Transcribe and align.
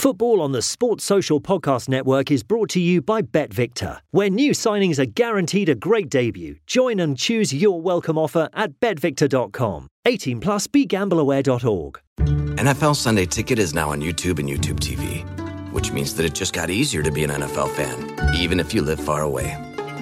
Football 0.00 0.40
on 0.40 0.52
the 0.52 0.62
Sports 0.62 1.04
Social 1.04 1.42
Podcast 1.42 1.86
Network 1.86 2.30
is 2.30 2.42
brought 2.42 2.70
to 2.70 2.80
you 2.80 3.02
by 3.02 3.20
BetVictor, 3.20 3.98
where 4.12 4.30
new 4.30 4.52
signings 4.52 4.98
are 4.98 5.04
guaranteed 5.04 5.68
a 5.68 5.74
great 5.74 6.08
debut. 6.08 6.56
Join 6.66 6.98
and 7.00 7.18
choose 7.18 7.52
your 7.52 7.82
welcome 7.82 8.16
offer 8.16 8.48
at 8.54 8.80
betvictor.com. 8.80 9.88
18 10.06 10.40
plus 10.40 10.66
begambleaware.org. 10.68 12.00
NFL 12.18 12.96
Sunday 12.96 13.26
Ticket 13.26 13.58
is 13.58 13.74
now 13.74 13.90
on 13.90 14.00
YouTube 14.00 14.38
and 14.38 14.48
YouTube 14.48 14.80
TV, 14.80 15.22
which 15.70 15.92
means 15.92 16.14
that 16.14 16.24
it 16.24 16.32
just 16.32 16.54
got 16.54 16.70
easier 16.70 17.02
to 17.02 17.10
be 17.10 17.22
an 17.22 17.28
NFL 17.28 17.68
fan, 17.72 18.34
even 18.36 18.58
if 18.58 18.72
you 18.72 18.80
live 18.80 19.00
far 19.00 19.20
away. 19.20 19.69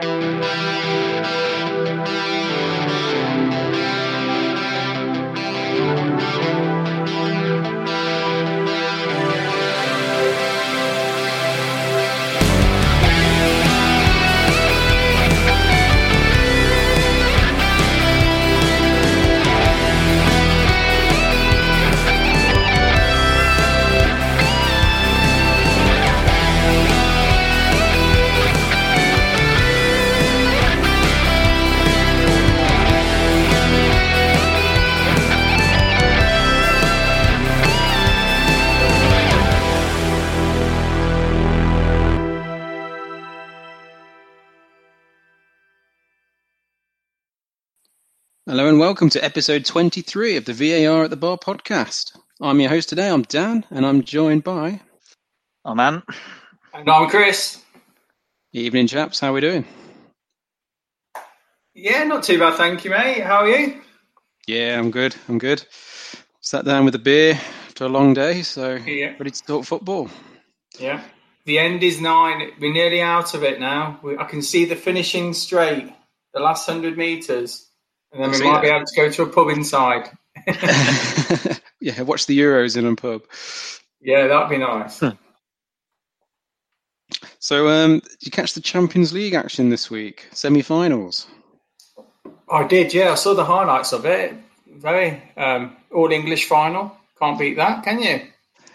Música 0.00 0.91
Hello 48.52 48.68
and 48.68 48.78
welcome 48.78 49.08
to 49.08 49.24
episode 49.24 49.64
23 49.64 50.36
of 50.36 50.44
the 50.44 50.52
VAR 50.52 51.04
at 51.04 51.08
the 51.08 51.16
Bar 51.16 51.38
podcast. 51.38 52.14
I'm 52.38 52.60
your 52.60 52.68
host 52.68 52.90
today, 52.90 53.08
I'm 53.08 53.22
Dan, 53.22 53.64
and 53.70 53.86
I'm 53.86 54.02
joined 54.02 54.44
by. 54.44 54.82
Oh, 55.64 55.74
man. 55.74 56.02
And 56.74 56.86
I'm 56.86 57.08
Chris. 57.08 57.62
Evening, 58.52 58.88
chaps. 58.88 59.20
How 59.20 59.30
are 59.30 59.32
we 59.32 59.40
doing? 59.40 59.64
Yeah, 61.72 62.04
not 62.04 62.24
too 62.24 62.38
bad, 62.38 62.58
thank 62.58 62.84
you, 62.84 62.90
mate. 62.90 63.22
How 63.22 63.36
are 63.36 63.48
you? 63.48 63.80
Yeah, 64.46 64.78
I'm 64.78 64.90
good. 64.90 65.16
I'm 65.30 65.38
good. 65.38 65.64
Sat 66.42 66.66
down 66.66 66.84
with 66.84 66.94
a 66.94 66.98
beer 66.98 67.40
after 67.68 67.86
a 67.86 67.88
long 67.88 68.12
day, 68.12 68.42
so 68.42 68.74
Yeah. 68.74 69.14
ready 69.18 69.30
to 69.30 69.42
talk 69.44 69.64
football. 69.64 70.10
Yeah. 70.78 71.02
The 71.46 71.58
end 71.58 71.82
is 71.82 72.02
nine. 72.02 72.50
We're 72.60 72.74
nearly 72.74 73.00
out 73.00 73.32
of 73.32 73.44
it 73.44 73.60
now. 73.60 73.98
We, 74.02 74.18
I 74.18 74.24
can 74.24 74.42
see 74.42 74.66
the 74.66 74.76
finishing 74.76 75.32
straight, 75.32 75.90
the 76.34 76.40
last 76.40 76.68
100 76.68 76.98
metres. 76.98 77.70
And 78.12 78.22
then 78.22 78.28
I 78.28 78.32
we 78.32 78.38
see 78.38 78.44
might 78.44 78.54
that. 78.54 78.62
be 78.62 78.68
able 78.68 78.86
to 78.86 78.96
go 78.96 79.10
to 79.10 79.22
a 79.22 79.26
pub 79.26 79.48
inside. 79.48 80.10
yeah, 81.80 82.02
watch 82.02 82.26
the 82.26 82.38
Euros 82.38 82.76
in 82.76 82.86
a 82.86 82.94
pub. 82.94 83.22
Yeah, 84.00 84.26
that'd 84.26 84.50
be 84.50 84.58
nice. 84.58 85.02
So, 87.38 87.68
um, 87.68 87.98
did 87.98 88.26
you 88.26 88.30
catch 88.30 88.54
the 88.54 88.60
Champions 88.60 89.12
League 89.12 89.34
action 89.34 89.68
this 89.68 89.90
week? 89.90 90.28
Semi-finals. 90.32 91.26
I 92.50 92.66
did, 92.66 92.94
yeah. 92.94 93.10
I 93.10 93.14
saw 93.14 93.34
the 93.34 93.44
highlights 93.44 93.92
of 93.92 94.06
it. 94.06 94.34
Very 94.76 95.22
um, 95.36 95.76
all 95.92 96.10
English 96.12 96.46
final. 96.48 96.96
Can't 97.18 97.38
beat 97.38 97.56
that, 97.56 97.84
can 97.84 98.00
you? 98.00 98.20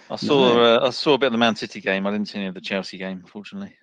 I 0.09 0.15
saw 0.15 0.61
uh, 0.61 0.87
I 0.87 0.89
saw 0.91 1.13
a 1.13 1.17
bit 1.17 1.27
of 1.27 1.31
the 1.33 1.37
Man 1.37 1.55
City 1.55 1.81
game. 1.81 2.07
I 2.07 2.11
didn't 2.11 2.29
see 2.29 2.39
any 2.39 2.47
of 2.47 2.53
the 2.53 2.61
Chelsea 2.61 2.97
game, 2.97 3.21
unfortunately. 3.23 3.73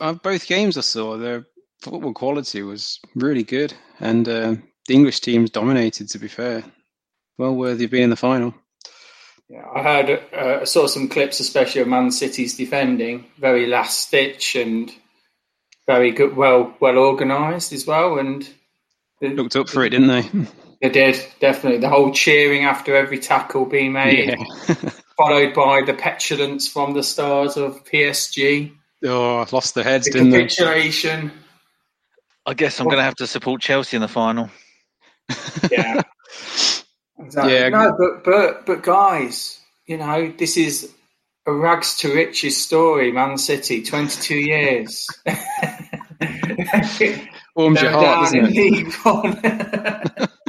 Uh, 0.00 0.14
both 0.14 0.46
games 0.46 0.78
I 0.78 0.82
saw, 0.82 1.16
their 1.16 1.46
football 1.84 2.12
quality 2.12 2.62
was 2.62 2.98
really 3.14 3.42
good, 3.44 3.74
and 4.00 4.28
uh, 4.28 4.54
the 4.88 4.94
English 4.94 5.20
teams 5.20 5.50
dominated. 5.50 6.08
To 6.10 6.18
be 6.18 6.28
fair, 6.28 6.64
well 7.38 7.54
worthy 7.54 7.84
of 7.84 7.90
being 7.90 8.04
in 8.04 8.10
the 8.10 8.16
final. 8.16 8.54
Yeah, 9.48 9.62
I 9.74 9.82
heard, 9.82 10.10
uh, 10.32 10.60
I 10.62 10.64
saw 10.64 10.86
some 10.86 11.08
clips, 11.08 11.38
especially 11.38 11.82
of 11.82 11.88
Man 11.88 12.10
City's 12.10 12.56
defending, 12.56 13.26
very 13.38 13.66
last 13.66 14.00
stitch 14.00 14.56
and 14.56 14.90
very 15.86 16.12
good, 16.12 16.34
well, 16.34 16.74
well 16.80 16.96
organised 16.96 17.70
as 17.74 17.86
well. 17.86 18.18
And 18.18 18.48
the- 19.20 19.28
Looked 19.28 19.54
up 19.56 19.68
for 19.68 19.84
it, 19.84 19.90
didn't 19.90 20.08
they? 20.08 20.30
They 20.82 20.90
did 20.90 21.24
definitely 21.40 21.78
the 21.78 21.88
whole 21.88 22.12
cheering 22.12 22.64
after 22.64 22.94
every 22.94 23.18
tackle 23.18 23.64
being 23.64 23.92
made, 23.92 24.28
yeah. 24.28 24.74
followed 25.16 25.54
by 25.54 25.80
the 25.86 25.94
petulance 25.94 26.68
from 26.68 26.92
the 26.92 27.02
stars 27.02 27.56
of 27.56 27.84
PSG, 27.86 28.70
oh, 29.06 29.46
lost 29.50 29.74
their 29.74 29.84
heads, 29.84 30.04
the 30.04 30.12
didn't 30.12 30.30
they? 30.30 30.42
capitulation. 30.42 31.32
I 32.46 32.54
guess 32.54 32.78
I'm 32.80 32.86
going 32.86 32.98
to 32.98 33.04
have 33.04 33.16
to 33.16 33.26
support 33.26 33.60
Chelsea 33.60 33.96
in 33.96 34.02
the 34.02 34.08
final. 34.08 34.50
Yeah, 35.70 36.02
exactly. 37.18 37.54
Yeah. 37.54 37.68
No, 37.70 37.96
but 37.98 38.24
but 38.24 38.66
but 38.66 38.82
guys, 38.82 39.58
you 39.86 39.96
know 39.96 40.30
this 40.36 40.58
is 40.58 40.92
a 41.46 41.52
rags 41.52 41.96
to 41.98 42.12
riches 42.14 42.62
story. 42.62 43.10
Man 43.12 43.38
City, 43.38 43.82
twenty-two 43.82 44.36
years. 44.36 45.06
Warms 47.56 47.80
your 47.80 47.90
heart, 47.92 48.24
doesn't 48.24 48.48
it? 48.50 50.30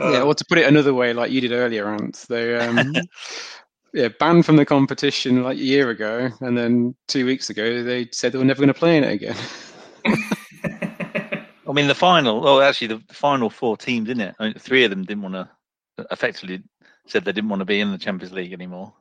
Yeah. 0.00 0.22
Or 0.22 0.34
to 0.34 0.44
put 0.46 0.56
it 0.56 0.66
another 0.66 0.94
way, 0.94 1.12
like 1.12 1.30
you 1.30 1.42
did 1.42 1.52
earlier, 1.52 1.86
Ant, 1.86 2.24
they 2.30 2.56
um, 2.56 2.94
yeah 3.92 4.08
banned 4.18 4.46
from 4.46 4.56
the 4.56 4.66
competition 4.66 5.42
like 5.42 5.58
a 5.58 5.62
year 5.62 5.90
ago, 5.90 6.30
and 6.40 6.56
then 6.56 6.94
two 7.08 7.26
weeks 7.26 7.50
ago 7.50 7.82
they 7.82 8.08
said 8.12 8.32
they 8.32 8.38
were 8.38 8.44
never 8.44 8.60
going 8.60 8.68
to 8.72 8.74
play 8.74 8.96
in 8.96 9.04
it 9.04 9.12
again. 9.12 9.36
I 11.70 11.72
mean, 11.72 11.86
the 11.86 11.94
final. 11.94 12.46
Oh, 12.46 12.60
actually, 12.60 12.88
the 12.88 13.02
final 13.12 13.48
four 13.48 13.76
teams 13.76 14.08
in 14.10 14.20
it. 14.20 14.34
I 14.40 14.46
mean, 14.46 14.54
three 14.54 14.82
of 14.84 14.90
them 14.90 15.04
didn't 15.04 15.22
want 15.22 15.34
to. 15.34 15.48
Effectively, 16.10 16.62
said 17.06 17.24
they 17.24 17.32
didn't 17.32 17.50
want 17.50 17.60
to 17.60 17.66
be 17.66 17.80
in 17.80 17.92
the 17.92 17.98
Champions 17.98 18.32
League 18.32 18.52
anymore. 18.52 18.92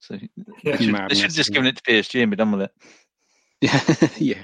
So 0.00 0.18
Yeah. 0.62 0.76
they, 0.76 0.84
should, 0.84 0.94
they 0.94 1.14
should 1.14 1.22
have 1.24 1.32
just 1.32 1.38
isn't 1.38 1.54
given 1.54 1.66
it 1.68 1.76
to 1.76 1.82
PSG 1.82 2.22
and 2.22 2.30
be 2.30 2.36
done 2.36 2.52
with 2.52 2.62
it. 2.62 2.72
yeah, 3.60 4.08
yeah. 4.18 4.42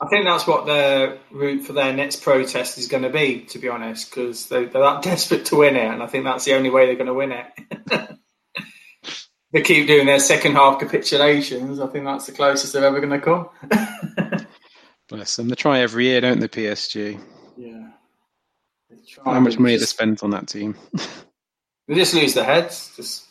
I 0.00 0.08
think 0.08 0.24
that's 0.24 0.46
what 0.46 0.66
the 0.66 1.18
route 1.30 1.64
for 1.64 1.72
their 1.72 1.92
next 1.92 2.22
protest 2.22 2.78
is 2.78 2.88
going 2.88 3.04
to 3.04 3.10
be, 3.10 3.40
to 3.50 3.58
be 3.58 3.68
honest, 3.68 4.10
because 4.10 4.46
they, 4.48 4.64
they're 4.64 4.82
that 4.82 5.02
desperate 5.02 5.46
to 5.46 5.56
win 5.56 5.76
it, 5.76 5.86
and 5.86 6.02
I 6.02 6.06
think 6.06 6.24
that's 6.24 6.44
the 6.44 6.54
only 6.54 6.70
way 6.70 6.86
they're 6.86 6.96
going 6.96 7.06
to 7.06 7.14
win 7.14 7.32
it. 7.32 8.18
They 9.54 9.62
keep 9.62 9.86
doing 9.86 10.04
their 10.04 10.18
second 10.18 10.54
half 10.54 10.80
capitulations. 10.80 11.78
I 11.78 11.86
think 11.86 12.04
that's 12.04 12.26
the 12.26 12.32
closest 12.32 12.72
they're 12.72 12.84
ever 12.84 13.00
going 13.00 13.20
to 13.20 13.20
come. 13.20 13.48
Bless 15.08 15.36
them. 15.36 15.48
They 15.48 15.54
try 15.54 15.78
every 15.78 16.06
year, 16.06 16.20
don't 16.20 16.40
they? 16.40 16.48
PSG. 16.48 17.20
yeah. 17.56 17.90
They 18.90 18.96
try, 19.08 19.34
How 19.34 19.40
much 19.40 19.54
but 19.54 19.60
money 19.60 19.74
they 19.74 19.78
just, 19.78 19.92
spent 19.92 20.24
on 20.24 20.30
that 20.30 20.48
team? 20.48 20.76
They 21.86 21.96
just 21.96 22.14
lose 22.14 22.32
their 22.32 22.44
heads. 22.44 22.94
Just 22.96 23.26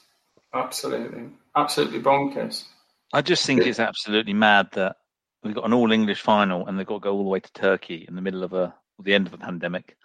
absolutely, 0.54 1.24
absolutely 1.56 2.00
bonkers. 2.00 2.66
I 3.12 3.24
just 3.24 3.48
think 3.48 3.62
it's 3.62 3.80
absolutely 3.80 4.36
mad 4.36 4.68
that 4.74 4.98
we've 5.44 5.56
got 5.56 5.66
an 5.66 5.74
all 5.74 5.92
English 5.92 6.22
final 6.22 6.68
and 6.68 6.78
they've 6.78 6.86
got 6.86 6.98
to 6.98 7.00
go 7.00 7.14
all 7.14 7.24
the 7.24 7.30
way 7.30 7.40
to 7.40 7.54
Turkey 7.54 8.06
in 8.08 8.14
the 8.14 8.22
middle 8.22 8.44
of 8.44 8.54
a 8.54 8.76
the 9.00 9.16
end 9.16 9.26
of 9.26 9.34
a 9.34 9.40
pandemic 9.40 9.98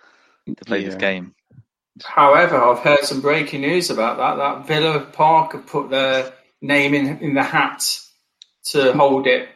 to 0.46 0.64
play 0.64 0.82
this 0.82 0.94
game. 0.94 1.34
However, 2.04 2.56
I've 2.56 2.78
heard 2.80 3.00
some 3.04 3.20
breaking 3.20 3.60
news 3.62 3.90
about 3.90 4.16
that. 4.18 4.36
That 4.36 4.66
Villa 4.66 5.00
Park 5.00 5.52
have 5.52 5.66
put 5.66 5.90
their 5.90 6.32
name 6.60 6.94
in 6.94 7.18
in 7.18 7.34
the 7.34 7.42
hat 7.42 7.84
to 8.70 8.92
hold 8.92 9.26
it. 9.26 9.48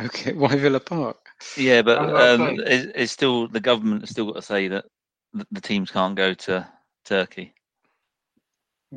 Okay, 0.00 0.32
why 0.34 0.56
Villa 0.56 0.80
Park? 0.80 1.18
Yeah, 1.56 1.82
but 1.82 1.98
How 1.98 2.06
do 2.06 2.16
I 2.16 2.28
um, 2.30 2.38
play? 2.56 2.64
it's, 2.66 2.92
it's 2.94 3.12
still 3.12 3.48
the 3.48 3.60
government 3.60 4.02
has 4.02 4.10
still 4.10 4.26
got 4.26 4.36
to 4.36 4.42
say 4.42 4.68
that 4.68 4.84
the, 5.32 5.46
the 5.50 5.60
teams 5.60 5.90
can't 5.90 6.16
go 6.16 6.34
to 6.34 6.68
Turkey. 7.04 7.54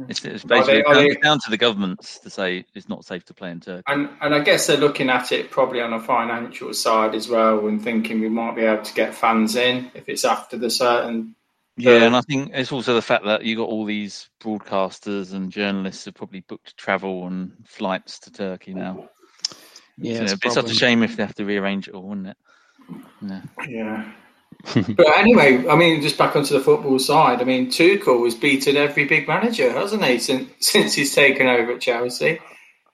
It's, 0.10 0.26
it's 0.26 0.44
Are 0.44 0.48
they- 0.48 0.56
basically 0.56 0.84
are 0.86 0.94
down, 0.96 1.04
they- 1.08 1.16
down 1.16 1.40
to 1.42 1.50
the 1.52 1.58
governments 1.58 2.18
to 2.20 2.30
say 2.32 2.66
it's 2.74 2.90
not 2.90 3.06
safe 3.06 3.26
to 3.26 3.34
play 3.36 3.52
in 3.52 3.60
Turkey. 3.60 3.84
And 3.88 4.10
and 4.22 4.34
I 4.34 4.40
guess 4.40 4.66
they're 4.66 4.78
looking 4.78 5.10
at 5.10 5.32
it 5.32 5.52
probably 5.52 5.82
on 5.82 5.94
a 5.94 6.00
financial 6.02 6.74
side 6.74 7.14
as 7.14 7.28
well, 7.30 7.68
and 7.68 7.82
thinking 7.82 8.20
we 8.20 8.30
might 8.30 8.56
be 8.56 8.64
able 8.64 8.84
to 8.84 8.94
get 8.94 9.14
fans 9.14 9.56
in 9.56 9.92
if 9.94 10.10
it's 10.10 10.26
after 10.26 10.58
the 10.58 10.70
certain 10.72 11.36
Yeah, 11.76 11.94
Uh, 11.94 12.06
and 12.06 12.16
I 12.16 12.22
think 12.22 12.52
it's 12.54 12.72
also 12.72 12.94
the 12.94 13.02
fact 13.02 13.26
that 13.26 13.44
you 13.44 13.56
got 13.56 13.70
all 13.70 13.86
these 13.86 14.30
broadcasters 14.42 15.34
and 15.34 15.52
journalists 15.52 16.06
have 16.06 16.14
probably 16.14 16.42
booked 16.42 16.78
travel 16.78 17.26
and 17.26 17.54
flights 17.66 18.20
to 18.20 18.32
Turkey 18.32 18.74
now. 18.74 19.10
Yeah, 19.98 20.18
So 20.18 20.22
it's 20.24 20.32
a 20.32 20.36
it'd 20.36 20.40
be 20.42 20.50
such 20.50 20.72
a 20.72 20.76
shame 20.76 21.04
if 21.04 21.16
they 21.16 21.24
have 21.24 21.36
to 21.36 21.46
rearrange 21.46 21.88
it 21.88 21.96
all, 21.96 22.04
wouldn't 22.10 22.28
it? 22.28 22.38
Yeah. 23.22 23.42
Yeah. 23.68 24.12
but 24.76 25.18
anyway, 25.18 25.68
I 25.68 25.76
mean, 25.76 26.02
just 26.02 26.18
back 26.18 26.36
onto 26.36 26.54
the 26.54 26.64
football 26.64 27.00
side. 27.00 27.42
I 27.42 27.44
mean, 27.44 27.68
Tuchel 27.68 28.24
has 28.26 28.36
beaten 28.36 28.78
every 28.78 29.06
big 29.06 29.28
manager, 29.28 29.72
hasn't 29.72 30.06
he, 30.06 30.20
since 30.20 30.50
since 30.60 30.94
he's 30.94 31.14
taken 31.14 31.48
over 31.48 31.74
at 31.74 31.82
Chelsea? 31.82 32.40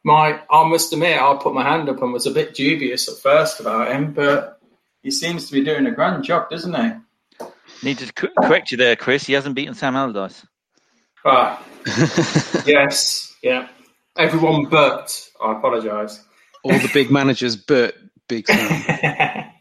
My, 0.03 0.39
I 0.49 0.67
must 0.67 0.93
admit, 0.93 1.21
I 1.21 1.35
put 1.35 1.53
my 1.53 1.63
hand 1.63 1.89
up 1.89 2.01
and 2.01 2.13
was 2.13 2.25
a 2.25 2.31
bit 2.31 2.55
dubious 2.55 3.09
at 3.09 3.17
first 3.17 3.59
about 3.59 3.91
him, 3.91 4.13
but 4.13 4.59
he 5.03 5.11
seems 5.11 5.47
to 5.47 5.53
be 5.53 5.63
doing 5.63 5.85
a 5.87 5.91
grand 5.91 6.23
job, 6.23 6.49
doesn't 6.49 6.73
he? 6.73 6.91
Need 7.83 7.99
to 7.99 8.11
correct 8.13 8.71
you 8.71 8.77
there, 8.77 8.95
Chris. 8.95 9.25
He 9.25 9.33
hasn't 9.33 9.55
beaten 9.55 9.73
Sam 9.73 9.95
Allardyce. 9.95 10.45
Right. 11.23 11.57
yes. 12.65 13.35
Yeah. 13.41 13.67
Everyone 14.17 14.65
but. 14.65 15.27
I 15.41 15.53
apologise. 15.53 16.23
All 16.63 16.73
the 16.73 16.91
big 16.93 17.09
managers, 17.09 17.55
but 17.55 17.95
Big 18.27 18.47
Sam. 18.47 19.45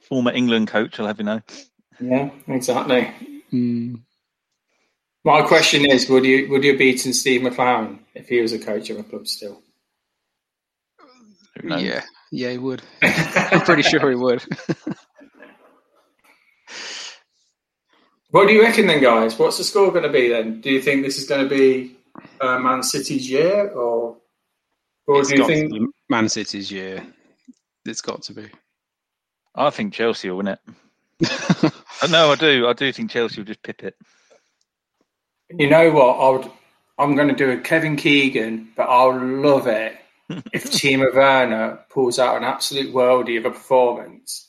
Former 0.00 0.32
England 0.32 0.68
coach, 0.68 0.98
I'll 0.98 1.06
have 1.06 1.18
you 1.18 1.24
know. 1.24 1.40
yeah, 2.00 2.30
exactly. 2.48 3.10
Mm. 3.52 4.00
My 5.24 5.42
question 5.42 5.84
is: 5.88 6.08
Would 6.08 6.24
you 6.24 6.48
would 6.50 6.64
you 6.64 6.72
have 6.72 6.78
beaten 6.78 7.12
Steve 7.12 7.42
McClaren 7.42 8.00
if 8.14 8.28
he 8.28 8.40
was 8.40 8.52
a 8.52 8.58
coach 8.58 8.90
of 8.90 8.98
a 8.98 9.02
club 9.04 9.28
still? 9.28 9.62
Who 11.60 11.68
knows? 11.68 11.82
Yeah, 11.82 12.02
yeah, 12.32 12.50
he 12.50 12.58
would. 12.58 12.82
I'm 13.02 13.60
pretty 13.60 13.82
sure 13.82 14.10
he 14.10 14.16
would. 14.16 14.44
What 18.32 18.48
do 18.48 18.54
you 18.54 18.62
reckon 18.62 18.86
then, 18.86 19.02
guys? 19.02 19.38
What's 19.38 19.58
the 19.58 19.64
score 19.64 19.90
going 19.90 20.04
to 20.04 20.08
be 20.08 20.30
then? 20.30 20.62
Do 20.62 20.70
you 20.70 20.80
think 20.80 21.04
this 21.04 21.18
is 21.18 21.28
going 21.28 21.46
to 21.46 21.54
be 21.54 21.96
uh, 22.40 22.58
Man 22.58 22.82
City's 22.82 23.30
year, 23.30 23.68
or 23.68 24.16
or 25.06 25.20
It's 25.20 25.28
do 25.28 25.34
you 25.34 25.40
got 25.42 25.46
think? 25.48 25.72
to 25.74 25.80
be 25.80 25.86
Man 26.08 26.28
City's 26.30 26.72
year? 26.72 27.06
It's 27.84 28.00
got 28.00 28.22
to 28.22 28.32
be. 28.32 28.48
I 29.54 29.68
think 29.68 29.92
Chelsea 29.92 30.30
will 30.30 30.38
win 30.38 30.48
it. 30.48 30.58
No, 32.10 32.32
I 32.32 32.34
do. 32.34 32.66
I 32.66 32.72
do 32.72 32.92
think 32.92 33.12
Chelsea 33.12 33.40
will 33.40 33.46
just 33.46 33.62
pip 33.62 33.84
it. 33.84 33.94
You 35.56 35.70
know 35.70 35.92
what? 35.92 36.18
I 36.18 36.30
would. 36.30 36.50
I'm 36.98 37.14
going 37.14 37.28
to 37.28 37.34
do 37.34 37.50
a 37.50 37.58
Kevin 37.58 37.94
Keegan, 37.94 38.70
but 38.74 38.88
I'll 38.88 39.16
love 39.24 39.68
it 39.68 39.96
if 40.52 40.64
Timo 40.64 41.14
Werner 41.14 41.78
pulls 41.90 42.18
out 42.18 42.36
an 42.38 42.44
absolute 42.44 42.92
worldie 42.92 43.38
of 43.38 43.44
a 43.44 43.50
performance 43.50 44.48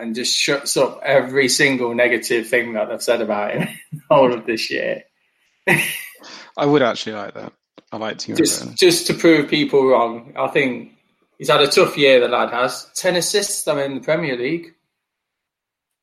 and 0.00 0.14
just 0.14 0.36
shuts 0.36 0.76
up 0.76 1.00
every 1.04 1.48
single 1.48 1.94
negative 1.94 2.48
thing 2.48 2.72
that 2.74 2.88
they've 2.88 3.02
said 3.02 3.20
about 3.20 3.52
him 3.54 3.68
all 4.10 4.32
of 4.32 4.46
this 4.46 4.70
year. 4.70 5.04
I 6.56 6.66
would 6.66 6.82
actually 6.82 7.12
like 7.12 7.34
that. 7.34 7.52
I 7.92 7.96
like 7.96 8.18
Timo 8.18 8.28
Werner. 8.30 8.36
just 8.38 8.76
just 8.76 9.06
to 9.08 9.14
prove 9.14 9.48
people 9.50 9.86
wrong. 9.86 10.32
I 10.36 10.48
think 10.48 10.92
he's 11.38 11.50
had 11.50 11.60
a 11.60 11.66
tough 11.66 11.96
year. 11.98 12.20
The 12.20 12.28
lad 12.28 12.50
has 12.50 12.88
ten 12.94 13.16
assists. 13.16 13.66
I 13.68 13.74
mean, 13.74 13.84
in 13.92 13.94
the 13.96 14.00
Premier 14.00 14.36
League. 14.36 14.74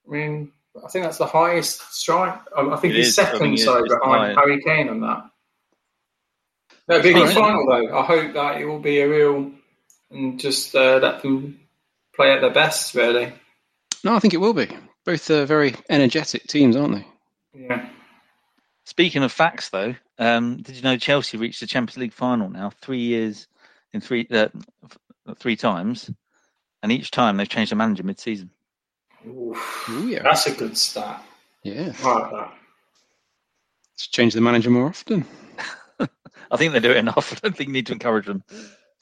I 0.08 0.12
mean, 0.12 0.52
I 0.84 0.90
think 0.90 1.06
that's 1.06 1.18
the 1.18 1.26
highest 1.26 1.82
strike. 1.94 2.40
Um, 2.56 2.72
I 2.74 2.78
think 2.78 2.94
It 2.94 2.98
he's 2.98 3.08
is. 3.10 3.20
I 3.20 3.24
second, 3.24 3.40
think 3.40 3.54
it 3.54 3.60
is. 3.60 3.66
so 3.66 3.82
behind 3.84 4.02
highest. 4.36 4.40
Harry 4.40 4.62
Kane 4.64 4.90
on 4.90 5.02
that. 5.02 5.24
No, 6.90 7.02
big 7.02 7.16
Alright. 7.18 7.34
final 7.34 7.66
though. 7.66 7.98
I 8.00 8.04
hope 8.06 8.34
that 8.34 8.62
it 8.62 8.66
will 8.66 8.80
be 8.80 9.00
a 9.02 9.10
real 9.10 9.52
and 10.12 10.40
just 10.40 10.74
uh, 10.76 11.00
let 11.02 11.22
them 11.22 11.60
play 12.16 12.32
at 12.32 12.40
their 12.42 12.54
best. 12.54 12.96
Really. 12.96 13.34
No, 14.04 14.16
I 14.16 14.20
think 14.20 14.34
it 14.34 14.38
will 14.42 14.54
be. 14.54 14.68
Both 15.06 15.30
are 15.30 15.46
very 15.46 15.76
energetic 15.90 16.48
teams, 16.48 16.76
aren't 16.76 16.96
they? 16.96 17.08
Yeah. 17.54 17.90
Speaking 18.86 19.24
of 19.24 19.32
facts, 19.32 19.70
though, 19.70 19.96
um, 20.20 20.58
did 20.62 20.76
you 20.76 20.82
know 20.82 20.98
Chelsea 20.98 21.38
reached 21.38 21.60
the 21.60 21.68
Champions 21.68 21.98
League 21.98 22.14
final 22.14 22.50
now? 22.50 22.70
Three 22.82 23.00
years 23.02 23.48
in 23.94 24.02
three 24.02 24.28
uh, 24.32 24.48
three 25.38 25.56
times, 25.56 26.10
and 26.84 26.92
each 26.92 27.12
time 27.12 27.38
they've 27.38 27.50
changed 27.50 27.72
the 27.72 27.76
manager 27.76 28.04
mid-season. 28.04 28.50
Oof. 29.28 29.86
Oh 29.90 30.06
yeah, 30.08 30.22
That's 30.24 30.48
a 30.48 30.52
good 30.54 30.78
stat. 30.78 31.24
yeah. 31.64 31.92
I 32.04 32.14
like 32.14 32.32
that. 32.32 32.54
Let's 33.94 34.08
change 34.08 34.34
the 34.34 34.42
manager 34.42 34.70
more 34.70 34.88
often. 34.88 35.26
I 36.52 36.56
think 36.58 36.72
they 36.72 36.80
do 36.80 36.92
it 36.92 36.98
enough. 36.98 37.34
I 37.44 37.48
don't 37.48 37.58
think 37.58 37.68
you 37.70 37.74
need 37.74 37.88
to 37.88 37.94
encourage 37.94 38.26
them. 38.28 38.44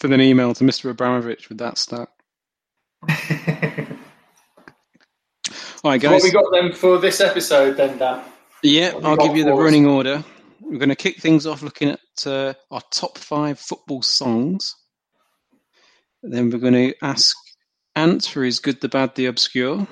Send 0.00 0.14
an 0.14 0.20
email 0.20 0.54
to 0.54 0.64
Mr. 0.64 0.90
Abramovich 0.90 1.48
with 1.48 1.58
that 1.58 1.76
stat. 1.78 2.08
All 5.84 5.92
right, 5.92 6.00
So 6.02 6.10
what 6.10 6.20
guys. 6.20 6.22
we 6.24 6.30
got 6.30 6.44
then 6.52 6.72
for 6.72 6.98
this 6.98 7.20
episode 7.20 7.76
then, 7.76 7.98
Dan? 7.98 8.24
Yeah, 8.62 8.94
I'll 9.02 9.16
give 9.16 9.36
you 9.36 9.44
the 9.44 9.50
for 9.50 9.60
us? 9.62 9.64
running 9.64 9.86
order. 9.86 10.24
We're 10.60 10.78
going 10.78 10.88
to 10.88 10.96
kick 10.96 11.18
things 11.20 11.46
off 11.46 11.62
looking 11.62 11.90
at 11.90 12.26
uh, 12.26 12.54
our 12.70 12.82
top 12.90 13.16
five 13.16 13.58
football 13.58 14.02
songs. 14.02 14.74
Then 16.22 16.50
we're 16.50 16.58
going 16.58 16.74
to 16.74 16.94
ask 17.02 17.36
Ant 17.94 18.24
for 18.26 18.42
his 18.42 18.58
good, 18.58 18.80
the 18.80 18.88
bad, 18.88 19.14
the 19.14 19.26
obscure. 19.26 19.86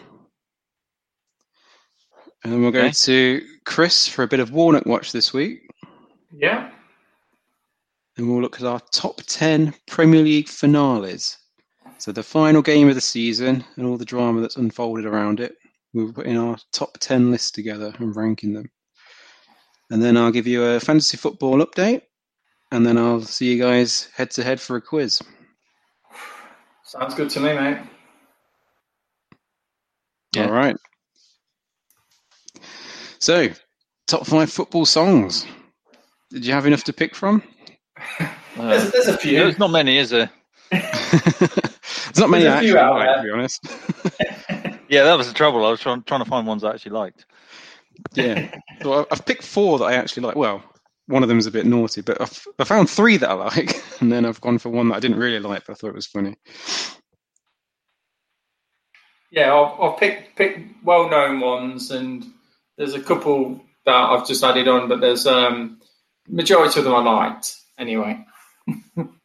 And 2.42 2.52
then 2.52 2.60
we'll 2.62 2.72
go 2.72 2.80
Okay. 2.80 2.90
to 2.90 3.42
Chris 3.64 4.08
for 4.08 4.22
a 4.24 4.28
bit 4.28 4.40
of 4.40 4.50
Warnock 4.52 4.86
Watch 4.86 5.12
this 5.12 5.32
week. 5.32 5.60
Yeah. 6.36 6.70
And 8.16 8.28
we'll 8.28 8.42
look 8.42 8.56
at 8.60 8.66
our 8.66 8.80
top 8.92 9.22
10 9.22 9.72
Premier 9.86 10.22
League 10.22 10.48
finales. 10.48 11.38
So 11.98 12.12
the 12.12 12.22
final 12.22 12.62
game 12.62 12.88
of 12.88 12.94
the 12.94 13.00
season 13.00 13.64
and 13.76 13.86
all 13.86 13.96
the 13.96 14.04
drama 14.04 14.40
that's 14.40 14.56
unfolded 14.56 15.06
around 15.06 15.40
it. 15.40 15.56
We're 15.94 16.12
putting 16.12 16.36
our 16.36 16.58
top 16.72 16.98
10 17.00 17.30
list 17.30 17.54
together 17.54 17.92
and 17.98 18.14
ranking 18.14 18.52
them. 18.52 18.70
And 19.90 20.02
then 20.02 20.16
I'll 20.16 20.32
give 20.32 20.46
you 20.46 20.62
a 20.62 20.80
fantasy 20.80 21.16
football 21.16 21.64
update. 21.64 22.02
And 22.70 22.84
then 22.86 22.98
I'll 22.98 23.22
see 23.22 23.52
you 23.52 23.62
guys 23.62 24.08
head 24.14 24.30
to 24.32 24.44
head 24.44 24.60
for 24.60 24.76
a 24.76 24.82
quiz. 24.82 25.22
Sounds 26.84 27.14
good 27.14 27.30
to 27.30 27.40
me, 27.40 27.54
mate. 27.54 27.78
Yeah. 30.34 30.46
All 30.46 30.52
right. 30.52 30.76
So, 33.18 33.48
top 34.06 34.26
five 34.26 34.52
football 34.52 34.84
songs. 34.84 35.46
Did 36.30 36.44
you 36.44 36.52
have 36.52 36.66
enough 36.66 36.84
to 36.84 36.92
pick 36.92 37.14
from? 37.14 37.42
Uh, 38.20 38.28
There's, 38.56 38.90
there's 38.90 39.08
a 39.08 39.16
few. 39.16 39.38
there's 39.38 39.58
not 39.58 39.70
many, 39.70 39.98
is 39.98 40.10
there? 40.10 40.30
There's 42.16 42.22
not 42.22 42.30
many 42.30 42.44
There's 42.44 42.54
I 42.54 42.58
a 42.58 42.62
few 42.62 42.78
actually 42.78 42.80
out 42.80 42.94
like, 42.94 43.06
there. 43.08 43.16
to 43.16 43.22
be 43.22 43.30
honest. 43.30 44.80
Yeah, 44.88 45.02
that 45.02 45.18
was 45.18 45.26
the 45.26 45.34
trouble. 45.34 45.66
I 45.66 45.70
was 45.70 45.80
trying, 45.80 46.04
trying 46.04 46.22
to 46.22 46.30
find 46.30 46.46
ones 46.46 46.62
I 46.62 46.70
actually 46.70 46.92
liked. 46.92 47.26
Yeah. 48.14 48.54
So 48.82 49.00
I- 49.00 49.06
I've 49.10 49.26
picked 49.26 49.42
four 49.42 49.78
that 49.80 49.84
I 49.84 49.94
actually 49.94 50.22
like. 50.22 50.36
Well, 50.36 50.62
one 51.08 51.22
of 51.24 51.28
them's 51.28 51.46
a 51.46 51.50
bit 51.50 51.66
naughty, 51.66 52.00
but 52.02 52.20
I've, 52.20 52.46
I 52.60 52.64
found 52.64 52.88
three 52.88 53.16
that 53.16 53.28
I 53.28 53.32
like, 53.34 53.82
and 54.00 54.10
then 54.12 54.24
I've 54.24 54.40
gone 54.40 54.58
for 54.58 54.68
one 54.70 54.88
that 54.88 54.94
I 54.94 55.00
didn't 55.00 55.18
really 55.18 55.40
like, 55.40 55.66
but 55.66 55.72
I 55.72 55.74
thought 55.74 55.88
it 55.88 55.94
was 55.94 56.06
funny. 56.06 56.36
Yeah, 59.32 59.52
I've, 59.54 59.80
I've 59.80 59.98
picked 59.98 60.36
picked 60.36 60.84
well 60.84 61.10
known 61.10 61.40
ones, 61.40 61.90
and 61.90 62.24
there's 62.78 62.94
a 62.94 63.02
couple 63.02 63.60
that 63.86 63.92
I've 63.92 64.26
just 64.26 64.44
added 64.44 64.68
on, 64.68 64.88
but 64.88 65.00
there's 65.00 65.26
um 65.26 65.80
majority 66.28 66.78
of 66.78 66.84
them 66.84 66.94
I 66.94 67.00
liked 67.00 67.56
anyway. 67.76 68.24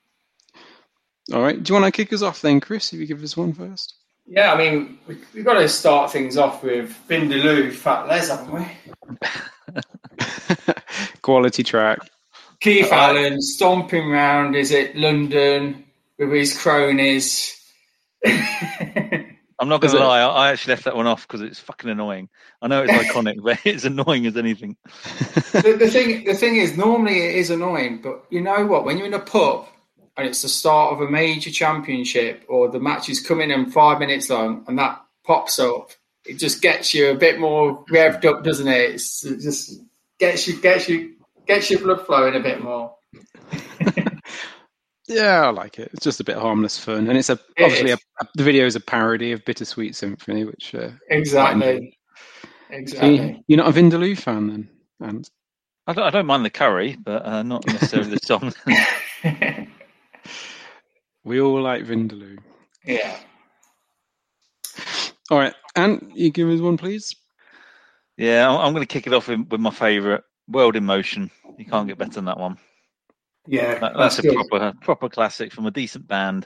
All 1.34 1.42
right. 1.42 1.62
Do 1.62 1.74
you 1.74 1.80
want 1.80 1.94
to 1.94 1.96
kick 1.96 2.14
us 2.14 2.22
off 2.22 2.42
then, 2.42 2.60
Chris? 2.60 2.94
If 2.94 3.00
you 3.00 3.06
give 3.06 3.24
us 3.24 3.38
one 3.38 3.54
first. 3.54 3.96
Yeah, 4.28 4.54
I 4.54 4.58
mean 4.58 5.00
we, 5.08 5.18
we've 5.34 5.46
got 5.46 5.56
to 5.56 5.68
start 5.68 6.12
things 6.12 6.38
off 6.38 6.64
with 6.64 6.96
Vindaloo, 7.10 7.74
Fat 7.74 8.08
Les, 8.08 8.30
haven't 8.30 8.54
we? 8.54 8.66
Quality 11.22 11.64
track. 11.64 12.00
Keith 12.60 12.92
Allen 12.92 13.42
stomping 13.42 14.10
round 14.10 14.56
is 14.56 14.72
it 14.72 14.96
London 14.96 15.84
with 16.18 16.32
his 16.32 16.58
cronies. 16.58 17.58
I'm 18.26 19.70
not 19.70 19.82
going 19.82 19.94
to 19.94 20.00
lie. 20.00 20.22
I, 20.22 20.28
I 20.28 20.52
actually 20.52 20.74
left 20.74 20.86
that 20.86 20.96
one 20.96 21.08
off 21.08 21.28
because 21.28 21.42
it's 21.42 21.60
fucking 21.60 21.90
annoying. 21.90 22.30
I 22.62 22.68
know 22.68 22.84
it's 22.84 22.92
iconic, 22.92 23.36
but 23.44 23.60
it's 23.66 23.84
annoying 23.84 24.26
as 24.28 24.38
anything. 24.38 24.78
the, 25.52 25.76
the 25.78 25.90
thing 25.90 26.24
the 26.26 26.36
thing 26.36 26.56
is 26.56 26.78
normally 26.78 27.20
it 27.20 27.36
is 27.36 27.50
annoying 27.50 28.02
but 28.02 28.26
you 28.30 28.42
know 28.42 28.66
what 28.66 28.86
when 28.86 28.98
you're 28.98 29.08
in 29.08 29.14
a 29.14 29.20
pub 29.20 29.68
and 30.22 30.30
it's 30.30 30.42
the 30.44 30.48
start 30.50 30.94
of 30.94 31.02
a 31.02 31.10
major 31.12 31.52
championship 31.52 32.46
or 32.48 32.70
the 32.70 32.80
match 32.80 33.10
is 33.10 33.20
coming 33.20 33.52
in 33.52 33.70
five 33.72 34.00
minutes 34.00 34.30
long 34.30 34.64
and 34.68 34.78
that 34.80 35.02
pops 35.26 35.60
up. 35.60 35.92
It 36.26 36.38
just 36.38 36.62
gets 36.62 36.94
you 36.94 37.10
a 37.10 37.16
bit 37.16 37.40
more 37.40 37.84
revved 37.86 38.26
up 38.26 38.44
doesn't 38.44 38.68
it? 38.68 38.92
It's, 38.92 39.26
it 39.26 39.40
just 39.42 39.82
gets 40.20 40.48
you 40.48 40.62
gets 40.62 40.88
you 40.88 41.16
gets 41.48 41.70
your 41.72 41.80
blood 41.80 42.06
flowing 42.06 42.36
a 42.36 42.40
bit 42.40 42.62
more. 42.64 42.96
Yeah, 45.08 45.48
I 45.48 45.50
like 45.50 45.78
it. 45.78 45.90
It's 45.94 46.06
just 46.06 46.22
a 46.22 46.24
bit 46.24 46.38
harmless 46.38 46.80
fun, 46.80 47.10
and 47.10 47.18
it's 47.18 47.30
a 47.30 47.34
It 47.58 47.64
obviously 47.64 47.92
a, 47.92 47.96
a- 48.22 48.28
the 48.36 48.44
video 48.44 48.66
is 48.66 48.78
a 48.78 48.80
parody 48.80 49.34
of 49.34 49.44
Bittersweet 49.44 49.94
Symphony, 49.94 50.46
which 50.46 50.74
uh, 50.74 50.92
exactly. 51.10 51.98
so 52.42 52.48
exactly. 52.70 53.16
You- 53.18 53.44
you're 53.48 53.58
not 53.58 53.76
a 53.76 53.78
Vindaloo 53.78 54.18
fan 54.18 54.48
then, 54.48 54.70
and 55.02 55.30
I 55.86 55.94
don't, 55.94 56.06
I 56.06 56.12
don't 56.12 56.28
mind 56.28 56.46
the 56.46 56.50
curry, 56.50 56.96
but 57.04 57.26
uh, 57.26 57.44
not 57.44 57.68
necessarily 57.68 58.12
the 58.12 58.20
song. 58.24 58.54
we 61.24 61.40
all 61.42 61.62
like 61.62 61.84
Vindaloo. 61.86 62.38
yeah 62.86 63.18
All 65.30 65.38
right, 65.40 65.54
and 65.76 66.12
you 66.14 66.30
give 66.32 66.50
us 66.50 66.60
one, 66.60 66.78
please. 66.78 67.16
Yeah, 68.18 68.50
I'm, 68.50 68.60
I'm 68.60 68.74
going 68.74 68.86
to 68.86 68.94
kick 68.94 69.08
it 69.08 69.14
off 69.14 69.28
with, 69.30 69.48
with 69.50 69.62
my 69.62 69.72
favourite, 69.72 70.22
World 70.48 70.76
in 70.76 70.86
Motion. 70.86 71.32
You 71.58 71.66
can't 71.66 71.88
get 71.88 71.98
better 71.98 72.12
than 72.12 72.26
that 72.26 72.38
one. 72.40 72.58
Yeah, 73.48 73.80
That, 73.80 73.94
that's 73.98 74.20
a 74.20 74.22
good. 74.24 74.36
proper 74.36 74.74
proper 74.82 75.10
classic 75.10 75.52
from 75.54 75.66
a 75.66 75.72
decent 75.72 76.08
band. 76.08 76.46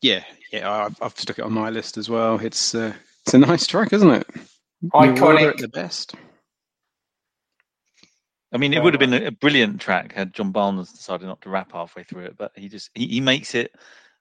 Yeah, 0.00 0.22
yeah, 0.52 0.70
I've, 0.70 0.96
I've 1.02 1.18
stuck 1.18 1.38
it 1.38 1.44
on 1.44 1.52
my 1.52 1.70
list 1.70 1.98
as 1.98 2.08
well. 2.08 2.38
It's 2.38 2.74
uh, 2.74 2.94
it's 3.24 3.34
a 3.34 3.38
nice 3.38 3.66
track, 3.66 3.92
isn't 3.92 4.10
it? 4.10 4.26
Iconic. 4.94 5.14
New 5.16 5.24
Order 5.24 5.50
at 5.50 5.58
the 5.58 5.68
best. 5.68 6.14
I 8.56 8.58
mean, 8.58 8.72
it 8.72 8.82
would 8.82 8.94
have 8.94 9.00
been 9.00 9.12
a, 9.12 9.26
a 9.26 9.30
brilliant 9.30 9.82
track 9.82 10.14
had 10.14 10.32
John 10.32 10.50
Barnes 10.50 10.90
decided 10.90 11.26
not 11.26 11.42
to 11.42 11.50
rap 11.50 11.72
halfway 11.72 12.04
through 12.04 12.24
it, 12.24 12.38
but 12.38 12.52
he 12.54 12.70
just 12.70 12.88
he, 12.94 13.06
he 13.06 13.20
makes 13.20 13.54
it 13.54 13.70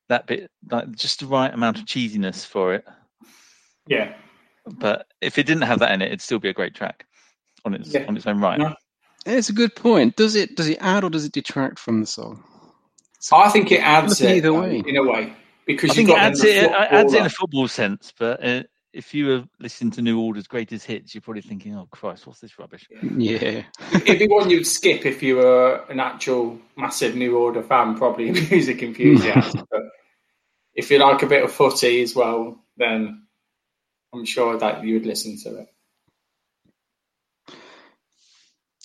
that 0.09 0.27
bit 0.27 0.51
like 0.69 0.91
just 0.91 1.21
the 1.21 1.25
right 1.25 1.53
amount 1.53 1.79
of 1.79 1.85
cheesiness 1.85 2.45
for 2.45 2.73
it. 2.73 2.83
Yeah, 3.87 4.13
But 4.65 5.07
if 5.21 5.37
it 5.37 5.45
didn't 5.45 5.63
have 5.63 5.79
that 5.79 5.93
in 5.93 6.01
it, 6.01 6.07
it'd 6.07 6.21
still 6.21 6.39
be 6.39 6.49
a 6.49 6.53
great 6.53 6.75
track 6.75 7.05
on 7.63 7.73
its 7.75 7.93
Yeah. 7.93 8.03
on 8.09 8.17
its 8.17 8.27
own 8.27 8.41
right. 8.41 8.59
No. 8.59 8.75
It's 9.25 9.47
a 9.47 9.53
good 9.53 9.73
point. 9.73 10.17
Does 10.17 10.35
it 10.35 10.57
does 10.57 10.67
it 10.67 10.79
add 10.81 11.05
or 11.05 11.09
does 11.09 11.23
it 11.23 11.31
detract 11.31 11.79
from 11.79 12.01
the 12.01 12.05
song? 12.05 12.43
I 13.31 13.49
think 13.49 13.71
it 13.71 13.79
adds 13.79 14.19
it 14.19 14.35
either 14.37 14.53
way. 14.53 14.83
in 14.85 14.97
a 14.97 15.03
way 15.03 15.33
because 15.65 15.91
I 15.91 15.93
you've 15.93 16.07
think 16.07 16.09
it 16.09 16.11
got 16.11 16.21
adds 16.23 16.41
the 16.41 16.49
it, 16.49 16.63
it 16.65 16.71
adds 16.73 17.13
it 17.13 17.19
in 17.21 17.25
a 17.25 17.29
football 17.29 17.69
sense, 17.69 18.11
but 18.19 18.45
uh, 18.45 18.63
if 18.95 19.13
you 19.13 19.27
were 19.27 19.43
listening 19.59 19.91
to 19.91 20.01
New 20.01 20.19
Order's 20.19 20.47
greatest 20.47 20.85
hits, 20.85 21.13
you're 21.13 21.21
probably 21.21 21.41
thinking, 21.41 21.75
"Oh 21.75 21.87
Christ, 21.91 22.25
what's 22.25 22.39
this 22.39 22.57
rubbish?" 22.57 22.87
Yeah, 23.01 23.63
It'd 23.93 24.19
be 24.19 24.27
one 24.27 24.49
you'd 24.49 24.65
skip 24.65 25.05
if 25.05 25.21
you 25.21 25.35
were 25.35 25.83
an 25.89 25.99
actual 25.99 26.57
massive 26.77 27.15
New 27.15 27.37
Order 27.37 27.61
fan, 27.61 27.97
probably 27.97 28.29
a 28.29 28.33
music 28.51 28.81
enthusiast. 28.81 29.57
but 29.69 29.81
if 30.73 30.89
you 30.89 30.97
like 30.99 31.21
a 31.21 31.27
bit 31.27 31.43
of 31.43 31.51
footy 31.51 32.01
as 32.01 32.15
well, 32.15 32.57
then 32.77 33.23
I'm 34.13 34.25
sure 34.25 34.57
that 34.57 34.83
you 34.83 34.95
would 34.95 35.05
listen 35.05 35.37
to 35.43 35.57
it. 35.59 35.67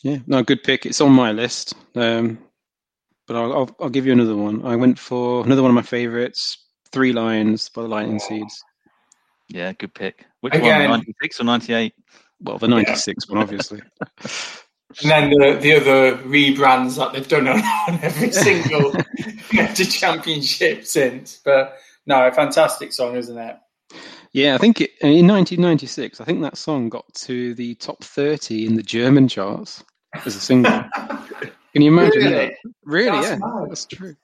yeah, 0.02 0.18
no, 0.26 0.42
good 0.42 0.64
pick. 0.64 0.86
It's 0.86 1.00
on 1.00 1.12
my 1.12 1.30
list, 1.30 1.74
um, 1.94 2.38
but 3.28 3.36
I'll, 3.36 3.52
I'll 3.52 3.76
I'll 3.80 3.90
give 3.90 4.06
you 4.06 4.12
another 4.12 4.36
one. 4.36 4.66
I 4.66 4.74
went 4.74 4.98
for 4.98 5.44
another 5.44 5.62
one 5.62 5.70
of 5.70 5.76
my 5.76 5.82
favourites, 5.82 6.58
Three 6.90 7.12
Lions 7.12 7.68
by 7.68 7.82
the 7.82 7.88
Lightning 7.88 8.18
Seeds. 8.18 8.64
Yeah, 9.52 9.72
good 9.72 9.92
pick. 9.94 10.26
Which 10.40 10.54
Again- 10.54 10.88
one? 10.88 11.00
Ninety 11.00 11.14
six 11.20 11.40
or 11.40 11.44
ninety 11.44 11.72
eight? 11.74 11.94
Well, 12.40 12.58
the 12.58 12.68
'96 12.68 13.28
one, 13.28 13.38
obviously. 13.38 13.82
And 15.02 15.08
then 15.08 15.30
the, 15.30 15.56
the 15.60 15.76
other 15.76 16.16
rebrands 16.24 16.96
that 16.96 17.12
they've 17.12 17.28
done 17.28 17.46
on, 17.46 17.60
on 17.60 18.00
every 18.02 18.32
single 18.32 18.92
major 19.52 19.84
championship 19.84 20.84
since. 20.84 21.40
But 21.44 21.76
no, 22.06 22.26
a 22.26 22.32
fantastic 22.32 22.92
song, 22.92 23.14
isn't 23.14 23.38
it? 23.38 23.56
Yeah, 24.32 24.56
I 24.56 24.58
think 24.58 24.80
it, 24.80 24.90
in 25.00 25.28
1996, 25.28 26.20
I 26.20 26.24
think 26.24 26.42
that 26.42 26.56
song 26.58 26.88
got 26.88 27.04
to 27.14 27.54
the 27.54 27.76
top 27.76 28.02
30 28.02 28.66
in 28.66 28.74
the 28.74 28.82
German 28.82 29.28
charts 29.28 29.84
as 30.24 30.34
a 30.34 30.40
single. 30.40 30.72
Can 31.72 31.82
you 31.82 31.92
imagine 31.92 32.22
Really? 32.24 32.30
that? 32.48 32.52
Really? 32.84 33.10
That's 33.20 33.28
yeah, 33.30 33.36
mad. 33.36 33.70
that's 33.70 33.86
true. 33.86 34.16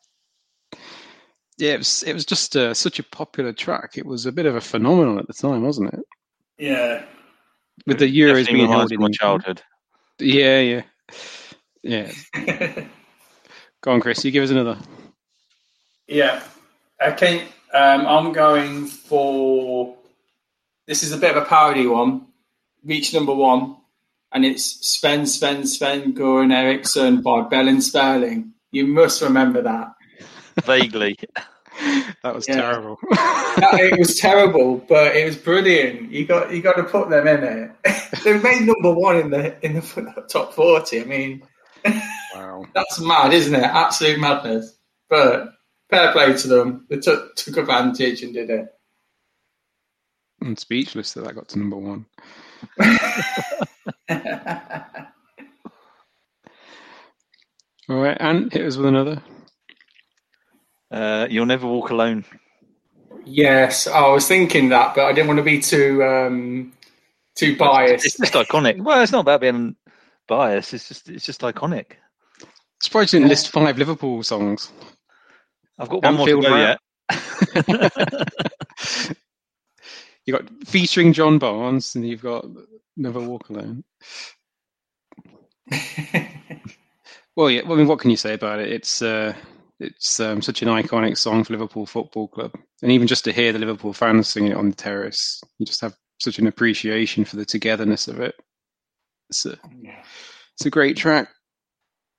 Yeah, 1.59 1.73
it 1.73 1.79
was. 1.79 2.03
It 2.03 2.13
was 2.13 2.27
just 2.27 2.57
uh, 2.57 2.75
such 2.75 2.99
a 2.99 3.03
popular 3.03 3.53
track. 3.53 3.97
It 3.97 4.05
was 4.05 4.27
a 4.27 4.33
bit 4.33 4.47
of 4.47 4.57
a 4.57 4.61
phenomenon 4.61 5.19
at 5.19 5.27
the 5.27 5.33
time, 5.33 5.63
wasn't 5.63 5.95
it? 5.95 6.01
Yeah. 6.59 7.05
With 7.87 7.99
the 7.99 8.07
Euros 8.07 8.45
Definitely 8.45 8.55
being 8.55 8.71
held 8.71 8.93
in 8.93 9.01
my 9.01 9.11
childhood. 9.11 9.63
Yeah, 10.19 10.61
yeah, 10.61 10.83
yeah. 11.83 12.13
Go 13.83 13.93
on, 13.93 14.01
Chris. 14.01 14.25
You 14.25 14.31
give 14.31 14.45
us 14.45 14.51
another. 14.51 14.79
Yeah. 16.07 16.43
Okay. 17.03 17.43
Um, 17.73 18.07
I'm 18.07 18.33
going 18.33 18.87
for. 18.87 19.97
This 20.87 21.03
is 21.03 21.13
a 21.13 21.19
bit 21.19 21.37
of 21.37 21.43
a 21.43 21.47
parody 21.47 21.87
one. 21.87 22.27
Reach 22.85 23.13
number 23.13 23.35
one, 23.35 23.77
and 24.33 24.45
it's 24.45 24.65
Sven, 24.87 25.27
Sven, 25.27 25.67
Sven, 25.67 26.15
Goran 26.15 26.53
Eriksson 26.53 27.21
by 27.21 27.43
Bell 27.43 27.69
and 27.69 27.83
Spurling. 27.83 28.53
You 28.71 28.87
must 28.87 29.23
remember 29.23 29.63
that. 29.63 29.96
Vaguely. 30.65 31.17
That 32.23 32.35
was 32.35 32.49
Yeah. 32.49 32.57
terrible. 32.57 32.99
That- 33.11 33.79
it 33.81 33.99
was 33.99 34.19
terrible, 34.19 34.79
but 34.89 35.15
it 35.15 35.27
was 35.27 35.37
brilliant. 35.37 36.11
You 36.11 36.25
got 36.27 36.51
you 36.51 36.63
got 36.63 36.77
to 36.77 36.85
put 36.85 37.11
them 37.11 37.27
in 37.27 37.45
it. 37.45 37.71
they 38.25 38.39
made 38.39 38.63
number 38.63 38.93
one 38.95 39.17
in 39.17 39.31
the 39.31 39.63
in 39.65 39.75
the 39.75 40.25
top 40.31 40.55
forty. 40.55 41.03
I 41.03 41.05
mean, 41.05 41.43
wow. 42.35 42.65
that's 42.75 42.99
mad, 43.01 43.35
isn't 43.35 43.55
it? 43.55 43.63
Absolute 43.63 44.19
madness. 44.19 44.75
But 45.11 45.51
fair 45.91 46.13
play 46.13 46.33
to 46.35 46.49
them. 46.49 46.87
They 46.89 46.97
took 46.99 47.35
took 47.37 47.59
advantage 47.59 48.23
and 48.23 48.33
did 48.33 48.49
it. 48.51 48.67
I'm 50.43 50.57
speechless 50.57 51.13
that 51.13 51.25
that 51.25 51.35
got 51.35 51.49
to 51.51 51.59
number 51.59 51.77
one. 51.77 52.07
All 57.89 58.03
right, 58.03 58.17
and 58.19 58.53
hit 58.53 58.67
us 58.67 58.77
with 58.77 58.87
another. 58.87 59.23
Uh, 60.91 61.27
You'll 61.29 61.47
never 61.47 61.67
walk 61.67 61.91
alone. 61.91 62.25
Yes, 63.25 63.87
I 63.87 64.09
was 64.09 64.29
thinking 64.29 64.69
that, 64.69 64.95
but 64.95 65.05
I 65.05 65.13
didn't 65.13 65.29
want 65.29 65.39
to 65.39 65.45
be 65.45 65.61
too 65.61 66.05
um, 66.05 66.73
too 67.35 67.51
It's 67.51 67.59
biased. 67.59 68.19
just 68.19 68.35
iconic. 68.35 68.81
Well, 68.81 69.03
it's 69.03 69.13
not 69.13 69.21
about 69.21 69.41
being 69.41 69.75
biased. 70.29 70.75
It's 70.75 70.89
just 70.89 71.09
it's 71.09 71.27
just 71.27 71.41
iconic. 71.41 71.93
Surprised 72.81 73.13
you 73.13 73.19
didn't 73.19 73.31
list 73.31 73.51
five 73.51 73.79
Liverpool 73.79 74.23
songs. 74.23 74.71
I've 75.79 75.89
got 75.89 76.05
one 76.05 76.17
more 76.17 76.27
to 76.27 76.41
go 76.41 76.57
yet. 76.57 76.79
you 80.25 80.33
got 80.33 80.49
featuring 80.65 81.13
John 81.13 81.39
Barnes, 81.39 81.97
and 81.97 82.07
you've 82.07 82.23
got 82.23 82.47
Never 82.97 83.21
Walk 83.21 83.49
Alone. 83.49 83.83
Well, 87.37 87.51
yeah. 87.51 87.61
Well, 87.65 87.75
I 87.75 87.77
mean, 87.77 87.87
what 87.87 87.99
can 87.99 88.11
you 88.11 88.17
say 88.17 88.33
about 88.33 88.61
it? 88.61 88.73
It's 88.73 89.03
uh, 89.03 89.35
it's 89.79 90.19
um, 90.21 90.41
such 90.43 90.63
an 90.63 90.69
iconic 90.69 91.17
song 91.19 91.45
for 91.45 91.53
Liverpool 91.53 91.87
Football 91.87 92.29
Club, 92.29 92.53
and 92.83 92.93
even 92.93 93.07
just 93.07 93.25
to 93.25 93.33
hear 93.33 93.53
the 93.53 93.59
Liverpool 93.59 93.93
fans 93.93 94.29
singing 94.29 94.53
it 94.53 94.57
on 94.57 94.71
the 94.71 94.77
terrace, 94.77 95.41
you 95.59 95.67
just 95.67 95.81
have 95.83 95.95
such 96.19 96.39
an 96.39 96.47
appreciation 96.47 97.25
for 97.25 97.37
the 97.37 97.45
togetherness 97.45 98.09
of 98.09 98.21
it. 98.21 98.35
It's 99.29 99.45
a 99.45 99.59
it's 100.55 100.65
a 100.67 100.71
great 100.71 100.97
track. 100.97 101.29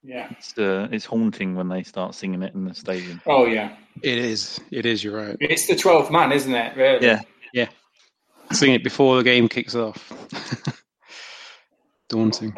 yeah. 0.03 0.27
It's 0.31 0.57
uh, 0.57 0.87
it's 0.91 1.05
haunting 1.05 1.55
when 1.55 1.69
they 1.69 1.83
start 1.83 2.13
singing 2.15 2.43
it 2.43 2.53
in 2.53 2.65
the 2.65 2.75
stadium. 2.75 3.21
Oh 3.25 3.45
yeah. 3.45 3.75
It 4.03 4.17
is. 4.19 4.59
It 4.71 4.85
is. 4.85 5.03
You're 5.03 5.17
right. 5.17 5.37
It's 5.39 5.67
the 5.67 5.75
twelfth 5.75 6.11
man, 6.11 6.31
isn't 6.31 6.53
it? 6.53 6.75
Really? 6.77 7.05
Yeah. 7.53 7.69
Sing 8.51 8.73
it 8.73 8.83
before 8.83 9.17
the 9.17 9.23
game 9.23 9.49
kicks 9.49 9.75
off. 9.75 10.13
Daunting. 12.09 12.55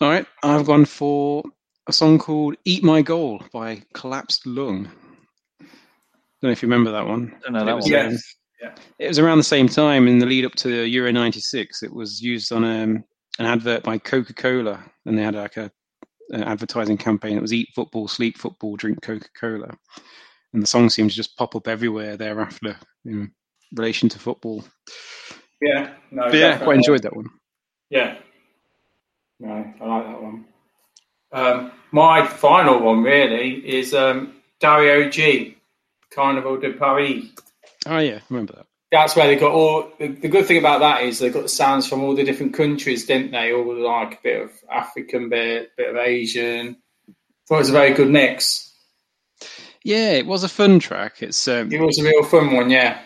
All 0.00 0.08
right, 0.08 0.26
I've 0.42 0.64
gone 0.66 0.86
for 0.86 1.42
a 1.86 1.92
song 1.92 2.18
called 2.18 2.56
"Eat 2.64 2.82
My 2.82 3.02
Goal" 3.02 3.42
by 3.52 3.82
Collapsed 3.94 4.46
Lung. 4.46 4.84
Don't 5.60 5.68
know 6.42 6.50
if 6.50 6.62
you 6.62 6.68
remember 6.68 6.92
that 6.92 7.06
one. 7.06 7.34
Don't 7.42 7.52
know 7.52 7.62
It 7.62 7.64
that 7.66 7.76
was, 7.76 7.84
one. 7.90 7.94
um, 7.94 8.10
Yes. 8.12 8.34
Yeah. 8.62 8.74
It 8.98 9.08
was 9.08 9.18
around 9.18 9.38
the 9.38 9.44
same 9.44 9.68
time 9.68 10.08
in 10.08 10.18
the 10.18 10.26
lead 10.26 10.44
up 10.46 10.54
to 10.56 10.84
Euro 10.86 11.12
'96. 11.12 11.82
It 11.82 11.92
was 11.92 12.22
used 12.22 12.50
on 12.52 12.64
um, 12.64 13.04
an 13.38 13.46
advert 13.46 13.82
by 13.82 13.98
Coca-Cola, 13.98 14.82
and 15.06 15.18
they 15.18 15.22
had 15.22 15.34
like 15.34 15.56
a 15.56 15.70
an 16.30 16.42
advertising 16.44 16.96
campaign. 16.96 17.36
It 17.36 17.42
was 17.42 17.52
"Eat 17.52 17.68
football, 17.74 18.08
sleep 18.08 18.38
football, 18.38 18.76
drink 18.76 19.02
Coca-Cola," 19.02 19.76
and 20.54 20.62
the 20.62 20.66
song 20.66 20.88
seemed 20.88 21.10
to 21.10 21.16
just 21.16 21.36
pop 21.36 21.54
up 21.56 21.68
everywhere 21.68 22.16
thereafter 22.16 22.76
in 23.04 23.32
relation 23.74 24.08
to 24.10 24.18
football. 24.18 24.64
Yeah. 25.60 25.92
No. 26.10 26.22
But 26.24 26.34
yeah, 26.34 26.40
definitely. 26.40 26.64
quite 26.64 26.76
enjoyed 26.76 27.02
that 27.02 27.16
one. 27.16 27.26
Yeah. 27.90 28.16
No, 29.40 29.74
I 29.80 29.86
like 29.86 30.06
that 30.06 30.22
one. 30.22 30.46
Um, 31.32 31.72
my 31.92 32.26
final 32.26 32.80
one 32.80 33.02
really 33.02 33.54
is 33.54 33.94
um, 33.94 34.34
Dario 34.60 35.08
G, 35.10 35.56
Carnival 36.12 36.58
de 36.58 36.72
Paris. 36.72 37.24
Oh 37.86 37.98
yeah, 37.98 38.20
remember 38.30 38.54
that. 38.54 38.66
That's 38.90 39.16
where 39.16 39.26
they 39.26 39.36
got 39.36 39.52
all. 39.52 39.90
The, 39.98 40.08
the 40.08 40.28
good 40.28 40.46
thing 40.46 40.58
about 40.58 40.80
that 40.80 41.02
is 41.02 41.18
they 41.18 41.30
got 41.30 41.42
the 41.42 41.48
sounds 41.48 41.88
from 41.88 42.02
all 42.02 42.14
the 42.14 42.22
different 42.24 42.54
countries, 42.54 43.06
didn't 43.06 43.32
they? 43.32 43.52
All 43.52 43.74
like 43.76 44.14
a 44.14 44.22
bit 44.22 44.42
of 44.42 44.52
African 44.70 45.28
bit, 45.28 45.72
bit 45.76 45.90
of 45.90 45.96
Asian. 45.96 46.76
Thought 47.48 47.56
it 47.56 47.58
was 47.58 47.68
a 47.70 47.72
very 47.72 47.92
good 47.92 48.10
mix. 48.10 48.72
Yeah, 49.82 50.12
it 50.12 50.26
was 50.26 50.44
a 50.44 50.48
fun 50.48 50.78
track. 50.78 51.22
It's 51.22 51.46
um, 51.48 51.70
It 51.72 51.80
was 51.80 51.98
a 51.98 52.04
real 52.04 52.22
fun 52.22 52.52
one, 52.54 52.70
yeah. 52.70 53.00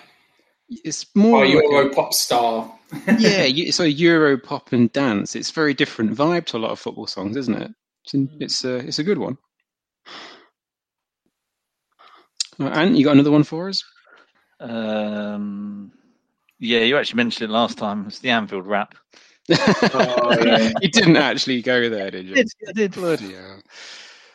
it's 0.69 1.07
more 1.15 1.45
like 1.45 1.55
a- 1.55 1.57
Euro 1.57 1.89
pop 1.93 2.13
star. 2.15 2.73
yeah, 3.19 3.71
so 3.73 3.83
Euro 3.83 4.39
pop 4.39 4.73
and 4.73 4.93
dance. 4.93 5.35
It's 5.35 5.51
very 5.51 5.75
different 5.75 6.15
vibe 6.15 6.47
to 6.47 6.57
a 6.57 6.59
lot 6.59 6.71
of 6.71 6.79
football 6.79 7.07
songs, 7.07 7.37
isn't 7.37 7.61
it? 7.61 7.71
It's 8.09 8.15
in, 8.15 8.31
it's 8.41 8.65
a 8.65 8.77
it's 8.77 8.99
a 8.99 9.05
good 9.05 9.19
one. 9.19 9.37
Uh, 12.59 12.65
and 12.73 12.97
you 12.99 13.05
got 13.05 13.13
another 13.13 13.31
one 13.31 13.45
for 13.45 13.69
us? 13.69 13.85
Um, 14.61 15.93
yeah, 16.59 16.81
you 16.81 16.97
actually 16.97 17.19
mentioned 17.19 17.51
it 17.51 17.53
last 17.53 17.79
time. 17.79 18.07
It's 18.07 18.21
the 18.21 18.31
Anfield 18.31 18.67
rap. 18.67 18.95
Oh, 19.95 20.35
yeah. 20.43 20.71
you 20.81 20.89
didn't 20.91 21.17
actually 21.17 21.63
go 21.63 21.89
there, 21.89 22.11
did 22.11 22.27
you? 22.27 22.39
I 22.69 22.73
did. 22.73 22.93
Bloody 22.93 23.35
hell. 23.35 23.63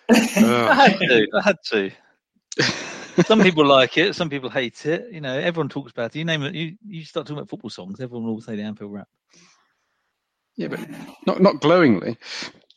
I 0.12 0.20
Oh. 0.42 0.74
had 0.76 1.00
to. 1.08 1.28
I 1.36 1.42
had 1.42 1.58
to. 1.72 1.92
some 3.26 3.42
people 3.42 3.66
like 3.66 3.98
it, 3.98 4.16
some 4.16 4.30
people 4.30 4.50
hate 4.50 4.86
it. 4.86 5.12
You 5.12 5.22
know, 5.22 5.38
everyone 5.38 5.70
talks 5.70 5.92
about 5.92 6.16
it. 6.16 6.20
You 6.20 6.26
name 6.26 6.44
it, 6.44 6.54
you, 6.56 6.78
you 6.86 7.04
start 7.06 7.26
talking 7.26 7.38
about 7.38 7.50
football 7.50 7.70
songs, 7.70 8.00
everyone 8.00 8.26
will 8.28 8.42
say 8.42 8.56
the 8.56 8.64
Anfield 8.64 8.94
rap. 8.94 9.08
Yeah, 10.56 10.68
but 10.68 10.80
not 11.26 11.42
not 11.42 11.62
glowingly. 11.62 12.18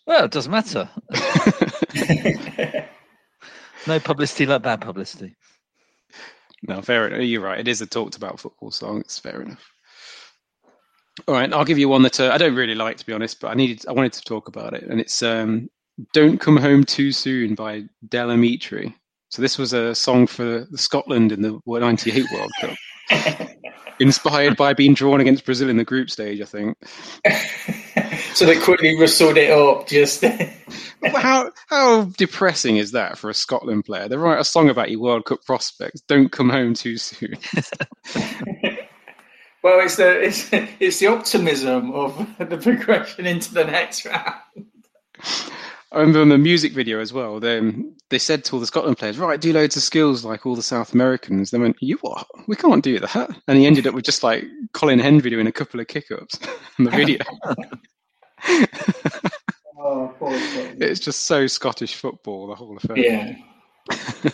Well, 0.06 0.24
it 0.24 0.30
doesn't 0.30 0.52
matter. 0.52 0.88
no 3.86 4.00
publicity 4.00 4.46
like 4.46 4.62
bad 4.62 4.80
publicity. 4.80 5.34
No, 6.62 6.80
fair 6.80 7.08
enough. 7.08 7.22
You're 7.22 7.42
right. 7.42 7.60
It 7.60 7.68
is 7.68 7.80
a 7.80 7.86
talked 7.86 8.16
about 8.16 8.40
football 8.40 8.70
song. 8.70 9.00
It's 9.00 9.18
fair 9.18 9.42
enough. 9.42 9.68
All 11.26 11.34
right, 11.34 11.52
I'll 11.52 11.64
give 11.64 11.78
you 11.78 11.88
one 11.88 12.02
that 12.02 12.20
uh, 12.20 12.30
I 12.32 12.38
don't 12.38 12.54
really 12.54 12.74
like, 12.74 12.98
to 12.98 13.06
be 13.06 13.12
honest, 13.12 13.40
but 13.40 13.48
I 13.48 13.54
needed, 13.54 13.84
I 13.88 13.92
wanted 13.92 14.12
to 14.14 14.22
talk 14.22 14.48
about 14.48 14.74
it, 14.74 14.84
and 14.84 15.00
it's 15.00 15.22
um, 15.22 15.70
"Don't 16.12 16.38
Come 16.38 16.58
Home 16.58 16.84
Too 16.84 17.10
Soon" 17.10 17.54
by 17.54 17.84
Del 18.10 18.28
Amitri. 18.28 18.94
So 19.30 19.40
this 19.40 19.56
was 19.56 19.72
a 19.72 19.94
song 19.94 20.26
for 20.26 20.66
Scotland 20.74 21.32
in 21.32 21.40
the 21.40 21.58
'98 21.66 22.26
World 22.32 22.50
Cup, 22.60 23.48
inspired 24.00 24.58
by 24.58 24.74
being 24.74 24.92
drawn 24.92 25.20
against 25.22 25.46
Brazil 25.46 25.70
in 25.70 25.78
the 25.78 25.84
group 25.84 26.10
stage, 26.10 26.42
I 26.42 26.44
think. 26.44 26.76
so 28.36 28.44
they 28.44 28.60
quickly 28.60 29.00
rustled 29.00 29.38
it 29.38 29.50
up. 29.50 29.86
Just 29.86 30.22
how 31.04 31.50
how 31.68 32.04
depressing 32.18 32.76
is 32.76 32.92
that 32.92 33.16
for 33.16 33.30
a 33.30 33.34
Scotland 33.34 33.86
player? 33.86 34.08
They 34.08 34.16
write 34.18 34.38
a 34.38 34.44
song 34.44 34.68
about 34.68 34.90
your 34.90 35.00
World 35.00 35.24
Cup 35.24 35.42
prospects. 35.44 36.02
Don't 36.02 36.30
come 36.30 36.50
home 36.50 36.74
too 36.74 36.98
soon. 36.98 37.38
well, 39.62 39.80
it's 39.80 39.96
the 39.96 40.22
it's, 40.22 40.50
it's 40.52 40.98
the 40.98 41.06
optimism 41.06 41.92
of 41.92 42.14
the 42.38 42.58
progression 42.58 43.24
into 43.24 43.54
the 43.54 43.64
next 43.64 44.04
round. 44.04 44.34
I 45.92 46.00
remember 46.00 46.20
in 46.20 46.28
the 46.28 46.36
music 46.36 46.72
video 46.72 47.00
as 47.00 47.14
well. 47.14 47.40
They 47.40 47.72
they 48.10 48.18
said 48.18 48.44
to 48.44 48.56
all 48.56 48.60
the 48.60 48.66
Scotland 48.66 48.98
players, 48.98 49.16
"Right, 49.18 49.40
do 49.40 49.54
loads 49.54 49.78
of 49.78 49.82
skills 49.82 50.26
like 50.26 50.44
all 50.44 50.56
the 50.56 50.62
South 50.62 50.92
Americans." 50.92 51.52
They 51.52 51.58
went, 51.58 51.76
"You 51.80 51.96
what? 52.02 52.26
We 52.46 52.56
can't 52.56 52.84
do 52.84 52.98
that." 52.98 53.30
And 53.48 53.56
he 53.56 53.64
ended 53.64 53.86
up 53.86 53.94
with 53.94 54.04
just 54.04 54.22
like 54.22 54.44
Colin 54.74 54.98
Hendry 54.98 55.30
doing 55.30 55.46
a 55.46 55.52
couple 55.52 55.80
of 55.80 55.86
kick 55.86 56.10
ups 56.10 56.38
in 56.78 56.84
the 56.84 56.90
video. 56.90 57.24
Oh, 59.78 60.12
it's 60.20 61.00
just 61.00 61.26
so 61.26 61.46
Scottish 61.46 61.94
football, 61.94 62.48
the 62.48 62.54
whole 62.54 62.76
affair. 62.76 62.98
Yeah. 62.98 63.36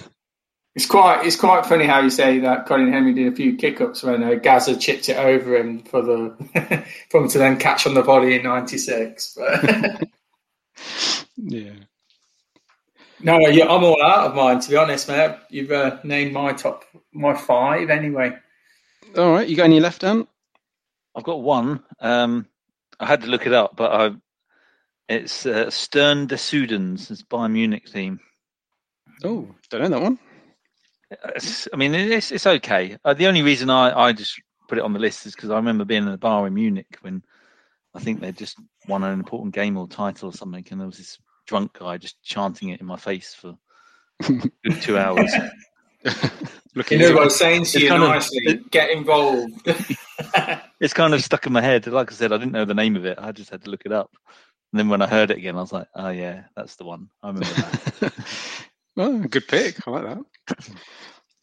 It's 0.75 0.87
quite 0.87 1.26
it's 1.26 1.37
quite 1.37 1.66
funny 1.66 1.85
how 1.85 2.00
you 2.00 2.09
say 2.09 2.38
that 2.38 2.64
Colin 2.64 2.90
Hendry 2.90 3.12
did 3.12 3.31
a 3.31 3.37
few 3.37 3.57
kick 3.57 3.81
ups 3.83 4.02
when 4.02 4.23
uh, 4.23 4.35
Gazza 4.37 4.75
chipped 4.75 5.11
it 5.11 5.19
over 5.19 5.54
him 5.54 5.83
for 5.83 6.00
the 6.00 6.85
for 7.11 7.21
him 7.23 7.28
to 7.28 7.38
then 7.38 7.59
catch 7.59 7.87
on 7.87 7.92
the 7.92 8.02
volley 8.02 8.37
in 8.37 8.45
'96. 8.45 9.37
But 9.37 9.64
yeah. 11.37 11.73
No, 13.21 13.38
yeah, 13.38 13.64
I'm 13.64 13.85
all 13.85 14.02
out 14.02 14.28
of 14.28 14.35
mine. 14.35 14.61
To 14.61 14.71
be 14.71 14.76
honest, 14.76 15.09
mate, 15.09 15.37
you've 15.50 15.71
uh, 15.71 15.99
named 16.04 16.33
my 16.33 16.54
top, 16.54 16.85
my 17.12 17.35
five 17.35 17.90
anyway. 17.90 18.35
All 19.16 19.31
right, 19.31 19.47
you 19.47 19.57
got 19.57 19.64
any 19.64 19.78
left, 19.78 20.00
Dan? 20.00 20.26
I've 21.14 21.23
got 21.23 21.42
one. 21.42 21.85
Um, 22.00 22.49
I 23.02 23.06
had 23.06 23.23
to 23.23 23.28
look 23.28 23.47
it 23.47 23.52
up, 23.52 23.76
but 23.76 23.92
I, 23.92 24.11
it's 25.09 25.44
uh, 25.44 25.71
Stern 25.71 26.26
des 26.26 26.37
Sudens. 26.37 27.11
It's 27.11 27.23
Bayern 27.23 27.52
Munich 27.52 27.88
theme. 27.88 28.21
Oh, 29.25 29.49
don't 29.71 29.82
know 29.82 29.88
that 29.88 30.02
one. 30.02 30.18
It's, 31.35 31.68
I 31.73 31.76
mean, 31.76 31.94
it's 31.94 32.30
it's 32.30 32.47
okay. 32.47 32.97
Uh, 33.04 33.12
the 33.12 33.26
only 33.26 33.42
reason 33.42 33.71
I, 33.71 34.06
I 34.06 34.12
just 34.12 34.40
put 34.68 34.78
it 34.78 34.85
on 34.85 34.92
the 34.92 34.99
list 34.99 35.26
is 35.26 35.35
because 35.35 35.50
I 35.50 35.56
remember 35.56 35.85
being 35.85 36.04
in 36.04 36.09
a 36.09 36.16
bar 36.16 36.47
in 36.47 36.54
Munich 36.54 36.97
when 37.02 37.23
I 37.94 38.00
think 38.00 38.21
they 38.21 38.32
just 38.32 38.56
won 38.88 39.04
an 39.04 39.12
important 39.12 39.54
game 39.54 39.76
or 39.76 39.88
title 39.88 40.30
or 40.30 40.32
something, 40.32 40.64
and 40.71 40.80
there 40.80 40.87
was 40.87 40.99
this 40.99 41.18
drunk 41.47 41.78
guy 41.78 41.99
just 41.99 42.23
chanting 42.23 42.71
it 42.71 42.80
in 42.80 42.87
my 42.87 42.97
face 42.97 43.35
for 43.35 43.59
two 44.80 44.97
hours. 44.97 45.32
you 46.90 46.99
know 46.99 47.12
what 47.12 47.21
I 47.21 47.25
was 47.25 47.37
saying 47.37 47.64
to 47.66 47.80
you 47.80 47.90
nicely. 47.90 48.47
Of, 48.47 48.71
get 48.71 48.90
involved. 48.90 49.68
it's 50.83 50.93
kind 50.93 51.15
of 51.15 51.23
stuck 51.23 51.47
in 51.47 51.53
my 51.53 51.62
head. 51.62 51.87
Like 51.87 52.11
I 52.11 52.15
said, 52.15 52.33
I 52.33 52.39
didn't 52.39 52.53
know 52.53 52.65
the 52.65 52.75
name 52.75 52.97
of 52.97 53.07
it. 53.07 53.19
I 53.21 53.31
just 53.31 53.51
had 53.51 53.62
to 53.65 53.71
look 53.71 53.83
it 53.87 53.93
up. 53.93 54.11
And 54.73 54.80
then 54.80 54.89
when 54.89 55.00
I 55.00 55.06
heard 55.06 55.30
it 55.30 55.39
again, 55.39 55.56
I 55.56 55.61
was 55.61 55.73
like, 55.73 55.87
"Oh 55.95 56.09
yeah, 56.09 56.45
that's 56.56 56.75
the 56.76 56.85
one. 56.85 57.09
I 57.23 57.28
remember 57.28 57.47
that." 57.54 58.13
well, 58.97 59.19
good 59.21 59.47
pick. 59.47 59.87
I 59.87 59.91
like 59.91 60.04
that. 60.04 60.69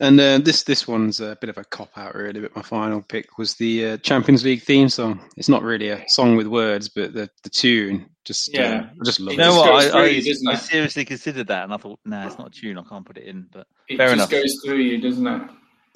And 0.01 0.17
uh, 0.17 0.37
this 0.37 0.63
this 0.63 0.87
one's 0.87 1.19
a 1.19 1.37
bit 1.41 1.49
of 1.49 1.57
a 1.57 1.65
cop 1.65 1.89
out, 1.97 2.15
really. 2.15 2.39
But 2.39 2.55
my 2.55 2.61
final 2.61 3.01
pick 3.01 3.37
was 3.37 3.55
the 3.55 3.85
uh, 3.85 3.97
Champions 3.97 4.45
League 4.45 4.61
theme 4.61 4.87
song. 4.87 5.19
It's 5.35 5.49
not 5.49 5.61
really 5.61 5.89
a 5.89 6.05
song 6.07 6.37
with 6.37 6.47
words, 6.47 6.87
but 6.87 7.13
the, 7.13 7.29
the 7.43 7.49
tune 7.49 8.09
just 8.23 8.47
uh, 8.55 8.61
yeah, 8.61 8.75
uh, 8.75 8.89
I 9.01 9.03
just 9.03 9.19
love 9.19 9.33
you 9.33 9.41
it. 9.41 9.43
Know 9.43 9.57
what? 9.57 9.93
I, 9.93 10.05
I, 10.05 10.51
I, 10.51 10.55
seriously 10.55 11.03
considered 11.03 11.47
that, 11.47 11.65
and 11.65 11.73
I 11.73 11.77
thought, 11.77 11.99
nah, 12.05 12.25
it's 12.27 12.37
not 12.37 12.47
a 12.47 12.49
tune. 12.49 12.77
I 12.77 12.83
can't 12.83 13.05
put 13.05 13.17
it 13.17 13.25
in. 13.25 13.49
But 13.51 13.67
it 13.89 13.97
fair 13.97 14.07
just 14.07 14.13
enough. 14.13 14.29
goes 14.29 14.61
through 14.63 14.77
you, 14.77 15.01
doesn't 15.01 15.27
it? 15.27 15.41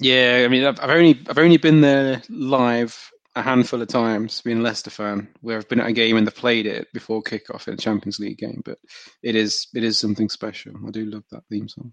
Yeah, 0.00 0.42
I 0.44 0.48
mean, 0.48 0.64
I've, 0.64 0.78
I've 0.80 0.90
only 0.90 1.24
I've 1.30 1.38
only 1.38 1.56
been 1.56 1.80
there 1.80 2.20
live 2.28 3.10
a 3.36 3.42
handful 3.42 3.82
of 3.82 3.88
times, 3.88 4.40
being 4.42 4.58
a 4.58 4.62
Leicester 4.62 4.90
fan, 4.90 5.28
where 5.40 5.58
I've 5.58 5.68
been 5.68 5.80
at 5.80 5.88
a 5.88 5.92
game 5.92 6.16
and 6.16 6.26
they've 6.26 6.34
played 6.34 6.66
it 6.66 6.88
before 6.92 7.22
kickoff 7.22 7.66
in 7.66 7.74
a 7.74 7.76
Champions 7.76 8.18
League 8.20 8.38
game. 8.38 8.62
But 8.64 8.78
it 9.22 9.34
is 9.34 9.66
it 9.74 9.84
is 9.84 9.98
something 9.98 10.28
special. 10.28 10.72
I 10.86 10.90
do 10.90 11.04
love 11.06 11.24
that 11.30 11.42
theme 11.50 11.68
song. 11.68 11.92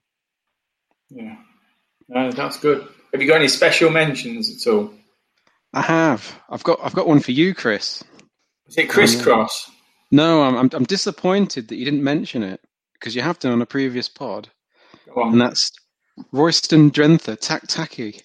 Yeah. 1.10 1.36
No, 2.08 2.32
that's 2.32 2.60
good. 2.60 2.88
Have 3.12 3.22
you 3.22 3.28
got 3.28 3.38
any 3.38 3.48
special 3.48 3.90
mentions 3.90 4.66
at 4.66 4.72
all? 4.72 4.94
I 5.74 5.82
have. 5.82 6.40
I've 6.50 6.64
got. 6.64 6.80
I've 6.84 6.94
got 6.94 7.08
one 7.08 7.22
for 7.22 7.32
you, 7.32 7.54
Chris. 7.54 8.04
Is 8.68 8.78
it 8.78 8.90
crisscross? 8.90 9.68
Um, 9.70 9.76
no, 10.12 10.44
I'm, 10.44 10.56
I'm. 10.56 10.70
I'm 10.74 10.84
disappointed 10.84 11.70
that 11.70 11.78
you 11.78 11.86
didn't 11.86 12.04
mention 12.04 12.44
it 12.44 12.60
because 12.94 13.16
you 13.16 13.22
have 13.22 13.40
done 13.40 13.54
on 13.54 13.62
a 13.62 13.66
previous 13.66 14.10
pod, 14.10 14.50
and 15.16 15.40
that's 15.40 15.72
Royston 16.32 16.92
Drenthe, 16.92 17.38
Tak 17.40 17.68
Taki. 17.68 18.22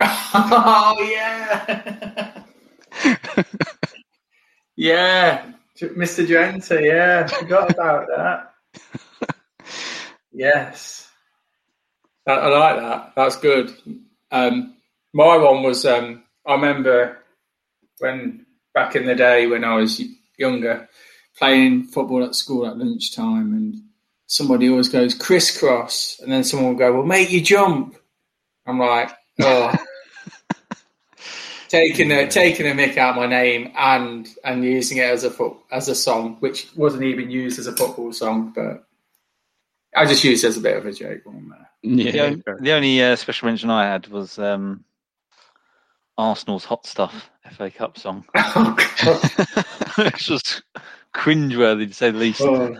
Oh 0.00 0.96
yeah, 1.10 2.42
yeah, 4.76 5.52
Mr. 5.80 6.24
Drenthe. 6.26 6.80
Yeah, 6.82 7.26
forgot 7.26 7.70
about 7.70 8.06
that. 8.08 8.52
Yes. 10.32 11.10
I, 12.26 12.32
I 12.32 12.48
like 12.48 12.76
that. 12.80 13.12
That's 13.16 13.36
good. 13.36 13.74
Um, 14.30 14.76
my 15.12 15.36
one 15.36 15.62
was 15.62 15.84
um, 15.86 16.24
I 16.46 16.54
remember 16.54 17.18
when 17.98 18.46
back 18.74 18.96
in 18.96 19.06
the 19.06 19.14
day 19.14 19.46
when 19.46 19.64
I 19.64 19.74
was 19.76 20.02
younger, 20.38 20.88
playing 21.36 21.84
football 21.84 22.24
at 22.24 22.34
school 22.34 22.66
at 22.66 22.78
lunchtime, 22.78 23.52
and 23.54 23.76
somebody 24.26 24.68
always 24.68 24.88
goes 24.88 25.14
crisscross, 25.14 26.20
and 26.22 26.30
then 26.30 26.44
someone 26.44 26.70
will 26.70 26.78
go, 26.78 26.92
"Well, 26.94 27.06
mate, 27.06 27.30
you 27.30 27.40
jump." 27.40 27.96
I'm 28.66 28.78
like, 28.78 29.10
oh. 29.40 29.74
taking 31.68 32.10
a 32.10 32.28
taking 32.28 32.66
a 32.66 32.70
mick 32.70 32.96
out 32.96 33.16
my 33.16 33.26
name 33.26 33.70
and 33.76 34.28
and 34.44 34.64
using 34.64 34.98
it 34.98 35.10
as 35.10 35.24
a 35.24 35.30
foot 35.30 35.56
as 35.70 35.88
a 35.88 35.94
song, 35.94 36.36
which 36.40 36.68
wasn't 36.76 37.04
even 37.04 37.30
used 37.30 37.58
as 37.58 37.66
a 37.66 37.76
football 37.76 38.12
song, 38.12 38.52
but 38.54 38.84
I 39.94 40.06
just 40.06 40.24
used 40.24 40.44
it 40.44 40.48
as 40.48 40.56
a 40.56 40.62
bit 40.62 40.76
of 40.76 40.86
a 40.86 40.92
joke 40.92 41.22
on 41.26 41.48
there. 41.48 41.70
Yeah. 41.82 42.30
The, 42.30 42.56
the 42.60 42.72
only 42.72 43.02
uh, 43.02 43.16
special 43.16 43.46
mention 43.46 43.70
I 43.70 43.86
had 43.86 44.08
was 44.08 44.38
um, 44.38 44.84
Arsenal's 46.16 46.64
Hot 46.64 46.86
Stuff 46.86 47.30
FA 47.52 47.70
Cup 47.70 47.98
song, 47.98 48.24
which 48.34 50.28
was 50.28 50.62
cringeworthy 51.14 51.88
to 51.88 51.94
say 51.94 52.10
the 52.10 52.18
least. 52.18 52.40
Oh, 52.40 52.76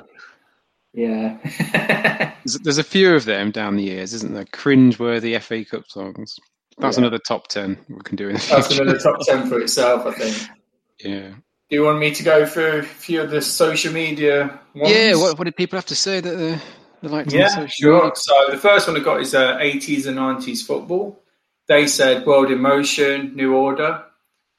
yeah. 0.93 1.39
there's, 2.45 2.59
there's, 2.61 2.79
a 2.79 2.85
few 2.85 3.15
of 3.15 3.25
them 3.25 3.51
down 3.51 3.77
the 3.77 3.85
years, 3.85 4.15
isn't 4.15 4.35
there? 4.35 4.45
Cringeworthy 4.45 5.41
FA 5.41 5.65
Cup 5.65 5.87
songs. 5.89 6.37
That's 6.79 6.97
yeah. 6.97 7.03
another 7.03 7.19
top 7.19 7.49
ten 7.49 7.79
we 7.89 8.01
can 8.05 8.17
do 8.17 8.29
in 8.29 8.35
the 8.35 8.41
future. 8.41 8.57
That's 8.57 8.79
another 8.79 8.99
top 8.99 9.21
ten 9.23 9.49
for 9.49 9.61
itself, 9.61 10.07
I 10.07 10.13
think. 10.13 10.37
Yeah. 11.01 11.29
Do 11.71 11.77
you 11.77 11.85
want 11.85 12.01
me 12.01 12.13
to 12.13 12.25
go 12.25 12.45
through 12.45 12.79
a 12.79 12.83
few 12.83 13.23
of 13.23 13.31
the 13.31 13.41
social 13.41 13.93
media 13.93 14.59
ones? 14.75 14.93
Yeah, 14.93 15.15
what, 15.15 15.39
what 15.39 15.45
did 15.45 15.55
people 15.55 15.77
have 15.77 15.87
to 15.87 15.95
say 15.95 16.19
that 16.19 16.61
they 17.03 17.09
like 17.09 17.31
yeah, 17.31 17.67
sure. 17.67 18.13
So 18.15 18.35
the 18.51 18.57
first 18.57 18.89
one 18.89 18.97
I 18.97 19.01
got 19.01 19.21
is 19.21 19.35
uh, 19.35 19.59
80s 19.59 20.07
and 20.07 20.19
90s 20.19 20.67
football. 20.67 21.23
They 21.69 21.87
said 21.87 22.27
World 22.27 22.51
in 22.51 22.61
Motion, 22.61 23.37
New 23.37 23.55
Order, 23.55 24.03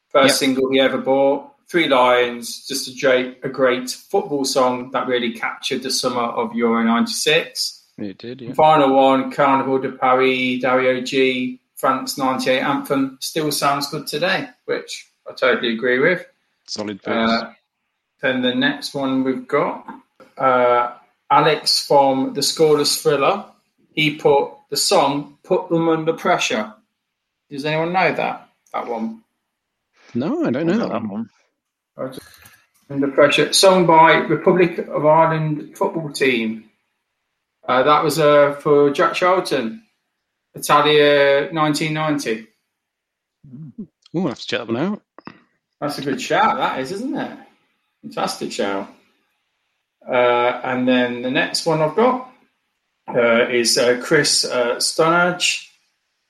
first 0.09 0.33
yep. 0.33 0.37
single 0.37 0.71
he 0.71 0.79
ever 0.79 0.99
bought. 0.99 1.48
Three 1.69 1.87
Lions, 1.87 2.65
just 2.67 2.87
a 2.87 2.99
great, 2.99 3.39
a 3.43 3.49
great 3.49 3.91
football 3.91 4.43
song 4.43 4.89
that 4.91 5.07
really 5.07 5.33
captured 5.33 5.83
the 5.83 5.91
summer 5.91 6.23
of 6.23 6.55
Euro 6.55 6.83
96. 6.83 7.83
It 7.99 8.17
did, 8.17 8.41
yeah. 8.41 8.53
Final 8.53 8.95
one, 8.95 9.31
Carnival 9.31 9.77
de 9.77 9.91
Paris, 9.91 10.61
Dario 10.61 11.01
G, 11.01 11.59
France 11.75 12.17
98 12.17 12.59
anthem, 12.59 13.17
still 13.21 13.51
sounds 13.51 13.87
good 13.91 14.07
today, 14.07 14.49
which 14.65 15.11
I 15.29 15.33
totally 15.33 15.73
agree 15.73 15.99
with. 15.99 16.25
Solid 16.65 16.99
uh, 17.07 17.51
then 18.21 18.41
the 18.41 18.55
next 18.55 18.93
one 18.93 19.23
we've 19.23 19.47
got, 19.47 19.85
uh, 20.37 20.93
Alex 21.29 21.85
from 21.85 22.33
the 22.33 22.41
Scoreless 22.41 23.01
Thriller, 23.01 23.45
he 23.93 24.15
put 24.15 24.51
the 24.69 24.77
song 24.77 25.37
"Put 25.43 25.69
Them 25.69 25.87
Under 25.87 26.13
Pressure." 26.13 26.73
Does 27.49 27.65
anyone 27.65 27.93
know 27.93 28.13
that 28.13 28.49
that 28.73 28.87
one? 28.87 29.23
No, 30.13 30.45
I 30.45 30.51
don't 30.51 30.67
know 30.67 30.77
that, 30.77 30.89
that 30.89 31.03
one. 31.03 31.29
Under 32.89 33.07
Pressure, 33.09 33.53
sung 33.53 33.85
by 33.85 34.15
Republic 34.15 34.79
of 34.79 35.05
Ireland 35.05 35.77
football 35.77 36.09
team. 36.09 36.69
Uh, 37.67 37.83
that 37.83 38.03
was 38.03 38.19
uh, 38.19 38.53
for 38.53 38.89
Jack 38.91 39.13
Charlton. 39.13 39.83
Italia 40.55 41.49
1990. 41.51 42.47
We'll 44.13 44.27
have 44.27 44.39
to 44.39 44.47
check 44.47 44.59
that 44.59 44.67
one 44.67 44.77
out. 44.77 45.01
That's 45.79 45.99
a 45.99 46.01
good 46.01 46.21
shout, 46.21 46.57
that 46.57 46.79
is, 46.79 46.91
isn't 46.91 47.15
it? 47.15 47.37
Fantastic 48.01 48.51
shout. 48.51 48.89
Uh, 50.07 50.61
and 50.63 50.87
then 50.87 51.21
the 51.21 51.31
next 51.31 51.65
one 51.65 51.81
I've 51.81 51.95
got 51.95 52.33
uh, 53.07 53.47
is 53.49 53.77
uh, 53.77 54.01
Chris 54.03 54.45
uh, 54.45 54.77
Stonage. 54.77 55.67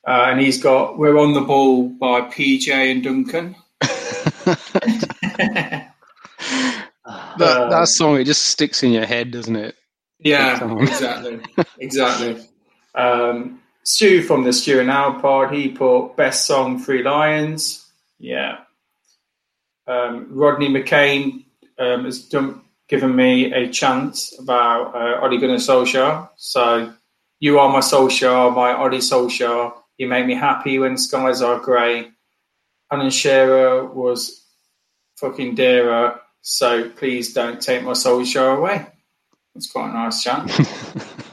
Uh, 0.07 0.27
and 0.29 0.39
he's 0.39 0.61
got 0.61 0.97
We're 0.97 1.17
on 1.17 1.33
the 1.33 1.41
Ball 1.41 1.89
by 1.89 2.21
PJ 2.21 2.69
and 2.69 3.03
Duncan. 3.03 3.55
That, 7.37 7.69
that 7.69 7.87
song, 7.87 8.19
it 8.19 8.25
just 8.25 8.45
sticks 8.47 8.83
in 8.83 8.91
your 8.91 9.05
head, 9.05 9.31
doesn't 9.31 9.55
it? 9.55 9.75
Yeah, 10.19 10.59
exactly. 10.81 11.39
exactly. 11.79 12.45
Um, 12.93 13.61
Stu 13.83 14.21
from 14.21 14.43
the 14.43 14.53
Stu 14.53 14.79
and 14.79 14.87
Now 14.87 15.19
pod, 15.19 15.53
he 15.53 15.69
put 15.69 16.15
Best 16.15 16.45
Song 16.45 16.79
Three 16.79 17.01
Lions. 17.01 17.89
Yeah. 18.19 18.57
Um, 19.87 20.27
Rodney 20.29 20.69
McCain 20.69 21.45
um, 21.79 22.05
has 22.05 22.19
done, 22.27 22.61
given 22.89 23.15
me 23.15 23.53
a 23.53 23.69
chance 23.69 24.37
about 24.37 24.93
uh, 24.93 25.25
Ole 25.25 25.39
Gunnar 25.39 25.55
Solskjaer. 25.55 26.29
So, 26.35 26.93
you 27.39 27.57
are 27.57 27.69
my 27.69 27.79
Solskjaer, 27.79 28.53
my 28.53 28.77
Ole 28.77 28.99
Solskjaer. 28.99 29.73
You 29.97 30.07
make 30.07 30.27
me 30.27 30.35
happy 30.35 30.77
when 30.77 30.97
skies 30.97 31.41
are 31.41 31.59
grey. 31.59 32.11
Alan 32.91 33.09
Shearer 33.09 33.85
was 33.85 34.45
fucking 35.19 35.55
dearer. 35.55 36.19
So 36.41 36.89
please 36.89 37.33
don't 37.33 37.61
take 37.61 37.83
my 37.83 37.91
Solskjaer 37.91 38.57
away. 38.57 38.87
That's 39.53 39.71
quite 39.71 39.89
a 39.89 39.93
nice 39.93 40.23
chant. 40.23 40.51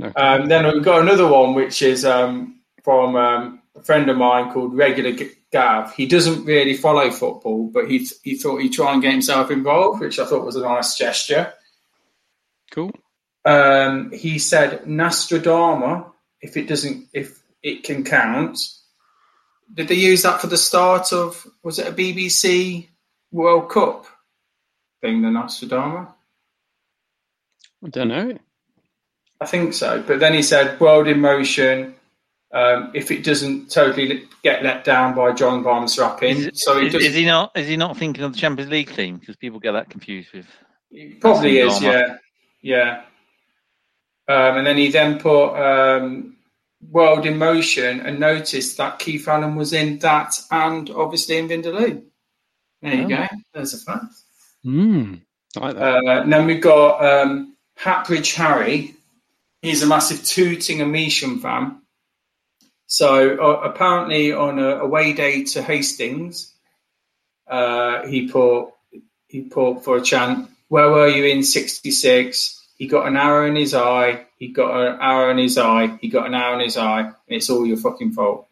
No. 0.00 0.10
Um, 0.16 0.46
then 0.46 0.66
we've 0.66 0.82
got 0.82 1.02
another 1.02 1.28
one, 1.28 1.54
which 1.54 1.82
is 1.82 2.06
um, 2.06 2.62
from 2.82 3.16
um, 3.16 3.60
a 3.76 3.82
friend 3.82 4.08
of 4.08 4.16
mine 4.16 4.50
called 4.50 4.74
Regular 4.74 5.12
Gav. 5.52 5.94
He 5.94 6.06
doesn't 6.06 6.46
really 6.46 6.74
follow 6.74 7.10
football, 7.10 7.70
but 7.70 7.90
he 7.90 8.08
he 8.22 8.36
thought 8.36 8.62
he'd 8.62 8.72
try 8.72 8.94
and 8.94 9.02
get 9.02 9.12
himself 9.12 9.50
involved, 9.50 10.00
which 10.00 10.18
I 10.18 10.24
thought 10.24 10.46
was 10.46 10.56
a 10.56 10.62
nice 10.62 10.96
gesture. 10.96 11.52
Cool. 12.70 12.92
Um, 13.44 14.10
he 14.12 14.38
said 14.38 14.86
Nessun 14.86 15.42
Dorma, 15.42 16.10
if 16.40 16.56
it 16.56 16.66
doesn't, 16.66 17.08
if 17.12 17.38
it 17.62 17.84
can 17.84 18.02
count. 18.02 18.58
Did 19.72 19.88
they 19.88 19.96
use 19.96 20.22
that 20.22 20.40
for 20.40 20.46
the 20.46 20.56
start 20.56 21.12
of? 21.12 21.46
Was 21.62 21.78
it 21.78 21.88
a 21.88 21.92
BBC 21.92 22.88
World 23.32 23.70
Cup 23.70 24.06
thing? 25.00 25.22
The 25.22 25.30
Nessun 25.30 25.68
Dorma. 25.68 26.08
I 27.84 27.88
don't 27.88 28.08
know. 28.08 28.38
I 29.40 29.46
think 29.46 29.72
so. 29.72 30.02
But 30.06 30.20
then 30.20 30.34
he 30.34 30.42
said, 30.42 30.78
World 30.80 31.08
in 31.08 31.20
Motion, 31.20 31.94
um, 32.52 32.90
if 32.94 33.10
it 33.10 33.24
doesn't 33.24 33.70
totally 33.70 34.24
get 34.42 34.62
let 34.62 34.84
down 34.84 35.14
by 35.14 35.32
John 35.32 35.62
Barnes 35.62 35.98
rapping. 35.98 36.36
Is, 36.36 36.62
so 36.62 36.78
he, 36.78 36.88
is, 36.88 36.92
does, 36.92 37.04
is 37.04 37.14
he 37.14 37.24
not? 37.24 37.52
Is 37.56 37.68
he 37.68 37.76
not 37.76 37.96
thinking 37.96 38.24
of 38.24 38.32
the 38.32 38.38
Champions 38.38 38.70
League 38.70 38.92
team? 38.94 39.16
Because 39.18 39.36
people 39.36 39.60
get 39.60 39.72
that 39.72 39.88
confused 39.88 40.32
with. 40.34 40.46
he 40.90 41.14
probably 41.14 41.58
is, 41.58 41.78
Drama. 41.78 41.96
yeah. 41.96 42.16
Yeah. 42.62 43.02
Um, 44.28 44.58
and 44.58 44.66
then 44.66 44.76
he 44.76 44.90
then 44.90 45.18
put 45.18 45.54
um, 45.54 46.36
World 46.88 47.26
in 47.26 47.38
Motion 47.38 48.00
and 48.00 48.20
noticed 48.20 48.76
that 48.76 48.98
Keith 48.98 49.26
Allen 49.26 49.56
was 49.56 49.72
in 49.72 49.98
that 50.00 50.38
and 50.50 50.90
obviously 50.90 51.38
in 51.38 51.48
Vindaloo. 51.48 52.02
There 52.82 52.94
you 52.94 53.04
Oh. 53.04 53.08
go. 53.08 53.26
There's 53.54 53.74
a 53.74 53.78
fact. 53.78 54.14
Mm, 54.64 55.20
like. 55.56 55.76
Uh, 55.76 56.24
then 56.26 56.46
we've 56.46 56.60
got 56.62 57.04
um, 57.04 57.56
Hatbridge 57.78 58.34
Harry. 58.34 58.94
He's 59.62 59.82
a 59.82 59.86
massive 59.86 60.24
Tooting 60.24 60.80
and 60.80 60.92
Mitcham 60.92 61.40
fan. 61.40 61.80
So 62.86 63.36
uh, 63.36 63.60
apparently, 63.68 64.32
on 64.32 64.58
a 64.58 64.76
away 64.78 65.12
day 65.12 65.44
to 65.44 65.62
Hastings, 65.62 66.52
uh, 67.48 68.06
he 68.06 68.28
put 68.28 68.70
he 69.28 69.42
put 69.42 69.84
for 69.84 69.96
a 69.98 70.02
chant. 70.02 70.48
Where 70.68 70.88
were 70.90 71.08
you 71.08 71.24
in 71.24 71.42
'66? 71.42 72.56
He 72.76 72.86
got 72.86 73.06
an 73.06 73.16
arrow 73.16 73.46
in 73.46 73.56
his 73.56 73.74
eye. 73.74 74.24
He 74.38 74.48
got 74.48 74.70
an 74.74 74.98
arrow 75.00 75.30
in 75.30 75.38
his 75.38 75.58
eye. 75.58 75.98
He 76.00 76.08
got 76.08 76.26
an 76.26 76.34
arrow 76.34 76.54
in 76.54 76.60
his 76.64 76.76
eye, 76.78 77.00
and 77.02 77.14
it's 77.28 77.50
all 77.50 77.66
your 77.66 77.76
fucking 77.76 78.12
fault. 78.12 78.46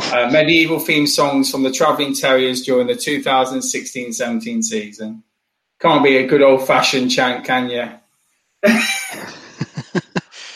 Uh, 0.00 0.30
medieval 0.30 0.78
themed 0.78 1.08
songs 1.08 1.50
from 1.50 1.62
the 1.64 1.72
Travelling 1.72 2.14
Terriers 2.14 2.62
during 2.62 2.86
the 2.86 2.94
2016-17 2.94 4.62
season. 4.62 5.22
Can't 5.80 6.04
be 6.04 6.16
a 6.18 6.26
good 6.26 6.40
old 6.42 6.66
fashioned 6.66 7.10
chant, 7.10 7.44
can 7.44 7.68
you? 7.68 7.82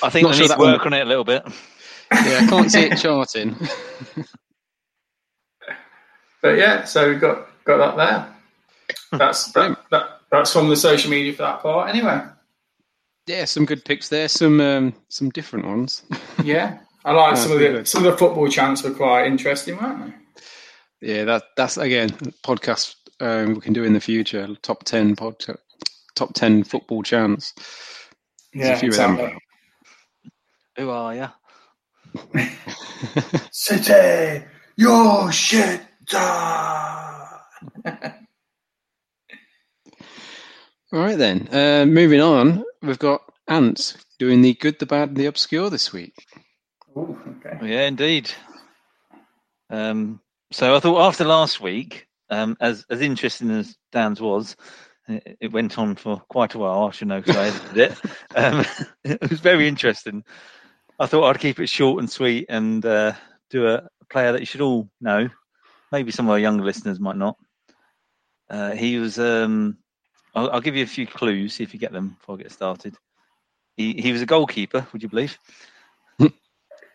I 0.05 0.11
think 0.11 0.25
Not 0.27 0.33
they 0.33 0.33
sure 0.33 0.33
need 0.33 0.43
to 0.43 0.49
that 0.49 0.59
one- 0.59 0.73
work 0.73 0.87
on 0.87 0.93
it 0.93 1.03
a 1.03 1.05
little 1.05 1.25
bit. 1.25 1.43
yeah, 2.13 2.41
I 2.43 2.47
can't 2.49 2.71
see 2.71 2.83
it 2.83 2.99
charting. 2.99 3.57
But 6.41 6.59
yeah, 6.59 6.83
so 6.85 7.09
we've 7.09 7.21
got 7.21 7.47
got 7.65 7.97
that 7.97 7.97
there. 7.97 9.19
That's 9.19 9.53
that, 9.53 9.79
that, 9.93 10.21
that's 10.31 10.53
from 10.53 10.69
the 10.69 10.77
social 10.77 11.09
media 11.09 11.33
for 11.33 11.43
that 11.43 11.63
part. 11.63 11.89
Anyway, 11.89 12.21
yeah, 13.29 13.45
some 13.45 13.65
good 13.65 13.85
picks 13.85 14.09
there. 14.09 14.27
Some 14.27 14.61
um, 14.61 14.93
some 15.09 15.31
different 15.31 15.67
ones. 15.67 16.03
yeah, 16.43 16.79
I 17.05 17.13
like 17.13 17.37
some 17.37 17.53
of 17.53 17.59
the 17.59 17.69
good. 17.69 17.89
some 17.89 18.05
of 18.05 18.13
the 18.13 18.19
football 18.19 18.49
chants 18.49 18.83
were 18.83 18.93
quite 18.93 19.27
interesting, 19.27 19.77
weren't 19.77 20.07
they? 21.01 21.15
Yeah, 21.15 21.25
that 21.25 21.43
that's 21.57 21.77
again 21.77 22.11
podcast 22.45 22.95
um, 23.21 23.55
we 23.55 23.61
can 23.61 23.73
do 23.73 23.85
in 23.85 23.93
the 23.93 24.01
future. 24.01 24.49
Top 24.63 24.85
ten 24.85 25.17
pod, 25.17 25.45
top 26.15 26.35
ten 26.35 26.63
football 26.63 27.03
chants. 27.03 27.55
There's 28.53 28.77
a 28.77 28.81
few 28.81 28.91
of 28.91 28.97
them. 28.97 29.39
Who 30.77 30.91
are 30.91 31.15
you? 31.15 31.29
City, 33.51 34.45
your 34.77 35.33
shit. 35.33 35.81
All 40.93 41.01
right 41.01 41.17
then. 41.17 41.49
Uh, 41.51 41.87
moving 41.87 42.21
on, 42.21 42.65
we've 42.83 42.99
got 42.99 43.23
Ants 43.49 43.97
doing 44.19 44.43
the 44.43 44.55
good, 44.55 44.79
the 44.79 44.87
bad, 44.87 45.09
and 45.09 45.17
the 45.17 45.27
obscure 45.27 45.71
this 45.71 45.93
week. 45.93 46.27
Ooh, 46.97 47.19
okay. 47.45 47.59
Yeah, 47.67 47.87
indeed. 47.87 48.31
Um, 49.71 50.21
so 50.51 50.77
I 50.77 50.81
thought 50.81 51.07
after 51.07 51.25
last 51.25 51.61
week, 51.61 52.07
um, 52.31 52.57
as 52.61 52.85
as 52.91 53.01
interesting 53.01 53.51
as 53.51 53.77
Dan's 53.91 54.21
was, 54.21 54.57
it, 55.09 55.37
it 55.41 55.53
went 55.53 55.79
on 55.79 55.97
for 55.97 56.23
quite 56.29 56.55
a 56.55 56.59
while. 56.59 56.85
I 56.85 56.91
should 56.91 57.09
know 57.09 57.21
because 57.21 57.37
I 57.37 57.47
edited 57.47 57.79
it. 57.79 57.99
Um, 58.35 58.65
it 59.05 59.31
was 59.31 59.41
very 59.41 59.69
interesting. 59.69 60.25
I 60.99 61.05
thought 61.05 61.25
I'd 61.25 61.39
keep 61.41 61.61
it 61.61 61.69
short 61.69 62.01
and 62.01 62.11
sweet 62.11 62.47
and 62.49 62.85
uh, 62.87 63.13
do 63.51 63.69
a 63.69 63.89
player 64.09 64.33
that 64.33 64.41
you 64.41 64.47
should 64.47 64.63
all 64.63 64.89
know. 65.03 65.29
Maybe 65.91 66.13
some 66.13 66.27
of 66.27 66.31
our 66.31 66.39
younger 66.39 66.65
listeners 66.65 66.99
might 66.99 67.19
not. 67.19 67.37
Uh, 68.49 68.73
he 68.73 68.99
was. 68.99 69.19
Um, 69.19 69.77
I'll, 70.35 70.51
I'll 70.51 70.61
give 70.63 70.77
you 70.77 70.85
a 70.85 70.87
few 70.87 71.07
clues. 71.07 71.55
See 71.55 71.63
if 71.63 71.75
you 71.75 71.81
get 71.81 71.93
them 71.93 72.17
before 72.19 72.37
I 72.37 72.43
get 72.43 72.53
started. 72.53 72.97
He 73.77 73.93
he 73.95 74.13
was 74.13 74.23
a 74.23 74.27
goalkeeper. 74.27 74.87
Would 74.93 75.03
you 75.03 75.11
believe? 75.11 75.39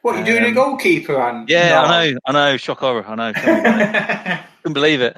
What 0.08 0.16
are 0.16 0.20
you 0.20 0.26
doing, 0.26 0.44
a 0.46 0.48
Um, 0.48 0.54
goalkeeper, 0.54 1.20
and 1.20 1.50
Yeah, 1.50 1.82
I 1.82 2.12
know, 2.12 2.20
I 2.26 2.32
know, 2.32 2.56
shock 2.56 2.80
horror, 2.80 3.06
I 3.06 3.16
know. 3.16 3.34
Tell 3.34 3.54
me 3.56 3.60
about 3.60 3.82
it. 3.82 4.44
Couldn't 4.64 4.74
believe 4.74 5.02
it. 5.02 5.18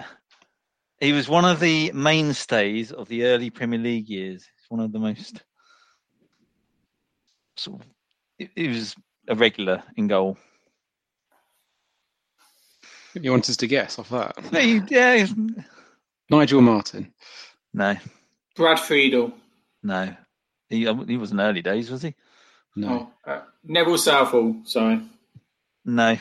He 1.00 1.14
was 1.14 1.30
one 1.30 1.46
of 1.46 1.60
the 1.60 1.92
mainstays 1.94 2.92
of 2.92 3.08
the 3.08 3.26
early 3.26 3.52
Premier 3.52 3.78
League 3.78 4.10
years. 4.10 4.42
He's 4.58 4.66
one 4.70 4.80
of 4.80 4.92
the 4.92 4.98
most 4.98 5.44
sort 7.56 7.82
of. 7.82 7.88
He 8.40 8.50
he 8.56 8.68
was 8.68 8.96
a 9.28 9.36
regular 9.36 9.84
in 9.96 10.08
goal. 10.08 10.38
You 13.14 13.30
want 13.30 13.48
us 13.48 13.58
to 13.58 13.68
guess 13.68 14.00
off 14.00 14.10
that? 14.10 14.38
Yeah, 14.52 14.60
he- 14.62 14.82
yeah. 14.90 15.28
Nigel 16.32 16.62
Martyn. 16.62 17.14
No, 17.76 17.96
Brad 18.56 18.80
Friedel. 18.80 19.34
no. 19.84 20.16
He 20.68 20.88
uh, 20.88 20.96
he 21.04 21.18
wasn't 21.18 21.42
early 21.42 21.62
days, 21.62 21.92
was 21.92 22.02
he? 22.02 22.16
No. 22.76 23.12
Oh, 23.26 23.32
uh, 23.32 23.42
Neville 23.64 23.98
Southall. 23.98 24.62
Sorry. 24.66 25.02
No, 25.86 26.18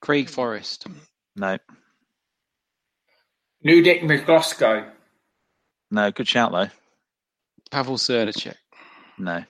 Craig 0.00 0.28
Forrest. 0.28 0.86
no, 1.34 1.58
Ludek 3.64 4.02
Miklosko. 4.02 4.90
no. 5.90 6.10
Good 6.10 6.28
shout 6.28 6.52
though. 6.52 6.68
Pavel 7.70 7.96
Srnicek. 7.96 8.54
No, 9.18 9.42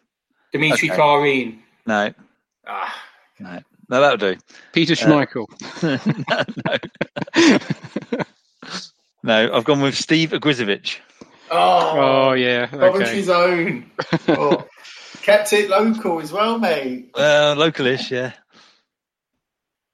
Dimitri 0.53 0.91
Okay. 0.91 0.99
Kharine. 1.01 1.59
no, 1.87 2.13
Ah, 2.67 2.95
no. 3.41 3.61
No, 3.89 4.01
that'll 4.01 4.17
do. 4.35 4.37
Peter 4.73 4.95
Schmeichel. 4.95 5.47
no, 6.29 7.59
no. 8.17 8.25
No, 9.23 9.53
I've 9.53 9.65
gone 9.65 9.81
with 9.81 9.97
Steve 9.97 10.31
Ogrizovic. 10.31 10.99
Oh, 11.51 12.29
oh 12.29 12.33
yeah. 12.33 12.67
Coventry's 12.67 13.29
Okay. 13.29 13.53
own. 13.53 13.91
Oh, 14.29 14.67
kept 15.23 15.53
it 15.53 15.71
local 15.71 16.21
as 16.21 16.33
well, 16.33 16.59
mate. 16.59 17.11
Uh, 17.15 17.55
localish, 17.57 18.11
yeah. 18.11 18.33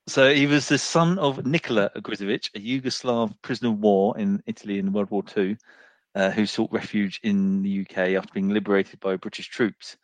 So 0.09 0.35
he 0.35 0.47
was 0.47 0.69
the 0.69 0.79
son 0.79 1.19
of 1.19 1.47
Nikola 1.47 1.91
Ogrizovic, 1.97 2.51
a 2.55 2.59
Yugoslav 2.59 3.35
prisoner 3.41 3.71
of 3.71 3.79
war 3.79 4.19
in 4.19 4.43
Italy 4.47 4.79
in 4.79 4.93
World 4.93 5.11
War 5.11 5.23
II, 5.37 5.57
uh, 6.15 6.31
who 6.31 6.45
sought 6.45 6.73
refuge 6.73 7.21
in 7.23 7.63
the 7.63 7.81
UK 7.83 7.99
after 8.17 8.33
being 8.35 8.49
liberated 8.49 9.01
by 9.01 9.17
British 9.17 9.49
troops. 9.49 9.97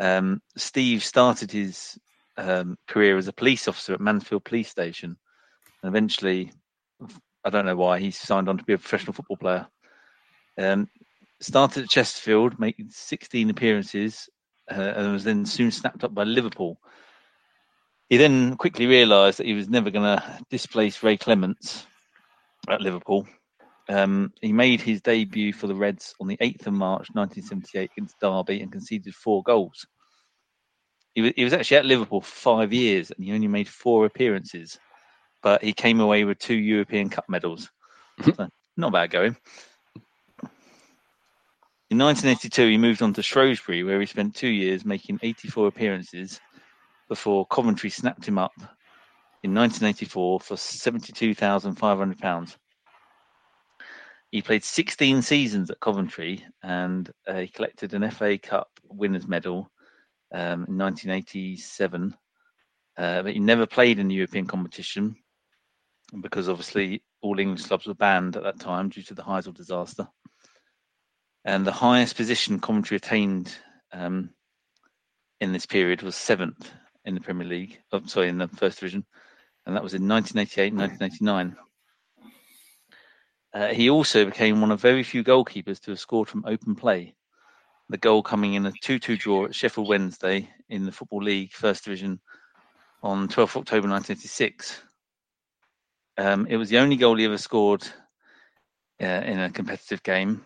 Um, 0.00 0.40
Steve 0.56 1.04
started 1.04 1.52
his 1.52 1.98
um, 2.36 2.78
career 2.86 3.16
as 3.18 3.28
a 3.28 3.32
police 3.32 3.68
officer 3.68 3.92
at 3.92 4.00
Mansfield 4.00 4.44
Police 4.44 4.70
Station, 4.70 5.16
and 5.82 5.88
eventually, 5.90 6.52
I 7.44 7.50
don't 7.50 7.66
know 7.66 7.76
why, 7.76 7.98
he 7.98 8.10
signed 8.10 8.48
on 8.48 8.58
to 8.58 8.64
be 8.64 8.72
a 8.72 8.78
professional 8.78 9.12
football 9.12 9.36
player. 9.36 9.66
Um, 10.58 10.88
started 11.40 11.84
at 11.84 11.90
Chesterfield, 11.90 12.58
making 12.58 12.90
16 12.90 13.50
appearances, 13.50 14.28
uh, 14.70 14.74
and 14.96 15.12
was 15.12 15.24
then 15.24 15.46
soon 15.46 15.70
snapped 15.70 16.04
up 16.04 16.14
by 16.14 16.24
Liverpool. 16.24 16.78
He 18.08 18.16
then 18.16 18.56
quickly 18.56 18.86
realised 18.86 19.38
that 19.38 19.46
he 19.46 19.54
was 19.54 19.68
never 19.68 19.90
going 19.90 20.04
to 20.04 20.38
displace 20.50 21.02
Ray 21.02 21.16
Clemence 21.16 21.86
at 22.68 22.80
Liverpool. 22.80 23.26
Um, 23.88 24.32
he 24.40 24.52
made 24.52 24.80
his 24.80 25.00
debut 25.00 25.52
for 25.52 25.66
the 25.66 25.74
Reds 25.74 26.14
on 26.20 26.26
the 26.26 26.36
8th 26.38 26.66
of 26.66 26.74
March 26.74 27.08
1978 27.12 27.90
against 27.96 28.20
Derby 28.20 28.60
and 28.60 28.72
conceded 28.72 29.14
four 29.14 29.42
goals. 29.42 29.86
He 31.14 31.22
was, 31.22 31.32
he 31.36 31.44
was 31.44 31.52
actually 31.52 31.78
at 31.78 31.86
Liverpool 31.86 32.20
for 32.20 32.34
five 32.34 32.72
years 32.72 33.10
and 33.10 33.24
he 33.24 33.32
only 33.32 33.48
made 33.48 33.68
four 33.68 34.04
appearances, 34.04 34.78
but 35.42 35.62
he 35.62 35.72
came 35.72 36.00
away 36.00 36.24
with 36.24 36.38
two 36.38 36.54
European 36.54 37.08
Cup 37.08 37.24
medals. 37.28 37.70
so, 38.22 38.48
not 38.76 38.92
bad 38.92 39.10
going. 39.10 39.36
In 41.90 41.96
1982, 41.96 42.68
he 42.68 42.76
moved 42.76 43.00
on 43.00 43.14
to 43.14 43.22
Shrewsbury, 43.22 43.82
where 43.82 43.98
he 43.98 44.04
spent 44.04 44.34
two 44.34 44.48
years 44.48 44.84
making 44.84 45.20
84 45.22 45.68
appearances 45.68 46.38
before 47.08 47.46
Coventry 47.46 47.88
snapped 47.88 48.28
him 48.28 48.36
up 48.36 48.52
in 49.42 49.54
1984 49.54 50.40
for 50.40 50.54
£72,500. 50.54 52.56
He 54.30 54.42
played 54.42 54.64
16 54.64 55.22
seasons 55.22 55.70
at 55.70 55.80
Coventry 55.80 56.44
and 56.62 57.10
uh, 57.26 57.36
he 57.36 57.48
collected 57.48 57.94
an 57.94 58.10
FA 58.10 58.36
Cup 58.36 58.68
winners 58.84 59.26
medal 59.26 59.70
um, 60.34 60.66
in 60.68 60.76
1987. 60.76 62.14
Uh, 62.98 63.22
but 63.22 63.32
he 63.32 63.38
never 63.38 63.64
played 63.64 63.98
in 63.98 64.08
the 64.08 64.14
European 64.14 64.46
competition 64.46 65.16
because 66.20 66.50
obviously 66.50 67.02
all 67.22 67.38
English 67.38 67.64
clubs 67.64 67.86
were 67.86 67.94
banned 67.94 68.36
at 68.36 68.42
that 68.42 68.60
time 68.60 68.90
due 68.90 69.02
to 69.02 69.14
the 69.14 69.22
Heysel 69.22 69.54
disaster. 69.54 70.06
And 71.48 71.66
the 71.66 71.72
highest 71.72 72.14
position 72.14 72.60
Coventry 72.60 72.98
attained 72.98 73.56
um, 73.90 74.28
in 75.40 75.50
this 75.50 75.64
period 75.64 76.02
was 76.02 76.14
seventh 76.14 76.70
in 77.06 77.14
the 77.14 77.22
Premier 77.22 77.48
League. 77.48 77.78
Oh, 77.90 78.02
sorry, 78.04 78.28
in 78.28 78.36
the 78.36 78.48
First 78.48 78.80
Division, 78.80 79.06
and 79.64 79.74
that 79.74 79.82
was 79.82 79.94
in 79.94 80.06
1988, 80.06 80.74
1989. 80.74 81.56
Uh, 83.54 83.74
he 83.74 83.88
also 83.88 84.26
became 84.26 84.60
one 84.60 84.70
of 84.70 84.82
very 84.82 85.02
few 85.02 85.24
goalkeepers 85.24 85.80
to 85.80 85.92
have 85.92 85.98
scored 85.98 86.28
from 86.28 86.44
open 86.46 86.74
play. 86.74 87.14
The 87.88 87.96
goal 87.96 88.22
coming 88.22 88.52
in 88.52 88.66
a 88.66 88.72
2-2 88.84 89.18
draw 89.18 89.46
at 89.46 89.54
Sheffield 89.54 89.88
Wednesday 89.88 90.50
in 90.68 90.84
the 90.84 90.92
Football 90.92 91.22
League 91.22 91.54
First 91.54 91.84
Division 91.84 92.20
on 93.02 93.26
12th 93.26 93.56
October 93.56 93.88
1986. 93.88 94.82
Um, 96.18 96.46
it 96.46 96.58
was 96.58 96.68
the 96.68 96.76
only 96.76 96.96
goal 96.96 97.16
he 97.16 97.24
ever 97.24 97.38
scored 97.38 97.88
uh, 99.00 99.06
in 99.06 99.40
a 99.40 99.48
competitive 99.48 100.02
game. 100.02 100.44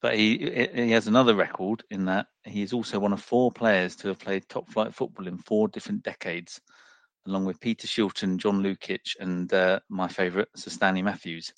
But 0.00 0.16
he 0.16 0.68
he 0.74 0.90
has 0.92 1.08
another 1.08 1.34
record 1.34 1.82
in 1.90 2.04
that 2.04 2.26
he 2.44 2.62
is 2.62 2.72
also 2.72 2.98
one 2.98 3.12
of 3.12 3.20
four 3.20 3.50
players 3.50 3.96
to 3.96 4.08
have 4.08 4.20
played 4.20 4.48
top 4.48 4.70
flight 4.70 4.94
football 4.94 5.26
in 5.26 5.38
four 5.38 5.66
different 5.68 6.04
decades, 6.04 6.60
along 7.26 7.44
with 7.46 7.60
Peter 7.60 7.88
Shilton, 7.88 8.36
John 8.36 8.62
Lukic, 8.62 9.16
and 9.18 9.52
uh, 9.52 9.80
my 9.88 10.06
favourite, 10.06 10.48
Sir 10.54 10.70
Stanley 10.70 11.02
Matthews. 11.02 11.52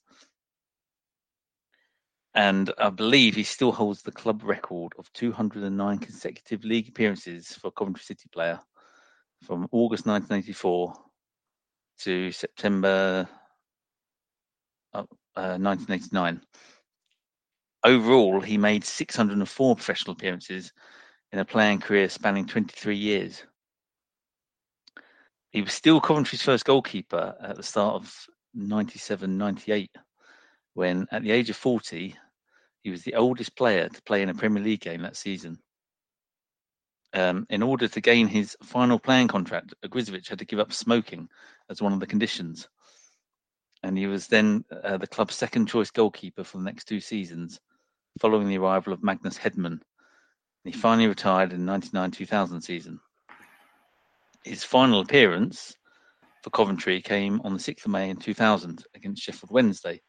And 2.34 2.72
I 2.78 2.90
believe 2.90 3.34
he 3.34 3.42
still 3.42 3.72
holds 3.72 4.02
the 4.02 4.12
club 4.12 4.42
record 4.44 4.92
of 4.98 5.12
209 5.12 5.98
consecutive 5.98 6.64
league 6.64 6.88
appearances 6.88 7.48
for 7.48 7.72
Coventry 7.72 8.04
City 8.04 8.28
player 8.32 8.60
from 9.42 9.66
August 9.72 10.06
1984 10.06 10.94
to 12.02 12.32
September 12.32 13.28
uh, 14.94 15.04
1989 15.34 16.40
overall, 17.84 18.40
he 18.40 18.58
made 18.58 18.84
604 18.84 19.76
professional 19.76 20.12
appearances 20.12 20.72
in 21.32 21.38
a 21.38 21.44
playing 21.44 21.80
career 21.80 22.08
spanning 22.08 22.46
23 22.46 22.96
years. 22.96 23.42
He 25.50 25.62
was 25.62 25.72
still 25.72 26.00
Coventry's 26.00 26.42
first 26.42 26.64
goalkeeper 26.64 27.34
at 27.40 27.56
the 27.56 27.62
start 27.62 27.94
of 27.96 28.26
97 28.54 29.36
98, 29.36 29.90
when 30.74 31.06
at 31.10 31.22
the 31.22 31.30
age 31.30 31.50
of 31.50 31.56
40, 31.56 32.16
he 32.82 32.90
was 32.90 33.02
the 33.02 33.14
oldest 33.14 33.56
player 33.56 33.88
to 33.88 34.02
play 34.02 34.22
in 34.22 34.28
a 34.28 34.34
Premier 34.34 34.62
League 34.62 34.80
game 34.80 35.02
that 35.02 35.16
season. 35.16 35.58
Um, 37.12 37.46
in 37.50 37.62
order 37.62 37.88
to 37.88 38.00
gain 38.00 38.28
his 38.28 38.56
final 38.62 38.98
playing 38.98 39.28
contract, 39.28 39.74
Ogrizovic 39.84 40.28
had 40.28 40.38
to 40.38 40.44
give 40.44 40.60
up 40.60 40.72
smoking 40.72 41.28
as 41.68 41.82
one 41.82 41.92
of 41.92 42.00
the 42.00 42.06
conditions. 42.06 42.68
And 43.82 43.98
he 43.98 44.06
was 44.06 44.28
then 44.28 44.64
uh, 44.84 44.98
the 44.98 45.06
club's 45.06 45.34
second 45.34 45.66
choice 45.66 45.90
goalkeeper 45.90 46.44
for 46.44 46.58
the 46.58 46.64
next 46.64 46.84
two 46.84 47.00
seasons, 47.00 47.60
following 48.18 48.48
the 48.48 48.58
arrival 48.58 48.92
of 48.92 49.02
Magnus 49.02 49.38
Hedman. 49.38 49.80
He 50.64 50.72
finally 50.72 51.08
retired 51.08 51.52
in 51.52 51.64
the 51.64 51.72
99-2000 51.72 52.62
season. 52.62 53.00
His 54.44 54.64
final 54.64 55.00
appearance 55.00 55.74
for 56.42 56.50
Coventry 56.50 57.00
came 57.02 57.40
on 57.44 57.52
the 57.52 57.58
6th 57.58 57.84
of 57.84 57.90
May 57.90 58.10
in 58.10 58.16
2000 58.16 58.84
against 58.94 59.22
Sheffield 59.22 59.50
Wednesday. 59.50 60.00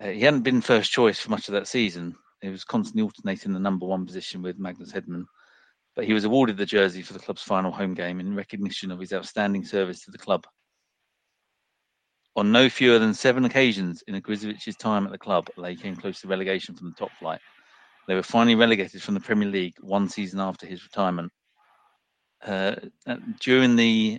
Uh, 0.00 0.08
he 0.08 0.20
hadn't 0.20 0.42
been 0.42 0.60
first 0.60 0.92
choice 0.92 1.18
for 1.18 1.30
much 1.30 1.48
of 1.48 1.54
that 1.54 1.68
season. 1.68 2.16
He 2.40 2.48
was 2.48 2.64
constantly 2.64 3.02
alternating 3.02 3.52
the 3.52 3.60
number 3.60 3.86
one 3.86 4.06
position 4.06 4.42
with 4.42 4.58
Magnus 4.58 4.92
Hedman, 4.92 5.24
but 5.96 6.04
he 6.04 6.12
was 6.12 6.24
awarded 6.24 6.56
the 6.56 6.66
jersey 6.66 7.02
for 7.02 7.12
the 7.12 7.18
club's 7.18 7.42
final 7.42 7.70
home 7.70 7.94
game 7.94 8.20
in 8.20 8.34
recognition 8.36 8.90
of 8.90 9.00
his 9.00 9.12
outstanding 9.12 9.64
service 9.64 10.04
to 10.04 10.10
the 10.10 10.18
club. 10.18 10.46
On 12.36 12.50
no 12.50 12.68
fewer 12.68 12.98
than 12.98 13.14
seven 13.14 13.44
occasions 13.44 14.02
in 14.08 14.20
Ogrizovic's 14.20 14.76
time 14.76 15.06
at 15.06 15.12
the 15.12 15.18
club, 15.18 15.48
they 15.56 15.76
came 15.76 15.94
close 15.94 16.20
to 16.20 16.28
relegation 16.28 16.74
from 16.74 16.88
the 16.88 16.96
top 16.96 17.12
flight. 17.20 17.40
They 18.08 18.14
were 18.14 18.24
finally 18.24 18.56
relegated 18.56 19.02
from 19.02 19.14
the 19.14 19.20
Premier 19.20 19.48
League 19.48 19.76
one 19.80 20.08
season 20.08 20.40
after 20.40 20.66
his 20.66 20.82
retirement. 20.82 21.32
Uh, 22.44 22.74
during 23.40 23.76
the 23.76 24.18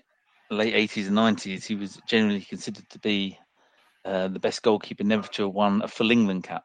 late 0.49 0.73
80s 0.73 1.08
and 1.08 1.17
90s, 1.17 1.65
he 1.65 1.75
was 1.75 1.99
generally 2.08 2.41
considered 2.41 2.89
to 2.89 2.99
be 2.99 3.38
uh, 4.06 4.30
the 4.30 4.39
best 4.39 4.62
goalkeeper 4.62 5.04
never 5.04 5.28
to 5.28 5.43
have 5.43 5.54
won 5.54 5.82
a 5.82 5.88
full 5.88 6.12
England 6.12 6.45
cap. 6.45 6.63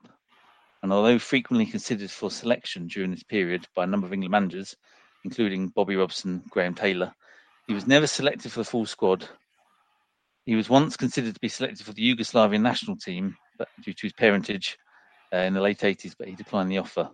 And 0.82 0.92
although 0.92 1.18
frequently 1.18 1.66
considered 1.66 2.10
for 2.10 2.30
selection 2.30 2.86
during 2.86 3.10
this 3.10 3.24
period 3.24 3.66
by 3.74 3.84
a 3.84 3.86
number 3.86 4.06
of 4.06 4.12
England 4.12 4.30
managers, 4.30 4.76
including 5.24 5.68
Bobby 5.68 5.96
Robson, 5.96 6.42
Graham 6.48 6.74
Taylor, 6.74 7.12
he 7.66 7.74
was 7.74 7.86
never 7.86 8.06
selected 8.06 8.52
for 8.52 8.60
the 8.60 8.64
full 8.64 8.86
squad 8.86 9.28
he 10.50 10.56
was 10.56 10.68
once 10.68 10.96
considered 10.96 11.32
to 11.32 11.38
be 11.38 11.48
selected 11.48 11.86
for 11.86 11.92
the 11.92 12.02
Yugoslavian 12.02 12.60
national 12.60 12.96
team, 12.96 13.36
but 13.56 13.68
due 13.84 13.92
to 13.92 14.02
his 14.02 14.12
parentage 14.12 14.76
uh, 15.32 15.36
in 15.36 15.54
the 15.54 15.60
late 15.60 15.78
80s, 15.78 16.16
but 16.18 16.26
he 16.26 16.34
declined 16.34 16.68
the 16.68 16.78
offer. 16.78 17.08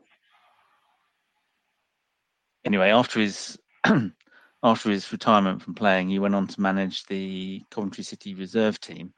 Anyway, 2.65 2.89
after 2.89 3.21
his 3.21 3.59
after 4.63 4.91
his 4.91 5.13
retirement 5.13 5.61
from 5.61 5.75
playing, 5.75 6.09
he 6.09 6.19
went 6.19 6.35
on 6.35 6.47
to 6.47 6.59
manage 6.63 7.05
the 7.05 7.63
Coventry 7.71 8.05
City 8.05 8.35
reserve 8.35 8.81
team, 8.81 9.13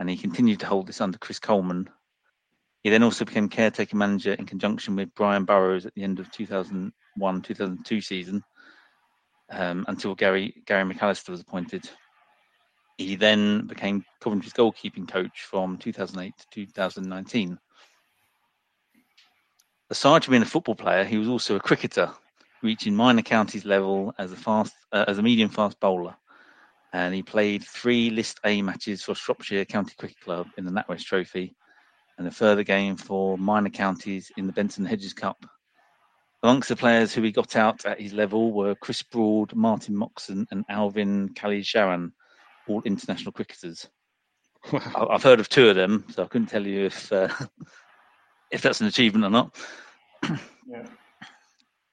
and 0.00 0.10
he 0.10 0.16
continued 0.16 0.58
to 0.58 0.66
hold 0.66 0.88
this 0.88 1.00
under 1.00 1.18
Chris 1.18 1.38
Coleman. 1.38 1.88
He 2.82 2.90
then 2.90 3.04
also 3.04 3.24
became 3.24 3.48
caretaker 3.48 3.96
manager 3.96 4.32
in 4.32 4.46
conjunction 4.46 4.96
with 4.96 5.14
Brian 5.14 5.44
Borrows 5.44 5.86
at 5.86 5.94
the 5.94 6.02
end 6.02 6.18
of 6.18 6.28
2001-2002 6.32 8.02
season, 8.02 8.42
um, 9.52 9.84
until 9.86 10.16
Gary 10.16 10.60
Gary 10.66 10.92
McAllister 10.92 11.28
was 11.28 11.40
appointed. 11.40 11.88
He 12.96 13.16
then 13.16 13.66
became 13.66 14.04
Coventry's 14.20 14.52
goalkeeping 14.52 15.08
coach 15.08 15.42
from 15.42 15.78
2008 15.78 16.32
to 16.38 16.46
2019. 16.66 17.58
Aside 19.90 20.24
from 20.24 20.32
being 20.32 20.42
a 20.42 20.46
football 20.46 20.76
player, 20.76 21.04
he 21.04 21.18
was 21.18 21.28
also 21.28 21.56
a 21.56 21.60
cricketer, 21.60 22.10
reaching 22.62 22.94
minor 22.94 23.22
counties 23.22 23.64
level 23.64 24.14
as 24.18 24.32
a 24.32 24.36
fast 24.36 24.74
uh, 24.92 25.04
as 25.08 25.18
a 25.18 25.22
medium 25.22 25.50
fast 25.50 25.78
bowler. 25.80 26.16
And 26.92 27.12
he 27.12 27.22
played 27.22 27.64
three 27.64 28.10
List 28.10 28.38
A 28.44 28.62
matches 28.62 29.02
for 29.02 29.16
Shropshire 29.16 29.64
County 29.64 29.94
Cricket 29.98 30.20
Club 30.20 30.46
in 30.56 30.64
the 30.64 30.70
NatWest 30.70 31.04
Trophy, 31.04 31.56
and 32.16 32.28
a 32.28 32.30
further 32.30 32.62
game 32.62 32.96
for 32.96 33.36
minor 33.36 33.70
counties 33.70 34.30
in 34.36 34.46
the 34.46 34.52
Benson 34.52 34.84
Hedges 34.84 35.12
Cup. 35.12 35.44
Amongst 36.44 36.68
the 36.68 36.76
players 36.76 37.12
who 37.12 37.22
he 37.22 37.32
got 37.32 37.56
out 37.56 37.84
at 37.84 38.00
his 38.00 38.12
level 38.12 38.52
were 38.52 38.76
Chris 38.76 39.02
Broad, 39.02 39.54
Martin 39.54 39.96
Moxon, 39.96 40.46
and 40.52 40.64
Alvin 40.68 41.30
Kallicharran, 41.30 42.12
all 42.68 42.82
international 42.82 43.32
cricketers. 43.32 43.88
Wow. 44.72 45.08
I've 45.10 45.22
heard 45.22 45.40
of 45.40 45.48
two 45.48 45.68
of 45.68 45.76
them, 45.76 46.04
so 46.10 46.22
I 46.22 46.26
couldn't 46.26 46.46
tell 46.46 46.66
you 46.66 46.86
if 46.86 47.12
uh, 47.12 47.28
if 48.50 48.62
that's 48.62 48.80
an 48.80 48.86
achievement 48.86 49.24
or 49.24 49.30
not. 49.30 49.56
yeah. 50.66 50.86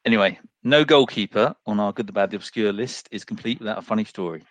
Anyway, 0.06 0.40
no 0.64 0.84
goalkeeper 0.84 1.56
on 1.66 1.80
our 1.80 1.94
good, 1.94 2.08
the 2.08 2.14
bad, 2.14 2.32
the 2.32 2.38
obscure 2.38 2.74
list 2.74 3.08
is 3.12 3.24
complete 3.24 3.60
without 3.60 3.78
a 3.78 3.84
funny 3.84 4.04
story. 4.04 4.44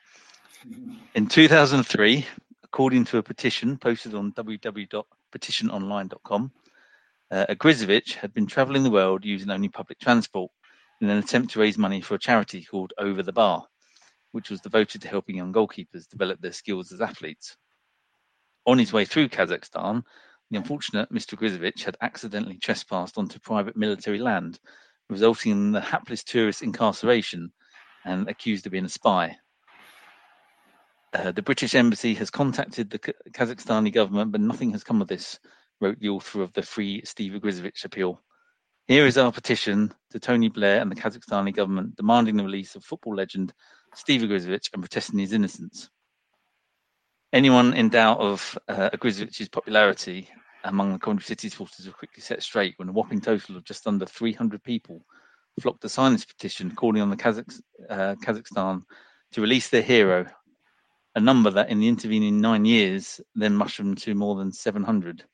In 1.14 1.26
2003, 1.26 2.24
according 2.62 3.04
to 3.06 3.18
a 3.18 3.22
petition 3.22 3.76
posted 3.76 4.14
on 4.14 4.32
www.petitiononline.com, 4.32 6.52
uh, 7.32 7.46
Grizovic 7.54 8.14
had 8.14 8.34
been 8.34 8.46
travelling 8.46 8.82
the 8.82 8.90
world 8.90 9.24
using 9.24 9.50
only 9.50 9.68
public 9.68 9.98
transport 9.98 10.50
in 11.00 11.08
an 11.08 11.18
attempt 11.18 11.52
to 11.52 11.60
raise 11.60 11.78
money 11.78 12.00
for 12.00 12.14
a 12.14 12.18
charity 12.18 12.64
called 12.64 12.92
Over 12.98 13.22
the 13.22 13.32
Bar, 13.32 13.66
which 14.32 14.50
was 14.50 14.60
devoted 14.60 15.02
to 15.02 15.08
helping 15.08 15.36
young 15.36 15.52
goalkeepers 15.52 16.08
develop 16.08 16.40
their 16.40 16.52
skills 16.52 16.92
as 16.92 17.00
athletes. 17.00 17.56
On 18.66 18.78
his 18.78 18.92
way 18.92 19.04
through 19.04 19.28
Kazakhstan, 19.28 20.02
the 20.50 20.58
unfortunate 20.58 21.12
Mr. 21.12 21.36
Grizovic 21.36 21.82
had 21.82 21.96
accidentally 22.00 22.58
trespassed 22.58 23.18
onto 23.18 23.38
private 23.38 23.76
military 23.76 24.18
land, 24.18 24.58
resulting 25.08 25.52
in 25.52 25.72
the 25.72 25.80
hapless 25.80 26.24
tourist's 26.24 26.62
incarceration 26.62 27.52
and 28.04 28.28
accused 28.28 28.66
of 28.66 28.72
being 28.72 28.84
a 28.84 28.88
spy. 28.88 29.36
Uh, 31.12 31.32
the 31.32 31.42
British 31.42 31.74
Embassy 31.74 32.14
has 32.14 32.30
contacted 32.30 32.90
the 32.90 32.98
K- 32.98 33.12
Kazakhstani 33.30 33.92
government, 33.92 34.30
but 34.30 34.40
nothing 34.40 34.70
has 34.70 34.84
come 34.84 35.02
of 35.02 35.08
this, 35.08 35.40
wrote 35.80 35.98
the 35.98 36.08
author 36.08 36.42
of 36.42 36.52
the 36.52 36.62
Free 36.62 37.02
Steve 37.04 37.32
Grizovic 37.40 37.84
appeal. 37.84 38.20
Here 38.86 39.06
is 39.06 39.18
our 39.18 39.32
petition 39.32 39.92
to 40.10 40.20
Tony 40.20 40.48
Blair 40.48 40.80
and 40.80 40.90
the 40.90 40.96
Kazakhstani 40.96 41.54
government 41.54 41.96
demanding 41.96 42.36
the 42.36 42.44
release 42.44 42.76
of 42.76 42.84
football 42.84 43.16
legend 43.16 43.52
Steve 43.94 44.22
Ogrizovic 44.22 44.68
and 44.72 44.82
protesting 44.82 45.18
his 45.18 45.32
innocence. 45.32 45.90
Anyone 47.32 47.74
in 47.74 47.88
doubt 47.88 48.18
of 48.18 48.58
uh, 48.68 48.90
Ogrizovic's 48.90 49.48
popularity 49.48 50.28
among 50.64 50.92
the 50.92 50.98
Coventry 50.98 51.26
City 51.26 51.48
supporters 51.48 51.86
were 51.86 51.92
quickly 51.92 52.22
set 52.22 52.42
straight 52.42 52.74
when 52.76 52.88
a 52.88 52.92
whopping 52.92 53.20
total 53.20 53.56
of 53.56 53.64
just 53.64 53.86
under 53.86 54.04
300 54.04 54.62
people 54.62 55.04
flocked 55.60 55.82
to 55.82 55.88
sign 55.88 56.12
this 56.12 56.24
petition 56.24 56.74
calling 56.74 57.02
on 57.02 57.10
the 57.10 57.16
uh, 57.88 58.14
Kazakhstan 58.16 58.82
to 59.32 59.40
release 59.40 59.68
their 59.68 59.82
hero, 59.82 60.26
a 61.14 61.20
number 61.20 61.50
that 61.50 61.68
in 61.68 61.80
the 61.80 61.88
intervening 61.88 62.40
nine 62.40 62.64
years 62.64 63.20
then 63.34 63.54
mushroomed 63.54 63.98
to 63.98 64.14
more 64.14 64.36
than 64.36 64.52
700. 64.52 65.24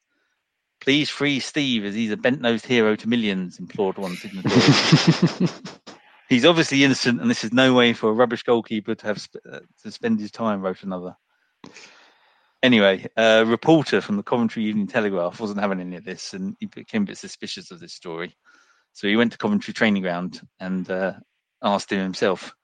Please 0.81 1.09
free 1.09 1.40
Steve 1.40 1.85
as 1.85 1.95
he's 1.95 2.11
a 2.11 2.16
bent 2.16 2.40
nosed 2.40 2.66
hero 2.66 2.97
to 2.97 3.09
millions, 3.09 3.59
implored 3.59 3.97
one 3.97 4.16
signatory. 4.16 5.49
he's 6.29 6.45
obviously 6.45 6.85
innocent, 6.85 7.21
and 7.21 7.31
this 7.31 7.45
is 7.45 7.53
no 7.53 7.75
way 7.75 7.93
for 7.93 8.11
a 8.11 8.15
rubbish 8.15 8.43
goalkeeper 8.43 8.95
to 8.95 9.07
have 9.07 9.21
sp- 9.23 9.45
uh, 9.51 9.61
to 9.83 9.91
spend 9.91 10.21
his 10.21 10.31
time, 10.31 10.61
wrote 10.61 10.83
another. 10.83 11.17
Anyway, 12.62 13.07
a 13.17 13.45
reporter 13.45 14.01
from 14.01 14.17
the 14.17 14.23
Coventry 14.23 14.65
Evening 14.65 14.87
Telegraph 14.87 15.41
wasn't 15.41 15.61
having 15.61 15.81
any 15.81 15.97
of 15.97 16.05
this, 16.05 16.35
and 16.35 16.57
he 16.59 16.67
became 16.67 17.03
a 17.03 17.07
bit 17.07 17.19
suspicious 17.19 17.71
of 17.71 17.81
this 17.81 17.93
story. 17.95 18.35
So 18.93 19.07
he 19.07 19.17
went 19.17 19.33
to 19.33 19.39
Coventry 19.39 19.75
training 19.75 20.03
ground 20.03 20.41
and 20.59 20.91
uh, 20.91 21.12
asked 21.62 21.93
him 21.93 22.01
himself. 22.01 22.55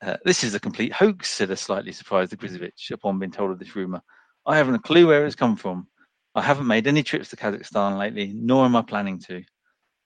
Uh, 0.00 0.16
this 0.24 0.44
is 0.44 0.54
a 0.54 0.60
complete 0.60 0.92
hoax, 0.92 1.28
said 1.28 1.50
a 1.50 1.56
slightly 1.56 1.90
surprised 1.90 2.32
Ogrizovic 2.32 2.90
upon 2.92 3.18
being 3.18 3.32
told 3.32 3.50
of 3.50 3.58
this 3.58 3.74
rumour. 3.74 4.00
I 4.46 4.56
haven't 4.56 4.76
a 4.76 4.80
clue 4.80 5.08
where 5.08 5.26
it's 5.26 5.34
come 5.34 5.56
from. 5.56 5.88
I 6.34 6.42
haven't 6.42 6.68
made 6.68 6.86
any 6.86 7.02
trips 7.02 7.30
to 7.30 7.36
Kazakhstan 7.36 7.98
lately, 7.98 8.32
nor 8.32 8.64
am 8.64 8.76
I 8.76 8.82
planning 8.82 9.18
to. 9.26 9.42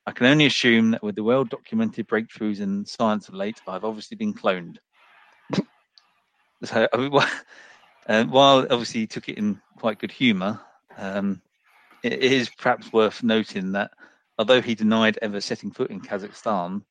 I 0.07 0.13
can 0.13 0.27
only 0.27 0.47
assume 0.47 0.93
that 0.93 1.03
with 1.03 1.15
the 1.15 1.23
well 1.23 1.45
documented 1.45 2.09
breakthroughs 2.09 2.61
in 2.61 2.85
science 2.85 3.29
of 3.29 3.35
late, 3.35 3.61
I've 3.67 3.85
obviously 3.85 4.17
been 4.17 4.35
cloned. 4.35 4.79
so, 6.65 6.89
I 6.93 6.97
mean, 6.97 7.21
uh, 8.09 8.25
while 8.25 8.67
obviously 8.71 9.03
he 9.03 9.07
took 9.07 9.29
it 9.29 9.39
in 9.39 9.61
quite 9.79 9.99
good 9.99 10.11
humour, 10.11 10.61
um, 10.99 11.41
it 12.03 12.15
is 12.15 12.51
perhaps 12.51 12.93
worth 12.93 13.23
noting 13.23 13.73
that 13.73 13.93
although 14.39 14.61
he 14.61 14.75
denied 14.75 15.19
ever 15.23 15.41
setting 15.41 15.71
foot 15.71 15.91
in 15.91 16.01
Kazakhstan, 16.01 16.83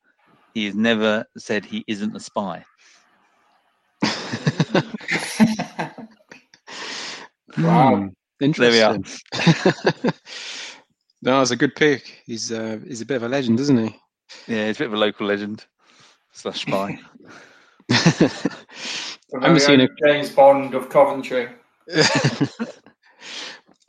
he 0.54 0.66
has 0.66 0.76
never 0.76 1.26
said 1.38 1.66
he 1.66 1.84
isn't 1.88 2.16
a 2.16 2.20
spy. 2.20 2.64
Wow. 7.58 8.10
Hmm, 8.40 8.52
There 8.52 8.72
we 8.72 8.82
are. 8.82 8.98
interesting. 11.22 11.38
no, 11.38 11.42
it's 11.42 11.52
a 11.52 11.56
good 11.56 11.76
pick. 11.76 12.22
He's 12.26 12.52
uh, 12.52 12.80
he's 12.88 13.02
a 13.02 13.06
bit 13.06 13.18
of 13.18 13.24
a 13.24 13.30
legend, 13.30 13.60
isn't 13.60 13.78
he? 13.78 13.96
Yeah, 14.48 14.68
he's 14.68 14.78
a 14.78 14.80
bit 14.80 14.88
of 14.88 14.94
a 14.94 14.98
local 14.98 15.28
legend 15.28 15.66
slash 16.32 16.62
spy. 16.62 17.00
I 19.34 19.46
haven't 19.46 19.60
very 19.60 19.60
seen 19.60 19.82
own 19.82 19.90
James 20.06 20.30
Bond 20.32 20.74
of 20.74 20.90
Coventry. 20.90 21.50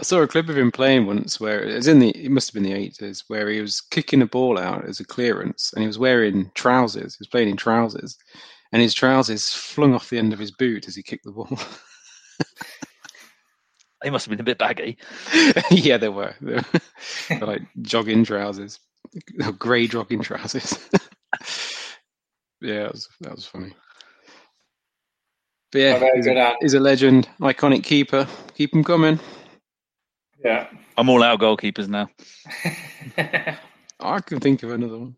I 0.02 0.04
saw 0.04 0.20
a 0.20 0.26
clip 0.26 0.48
of 0.48 0.58
him 0.58 0.72
playing 0.72 1.06
once 1.06 1.38
where 1.38 1.62
it 1.62 1.74
was 1.74 1.86
in 1.86 1.98
the 2.00 2.10
it 2.10 2.30
must 2.30 2.48
have 2.48 2.54
been 2.54 2.70
the 2.70 2.76
eighties 2.76 3.24
where 3.28 3.48
he 3.48 3.60
was 3.60 3.80
kicking 3.80 4.22
a 4.22 4.26
ball 4.26 4.58
out 4.58 4.84
as 4.84 4.98
a 5.00 5.04
clearance 5.04 5.72
and 5.72 5.82
he 5.82 5.86
was 5.86 5.98
wearing 5.98 6.50
trousers. 6.54 7.14
He 7.14 7.20
was 7.20 7.28
playing 7.28 7.48
in 7.48 7.56
trousers, 7.56 8.16
and 8.72 8.82
his 8.82 8.94
trousers 8.94 9.48
flung 9.50 9.94
off 9.94 10.10
the 10.10 10.18
end 10.18 10.32
of 10.32 10.38
his 10.38 10.50
boot 10.50 10.88
as 10.88 10.96
he 10.96 11.02
kicked 11.02 11.24
the 11.24 11.32
ball. 11.32 11.58
He 14.02 14.10
must 14.10 14.26
have 14.26 14.30
been 14.30 14.40
a 14.40 14.44
bit 14.44 14.58
baggy. 14.58 14.96
yeah, 15.70 15.96
they 15.96 16.08
were. 16.08 16.34
They 16.40 16.60
were 17.40 17.46
like 17.46 17.62
jogging 17.82 18.24
trousers, 18.24 18.78
grey 19.58 19.86
jogging 19.86 20.20
trousers. 20.22 20.78
yeah, 22.60 22.84
that 22.84 22.92
was, 22.92 23.08
that 23.20 23.34
was 23.34 23.46
funny. 23.46 23.72
But 25.70 25.78
yeah, 25.78 25.98
Oh, 26.02 26.10
he's 26.14 26.26
a, 26.26 26.54
he's 26.60 26.74
a 26.74 26.80
legend, 26.80 27.28
iconic 27.40 27.82
keeper. 27.84 28.26
Keep 28.54 28.74
him 28.74 28.84
coming. 28.84 29.18
Yeah. 30.44 30.68
I'm 30.98 31.08
all 31.08 31.22
out 31.22 31.34
of 31.34 31.40
goalkeepers 31.40 31.88
now. 31.88 32.08
I 34.00 34.20
can 34.20 34.40
think 34.40 34.62
of 34.62 34.70
another 34.70 34.98
one. 34.98 35.16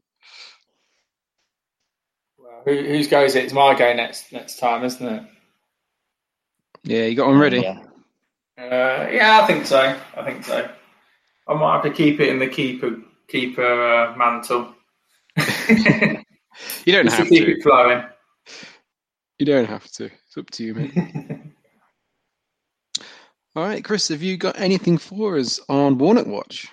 Well, 2.38 2.62
Who, 2.64 2.76
whose 2.76 3.08
goes 3.08 3.34
it? 3.34 3.44
It's 3.44 3.52
my 3.52 3.74
go 3.74 3.92
next 3.94 4.32
next 4.32 4.58
time, 4.58 4.84
isn't 4.84 5.06
it? 5.06 5.22
Yeah, 6.84 7.06
you 7.06 7.16
got 7.16 7.28
one 7.28 7.38
ready. 7.38 7.60
Yeah. 7.60 7.78
Uh, 8.58 9.08
yeah, 9.10 9.40
I 9.42 9.46
think 9.46 9.66
so. 9.66 9.98
I 10.16 10.24
think 10.24 10.44
so. 10.44 10.68
I 11.48 11.54
might 11.54 11.74
have 11.74 11.82
to 11.84 11.90
keep 11.90 12.20
it 12.20 12.28
in 12.28 12.38
the 12.38 12.46
keeper 12.48 12.96
keeper 13.28 13.62
uh, 13.64 14.16
mantle. 14.16 14.74
You 16.84 16.92
don't 16.92 17.06
Just 17.06 17.16
to 17.16 17.24
keep 17.28 17.46
to. 17.46 17.50
it 17.52 17.62
flowing. 17.62 18.04
You 19.38 19.46
don't 19.46 19.66
have 19.66 19.90
to. 19.92 20.04
It's 20.04 20.36
up 20.36 20.48
to 20.50 20.64
you, 20.64 20.74
mate. 20.74 20.92
All 23.56 23.64
right, 23.64 23.84
Chris, 23.84 24.08
have 24.08 24.22
you 24.22 24.36
got 24.36 24.60
anything 24.60 24.98
for 24.98 25.36
us 25.38 25.60
on 25.68 25.98
Warnock 25.98 26.26
Watch? 26.26 26.68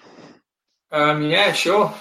Um, 0.91 1.23
yeah, 1.23 1.51
sure. 1.53 1.93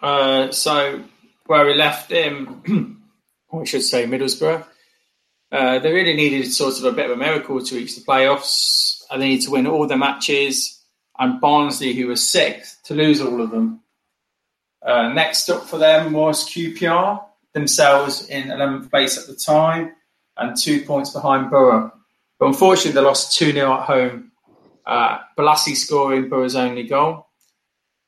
Uh, 0.00 0.50
so 0.50 1.02
where 1.46 1.64
we 1.66 1.74
left 1.74 2.10
him, 2.10 3.00
or 3.48 3.62
I 3.62 3.64
should 3.64 3.82
say 3.82 4.06
Middlesbrough, 4.06 4.64
uh, 5.52 5.78
they 5.78 5.92
really 5.92 6.14
needed 6.14 6.52
sort 6.52 6.78
of 6.78 6.84
a 6.84 6.92
bit 6.92 7.06
of 7.06 7.12
a 7.12 7.16
miracle 7.16 7.62
to 7.62 7.74
reach 7.74 7.94
the 7.96 8.02
playoffs. 8.02 8.91
And 9.12 9.22
they 9.22 9.28
need 9.28 9.42
to 9.42 9.50
win 9.50 9.66
all 9.66 9.86
their 9.86 9.98
matches. 9.98 10.82
And 11.18 11.40
Barnsley, 11.40 11.92
who 11.92 12.08
was 12.08 12.28
sixth, 12.28 12.82
to 12.84 12.94
lose 12.94 13.20
all 13.20 13.40
of 13.40 13.50
them. 13.50 13.80
Uh, 14.84 15.08
next 15.08 15.48
up 15.50 15.64
for 15.64 15.78
them 15.78 16.12
was 16.12 16.48
QPR, 16.48 17.22
themselves 17.52 18.28
in 18.28 18.48
11th 18.48 18.90
place 18.90 19.16
at 19.16 19.26
the 19.28 19.36
time, 19.36 19.92
and 20.36 20.56
two 20.56 20.82
points 20.82 21.10
behind 21.10 21.50
Boro. 21.50 21.92
But 22.38 22.46
unfortunately, 22.46 22.92
they 22.92 23.06
lost 23.06 23.38
2 23.38 23.52
0 23.52 23.72
at 23.72 23.84
home. 23.84 24.32
Uh, 24.84 25.18
Bolasie 25.38 25.76
scoring 25.76 26.28
Boro's 26.28 26.56
only 26.56 26.82
goal 26.84 27.26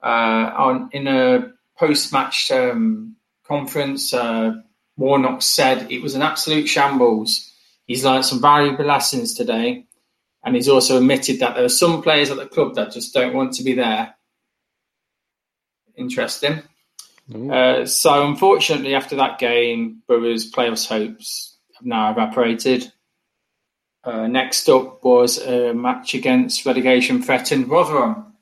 uh, 0.05 0.53
on 0.57 0.91
in 0.93 1.09
a 1.09 1.51
post-match 1.79 2.51
um, 2.53 3.17
conference, 3.47 4.13
uh, 4.13 4.53
Warnock 4.97 5.43
said 5.43 5.91
it 5.91 6.03
was 6.03 6.15
an 6.15 6.23
absolute 6.23 6.69
shambles. 6.69 7.51
He's 7.87 8.05
learned 8.05 8.27
some 8.27 8.41
valuable 8.41 8.85
lessons 8.85 9.35
today, 9.35 9.87
and 10.45 10.55
he's 10.55 10.69
also 10.69 10.99
admitted 10.99 11.41
that 11.41 11.55
there 11.55 11.65
are 11.65 11.71
some 11.71 12.03
players 12.03 12.31
at 12.31 12.37
the 12.37 12.47
club 12.47 12.75
that 12.75 12.93
just 12.93 13.15
don't 13.15 13.35
want 13.35 13.55
to 13.55 13.65
be 13.65 13.75
there. 13.75 14.15
Interesting. 15.97 16.63
Uh, 17.51 17.87
so, 17.87 18.27
unfortunately, 18.27 18.95
after 18.95 19.17
that 19.17 19.39
game, 19.39 20.03
Boro's 20.07 20.51
playoffs 20.51 20.87
hopes 20.87 21.57
have 21.75 21.87
now 21.87 22.11
evaporated. 22.11 22.93
Uh, 24.03 24.27
next 24.27 24.69
up 24.69 25.03
was 25.03 25.39
a 25.39 25.73
match 25.73 26.13
against 26.13 26.67
relegation 26.67 27.23
threatened 27.23 27.69
Rotherham. 27.69 28.35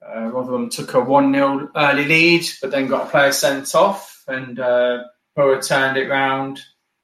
Uh, 0.00 0.26
Rotherham 0.26 0.68
took 0.70 0.94
a 0.94 1.00
1 1.00 1.32
0 1.32 1.70
early 1.74 2.04
lead, 2.04 2.46
but 2.60 2.70
then 2.70 2.86
got 2.86 3.08
a 3.08 3.10
player 3.10 3.32
sent 3.32 3.74
off, 3.74 4.22
and 4.28 4.60
uh, 4.60 5.04
Boro 5.34 5.60
turned 5.60 5.96
it 5.96 6.08
round, 6.08 6.60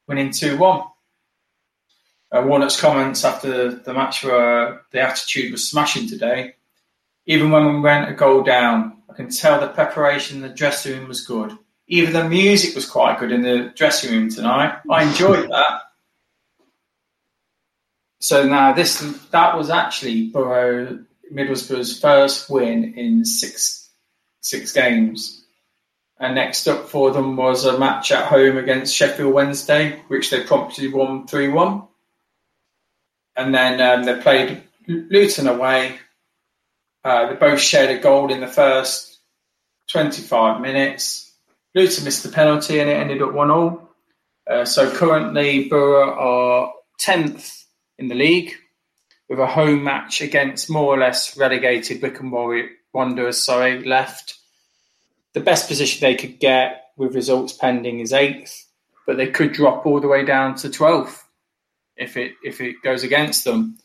winning 0.06 0.30
2 0.30 0.56
1. 0.56 0.82
Uh, 2.30 2.42
Warnock's 2.46 2.78
comments 2.78 3.24
after 3.24 3.72
the 3.72 3.94
match 3.94 4.22
were 4.22 4.82
the 4.90 5.00
attitude 5.00 5.50
was 5.50 5.66
smashing 5.66 6.08
today. 6.08 6.54
Even 7.26 7.50
when 7.50 7.66
we 7.74 7.80
went 7.80 8.10
a 8.10 8.14
goal 8.14 8.42
down, 8.42 9.02
I 9.08 9.14
can 9.14 9.30
tell 9.30 9.60
the 9.60 9.68
preparation 9.68 10.36
in 10.36 10.42
the 10.42 10.54
dressing 10.54 10.98
room 10.98 11.08
was 11.08 11.26
good. 11.26 11.56
Even 11.86 12.12
the 12.12 12.28
music 12.28 12.74
was 12.74 12.88
quite 12.88 13.18
good 13.18 13.32
in 13.32 13.42
the 13.42 13.72
dressing 13.74 14.12
room 14.12 14.28
tonight. 14.30 14.78
I 14.90 15.04
enjoyed 15.04 15.48
that. 15.50 15.80
So 18.20 18.46
now 18.46 18.72
this 18.72 19.00
that 19.30 19.56
was 19.56 19.70
actually 19.70 20.28
Boro 20.28 21.04
Middlesbrough's 21.32 21.98
first 21.98 22.50
win 22.50 22.94
in 22.94 23.24
six 23.24 23.88
six 24.40 24.72
games. 24.72 25.44
And 26.20 26.34
next 26.34 26.66
up 26.66 26.88
for 26.88 27.12
them 27.12 27.36
was 27.36 27.64
a 27.64 27.78
match 27.78 28.10
at 28.10 28.26
home 28.26 28.58
against 28.58 28.94
Sheffield 28.94 29.32
Wednesday, 29.32 30.02
which 30.08 30.30
they 30.30 30.42
promptly 30.42 30.88
won 30.88 31.26
three 31.26 31.48
one. 31.48 31.87
And 33.38 33.54
then 33.54 33.80
um, 33.80 34.04
they 34.04 34.20
played 34.20 34.62
Luton 34.88 35.46
away, 35.46 35.98
Uh, 37.04 37.28
they 37.28 37.36
both 37.36 37.60
shared 37.60 37.96
a 37.96 38.02
goal 38.02 38.32
in 38.32 38.40
the 38.40 38.48
first 38.48 39.20
25 39.92 40.60
minutes. 40.60 41.32
Luton 41.74 42.04
missed 42.04 42.24
the 42.24 42.30
penalty 42.30 42.80
and 42.80 42.90
it 42.90 42.94
ended 42.94 43.22
up 43.22 43.32
1 43.32 43.50
all. 43.50 43.90
Uh, 44.50 44.64
so 44.64 44.90
currently, 44.90 45.68
Boro 45.68 46.12
are 46.12 46.72
10th 47.00 47.64
in 47.98 48.08
the 48.08 48.16
league 48.16 48.52
with 49.28 49.38
a 49.38 49.46
home 49.46 49.84
match 49.84 50.20
against 50.20 50.68
more 50.68 50.92
or 50.92 50.98
less 50.98 51.36
relegated 51.36 52.02
Wycombe 52.02 52.68
Wanderers 52.92 53.44
sorry, 53.44 53.84
left. 53.84 54.34
The 55.34 55.40
best 55.40 55.68
position 55.68 56.00
they 56.00 56.16
could 56.16 56.40
get 56.40 56.86
with 56.96 57.14
results 57.14 57.52
pending 57.52 58.00
is 58.00 58.12
8th, 58.12 58.64
but 59.06 59.16
they 59.16 59.28
could 59.28 59.52
drop 59.52 59.86
all 59.86 60.00
the 60.00 60.08
way 60.08 60.24
down 60.24 60.56
to 60.56 60.68
12th 60.68 61.22
if 61.98 62.16
it 62.16 62.32
if 62.42 62.60
it 62.60 62.76
goes 62.82 63.02
against 63.02 63.44
them. 63.44 63.78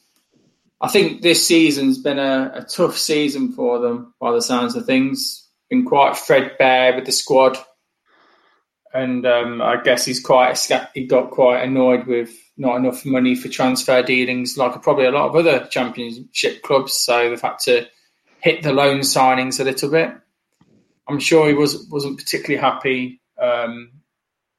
I 0.81 0.89
think 0.89 1.21
this 1.21 1.47
season's 1.47 1.97
been 1.97 2.19
a, 2.19 2.51
a 2.55 2.63
tough 2.63 2.97
season 2.97 3.53
for 3.53 3.79
them 3.79 4.13
by 4.19 4.31
the 4.31 4.41
sounds 4.41 4.75
of 4.75 4.85
things. 4.85 5.47
Been 5.69 5.85
quite 5.85 6.17
threadbare 6.17 6.95
with 6.95 7.05
the 7.05 7.11
squad, 7.11 7.57
and 8.93 9.25
um, 9.25 9.61
I 9.61 9.81
guess 9.81 10.05
he's 10.05 10.21
quite 10.21 10.57
he 10.93 11.07
got 11.07 11.31
quite 11.31 11.63
annoyed 11.63 12.05
with 12.05 12.31
not 12.57 12.75
enough 12.75 13.05
money 13.05 13.35
for 13.35 13.49
transfer 13.49 14.03
dealings, 14.03 14.57
like 14.57 14.79
probably 14.81 15.05
a 15.05 15.11
lot 15.11 15.29
of 15.29 15.35
other 15.35 15.65
championship 15.67 16.61
clubs. 16.61 16.93
So 16.93 17.29
they've 17.29 17.41
had 17.41 17.59
to 17.59 17.87
hit 18.41 18.61
the 18.61 18.73
loan 18.73 18.99
signings 18.99 19.59
a 19.59 19.63
little 19.63 19.89
bit. 19.89 20.11
I'm 21.07 21.19
sure 21.19 21.47
he 21.47 21.53
was 21.53 21.87
wasn't 21.89 22.17
particularly 22.17 22.61
happy, 22.61 23.21
um, 23.41 23.91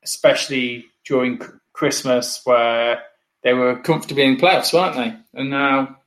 especially 0.03 0.87
during 1.05 1.41
Christmas 1.75 2.41
where 2.45 3.03
they 3.45 3.53
were 3.53 3.77
comfortably 3.77 4.25
in 4.25 4.37
playoffs, 4.37 4.73
weren't 4.73 4.97
they? 4.97 5.15
And 5.39 5.51
now, 5.51 5.99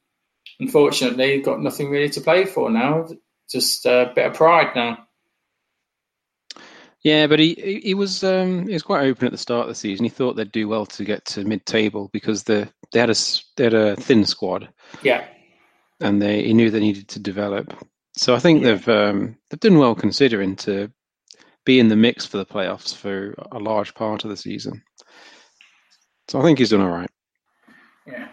unfortunately, 0.60 1.36
you've 1.36 1.46
got 1.46 1.62
nothing 1.62 1.90
really 1.90 2.10
to 2.10 2.22
play 2.22 2.46
for 2.46 2.70
now. 2.70 3.08
Just 3.50 3.86
a 3.86 4.12
bit 4.14 4.26
of 4.26 4.34
pride 4.34 4.76
now. 4.76 5.08
Yeah, 7.04 7.28
but 7.28 7.40
he 7.40 7.80
he 7.84 7.94
was 7.94 8.24
um, 8.24 8.68
he 8.68 8.74
was 8.74 8.84
quite 8.84 9.06
open 9.06 9.28
at 9.28 9.32
the 9.32 9.38
start 9.38 9.62
of 9.62 9.70
the 9.70 9.76
season. 9.76 10.04
He 10.04 10.10
thought 10.10 10.36
they'd 10.36 10.52
do 10.52 10.68
well 10.68 10.86
to 10.88 11.06
get 11.06 11.24
to 11.26 11.46
mid-table 11.46 12.10
because 12.12 12.44
the 12.44 12.70
they 12.92 13.00
had 13.00 13.10
a 13.10 13.16
they 13.56 13.64
had 13.64 13.74
a 13.74 13.96
thin 13.96 14.26
squad. 14.26 14.68
Yeah, 15.04 15.26
and 16.02 16.22
they 16.22 16.44
he 16.44 16.54
knew 16.54 16.70
they 16.70 16.82
needed 16.82 17.08
to 17.10 17.20
develop. 17.20 17.74
So 18.18 18.36
I 18.36 18.40
think 18.40 18.62
yeah. 18.62 18.72
they've 18.72 18.90
um, 18.90 19.38
they've 19.50 19.60
done 19.60 19.78
well 19.78 19.96
considering 19.96 20.58
to 20.58 20.92
be 21.66 21.80
in 21.80 21.88
the 21.88 21.96
mix 21.96 22.26
for 22.26 22.38
the 22.38 22.46
playoffs 22.46 22.96
for 22.96 23.36
a 23.52 23.60
large 23.60 23.94
part 23.94 24.24
of 24.24 24.30
the 24.30 24.38
season. 24.38 24.82
So 26.28 26.40
I 26.40 26.44
think 26.44 26.60
he's 26.60 26.72
done 26.72 26.82
all 26.82 26.90
right. 26.90 27.10
Yeah. 28.08 28.28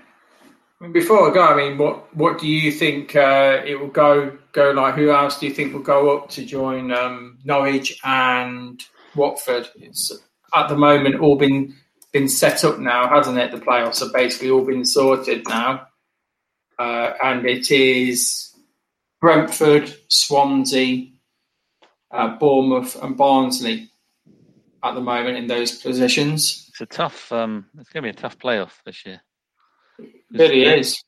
Before 0.92 1.30
I 1.30 1.34
go, 1.34 1.42
I 1.42 1.56
mean, 1.56 1.78
what 1.78 2.14
what 2.14 2.38
do 2.38 2.46
you 2.46 2.70
think 2.70 3.16
uh, 3.16 3.62
it 3.64 3.78
will 3.78 3.88
go 3.88 4.36
go 4.52 4.70
like? 4.72 4.94
Who 4.94 5.10
else 5.10 5.38
do 5.38 5.46
you 5.46 5.54
think 5.54 5.72
will 5.72 5.80
go 5.80 6.16
up 6.16 6.28
to 6.30 6.44
join 6.44 6.92
um, 6.92 7.38
Norwich 7.44 7.98
and 8.04 8.80
Watford? 9.14 9.68
It's 9.76 10.12
at 10.54 10.68
the 10.68 10.76
moment 10.76 11.20
all 11.20 11.36
been 11.36 11.74
been 12.12 12.28
set 12.28 12.64
up 12.64 12.78
now, 12.78 13.08
hasn't 13.08 13.38
it? 13.38 13.50
The 13.50 13.58
playoffs 13.58 14.00
have 14.00 14.12
basically 14.12 14.50
all 14.50 14.64
been 14.64 14.84
sorted 14.84 15.48
now, 15.48 15.86
uh, 16.78 17.12
and 17.22 17.46
it 17.46 17.70
is 17.70 18.54
Brentford, 19.20 19.94
Swansea, 20.08 21.06
uh, 22.10 22.36
Bournemouth, 22.36 23.02
and 23.02 23.16
Barnsley 23.16 23.90
at 24.82 24.94
the 24.94 25.00
moment 25.00 25.38
in 25.38 25.46
those 25.46 25.78
positions. 25.80 26.66
It's 26.68 26.80
a 26.80 26.86
tough. 26.86 27.32
Um, 27.32 27.66
it's 27.78 27.88
going 27.88 28.02
to 28.02 28.12
be 28.12 28.18
a 28.18 28.20
tough 28.20 28.38
playoff 28.38 28.82
this 28.84 29.06
year. 29.06 29.22
Really 30.38 30.64
is. 30.64 31.02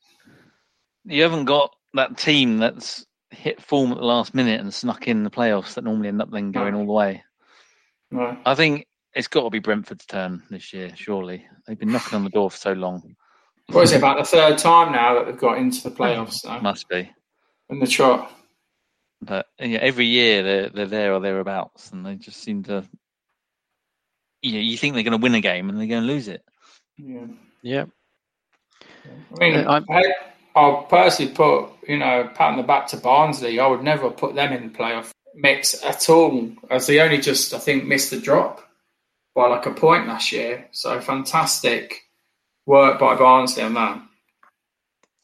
You 1.04 1.22
haven't 1.22 1.44
got 1.44 1.74
that 1.94 2.16
team 2.16 2.58
that's 2.58 3.04
hit 3.30 3.62
form 3.62 3.92
at 3.92 3.98
the 3.98 4.04
last 4.04 4.34
minute 4.34 4.60
and 4.60 4.72
snuck 4.72 5.08
in 5.08 5.24
the 5.24 5.30
playoffs 5.30 5.74
that 5.74 5.84
normally 5.84 6.08
end 6.08 6.22
up 6.22 6.30
then 6.30 6.52
going 6.52 6.74
all 6.74 6.86
the 6.86 6.92
way. 6.92 7.22
Right. 8.10 8.38
I 8.44 8.54
think 8.54 8.86
it's 9.14 9.28
got 9.28 9.42
to 9.42 9.50
be 9.50 9.58
Brentford's 9.58 10.06
turn 10.06 10.42
this 10.50 10.72
year, 10.72 10.90
surely. 10.94 11.46
They've 11.66 11.78
been 11.78 11.92
knocking 11.92 12.16
on 12.16 12.24
the 12.24 12.30
door 12.30 12.50
for 12.50 12.56
so 12.56 12.72
long. 12.72 13.16
What 13.68 13.82
is 13.82 13.92
it, 13.92 13.98
about 13.98 14.18
the 14.18 14.24
third 14.24 14.58
time 14.58 14.92
now 14.92 15.14
that 15.14 15.26
they've 15.26 15.38
got 15.38 15.58
into 15.58 15.82
the 15.82 15.94
playoffs? 15.94 16.42
Though? 16.44 16.60
Must 16.60 16.88
be. 16.88 17.10
In 17.68 17.80
the 17.80 17.86
trot. 17.86 18.30
But 19.20 19.46
yeah, 19.58 19.78
every 19.78 20.06
year 20.06 20.42
they're, 20.42 20.68
they're 20.68 20.86
there 20.86 21.14
or 21.14 21.20
thereabouts, 21.20 21.90
and 21.90 22.06
they 22.06 22.14
just 22.14 22.40
seem 22.42 22.62
to. 22.64 22.84
You 24.42 24.52
know, 24.52 24.58
you 24.60 24.76
think 24.76 24.94
they're 24.94 25.02
going 25.02 25.18
to 25.18 25.22
win 25.22 25.34
a 25.34 25.40
game 25.40 25.68
and 25.68 25.80
they're 25.80 25.88
going 25.88 26.02
to 26.02 26.12
lose 26.12 26.28
it. 26.28 26.44
Yeah. 26.96 27.26
Yep. 27.62 27.88
I 29.34 29.38
mean, 29.38 29.66
I, 29.66 29.82
I'll 30.54 30.84
personally 30.84 31.32
put, 31.32 31.68
you 31.86 31.98
know, 31.98 32.30
pat 32.34 32.52
on 32.52 32.56
the 32.56 32.62
back 32.62 32.86
to 32.88 32.96
Barnsley. 32.96 33.60
I 33.60 33.66
would 33.66 33.82
never 33.82 34.10
put 34.10 34.34
them 34.34 34.52
in 34.52 34.72
the 34.72 34.78
playoff 34.78 35.10
mix 35.34 35.84
at 35.84 36.08
all, 36.08 36.50
as 36.70 36.86
they 36.86 37.00
only 37.00 37.18
just, 37.18 37.52
I 37.52 37.58
think, 37.58 37.84
missed 37.84 38.10
the 38.10 38.20
drop 38.20 38.62
by 39.34 39.48
like 39.48 39.66
a 39.66 39.72
point 39.72 40.08
last 40.08 40.32
year. 40.32 40.66
So 40.72 41.00
fantastic 41.00 42.02
work 42.64 42.98
by 42.98 43.14
Barnsley 43.16 43.62
on 43.62 43.74
that. 43.74 44.02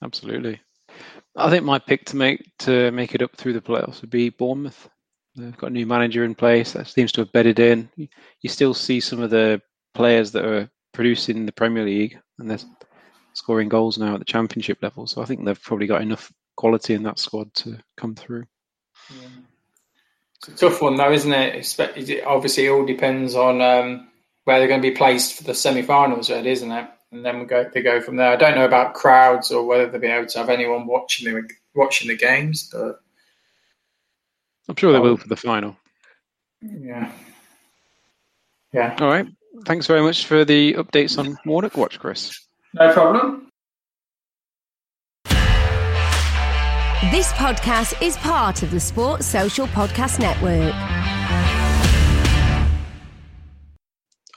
Absolutely. 0.03 0.61
I 1.37 1.49
think 1.49 1.64
my 1.64 1.78
pick 1.78 2.05
to 2.07 2.16
make 2.16 2.45
to 2.61 2.91
make 2.91 3.14
it 3.14 3.22
up 3.22 3.35
through 3.37 3.55
the 3.55 3.61
playoffs 3.61 4.03
would 4.03 4.11
be 4.11 4.28
Bournemouth. 4.28 4.89
They've 5.35 5.57
got 5.57 5.70
a 5.70 5.72
new 5.72 5.87
manager 5.87 6.24
in 6.24 6.35
place 6.35 6.72
that 6.72 6.89
seems 6.89 7.11
to 7.12 7.22
have 7.22 7.33
bedded 7.33 7.59
in. 7.59 7.89
You 7.97 8.51
still 8.51 8.74
see 8.74 9.01
some 9.01 9.22
of 9.22 9.30
the 9.30 9.62
players 9.95 10.33
that 10.33 10.45
are 10.45 10.70
producing 10.93 11.39
in 11.39 11.47
the 11.47 11.53
Premier 11.53 11.85
League, 11.85 12.18
and 12.39 12.51
there's 12.51 12.66
scoring 13.35 13.68
goals 13.68 13.99
now 13.99 14.14
at 14.14 14.18
the 14.18 14.24
championship 14.24 14.83
level. 14.83 15.07
So 15.07 15.22
I 15.22 15.24
think 15.24 15.45
they've 15.45 15.62
probably 15.62 15.87
got 15.87 16.03
enough 16.03 16.33
quality 16.57 16.95
in 16.95 17.03
that 17.05 17.18
squad 17.18 17.53
to 17.55 17.78
come 17.97 18.14
through. 18.14 18.45
Yeah. 19.11 19.28
It's 20.37 20.49
a 20.49 20.68
tough 20.68 20.83
one, 20.83 20.97
though, 20.97 21.12
isn't 21.12 21.33
it? 21.33 22.24
Obviously, 22.26 22.66
it 22.66 22.70
all 22.70 22.85
depends 22.85 23.35
on 23.35 23.61
um, 23.61 24.09
where 24.45 24.59
they're 24.59 24.68
going 24.68 24.83
to 24.83 24.91
be 24.91 24.97
placed 24.97 25.35
for 25.35 25.45
the 25.45 25.55
semi-finals, 25.55 26.30
really, 26.30 26.51
isn't 26.51 26.72
it? 26.72 26.89
And 27.12 27.24
then 27.24 27.41
we 27.41 27.45
go 27.45 27.68
they 27.72 27.83
go 27.83 28.01
from 28.01 28.16
there. 28.16 28.33
I 28.33 28.37
don't 28.37 28.55
know 28.55 28.64
about 28.64 28.95
crowds 28.95 29.51
or 29.51 29.66
whether 29.66 29.87
they'll 29.87 30.01
be 30.01 30.07
able 30.07 30.26
to 30.26 30.39
have 30.39 30.49
anyone 30.49 30.87
watching 30.87 31.33
the 31.33 31.49
watching 31.74 32.09
the 32.09 32.16
games, 32.16 32.70
but 32.72 33.03
I'm 34.66 34.76
sure 34.76 34.93
they 34.93 34.99
will 34.99 35.18
for 35.18 35.28
the 35.28 35.37
final. 35.37 35.76
Yeah. 36.62 37.12
Yeah. 38.72 38.97
All 38.99 39.09
right. 39.09 39.26
Thanks 39.66 39.87
very 39.87 40.01
much 40.01 40.24
for 40.24 40.47
the 40.47 40.72
updates 40.74 41.18
on 41.18 41.37
Warnock 41.45 41.76
Watch, 41.76 41.99
Chris. 41.99 42.41
No 42.74 42.90
problem. 42.92 43.48
This 47.10 47.30
podcast 47.32 48.00
is 48.00 48.16
part 48.16 48.62
of 48.62 48.70
the 48.70 48.80
Sports 48.80 49.26
Social 49.26 49.66
Podcast 49.66 50.18
Network. 50.18 50.74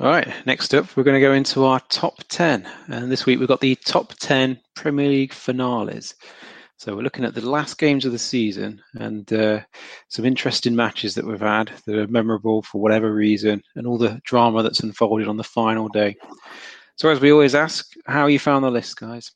All 0.01 0.07
right, 0.07 0.27
next 0.45 0.73
up, 0.73 0.97
we're 0.97 1.03
going 1.03 1.15
to 1.15 1.25
go 1.25 1.31
into 1.31 1.63
our 1.63 1.79
top 1.87 2.15
10. 2.27 2.67
And 2.87 3.09
this 3.09 3.25
week 3.25 3.39
we've 3.39 3.47
got 3.47 3.61
the 3.61 3.75
top 3.85 4.13
10 4.15 4.59
Premier 4.75 5.07
League 5.07 5.31
finales. 5.31 6.15
So 6.75 6.93
we're 6.93 7.03
looking 7.03 7.23
at 7.23 7.35
the 7.35 7.49
last 7.49 7.77
games 7.77 8.03
of 8.03 8.11
the 8.11 8.19
season 8.19 8.81
and 8.95 9.31
uh, 9.31 9.61
some 10.09 10.25
interesting 10.25 10.75
matches 10.75 11.15
that 11.15 11.25
we've 11.25 11.39
had 11.39 11.71
that 11.85 11.95
are 11.95 12.07
memorable 12.07 12.63
for 12.63 12.81
whatever 12.81 13.13
reason 13.13 13.63
and 13.75 13.87
all 13.87 13.97
the 13.97 14.19
drama 14.25 14.61
that's 14.61 14.81
unfolded 14.81 15.29
on 15.29 15.37
the 15.37 15.43
final 15.45 15.87
day. 15.87 16.17
So, 16.97 17.09
as 17.09 17.19
we 17.19 17.31
always 17.31 17.55
ask, 17.55 17.93
how 18.05 18.27
you 18.27 18.39
found 18.39 18.63
the 18.63 18.71
list, 18.71 18.97
guys? 18.97 19.31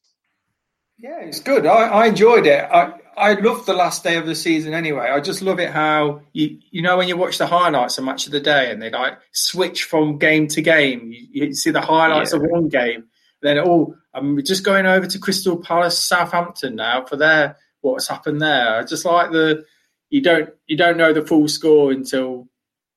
Yeah, 0.98 1.22
it's 1.22 1.40
good. 1.40 1.66
I, 1.66 1.88
I 1.88 2.06
enjoyed 2.08 2.46
it. 2.46 2.68
I, 2.72 2.94
I 3.16 3.34
loved 3.34 3.66
the 3.66 3.74
last 3.74 4.04
day 4.04 4.18
of 4.18 4.26
the 4.26 4.36
season 4.36 4.74
anyway. 4.74 5.10
I 5.10 5.20
just 5.20 5.42
love 5.42 5.60
it 5.60 5.70
how 5.70 6.22
you 6.34 6.60
you 6.72 6.82
know 6.82 6.98
when 6.98 7.08
you 7.08 7.18
watch 7.18 7.38
the 7.38 7.48
highlights 7.48 7.98
of 7.98 8.06
match 8.06 8.26
of 8.26 8.32
the 8.32 8.40
day 8.40 8.72
and 8.72 8.82
they 8.82 8.90
like 8.90 9.18
switch 9.32 9.84
from 9.84 10.18
game 10.18 10.48
to 10.50 10.62
game. 10.62 11.12
You, 11.12 11.48
you 11.48 11.54
see 11.54 11.72
the 11.72 11.82
highlights 11.82 12.32
yeah. 12.32 12.40
of 12.40 12.44
one 12.50 12.70
game, 12.70 13.06
then 13.42 13.60
oh, 13.60 13.96
I'm 14.14 14.42
just 14.44 14.64
going 14.64 14.86
over 14.86 15.06
to 15.06 15.20
Crystal 15.20 15.58
Palace, 15.58 16.02
Southampton 16.02 16.76
now 16.76 17.06
for 17.06 17.18
their 17.18 17.58
what's 17.82 18.08
happened 18.08 18.42
there. 18.42 18.78
I 18.78 18.84
just 18.84 19.06
like 19.06 19.32
the 19.32 19.66
you 20.10 20.22
don't 20.22 20.50
you 20.68 20.78
don't 20.78 20.98
know 20.98 21.14
the 21.14 21.26
full 21.26 21.48
score 21.48 21.92
until 21.92 22.48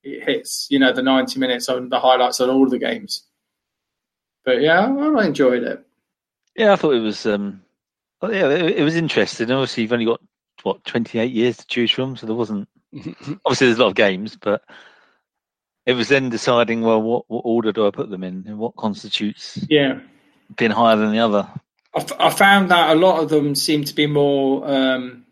it 0.02 0.24
hits. 0.24 0.68
You 0.70 0.78
know 0.78 0.92
the 0.92 1.02
ninety 1.02 1.38
minutes 1.38 1.68
on 1.68 1.88
the 1.88 2.00
highlights 2.00 2.40
on 2.40 2.50
all 2.50 2.68
the 2.68 2.78
games. 2.78 3.24
But 4.44 4.60
yeah, 4.60 4.80
I 4.80 5.26
enjoyed 5.26 5.62
it. 5.62 5.84
Yeah, 6.56 6.72
I 6.72 6.76
thought 6.76 6.94
it 6.94 7.00
was. 7.00 7.24
Um, 7.26 7.62
yeah, 8.22 8.48
it, 8.48 8.78
it 8.78 8.82
was 8.82 8.96
interesting. 8.96 9.50
Obviously, 9.50 9.82
you've 9.82 9.92
only 9.92 10.04
got 10.04 10.20
what 10.62 10.84
twenty 10.84 11.18
eight 11.18 11.32
years 11.32 11.56
to 11.58 11.66
choose 11.66 11.90
from, 11.90 12.16
so 12.16 12.26
there 12.26 12.36
wasn't. 12.36 12.68
obviously, 13.44 13.66
there's 13.66 13.78
a 13.78 13.82
lot 13.82 13.88
of 13.88 13.94
games, 13.94 14.36
but 14.36 14.62
it 15.86 15.94
was 15.94 16.08
then 16.08 16.28
deciding 16.28 16.82
well, 16.82 17.02
what, 17.02 17.24
what 17.28 17.42
order 17.44 17.72
do 17.72 17.86
I 17.86 17.90
put 17.90 18.10
them 18.10 18.24
in, 18.24 18.44
and 18.46 18.58
what 18.58 18.76
constitutes 18.76 19.58
yeah 19.68 20.00
being 20.56 20.70
higher 20.70 20.96
than 20.96 21.12
the 21.12 21.18
other. 21.18 21.48
I, 21.94 22.00
f- 22.00 22.20
I 22.20 22.30
found 22.30 22.70
that 22.70 22.94
a 22.94 22.98
lot 22.98 23.22
of 23.22 23.28
them 23.28 23.54
seem 23.54 23.84
to 23.84 23.94
be 23.94 24.06
more 24.06 24.68
um, 24.68 25.24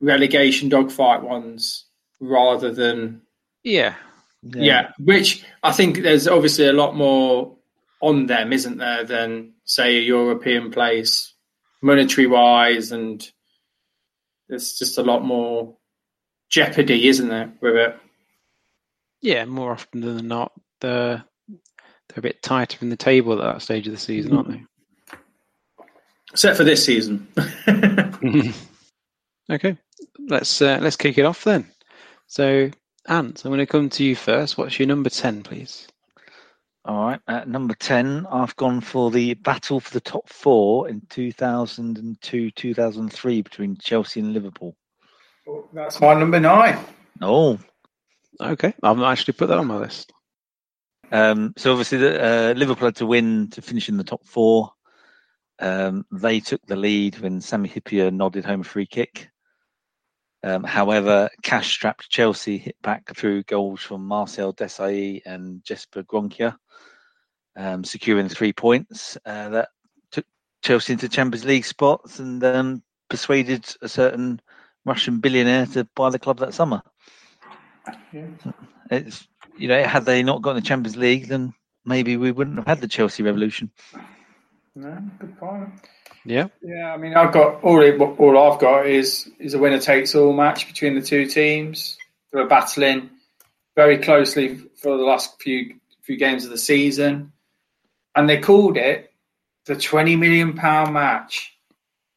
relegation 0.00 0.68
dogfight 0.68 1.22
ones 1.22 1.84
rather 2.20 2.72
than 2.72 3.22
yeah. 3.62 3.94
yeah. 4.42 4.62
yeah, 4.62 4.90
which 4.98 5.44
I 5.62 5.72
think 5.72 6.02
there's 6.02 6.28
obviously 6.28 6.66
a 6.66 6.72
lot 6.72 6.96
more 6.96 7.56
on 8.04 8.26
them, 8.26 8.52
isn't 8.52 8.76
there, 8.76 9.04
than 9.04 9.54
say 9.64 9.96
a 9.96 10.02
European 10.02 10.70
place, 10.70 11.32
monetary 11.80 12.26
wise, 12.26 12.92
and 12.92 13.26
there's 14.48 14.78
just 14.78 14.98
a 14.98 15.02
lot 15.02 15.24
more 15.24 15.76
jeopardy, 16.50 17.08
isn't 17.08 17.28
there, 17.28 17.52
with 17.62 17.76
it? 17.76 17.96
Yeah, 19.22 19.46
more 19.46 19.72
often 19.72 20.02
than 20.02 20.28
not, 20.28 20.52
they're 20.80 21.24
they're 21.48 22.18
a 22.18 22.20
bit 22.20 22.42
tighter 22.42 22.78
in 22.82 22.90
the 22.90 22.96
table 22.96 23.40
at 23.40 23.54
that 23.54 23.62
stage 23.62 23.86
of 23.86 23.94
the 23.94 23.98
season, 23.98 24.36
aren't 24.36 24.48
they? 24.50 24.62
Except 26.30 26.58
for 26.58 26.64
this 26.64 26.84
season. 26.84 27.26
okay, 29.50 29.78
let's 30.28 30.60
uh, 30.60 30.78
let's 30.82 30.96
kick 30.96 31.16
it 31.16 31.24
off 31.24 31.42
then. 31.44 31.66
So, 32.26 32.70
Ant, 33.08 33.44
I'm 33.44 33.50
going 33.50 33.60
to 33.60 33.66
come 33.66 33.88
to 33.90 34.04
you 34.04 34.14
first. 34.14 34.58
What's 34.58 34.78
your 34.78 34.88
number 34.88 35.08
ten, 35.08 35.42
please? 35.42 35.88
All 36.86 37.06
right, 37.06 37.20
at 37.28 37.48
number 37.48 37.74
10, 37.74 38.26
I've 38.30 38.54
gone 38.56 38.80
for 38.82 39.10
the 39.10 39.34
battle 39.34 39.80
for 39.80 39.90
the 39.90 40.00
top 40.00 40.28
four 40.28 40.88
in 40.88 41.00
2002 41.08 42.50
2003 42.50 43.42
between 43.42 43.76
Chelsea 43.78 44.20
and 44.20 44.34
Liverpool. 44.34 44.76
That's 45.72 46.00
my 46.00 46.14
number 46.14 46.40
nine. 46.40 46.78
Oh, 47.22 47.58
Okay, 48.40 48.74
I've 48.82 48.96
not 48.96 49.12
actually 49.12 49.34
put 49.34 49.48
that 49.48 49.58
on 49.58 49.66
my 49.66 49.76
list. 49.76 50.12
Um, 51.12 51.54
so 51.56 51.70
obviously, 51.70 51.98
the, 51.98 52.22
uh, 52.22 52.54
Liverpool 52.54 52.88
had 52.88 52.96
to 52.96 53.06
win 53.06 53.48
to 53.50 53.62
finish 53.62 53.88
in 53.88 53.96
the 53.96 54.04
top 54.04 54.26
four. 54.26 54.72
Um, 55.60 56.04
they 56.10 56.40
took 56.40 56.60
the 56.66 56.76
lead 56.76 57.18
when 57.20 57.40
Sami 57.40 57.68
Hyypiä 57.68 58.12
nodded 58.12 58.44
home 58.44 58.62
a 58.62 58.64
free 58.64 58.86
kick. 58.86 59.30
Um, 60.44 60.62
however, 60.62 61.30
cash-strapped 61.42 62.10
Chelsea 62.10 62.58
hit 62.58 62.76
back 62.82 63.16
through 63.16 63.44
goals 63.44 63.80
from 63.80 64.06
Marcel 64.06 64.52
Desailly 64.52 65.22
and 65.24 65.64
Jesper 65.64 66.02
Grønkjær, 66.02 66.54
um, 67.56 67.82
securing 67.82 68.28
three 68.28 68.52
points 68.52 69.16
uh, 69.24 69.48
that 69.48 69.68
took 70.12 70.26
Chelsea 70.62 70.92
into 70.92 71.08
Champions 71.08 71.46
League 71.46 71.64
spots 71.64 72.18
and 72.18 72.44
um, 72.44 72.82
persuaded 73.08 73.64
a 73.80 73.88
certain 73.88 74.38
Russian 74.84 75.20
billionaire 75.20 75.64
to 75.64 75.88
buy 75.96 76.10
the 76.10 76.18
club 76.18 76.38
that 76.40 76.52
summer. 76.52 76.82
Yeah. 78.12 78.26
It's 78.90 79.26
you 79.56 79.68
know, 79.68 79.82
had 79.84 80.04
they 80.04 80.22
not 80.22 80.42
got 80.42 80.50
in 80.50 80.56
the 80.56 80.62
Champions 80.62 80.96
League, 80.96 81.28
then 81.28 81.54
maybe 81.86 82.18
we 82.18 82.32
wouldn't 82.32 82.58
have 82.58 82.66
had 82.66 82.80
the 82.82 82.88
Chelsea 82.88 83.22
revolution. 83.22 83.70
No, 84.74 84.98
good 85.18 85.38
point. 85.38 85.70
Yeah, 86.24 86.48
Yeah, 86.62 86.92
I 86.92 86.96
mean, 86.96 87.14
I've 87.14 87.32
got 87.32 87.62
all. 87.62 87.82
it- 87.82 88.00
All 88.00 88.38
I've 88.38 88.58
got 88.60 88.86
is 88.86 89.28
is 89.38 89.54
a 89.54 89.58
winner 89.58 89.78
takes 89.78 90.14
all 90.14 90.32
match 90.32 90.66
between 90.66 90.94
the 90.94 91.02
two 91.02 91.26
teams. 91.26 91.98
They 92.32 92.40
were 92.40 92.46
battling 92.48 93.10
very 93.76 93.98
closely 93.98 94.56
for 94.76 94.96
the 94.96 95.04
last 95.04 95.40
few 95.42 95.74
few 96.02 96.16
games 96.16 96.44
of 96.44 96.50
the 96.50 96.58
season, 96.58 97.32
and 98.14 98.28
they 98.28 98.38
called 98.40 98.76
it 98.76 99.12
the 99.66 99.76
twenty 99.76 100.16
million 100.16 100.54
pound 100.54 100.94
match. 100.94 101.52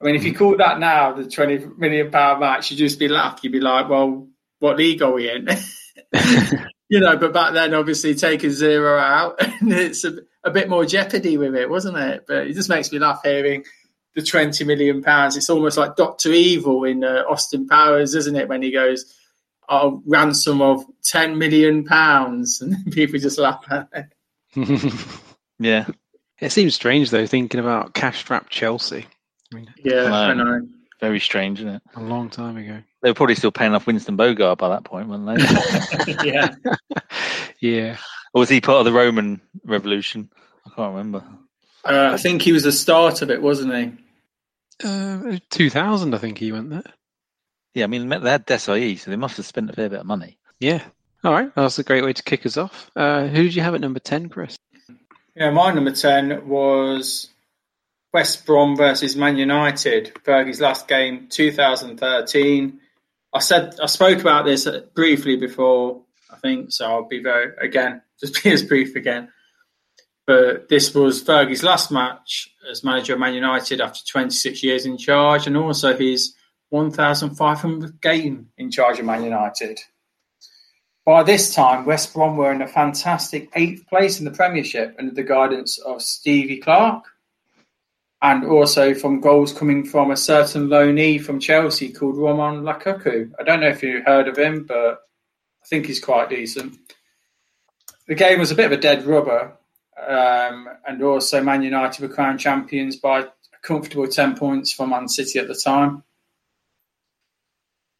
I 0.01 0.05
mean, 0.05 0.15
if 0.15 0.23
you 0.23 0.31
hmm. 0.31 0.37
called 0.37 0.59
that 0.59 0.79
now 0.79 1.13
the 1.13 1.27
twenty 1.27 1.65
million 1.77 2.09
pound 2.09 2.39
match, 2.39 2.71
you'd 2.71 2.77
just 2.77 2.99
be 2.99 3.09
laughed. 3.09 3.43
You'd 3.43 3.53
be 3.53 3.59
like, 3.59 3.89
"Well, 3.89 4.27
what 4.59 4.77
league 4.77 5.01
are 5.01 5.11
we 5.11 5.29
in?" 5.29 5.49
you 6.89 6.99
know. 7.01 7.17
But 7.17 7.33
back 7.33 7.53
then, 7.53 7.73
obviously, 7.73 8.15
taking 8.15 8.51
zero 8.51 8.97
out, 8.97 9.41
and 9.41 9.73
it's 9.73 10.05
a, 10.05 10.19
a 10.45 10.51
bit 10.51 10.69
more 10.69 10.85
jeopardy 10.85 11.37
with 11.37 11.55
it, 11.55 11.69
wasn't 11.69 11.97
it? 11.97 12.23
But 12.25 12.47
it 12.47 12.53
just 12.53 12.69
makes 12.69 12.89
me 12.91 12.99
laugh 12.99 13.19
hearing 13.23 13.65
the 14.17 14.23
20 14.23 14.63
million 14.63 15.03
pounds. 15.03 15.37
It's 15.37 15.49
almost 15.49 15.77
like 15.77 15.95
Doctor 15.95 16.31
Evil 16.31 16.83
in 16.85 17.03
uh, 17.03 17.23
Austin 17.29 17.67
Powers, 17.67 18.15
isn't 18.15 18.35
it? 18.35 18.49
When 18.49 18.63
he 18.63 18.71
goes, 18.71 19.05
"Oh, 19.69 20.01
ransom 20.07 20.59
of 20.61 20.83
10 21.03 21.37
million 21.37 21.85
pounds," 21.85 22.59
and 22.61 22.91
people 22.91 23.19
just 23.19 23.37
laugh 23.39 23.63
at 23.69 23.87
it. 23.93 24.05
Yeah, 25.59 25.87
it 26.39 26.51
seems 26.51 26.75
strange 26.75 27.09
though, 27.09 27.25
thinking 27.25 27.59
about 27.59 27.95
cash-strapped 27.95 28.51
Chelsea. 28.51 29.07
I 29.51 29.55
mean, 29.55 29.73
Yeah, 29.83 30.03
I 30.13 30.33
know. 30.35 30.61
very 31.01 31.19
strange, 31.19 31.59
isn't 31.61 31.75
it? 31.75 31.81
a 31.95 31.99
long 32.01 32.29
time 32.29 32.57
ago. 32.57 32.79
They 33.01 33.09
were 33.09 33.15
probably 33.15 33.33
still 33.33 33.51
paying 33.51 33.73
off 33.73 33.87
Winston 33.87 34.17
Bogarde 34.17 34.57
by 34.59 34.69
that 34.69 34.83
point, 34.83 35.09
weren't 35.09 35.25
they? 35.25 36.13
yeah, 36.31 36.53
yeah, 37.59 37.97
or 38.35 38.41
was 38.41 38.49
he 38.49 38.61
part 38.61 38.77
of 38.79 38.85
the 38.85 38.91
Roman 38.93 39.41
Revolution? 39.63 40.29
I 40.67 40.69
can't 40.75 40.91
remember. 40.95 41.23
uh, 41.85 42.11
I 42.13 42.17
think 42.17 42.43
he 42.43 42.51
was 42.51 42.61
the 42.63 42.71
start 42.71 43.23
of 43.23 43.31
it, 43.31 43.41
wasn't 43.41 43.73
he? 43.73 43.93
Uh, 44.83 45.39
2000, 45.49 46.13
I 46.13 46.17
think 46.17 46.37
he 46.37 46.51
went 46.51 46.69
there. 46.69 46.83
Yeah, 47.73 47.85
I 47.85 47.87
mean, 47.87 48.09
they 48.09 48.29
had 48.29 48.47
Desailly, 48.47 48.97
so 48.97 49.11
they 49.11 49.17
must 49.17 49.37
have 49.37 49.45
spent 49.45 49.69
a 49.69 49.73
fair 49.73 49.89
bit 49.89 49.99
of 49.99 50.05
money. 50.05 50.37
Yeah. 50.59 50.81
All 51.23 51.33
right, 51.33 51.53
that's 51.55 51.79
a 51.79 51.83
great 51.83 52.03
way 52.03 52.13
to 52.13 52.23
kick 52.23 52.45
us 52.45 52.57
off. 52.57 52.89
Uh, 52.95 53.27
who 53.27 53.43
did 53.43 53.55
you 53.55 53.61
have 53.61 53.75
at 53.75 53.81
number 53.81 53.99
10, 53.99 54.29
Chris? 54.29 54.57
Yeah, 55.35 55.51
my 55.51 55.71
number 55.71 55.91
10 55.91 56.47
was 56.47 57.29
West 58.13 58.45
Brom 58.45 58.75
versus 58.75 59.15
Man 59.15 59.37
United. 59.37 60.13
Fergie's 60.23 60.61
last 60.61 60.87
game, 60.87 61.27
2013. 61.29 62.79
I 63.33 63.39
said 63.39 63.75
I 63.81 63.85
spoke 63.85 64.19
about 64.19 64.45
this 64.45 64.67
briefly 64.95 65.35
before, 65.35 66.01
I 66.31 66.37
think, 66.37 66.71
so 66.71 66.85
I'll 66.85 67.07
be 67.07 67.21
very 67.21 67.53
again, 67.61 68.01
just 68.19 68.43
be 68.43 68.51
as 68.51 68.63
brief 68.63 68.95
again. 68.95 69.29
But 70.27 70.67
this 70.67 70.93
was 70.93 71.23
Fergie's 71.23 71.63
last 71.63 71.89
match 71.89 72.53
as 72.69 72.83
manager 72.83 73.13
of 73.13 73.19
Man 73.19 73.33
United 73.33 73.79
after 73.79 74.05
26 74.05 74.61
years 74.61 74.85
in 74.85 74.97
charge, 74.97 75.47
and 75.47 75.55
also 75.55 75.97
his 75.97 76.35
1,500th 76.73 78.01
game 78.01 78.49
in 78.57 78.69
charge 78.69 78.99
of 78.99 79.05
Man 79.05 79.23
United. 79.23 79.79
By 81.05 81.23
this 81.23 81.55
time, 81.55 81.85
West 81.85 82.13
Brom 82.13 82.35
were 82.35 82.51
in 82.51 82.61
a 82.61 82.67
fantastic 82.67 83.49
eighth 83.55 83.87
place 83.87 84.19
in 84.19 84.25
the 84.25 84.31
Premiership 84.31 84.93
under 84.99 85.13
the 85.13 85.23
guidance 85.23 85.77
of 85.77 86.01
Stevie 86.01 86.57
Clarke, 86.57 87.05
and 88.21 88.43
also 88.43 88.93
from 88.93 89.21
goals 89.21 89.53
coming 89.53 89.85
from 89.85 90.11
a 90.11 90.17
certain 90.17 90.67
loanee 90.67 91.23
from 91.23 91.39
Chelsea 91.39 91.93
called 91.93 92.15
Romelu 92.15 92.63
Lukaku. 92.63 93.31
I 93.39 93.43
don't 93.43 93.61
know 93.61 93.69
if 93.69 93.81
you 93.81 94.03
heard 94.05 94.27
of 94.27 94.37
him, 94.37 94.65
but 94.67 94.99
I 95.63 95.65
think 95.67 95.85
he's 95.85 96.03
quite 96.03 96.29
decent. 96.29 96.77
The 98.07 98.15
game 98.15 98.39
was 98.39 98.51
a 98.51 98.55
bit 98.55 98.65
of 98.65 98.71
a 98.73 98.77
dead 98.77 99.05
rubber, 99.05 99.56
um, 100.05 100.69
and 100.87 101.01
also 101.01 101.41
Man 101.41 101.63
United 101.63 102.01
were 102.01 102.13
crowned 102.13 102.39
champions 102.39 102.95
by 102.97 103.21
a 103.21 103.27
comfortable 103.61 104.07
10 104.07 104.35
points 104.35 104.71
from 104.71 104.89
Man 104.91 105.07
City 105.07 105.39
at 105.39 105.47
the 105.47 105.55
time. 105.55 106.03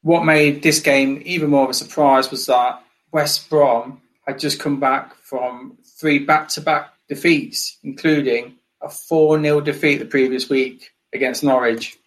What 0.02 0.24
made 0.24 0.64
this 0.64 0.80
game 0.80 1.22
even 1.26 1.50
more 1.50 1.66
of 1.66 1.70
a 1.70 1.74
surprise 1.74 2.32
was 2.32 2.45
that 2.45 2.82
West 3.12 3.50
Brom 3.50 4.02
had 4.26 4.39
just 4.39 4.60
come 4.60 4.80
back 4.80 5.16
from 5.16 5.78
three 6.00 6.20
back 6.20 6.50
to 6.50 6.62
back 6.62 6.93
defeats, 7.10 7.78
including 7.84 8.56
a 8.82 8.89
4 8.89 9.41
0 9.41 9.62
defeat 9.62 9.98
the 9.98 10.06
previous 10.06 10.50
week 10.50 10.91
against 11.14 11.43
Norwich. 11.43 11.98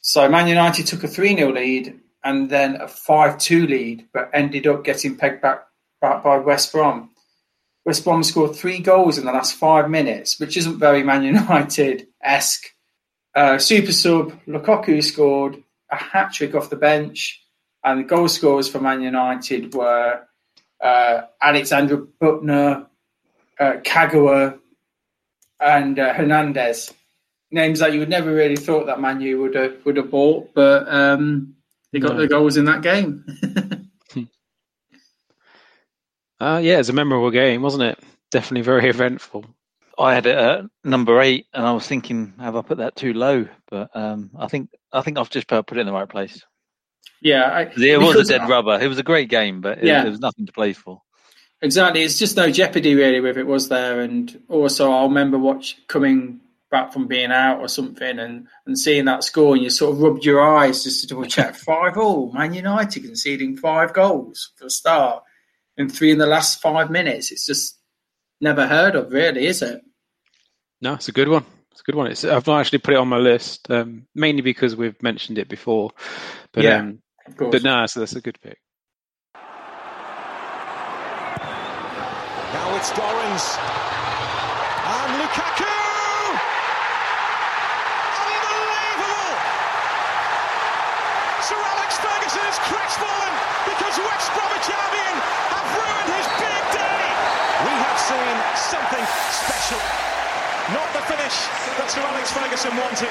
So 0.00 0.28
Man 0.28 0.48
United 0.48 0.86
took 0.86 1.04
a 1.04 1.08
3 1.08 1.36
0 1.36 1.52
lead 1.52 2.00
and 2.22 2.48
then 2.48 2.76
a 2.76 2.88
5 2.88 3.38
2 3.38 3.66
lead, 3.66 4.08
but 4.12 4.30
ended 4.32 4.66
up 4.66 4.84
getting 4.84 5.16
pegged 5.16 5.42
back, 5.42 5.66
back 6.00 6.22
by 6.22 6.38
West 6.38 6.72
Brom. 6.72 7.09
West 7.84 8.04
Brom 8.04 8.22
scored 8.22 8.54
three 8.54 8.78
goals 8.78 9.18
in 9.18 9.24
the 9.24 9.32
last 9.32 9.54
five 9.54 9.88
minutes, 9.90 10.38
which 10.38 10.56
isn't 10.56 10.78
very 10.78 11.02
Man 11.02 11.22
United 11.34 12.06
esque. 12.22 12.66
Uh, 13.34 13.58
super 13.58 13.92
sub 13.92 14.32
Lukaku 14.46 15.02
scored 15.02 15.62
a 15.90 15.96
hat 15.96 16.32
trick 16.32 16.54
off 16.54 16.70
the 16.70 16.76
bench, 16.76 17.42
and 17.84 18.00
the 18.00 18.04
goal 18.04 18.28
scorers 18.28 18.68
for 18.68 18.80
Man 18.80 19.00
United 19.02 19.72
were 19.74 20.20
uh, 20.80 21.20
Alexander 21.40 21.96
Büttner, 21.98 22.86
uh, 23.58 23.72
Kagawa, 23.84 24.58
and 25.60 25.98
uh, 25.98 26.12
Hernandez. 26.14 26.92
Names 27.52 27.80
that 27.80 27.92
you 27.92 27.98
would 28.00 28.08
never 28.08 28.32
really 28.32 28.56
thought 28.56 28.86
that 28.86 29.00
Man 29.00 29.20
U 29.20 29.40
would 29.40 29.54
have 29.56 29.84
would 29.84 29.96
have 29.96 30.10
bought, 30.10 30.54
but 30.54 30.88
um, 30.88 31.54
they 31.92 31.98
got 31.98 32.14
No. 32.14 32.20
the 32.20 32.28
goals 32.28 32.56
in 32.56 32.64
that 32.66 32.82
game. 32.82 33.24
Uh, 36.40 36.60
yeah, 36.62 36.78
it's 36.78 36.88
a 36.88 36.92
memorable 36.94 37.30
game, 37.30 37.62
wasn't 37.62 37.82
it? 37.82 37.98
Definitely 38.30 38.62
very 38.62 38.88
eventful. 38.88 39.44
I 39.98 40.14
had 40.14 40.24
it 40.26 40.36
at 40.36 40.64
number 40.82 41.20
eight, 41.20 41.46
and 41.52 41.66
I 41.66 41.72
was 41.72 41.86
thinking, 41.86 42.32
have 42.40 42.56
I 42.56 42.62
put 42.62 42.78
that 42.78 42.96
too 42.96 43.12
low? 43.12 43.46
But 43.68 43.90
um, 43.94 44.30
I 44.38 44.48
think 44.48 44.70
I 44.92 45.02
think 45.02 45.18
I've 45.18 45.28
just 45.30 45.46
put 45.46 45.66
put 45.66 45.76
it 45.76 45.82
in 45.82 45.86
the 45.86 45.92
right 45.92 46.08
place. 46.08 46.42
yeah, 47.20 47.42
I, 47.44 47.60
It 47.76 47.98
was 48.00 48.10
a 48.10 48.12
because- 48.12 48.28
dead 48.28 48.48
rubber. 48.48 48.78
It 48.80 48.88
was 48.88 48.98
a 48.98 49.02
great 49.02 49.28
game, 49.28 49.60
but 49.60 49.78
it, 49.78 49.84
Yeah. 49.84 50.02
there 50.02 50.10
was 50.10 50.20
nothing 50.20 50.46
to 50.46 50.52
play 50.52 50.72
for. 50.72 51.02
Exactly. 51.62 52.02
It's 52.02 52.18
just 52.18 52.38
no 52.38 52.50
jeopardy 52.50 52.94
really 52.94 53.20
with 53.20 53.36
it, 53.36 53.46
was 53.46 53.68
there? 53.68 54.00
And 54.00 54.40
also, 54.48 54.90
I'll 54.90 55.08
remember 55.08 55.38
watch 55.38 55.76
coming 55.88 56.40
back 56.70 56.90
from 56.94 57.06
being 57.06 57.30
out 57.32 57.60
or 57.60 57.68
something 57.68 58.18
and, 58.18 58.46
and 58.64 58.78
seeing 58.78 59.04
that 59.04 59.24
score, 59.24 59.54
and 59.54 59.62
you 59.62 59.68
sort 59.68 59.92
of 59.94 60.00
rubbed 60.00 60.24
your 60.24 60.40
eyes 60.40 60.82
just 60.84 61.02
to 61.02 61.06
double 61.08 61.26
check. 61.26 61.54
five 61.56 61.98
all. 61.98 62.32
Man 62.32 62.54
United 62.54 63.02
conceding 63.02 63.58
five 63.58 63.92
goals 63.92 64.52
for 64.56 64.66
a 64.66 64.70
start, 64.70 65.22
three 65.88 66.10
in 66.10 66.18
the 66.18 66.26
last 66.26 66.60
five 66.60 66.90
minutes. 66.90 67.30
It's 67.30 67.46
just 67.46 67.78
never 68.40 68.66
heard 68.66 68.96
of, 68.96 69.12
really, 69.12 69.46
is 69.46 69.62
it? 69.62 69.80
No, 70.80 70.94
it's 70.94 71.08
a 71.08 71.12
good 71.12 71.28
one. 71.28 71.44
It's 71.72 71.80
a 71.80 71.84
good 71.84 71.94
one. 71.94 72.08
It's, 72.08 72.24
I've 72.24 72.46
not 72.46 72.60
actually 72.60 72.78
put 72.78 72.94
it 72.94 72.98
on 72.98 73.08
my 73.08 73.18
list, 73.18 73.70
um, 73.70 74.06
mainly 74.14 74.42
because 74.42 74.74
we've 74.74 75.00
mentioned 75.02 75.38
it 75.38 75.48
before. 75.48 75.90
But 76.52 76.64
yeah, 76.64 76.78
um, 76.78 77.00
but 77.38 77.62
no, 77.62 77.86
so 77.86 78.00
that's 78.00 78.16
a 78.16 78.20
good 78.20 78.38
pick. 78.40 78.58
Now 82.52 82.76
it's 82.76 82.90
Dorrans 82.90 83.56
and 84.82 85.10
Lukaku. 85.22 85.70
Unbelievable! 88.18 89.30
Sir 91.46 91.54
Alex 91.54 91.94
Ferguson 92.02 92.44
is 92.50 92.58
crestfallen 92.66 93.34
because 93.70 93.94
West 94.02 94.34
Bromwich 94.34 94.68
Albion 94.74 95.29
something 98.56 99.04
special. 99.30 99.80
Not 100.74 100.86
the 100.94 101.02
finish 101.10 101.34
that 101.78 101.90
Sir 101.90 102.02
Alex 102.06 102.30
Ferguson 102.30 102.74
wanted, 102.78 103.10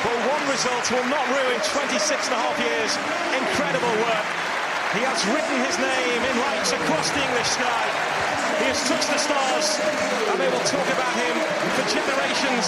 but 0.00 0.16
one 0.24 0.44
result 0.48 0.84
will 0.88 1.04
not 1.12 1.20
ruin 1.32 1.60
26 1.60 2.00
and 2.28 2.34
a 2.36 2.40
half 2.40 2.56
years. 2.56 2.96
Incredible 3.36 3.92
work. 4.00 4.26
He 4.96 5.04
has 5.04 5.20
written 5.28 5.56
his 5.68 5.76
name 5.76 6.20
in 6.24 6.34
lights 6.40 6.72
across 6.72 7.12
the 7.12 7.20
English 7.20 7.50
sky. 7.52 7.84
He 8.64 8.72
has 8.72 8.80
touched 8.88 9.12
the 9.12 9.20
stars, 9.20 9.76
and 10.32 10.36
they 10.40 10.48
will 10.48 10.64
talk 10.64 10.88
about 10.88 11.14
him 11.20 11.36
for 11.76 11.84
generations 11.92 12.64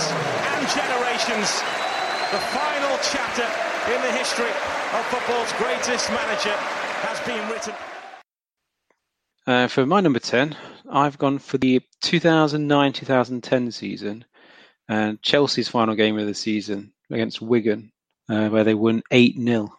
and 0.53 0.61
generations. 0.69 1.49
The 2.29 2.43
final 2.53 2.95
chapter 3.01 3.49
in 3.89 3.99
the 4.05 4.13
history 4.13 4.53
of 4.93 5.01
football's 5.09 5.53
greatest 5.57 6.13
manager 6.13 6.57
has 7.09 7.17
been 7.25 7.41
written. 7.49 7.90
Uh, 9.51 9.67
for 9.67 9.85
my 9.85 10.01
number 10.01 10.21
10, 10.21 10.57
I've 10.93 11.19
gone 11.19 11.41
for 11.41 11.59
the 11.59 11.83
2009 12.03 12.93
2010 12.93 13.73
season 13.73 14.25
and 14.89 15.21
Chelsea's 15.23 15.67
final 15.67 15.97
game 15.97 16.17
of 16.21 16.29
the 16.29 16.35
season 16.35 16.93
against 17.11 17.43
Wigan, 17.43 17.91
uh, 18.29 18.49
where 18.49 18.63
they 18.63 18.75
won 18.75 19.03
8 19.11 19.35
0. 19.37 19.77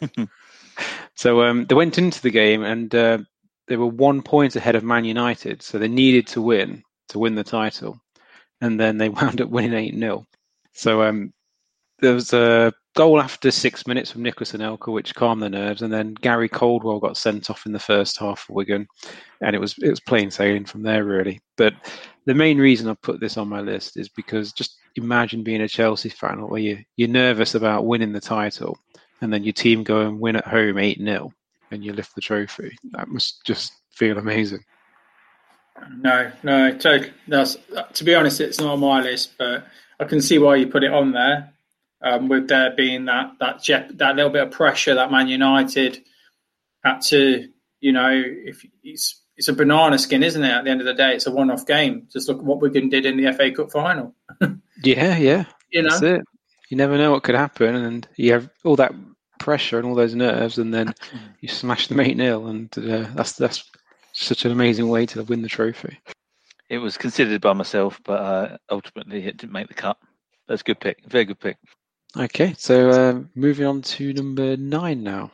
so 1.16 1.42
um, 1.42 1.66
they 1.66 1.74
went 1.74 1.98
into 1.98 2.22
the 2.22 2.30
game 2.30 2.62
and 2.62 2.94
uh, 2.94 3.18
they 3.66 3.76
were 3.76 3.88
one 3.88 4.22
point 4.22 4.54
ahead 4.54 4.76
of 4.76 4.84
Man 4.84 5.04
United, 5.04 5.62
so 5.62 5.78
they 5.78 5.88
needed 5.88 6.28
to 6.28 6.40
win 6.40 6.84
to 7.08 7.18
win 7.18 7.34
the 7.34 7.42
title. 7.42 7.98
And 8.60 8.78
then 8.78 8.98
they 8.98 9.08
wound 9.08 9.40
up 9.40 9.48
winning 9.48 9.74
8 9.74 9.98
0. 9.98 10.26
So 10.74 11.02
um, 11.02 11.32
there 12.00 12.14
was 12.14 12.32
a 12.32 12.72
goal 12.94 13.20
after 13.20 13.50
six 13.50 13.86
minutes 13.86 14.10
from 14.10 14.22
Nicolas 14.22 14.52
Anelka, 14.52 14.92
which 14.92 15.14
calmed 15.14 15.42
the 15.42 15.48
nerves, 15.48 15.82
and 15.82 15.92
then 15.92 16.14
Gary 16.14 16.48
Caldwell 16.48 17.00
got 17.00 17.16
sent 17.16 17.50
off 17.50 17.66
in 17.66 17.72
the 17.72 17.78
first 17.78 18.18
half 18.18 18.40
for 18.40 18.54
Wigan, 18.54 18.86
and 19.40 19.54
it 19.54 19.58
was 19.58 19.76
it 19.78 19.90
was 19.90 20.00
plain 20.00 20.30
sailing 20.30 20.64
from 20.64 20.82
there 20.82 21.04
really. 21.04 21.40
But 21.56 21.74
the 22.24 22.34
main 22.34 22.58
reason 22.58 22.88
I 22.88 22.94
put 22.94 23.20
this 23.20 23.36
on 23.36 23.48
my 23.48 23.60
list 23.60 23.96
is 23.96 24.08
because 24.08 24.52
just 24.52 24.76
imagine 24.96 25.42
being 25.42 25.62
a 25.62 25.68
Chelsea 25.68 26.08
fan 26.08 26.46
where 26.46 26.60
you 26.60 26.78
you're 26.96 27.08
nervous 27.08 27.54
about 27.54 27.86
winning 27.86 28.12
the 28.12 28.20
title, 28.20 28.78
and 29.20 29.32
then 29.32 29.44
your 29.44 29.52
team 29.52 29.82
go 29.82 30.00
and 30.02 30.20
win 30.20 30.36
at 30.36 30.46
home 30.46 30.78
eight 30.78 30.98
0 30.98 31.32
and 31.70 31.84
you 31.84 31.92
lift 31.92 32.14
the 32.14 32.20
trophy. 32.20 32.76
That 32.92 33.08
must 33.08 33.44
just 33.44 33.72
feel 33.90 34.18
amazing. 34.18 34.64
No, 35.98 36.32
no, 36.42 36.72
totally. 36.72 37.12
That's 37.26 37.56
to 37.94 38.04
be 38.04 38.14
honest, 38.14 38.40
it's 38.40 38.58
not 38.58 38.72
on 38.72 38.80
my 38.80 39.02
list, 39.02 39.34
but 39.38 39.66
I 40.00 40.04
can 40.04 40.20
see 40.20 40.38
why 40.38 40.56
you 40.56 40.66
put 40.66 40.84
it 40.84 40.92
on 40.92 41.12
there 41.12 41.52
um, 42.02 42.28
with 42.28 42.48
there 42.48 42.74
being 42.76 43.06
that 43.06 43.32
that 43.40 43.64
that 43.94 44.16
little 44.16 44.30
bit 44.30 44.44
of 44.44 44.50
pressure 44.50 44.94
that 44.94 45.10
Man 45.10 45.28
United 45.28 46.02
had 46.84 47.00
to, 47.08 47.48
you 47.80 47.92
know, 47.92 48.10
if 48.12 48.64
it's 48.82 49.22
it's 49.36 49.48
a 49.48 49.52
banana 49.52 49.98
skin, 49.98 50.22
isn't 50.22 50.42
it? 50.42 50.50
At 50.50 50.64
the 50.64 50.70
end 50.70 50.80
of 50.80 50.86
the 50.86 50.94
day, 50.94 51.14
it's 51.14 51.26
a 51.26 51.30
one-off 51.30 51.66
game. 51.66 52.08
Just 52.12 52.28
look 52.28 52.38
at 52.38 52.44
what 52.44 52.60
Wigan 52.60 52.88
did 52.88 53.06
in 53.06 53.16
the 53.16 53.32
FA 53.32 53.52
Cup 53.52 53.70
final. 53.70 54.14
yeah, 54.82 55.16
yeah, 55.16 55.44
you 55.70 55.82
know, 55.82 55.90
that's 55.90 56.02
it. 56.02 56.22
You 56.70 56.76
never 56.76 56.98
know 56.98 57.12
what 57.12 57.22
could 57.22 57.34
happen, 57.34 57.74
and 57.74 58.08
you 58.16 58.32
have 58.32 58.50
all 58.64 58.76
that 58.76 58.92
pressure 59.38 59.78
and 59.78 59.86
all 59.86 59.94
those 59.94 60.14
nerves, 60.14 60.58
and 60.58 60.74
then 60.74 60.94
you 61.40 61.48
smash 61.48 61.88
them 61.88 62.00
eight 62.00 62.16
0 62.16 62.46
and 62.46 62.76
uh, 62.78 63.06
that's 63.14 63.32
that's 63.32 63.70
such 64.12 64.44
an 64.44 64.52
amazing 64.52 64.88
way 64.88 65.06
to 65.06 65.22
win 65.22 65.42
the 65.42 65.48
trophy. 65.48 65.98
It 66.68 66.78
was 66.78 66.98
considered 66.98 67.40
by 67.40 67.54
myself, 67.54 68.00
but 68.04 68.20
uh, 68.20 68.56
ultimately 68.70 69.24
it 69.24 69.38
didn't 69.38 69.52
make 69.52 69.68
the 69.68 69.74
cut. 69.74 69.96
That's 70.48 70.60
a 70.60 70.64
good 70.64 70.80
pick. 70.80 70.98
Very 71.06 71.24
good 71.24 71.40
pick. 71.40 71.56
Okay, 72.16 72.54
so 72.56 72.90
uh, 72.90 73.20
moving 73.34 73.66
on 73.66 73.82
to 73.82 74.12
number 74.14 74.56
nine 74.56 75.02
now. 75.02 75.30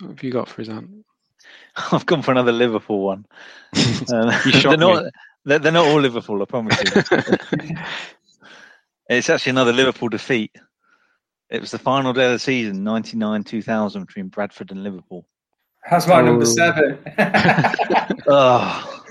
What 0.00 0.10
have 0.10 0.22
you 0.22 0.32
got 0.32 0.48
for 0.48 0.62
Ant? 0.62 1.04
I've 1.92 2.06
gone 2.06 2.22
for 2.22 2.30
another 2.30 2.52
Liverpool 2.52 3.00
one. 3.00 3.26
Uh, 4.12 4.36
they're 4.62 4.76
not. 4.76 5.04
They're, 5.44 5.58
they're, 5.58 5.70
not 5.70 5.86
all 5.86 6.00
Liverpool. 6.00 6.42
I 6.42 6.44
promise 6.46 6.76
you. 6.82 7.02
it's 9.08 9.30
actually 9.30 9.50
another 9.50 9.72
Liverpool 9.72 10.08
defeat. 10.08 10.50
It 11.50 11.60
was 11.60 11.70
the 11.70 11.78
final 11.78 12.12
day 12.12 12.26
of 12.26 12.32
the 12.32 12.38
season, 12.38 12.82
99-2000, 12.84 14.06
between 14.06 14.28
Bradford 14.28 14.72
and 14.72 14.82
Liverpool. 14.82 15.26
That's 15.88 16.08
my 16.08 16.20
oh. 16.20 16.24
number 16.24 16.46
seven. 16.46 16.98
oh. 18.26 19.04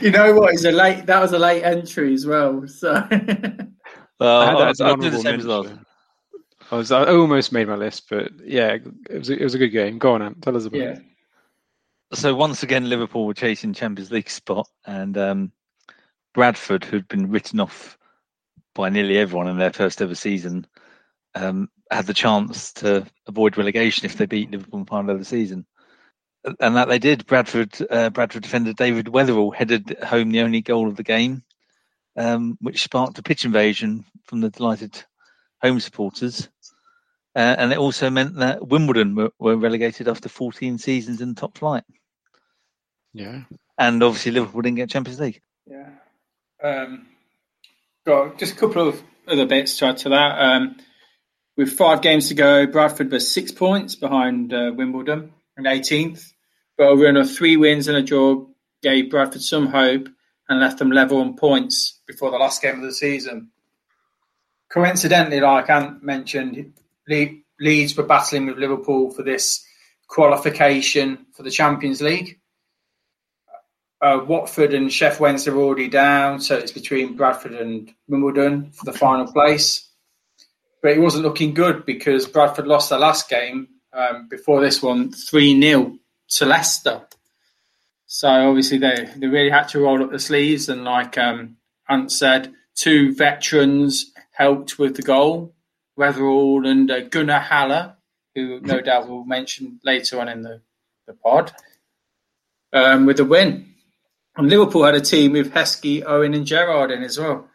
you 0.00 0.10
know 0.10 0.34
what? 0.34 0.54
It's 0.54 0.64
a 0.64 0.72
late. 0.72 1.06
That 1.06 1.20
was 1.20 1.32
a 1.32 1.38
late 1.38 1.62
entry 1.62 2.14
as 2.14 2.26
well. 2.26 2.66
So. 2.66 3.06
Well, 4.18 4.40
I, 4.40 4.52
I, 4.52 4.92
I 4.92 4.96
do 4.96 5.10
the 5.10 5.18
same 5.18 5.40
as. 5.40 5.78
I 6.70 6.76
was 6.76 6.90
I 6.90 7.06
almost 7.06 7.52
made 7.52 7.68
my 7.68 7.76
list, 7.76 8.04
but 8.10 8.32
yeah, 8.44 8.78
it 9.10 9.18
was 9.18 9.30
a, 9.30 9.34
it 9.34 9.44
was 9.44 9.54
a 9.54 9.58
good 9.58 9.68
game. 9.68 9.98
Go 9.98 10.14
on, 10.14 10.22
Ant, 10.22 10.42
tell 10.42 10.56
us 10.56 10.64
about 10.64 10.80
yeah. 10.80 10.90
it. 10.90 11.02
So 12.14 12.34
once 12.34 12.62
again, 12.62 12.88
Liverpool 12.88 13.26
were 13.26 13.34
chasing 13.34 13.72
Champions 13.72 14.10
League 14.10 14.30
spot, 14.30 14.68
and 14.84 15.16
um, 15.16 15.52
Bradford, 16.34 16.84
who'd 16.84 17.08
been 17.08 17.30
written 17.30 17.60
off 17.60 17.98
by 18.74 18.88
nearly 18.88 19.18
everyone 19.18 19.48
in 19.48 19.58
their 19.58 19.72
first 19.72 20.02
ever 20.02 20.14
season, 20.14 20.66
um, 21.34 21.68
had 21.90 22.06
the 22.06 22.14
chance 22.14 22.72
to 22.74 23.06
avoid 23.26 23.56
relegation 23.56 24.04
if 24.04 24.16
they 24.16 24.26
beat 24.26 24.50
Liverpool 24.50 24.80
in 24.80 24.84
the 24.84 24.90
final 24.90 25.10
of 25.10 25.18
the 25.18 25.24
season, 25.24 25.66
and 26.60 26.76
that 26.76 26.88
they 26.88 26.98
did. 26.98 27.26
Bradford 27.26 27.76
uh, 27.90 28.10
Bradford 28.10 28.42
defender 28.42 28.72
David 28.72 29.06
Wetherall 29.06 29.54
headed 29.54 29.98
home 30.02 30.30
the 30.30 30.40
only 30.40 30.62
goal 30.62 30.88
of 30.88 30.96
the 30.96 31.04
game, 31.04 31.44
um, 32.16 32.56
which 32.60 32.82
sparked 32.82 33.18
a 33.18 33.22
pitch 33.22 33.44
invasion 33.44 34.04
from 34.24 34.40
the 34.40 34.50
delighted 34.50 35.04
home 35.62 35.80
supporters. 35.80 36.48
Uh, 37.34 37.54
and 37.58 37.72
it 37.72 37.78
also 37.78 38.08
meant 38.08 38.36
that 38.36 38.66
Wimbledon 38.66 39.14
were, 39.14 39.30
were, 39.38 39.56
relegated 39.56 40.08
after 40.08 40.28
14 40.28 40.78
seasons 40.78 41.20
in 41.20 41.30
the 41.34 41.40
top 41.40 41.58
flight. 41.58 41.84
Yeah. 43.12 43.42
And 43.78 44.02
obviously 44.02 44.32
Liverpool 44.32 44.62
didn't 44.62 44.76
get 44.76 44.88
Champions 44.88 45.20
League. 45.20 45.42
Yeah. 45.66 45.90
Um, 46.62 47.06
got 48.06 48.38
just 48.38 48.54
a 48.54 48.56
couple 48.56 48.88
of 48.88 49.02
other 49.28 49.44
bits 49.44 49.76
to 49.78 49.86
add 49.86 49.98
to 49.98 50.08
that. 50.10 50.38
Um, 50.40 50.76
with 51.58 51.76
five 51.76 52.00
games 52.00 52.28
to 52.28 52.34
go, 52.34 52.66
Bradford 52.66 53.10
was 53.10 53.30
six 53.30 53.52
points 53.52 53.96
behind 53.96 54.54
uh, 54.54 54.72
Wimbledon 54.74 55.32
and 55.58 55.66
18th. 55.66 56.32
But 56.78 56.92
a 56.92 56.96
run 56.96 57.16
of 57.16 57.30
three 57.30 57.56
wins 57.56 57.88
and 57.88 57.96
a 57.96 58.02
draw 58.02 58.46
gave 58.82 59.10
Bradford 59.10 59.42
some 59.42 59.66
hope 59.66 60.08
and 60.48 60.60
left 60.60 60.78
them 60.78 60.90
level 60.90 61.18
on 61.18 61.36
points 61.36 61.95
before 62.06 62.30
the 62.30 62.38
last 62.38 62.62
game 62.62 62.76
of 62.76 62.82
the 62.82 62.92
season. 62.92 63.50
Coincidentally, 64.68 65.40
like 65.40 65.70
Ant 65.70 66.02
mentioned, 66.02 66.74
Le- 67.08 67.40
Leeds 67.60 67.96
were 67.96 68.04
battling 68.04 68.46
with 68.46 68.58
Liverpool 68.58 69.10
for 69.10 69.22
this 69.22 69.64
qualification 70.08 71.26
for 71.32 71.42
the 71.42 71.50
Champions 71.50 72.00
League. 72.00 72.40
Uh, 74.00 74.20
Watford 74.26 74.74
and 74.74 74.90
Sheff 74.90 75.18
Wednesday 75.20 75.50
are 75.50 75.56
already 75.56 75.88
down, 75.88 76.40
so 76.40 76.56
it's 76.56 76.72
between 76.72 77.16
Bradford 77.16 77.54
and 77.54 77.92
Wimbledon 78.08 78.70
for 78.72 78.84
the 78.84 78.96
final 78.96 79.32
place. 79.32 79.88
But 80.82 80.92
it 80.92 81.00
wasn't 81.00 81.24
looking 81.24 81.54
good 81.54 81.86
because 81.86 82.26
Bradford 82.26 82.66
lost 82.66 82.90
their 82.90 82.98
last 82.98 83.28
game 83.30 83.68
um, 83.92 84.28
before 84.28 84.60
this 84.60 84.82
one 84.82 85.12
3 85.12 85.60
0 85.60 85.98
to 86.28 86.44
Leicester. 86.44 87.02
So 88.06 88.28
obviously 88.28 88.78
they, 88.78 89.08
they 89.16 89.26
really 89.26 89.50
had 89.50 89.68
to 89.68 89.80
roll 89.80 90.02
up 90.02 90.12
the 90.12 90.18
sleeves 90.18 90.68
and 90.68 90.84
like 90.84 91.18
um, 91.18 91.56
Said, 92.08 92.54
two 92.74 93.14
veterans 93.14 94.12
helped 94.32 94.78
with 94.78 94.96
the 94.96 95.02
goal, 95.02 95.54
Wetherall 95.98 96.68
and 96.68 96.90
uh, 96.90 97.00
Gunnar 97.00 97.38
Halle, 97.38 97.94
who 98.34 98.60
no 98.60 98.80
doubt 98.80 99.08
we'll 99.08 99.24
mention 99.24 99.80
later 99.82 100.20
on 100.20 100.28
in 100.28 100.42
the, 100.42 100.60
the 101.06 101.14
pod, 101.14 101.52
um, 102.72 103.06
with 103.06 103.16
the 103.16 103.24
win. 103.24 103.74
And 104.36 104.50
Liverpool 104.50 104.84
had 104.84 104.94
a 104.94 105.00
team 105.00 105.32
with 105.32 105.52
Heskey, 105.52 106.02
Owen 106.04 106.34
and 106.34 106.46
Gerrard 106.46 106.90
in 106.90 107.02
as 107.02 107.18
well, 107.18 107.48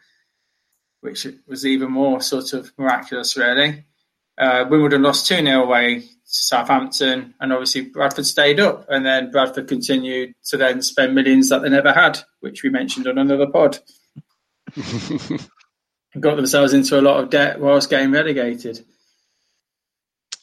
which 1.00 1.26
was 1.46 1.64
even 1.64 1.92
more 1.92 2.20
sort 2.20 2.52
of 2.52 2.72
miraculous 2.76 3.36
really. 3.36 3.84
Uh, 4.36 4.64
Wimbledon 4.68 5.02
lost 5.02 5.26
2 5.26 5.36
0 5.36 5.62
away 5.62 6.00
to 6.00 6.06
Southampton, 6.24 7.34
and 7.38 7.52
obviously 7.52 7.82
Bradford 7.82 8.26
stayed 8.26 8.58
up, 8.58 8.86
and 8.88 9.06
then 9.06 9.30
Bradford 9.30 9.68
continued 9.68 10.34
to 10.46 10.56
then 10.56 10.82
spend 10.82 11.14
millions 11.14 11.50
that 11.50 11.62
they 11.62 11.68
never 11.68 11.92
had, 11.92 12.18
which 12.40 12.62
we 12.62 12.70
mentioned 12.70 13.06
on 13.06 13.18
another 13.18 13.46
pod. 13.46 13.78
Got 16.20 16.36
themselves 16.36 16.74
into 16.74 16.98
a 16.98 17.02
lot 17.02 17.22
of 17.22 17.30
debt 17.30 17.60
whilst 17.60 17.90
getting 17.90 18.12
relegated. 18.12 18.84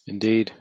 Indeed. 0.07 0.51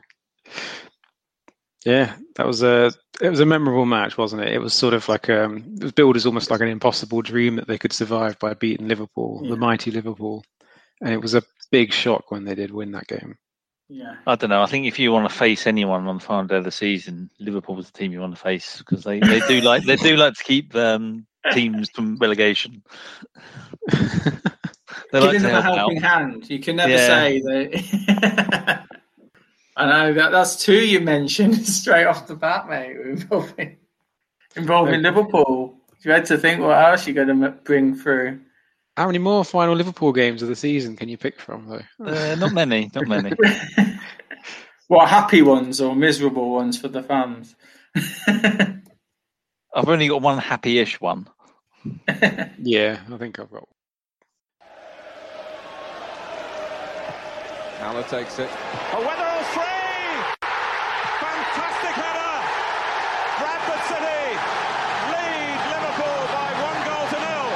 Yeah, 1.84 2.14
that 2.36 2.46
was 2.46 2.62
a 2.62 2.92
it 3.20 3.30
was 3.30 3.40
a 3.40 3.46
memorable 3.46 3.86
match, 3.86 4.18
wasn't 4.18 4.42
it? 4.42 4.52
It 4.52 4.58
was 4.58 4.74
sort 4.74 4.94
of 4.94 5.08
like 5.08 5.30
um, 5.30 5.64
it 5.76 5.84
was 5.84 5.92
billed 5.92 6.16
as 6.16 6.26
almost 6.26 6.50
like 6.50 6.60
an 6.60 6.68
impossible 6.68 7.22
dream 7.22 7.56
that 7.56 7.66
they 7.66 7.78
could 7.78 7.92
survive 7.92 8.38
by 8.38 8.54
beating 8.54 8.88
Liverpool, 8.88 9.40
yeah. 9.42 9.50
the 9.50 9.56
mighty 9.56 9.90
Liverpool, 9.90 10.44
and 11.00 11.12
it 11.12 11.20
was 11.22 11.34
a 11.34 11.42
big 11.70 11.92
shock 11.92 12.30
when 12.30 12.44
they 12.44 12.54
did 12.54 12.70
win 12.70 12.92
that 12.92 13.06
game. 13.06 13.36
Yeah. 13.88 14.16
I 14.26 14.34
don't 14.34 14.50
know. 14.50 14.62
I 14.62 14.66
think 14.66 14.86
if 14.86 14.98
you 14.98 15.12
want 15.12 15.30
to 15.30 15.34
face 15.34 15.66
anyone 15.66 16.06
on 16.06 16.18
the 16.18 16.24
final 16.24 16.46
day 16.46 16.56
of 16.56 16.64
the 16.64 16.70
season, 16.70 17.30
Liverpool 17.38 17.74
was 17.74 17.90
the 17.90 17.98
team 17.98 18.12
you 18.12 18.20
want 18.20 18.34
to 18.34 18.40
face 18.40 18.78
because 18.78 19.02
they, 19.02 19.18
they 19.18 19.40
do 19.48 19.62
like 19.62 19.84
they 19.84 19.96
do 19.96 20.16
like 20.16 20.34
to 20.34 20.44
keep 20.44 20.74
um, 20.74 21.26
teams 21.52 21.90
from 21.90 22.16
relegation. 22.16 22.82
they 23.90 25.20
Giving 25.20 25.42
like 25.42 25.42
them 25.42 25.54
a 25.54 25.62
helping 25.62 25.98
out. 25.98 26.20
hand. 26.20 26.50
You 26.50 26.58
can 26.58 26.76
never 26.76 26.92
yeah. 26.92 27.06
say 27.06 27.40
that. 27.40 28.84
I 29.76 29.86
know 29.86 30.12
that 30.14 30.32
that's 30.32 30.56
two 30.56 30.84
you 30.84 31.00
mentioned 31.00 31.56
straight 31.66 32.04
off 32.04 32.26
the 32.26 32.34
bat, 32.34 32.68
mate. 32.68 32.96
Involving 32.96 33.76
involving 34.56 35.02
Liverpool. 35.02 35.76
You 36.02 36.10
had 36.12 36.26
to 36.26 36.38
think 36.38 36.60
what 36.60 36.76
else 36.78 37.06
you're 37.06 37.24
going 37.24 37.40
to 37.40 37.50
bring 37.50 37.94
through. 37.94 38.40
How 38.96 39.06
many 39.06 39.18
more 39.18 39.44
final 39.44 39.74
Liverpool 39.74 40.12
games 40.12 40.42
of 40.42 40.48
the 40.48 40.56
season 40.56 40.96
can 40.96 41.08
you 41.08 41.16
pick 41.16 41.38
from, 41.38 41.68
though? 41.68 42.04
Uh, 42.04 42.34
not 42.36 42.52
many, 42.52 42.90
not 42.94 43.06
many. 43.06 43.32
what 44.88 45.08
happy 45.08 45.42
ones 45.42 45.80
or 45.80 45.94
miserable 45.94 46.50
ones 46.50 46.80
for 46.80 46.88
the 46.88 47.02
fans? 47.02 47.54
I've 49.74 49.88
only 49.88 50.08
got 50.08 50.22
one 50.22 50.38
happy-ish 50.38 51.00
one. 51.00 51.28
Yeah, 52.58 53.00
I 53.12 53.16
think 53.16 53.38
I've 53.38 53.50
got. 53.50 53.68
Halle 57.78 58.02
takes 58.10 58.38
it. 58.38 58.50
A 58.50 58.98
Wetherall 58.98 59.44
free! 59.54 60.18
Fantastic 61.22 61.94
header! 61.94 62.36
Bradford 63.38 63.82
City 63.86 64.24
lead 65.14 65.60
Liverpool 65.70 66.20
by 66.34 66.50
one 66.58 66.80
goal 66.82 67.06
to 67.06 67.18
nil. 67.22 67.48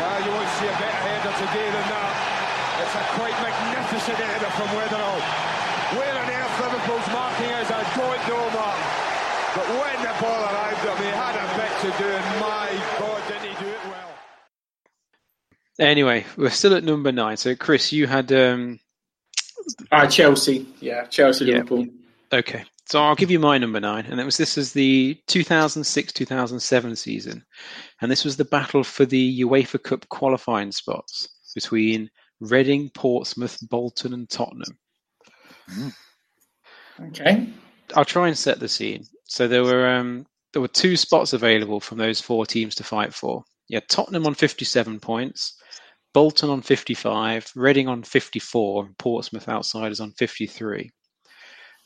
Well, 0.00 0.18
you 0.24 0.32
won't 0.32 0.52
see 0.56 0.68
a 0.68 0.76
better 0.80 1.02
header 1.04 1.34
today 1.44 1.68
than 1.68 1.86
that. 1.92 2.12
It's 2.80 2.94
a 2.96 3.04
quite 3.20 3.36
magnificent 3.44 4.16
header 4.16 4.50
from 4.56 4.68
Wetherall. 4.72 5.20
Where 5.92 6.14
on 6.16 6.28
earth 6.30 6.56
Liverpool's 6.64 7.08
marking 7.12 7.50
is, 7.60 7.68
I 7.68 7.84
don't 7.98 8.22
know, 8.32 8.46
Mark. 8.56 8.80
But 9.52 9.66
when 9.66 9.98
the 10.00 10.14
ball 10.22 10.40
arrived 10.46 10.86
at 10.86 10.96
me, 11.00 11.06
had 11.12 11.34
a 11.36 11.46
bit 11.58 11.72
to 11.82 11.90
do, 12.00 12.08
and 12.08 12.40
my 12.40 12.70
God, 12.98 13.20
didn't 13.28 13.50
he 13.50 13.54
do 13.64 13.68
it 13.68 13.84
well? 13.90 14.14
Anyway, 15.80 16.26
we're 16.36 16.50
still 16.50 16.74
at 16.74 16.84
number 16.84 17.10
nine. 17.10 17.36
So, 17.36 17.56
Chris, 17.56 17.90
you 17.90 18.06
had 18.06 18.30
um, 18.32 18.78
uh, 19.90 20.06
Chelsea, 20.06 20.66
yeah, 20.80 21.06
Chelsea, 21.06 21.46
Yeah. 21.46 21.54
Liverpool. 21.54 21.86
Okay, 22.32 22.64
so 22.86 23.02
I'll 23.02 23.14
give 23.14 23.30
you 23.30 23.40
my 23.40 23.58
number 23.58 23.80
nine, 23.80 24.06
and 24.06 24.20
it 24.20 24.24
was 24.24 24.36
this 24.36 24.56
is 24.58 24.72
the 24.72 25.18
2006-2007 25.28 26.96
season, 26.98 27.44
and 28.00 28.10
this 28.10 28.24
was 28.24 28.36
the 28.36 28.44
battle 28.44 28.84
for 28.84 29.04
the 29.06 29.40
UEFA 29.40 29.82
Cup 29.82 30.08
qualifying 30.10 30.70
spots 30.70 31.28
between 31.54 32.10
Reading, 32.40 32.90
Portsmouth, 32.90 33.58
Bolton, 33.68 34.14
and 34.14 34.28
Tottenham. 34.28 34.78
Okay. 37.08 37.48
I'll 37.96 38.04
try 38.04 38.28
and 38.28 38.36
set 38.38 38.60
the 38.60 38.68
scene. 38.68 39.04
So 39.24 39.48
there 39.48 39.64
were 39.64 39.88
um, 39.88 40.26
there 40.52 40.62
were 40.62 40.68
two 40.68 40.96
spots 40.96 41.32
available 41.32 41.80
from 41.80 41.98
those 41.98 42.20
four 42.20 42.46
teams 42.46 42.74
to 42.76 42.84
fight 42.84 43.14
for. 43.14 43.44
Yeah, 43.68 43.80
Tottenham 43.88 44.26
on 44.26 44.34
57 44.34 45.00
points, 45.00 45.59
Bolton 46.12 46.50
on 46.50 46.62
55, 46.62 47.52
Reading 47.54 47.88
on 47.88 48.02
54, 48.02 48.86
and 48.86 48.98
Portsmouth 48.98 49.48
outsiders 49.48 50.00
on 50.00 50.12
53. 50.12 50.90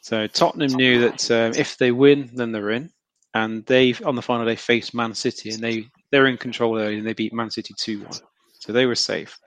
So 0.01 0.27
Tottenham 0.27 0.73
knew 0.73 1.01
that 1.01 1.31
um, 1.31 1.53
if 1.57 1.79
they 1.79 1.93
win, 1.93 2.31
then 2.35 2.53
they're 2.53 2.71
in, 2.71 2.91
and 3.33 3.65
they 3.67 3.95
on 4.05 4.17
the 4.17 4.23
final 4.23 4.47
day 4.47 4.57
faced 4.57 4.95
Man 4.95 5.15
City, 5.15 5.51
and 5.51 5.63
they 5.63 5.87
they're 6.11 6.27
in 6.27 6.37
control 6.37 6.79
early, 6.79 6.99
and 6.99 7.07
they 7.07 7.15
beat 7.15 7.33
Man 7.33 7.51
City 7.51 7.75
2-1, 7.75 8.21
so 8.61 8.73
they 8.73 8.87
were 8.87 8.95
safe. 8.95 9.39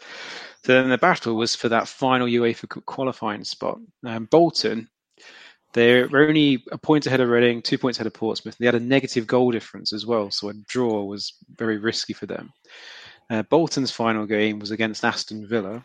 So 0.63 0.73
then 0.73 0.89
the 0.89 0.97
battle 0.97 1.36
was 1.36 1.55
for 1.55 1.69
that 1.69 1.88
final 1.88 2.28
UEFA 2.28 2.84
qualifying 2.86 3.43
spot. 3.43 3.80
Um, 4.05 4.25
Bolton 4.25 4.89
they're 5.78 6.09
only 6.11 6.63
a 6.71 6.78
point 6.78 7.05
ahead 7.05 7.19
of 7.19 7.30
Reading, 7.30 7.61
two 7.61 7.78
points 7.78 7.99
ahead 7.99 8.07
of 8.07 8.13
Portsmouth. 8.13 8.57
They 8.57 8.65
had 8.65 8.73
a 8.73 8.80
negative 8.80 9.28
goal 9.28 9.51
difference 9.51 9.93
as 9.93 10.05
well, 10.05 10.32
so 10.32 10.49
a 10.49 10.53
draw 10.67 11.03
was 11.03 11.34
very 11.55 11.78
risky 11.78 12.13
for 12.13 12.25
them. 12.25 12.51
Uh, 13.30 13.43
Bolton's 13.43 13.91
final 13.91 14.25
game 14.25 14.59
was 14.59 14.71
against 14.71 15.03
Aston 15.03 15.47
Villa. 15.47 15.84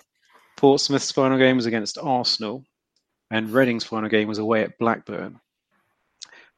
Portsmouth's 0.57 1.11
final 1.11 1.39
game 1.39 1.57
was 1.57 1.67
against 1.67 1.99
Arsenal, 1.99 2.65
and 3.31 3.51
Reading's 3.51 3.85
final 3.85 4.09
game 4.09 4.29
was 4.29 4.39
away 4.39 4.63
at 4.63 4.79
Blackburn. 4.79 5.41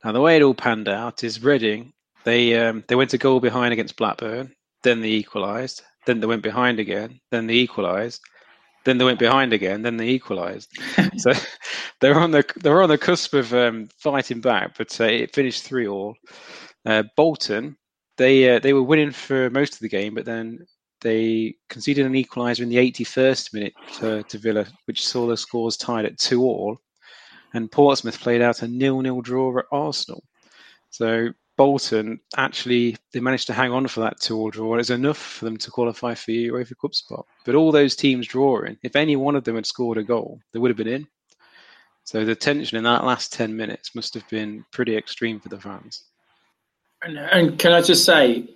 Now, 0.04 0.12
the 0.12 0.20
way 0.20 0.36
it 0.36 0.42
all 0.42 0.54
panned 0.54 0.88
out 0.88 1.24
is 1.24 1.42
Reading 1.42 1.94
they 2.24 2.58
um, 2.58 2.84
they 2.88 2.94
went 2.94 3.14
a 3.14 3.18
goal 3.18 3.40
behind 3.40 3.72
against 3.72 3.96
Blackburn, 3.96 4.54
then 4.82 5.00
they 5.00 5.10
equalised, 5.10 5.82
then 6.06 6.20
they 6.20 6.26
went 6.26 6.42
behind 6.42 6.80
again, 6.80 7.20
then 7.30 7.46
they 7.46 7.54
equalised, 7.54 8.20
then 8.84 8.98
they 8.98 9.04
went 9.04 9.18
behind 9.18 9.52
again, 9.52 9.82
then 9.82 9.96
they 9.96 10.08
equalised. 10.08 10.70
so 11.16 11.32
they're 12.00 12.18
on 12.18 12.30
the 12.30 12.44
they're 12.56 12.82
on 12.82 12.88
the 12.88 12.98
cusp 12.98 13.34
of 13.34 13.54
um, 13.54 13.88
fighting 13.98 14.40
back, 14.40 14.76
but 14.76 15.00
uh, 15.00 15.04
it 15.04 15.34
finished 15.34 15.62
three 15.62 15.86
all. 15.86 16.16
Uh, 16.84 17.04
Bolton 17.16 17.76
they 18.16 18.56
uh, 18.56 18.58
they 18.58 18.72
were 18.72 18.82
winning 18.82 19.10
for 19.10 19.50
most 19.50 19.74
of 19.74 19.80
the 19.80 19.88
game, 19.88 20.14
but 20.14 20.24
then 20.24 20.66
they 21.04 21.54
conceded 21.68 22.06
an 22.06 22.14
equaliser 22.14 22.60
in 22.60 22.70
the 22.70 22.76
81st 22.76 23.54
minute 23.54 23.74
to, 23.98 24.22
to 24.24 24.38
Villa, 24.38 24.66
which 24.86 25.06
saw 25.06 25.26
the 25.26 25.36
scores 25.36 25.76
tied 25.76 26.06
at 26.06 26.18
two 26.18 26.42
all. 26.42 26.78
And 27.52 27.70
Portsmouth 27.70 28.18
played 28.18 28.42
out 28.42 28.62
a 28.62 28.68
nil-nil 28.68 29.20
draw 29.20 29.56
at 29.58 29.66
Arsenal. 29.70 30.24
So 30.90 31.28
Bolton 31.56 32.18
actually 32.36 32.96
they 33.12 33.20
managed 33.20 33.46
to 33.46 33.52
hang 33.52 33.70
on 33.70 33.86
for 33.86 34.00
that 34.00 34.20
two-all 34.20 34.50
draw. 34.50 34.74
It 34.74 34.78
was 34.78 34.90
enough 34.90 35.18
for 35.18 35.44
them 35.44 35.56
to 35.58 35.70
qualify 35.70 36.14
for 36.14 36.32
the 36.32 36.48
UEFA 36.48 36.74
Cup 36.80 36.94
spot. 36.94 37.26
But 37.44 37.54
all 37.54 37.70
those 37.70 37.94
teams 37.94 38.26
drawing, 38.26 38.78
if 38.82 38.96
any 38.96 39.14
one 39.14 39.36
of 39.36 39.44
them 39.44 39.54
had 39.54 39.66
scored 39.66 39.98
a 39.98 40.02
goal, 40.02 40.40
they 40.52 40.58
would 40.58 40.70
have 40.70 40.76
been 40.76 40.88
in. 40.88 41.06
So 42.02 42.24
the 42.24 42.34
tension 42.34 42.76
in 42.76 42.84
that 42.84 43.04
last 43.04 43.32
ten 43.32 43.56
minutes 43.56 43.94
must 43.94 44.14
have 44.14 44.28
been 44.30 44.64
pretty 44.72 44.96
extreme 44.96 45.38
for 45.38 45.48
the 45.48 45.60
fans. 45.60 46.04
And, 47.02 47.18
and 47.18 47.58
can 47.58 47.72
I 47.72 47.82
just 47.82 48.04
say, 48.04 48.48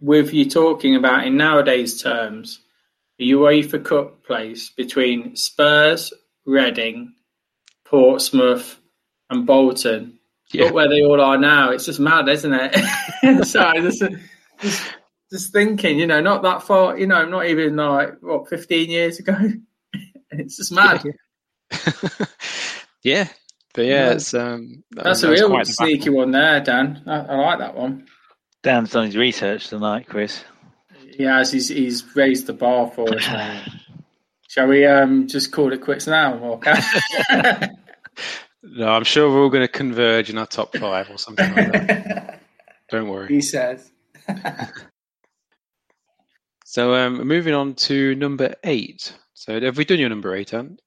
with 0.00 0.32
you 0.32 0.48
talking 0.48 0.96
about 0.96 1.26
in 1.26 1.36
nowadays 1.36 2.00
terms, 2.02 2.60
the 3.18 3.30
UEFA 3.32 3.84
Cup 3.84 4.24
place 4.24 4.70
between 4.70 5.36
Spurs, 5.36 6.12
Reading, 6.46 7.14
Portsmouth, 7.84 8.80
and 9.28 9.46
Bolton. 9.46 10.18
Yeah. 10.52 10.70
Where 10.72 10.88
they 10.88 11.02
all 11.02 11.20
are 11.20 11.38
now. 11.38 11.70
It's 11.70 11.84
just 11.84 12.00
mad, 12.00 12.28
isn't 12.28 12.52
it? 12.52 13.44
so 13.46 13.72
just, 13.76 14.02
just, 14.60 14.82
just 15.30 15.52
thinking, 15.52 15.98
you 15.98 16.06
know, 16.06 16.20
not 16.20 16.42
that 16.42 16.62
far, 16.62 16.98
you 16.98 17.06
know, 17.06 17.24
not 17.24 17.46
even 17.46 17.76
like 17.76 18.14
what, 18.20 18.48
fifteen 18.48 18.90
years 18.90 19.20
ago. 19.20 19.36
it's 20.30 20.56
just 20.56 20.72
mad. 20.72 21.04
yeah, 23.02 23.28
but 23.74 23.82
yeah, 23.84 24.06
Yeah. 24.06 24.10
it's 24.12 24.34
um, 24.34 24.82
That's 24.90 25.20
that 25.20 25.28
a 25.28 25.30
real 25.30 25.64
sneaky 25.64 26.10
one 26.10 26.32
there, 26.32 26.60
Dan. 26.60 27.02
I, 27.06 27.18
I 27.20 27.36
like 27.36 27.58
that 27.60 27.76
one. 27.76 28.06
Dan's 28.62 28.90
done 28.90 29.06
his 29.06 29.16
research 29.16 29.68
tonight, 29.68 30.06
Chris. 30.08 30.44
He 31.16 31.22
has. 31.24 31.50
He's, 31.52 31.68
he's 31.68 32.04
raised 32.14 32.46
the 32.46 32.52
bar 32.52 32.90
for 32.90 33.12
us. 33.14 33.26
now. 33.26 33.62
Shall 34.48 34.66
we 34.66 34.84
um, 34.84 35.28
just 35.28 35.52
call 35.52 35.72
it 35.72 35.80
quits 35.80 36.06
now, 36.06 36.36
Walker? 36.36 36.74
No, 38.62 38.88
I'm 38.88 39.04
sure 39.04 39.30
we're 39.30 39.42
all 39.42 39.48
going 39.48 39.66
to 39.66 39.72
converge 39.72 40.28
in 40.28 40.36
our 40.36 40.46
top 40.46 40.76
five 40.76 41.08
or 41.10 41.16
something 41.16 41.54
like 41.54 41.72
that. 41.72 42.42
Don't 42.90 43.08
worry. 43.08 43.28
he 43.28 43.40
says. 43.40 43.90
So 46.66 46.94
um, 46.94 47.26
moving 47.26 47.54
on 47.54 47.74
to 47.74 48.14
number 48.16 48.54
eight. 48.64 49.16
So 49.34 49.58
have 49.60 49.78
we 49.78 49.84
done 49.84 49.98
your 49.98 50.10
number 50.10 50.34
eight, 50.36 50.52
Ant? 50.52 50.80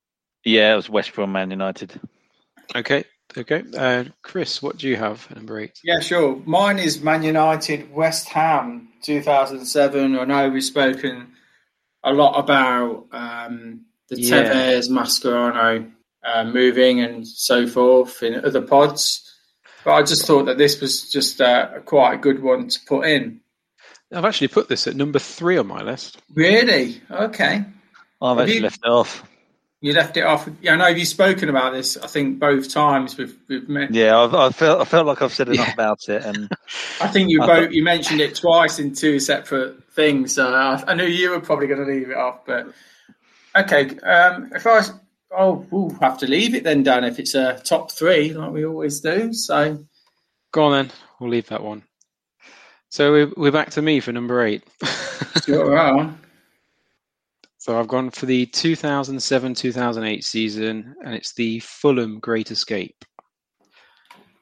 Yeah, 0.45 0.73
it 0.73 0.75
was 0.75 0.89
West 0.89 1.13
Brom 1.13 1.31
Man 1.31 1.49
United. 1.49 1.99
Okay, 2.75 3.05
okay. 3.37 3.63
Uh, 3.77 4.05
Chris, 4.21 4.61
what 4.61 4.77
do 4.77 4.87
you 4.87 4.95
have 4.95 5.27
at 5.29 5.37
number 5.37 5.59
eight? 5.59 5.79
Yeah, 5.83 5.99
sure. 5.99 6.41
Mine 6.45 6.79
is 6.79 7.01
Man 7.01 7.23
United, 7.23 7.91
West 7.91 8.29
Ham, 8.29 8.89
2007. 9.03 10.17
I 10.17 10.25
know 10.25 10.49
we've 10.49 10.63
spoken 10.63 11.33
a 12.03 12.13
lot 12.13 12.37
about 12.39 13.07
um, 13.11 13.85
the 14.09 14.19
Yeah. 14.21 14.43
Tevez, 14.43 14.89
Mascherano 14.89 15.91
uh, 16.23 16.43
moving 16.45 16.99
and 17.01 17.27
so 17.27 17.67
forth 17.67 18.21
in 18.23 18.43
other 18.45 18.61
pods. 18.61 19.29
But 19.85 19.93
I 19.95 20.03
just 20.03 20.25
thought 20.25 20.45
that 20.45 20.57
this 20.57 20.79
was 20.79 21.11
just 21.11 21.41
uh, 21.41 21.79
quite 21.85 22.13
a 22.13 22.17
good 22.17 22.41
one 22.41 22.67
to 22.69 22.79
put 22.87 23.05
in. 23.05 23.41
I've 24.13 24.25
actually 24.25 24.47
put 24.49 24.69
this 24.69 24.85
at 24.87 24.95
number 24.95 25.19
three 25.19 25.57
on 25.57 25.67
my 25.67 25.81
list. 25.81 26.21
Really? 26.33 27.01
Okay. 27.09 27.65
I've 28.21 28.37
Have 28.37 28.39
actually 28.39 28.55
you- 28.57 28.61
left 28.61 28.79
it 28.83 28.89
off. 28.89 29.27
You 29.83 29.91
left 29.91 30.15
it 30.15 30.21
off. 30.25 30.47
Yeah, 30.61 30.73
I 30.73 30.75
know 30.77 30.87
you've 30.87 31.09
spoken 31.09 31.49
about 31.49 31.73
this. 31.73 31.97
I 31.97 32.07
think 32.07 32.39
both 32.39 32.69
times 32.69 33.17
we've 33.17 33.35
we've 33.49 33.67
met. 33.67 33.93
Yeah, 33.93 34.17
I've, 34.17 34.33
I 34.33 34.49
felt 34.49 34.79
I 34.79 34.85
felt 34.85 35.05
like 35.05 35.21
I've 35.21 35.33
said 35.33 35.49
enough 35.49 35.67
Yeah. 35.67 35.73
about 35.73 35.99
it, 36.07 36.23
and 36.23 36.49
I 37.01 37.07
think 37.09 37.29
you 37.29 37.41
I 37.41 37.47
both 37.47 37.65
thought- 37.65 37.73
you 37.73 37.83
mentioned 37.83 38.21
it 38.21 38.33
twice 38.35 38.79
in 38.79 38.95
two 38.95 39.19
separate 39.19 39.83
things. 39.93 40.35
So 40.35 40.47
I, 40.53 40.81
I 40.87 40.93
knew 40.93 41.05
you 41.05 41.31
were 41.31 41.41
probably 41.41 41.67
going 41.67 41.85
to 41.85 41.91
leave 41.91 42.09
it 42.09 42.15
off, 42.15 42.45
but 42.45 42.67
okay. 43.57 43.99
Um, 43.99 44.51
if 44.55 44.65
I 44.65 44.75
was, 44.75 44.93
oh, 45.37 45.67
we'll 45.69 45.89
have 45.99 46.17
to 46.19 46.27
leave 46.27 46.55
it 46.55 46.63
then, 46.63 46.83
Dan. 46.83 47.03
If 47.03 47.19
it's 47.19 47.35
a 47.35 47.59
top 47.65 47.91
three, 47.91 48.31
like 48.33 48.53
we 48.53 48.65
always 48.65 49.01
do. 49.01 49.33
So 49.33 49.85
Go 50.53 50.63
on 50.63 50.71
then. 50.71 50.91
We'll 51.19 51.29
leave 51.31 51.47
that 51.49 51.61
one. 51.61 51.83
So 52.87 53.11
we're, 53.11 53.31
we're 53.35 53.51
back 53.51 53.71
to 53.71 53.81
me 53.81 53.99
for 53.99 54.13
number 54.13 54.41
eight. 54.45 54.63
you're 55.45 55.77
on. 55.97 56.19
So 57.63 57.79
I've 57.79 57.87
gone 57.87 58.09
for 58.09 58.25
the 58.25 58.45
2007-2008 58.47 60.21
season, 60.21 60.95
and 61.01 61.15
it's 61.15 61.33
the 61.33 61.59
Fulham 61.61 62.19
Great 62.19 62.51
Escape. 62.51 63.05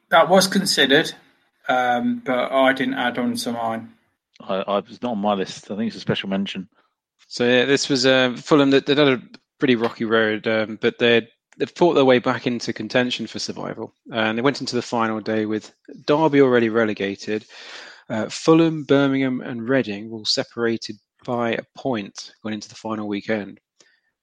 That 0.08 0.28
was 0.28 0.48
considered, 0.48 1.12
um, 1.68 2.20
but 2.24 2.50
I 2.50 2.72
didn't 2.72 2.94
add 2.94 3.18
on 3.18 3.36
to 3.36 3.52
mine. 3.52 3.92
I, 4.40 4.54
I 4.56 4.80
was 4.80 5.00
not 5.02 5.12
on 5.12 5.18
my 5.18 5.34
list. 5.34 5.70
I 5.70 5.76
think 5.76 5.86
it's 5.86 5.96
a 5.96 6.00
special 6.00 6.30
mention. 6.30 6.68
So 7.28 7.46
yeah, 7.46 7.64
this 7.64 7.88
was 7.88 8.04
uh, 8.06 8.34
Fulham. 8.36 8.70
That 8.70 8.86
they'd 8.86 8.98
had 8.98 9.06
a 9.06 9.22
pretty 9.60 9.76
rocky 9.76 10.04
road, 10.04 10.48
um, 10.48 10.76
but 10.82 10.98
they'd 10.98 11.28
they'd 11.58 11.70
fought 11.70 11.94
their 11.94 12.04
way 12.04 12.18
back 12.18 12.48
into 12.48 12.72
contention 12.72 13.28
for 13.28 13.38
survival, 13.38 13.94
and 14.12 14.36
they 14.36 14.42
went 14.42 14.60
into 14.60 14.74
the 14.74 14.82
final 14.82 15.20
day 15.20 15.46
with 15.46 15.72
Derby 16.06 16.40
already 16.40 16.70
relegated, 16.70 17.44
Uh, 18.08 18.28
Fulham, 18.28 18.82
Birmingham, 18.82 19.40
and 19.42 19.68
Reading 19.68 20.10
were 20.10 20.18
all 20.18 20.24
separated 20.24 20.96
by 21.24 21.52
a 21.52 21.62
point 21.76 22.32
going 22.42 22.54
into 22.54 22.68
the 22.68 22.74
final 22.74 23.08
weekend. 23.08 23.60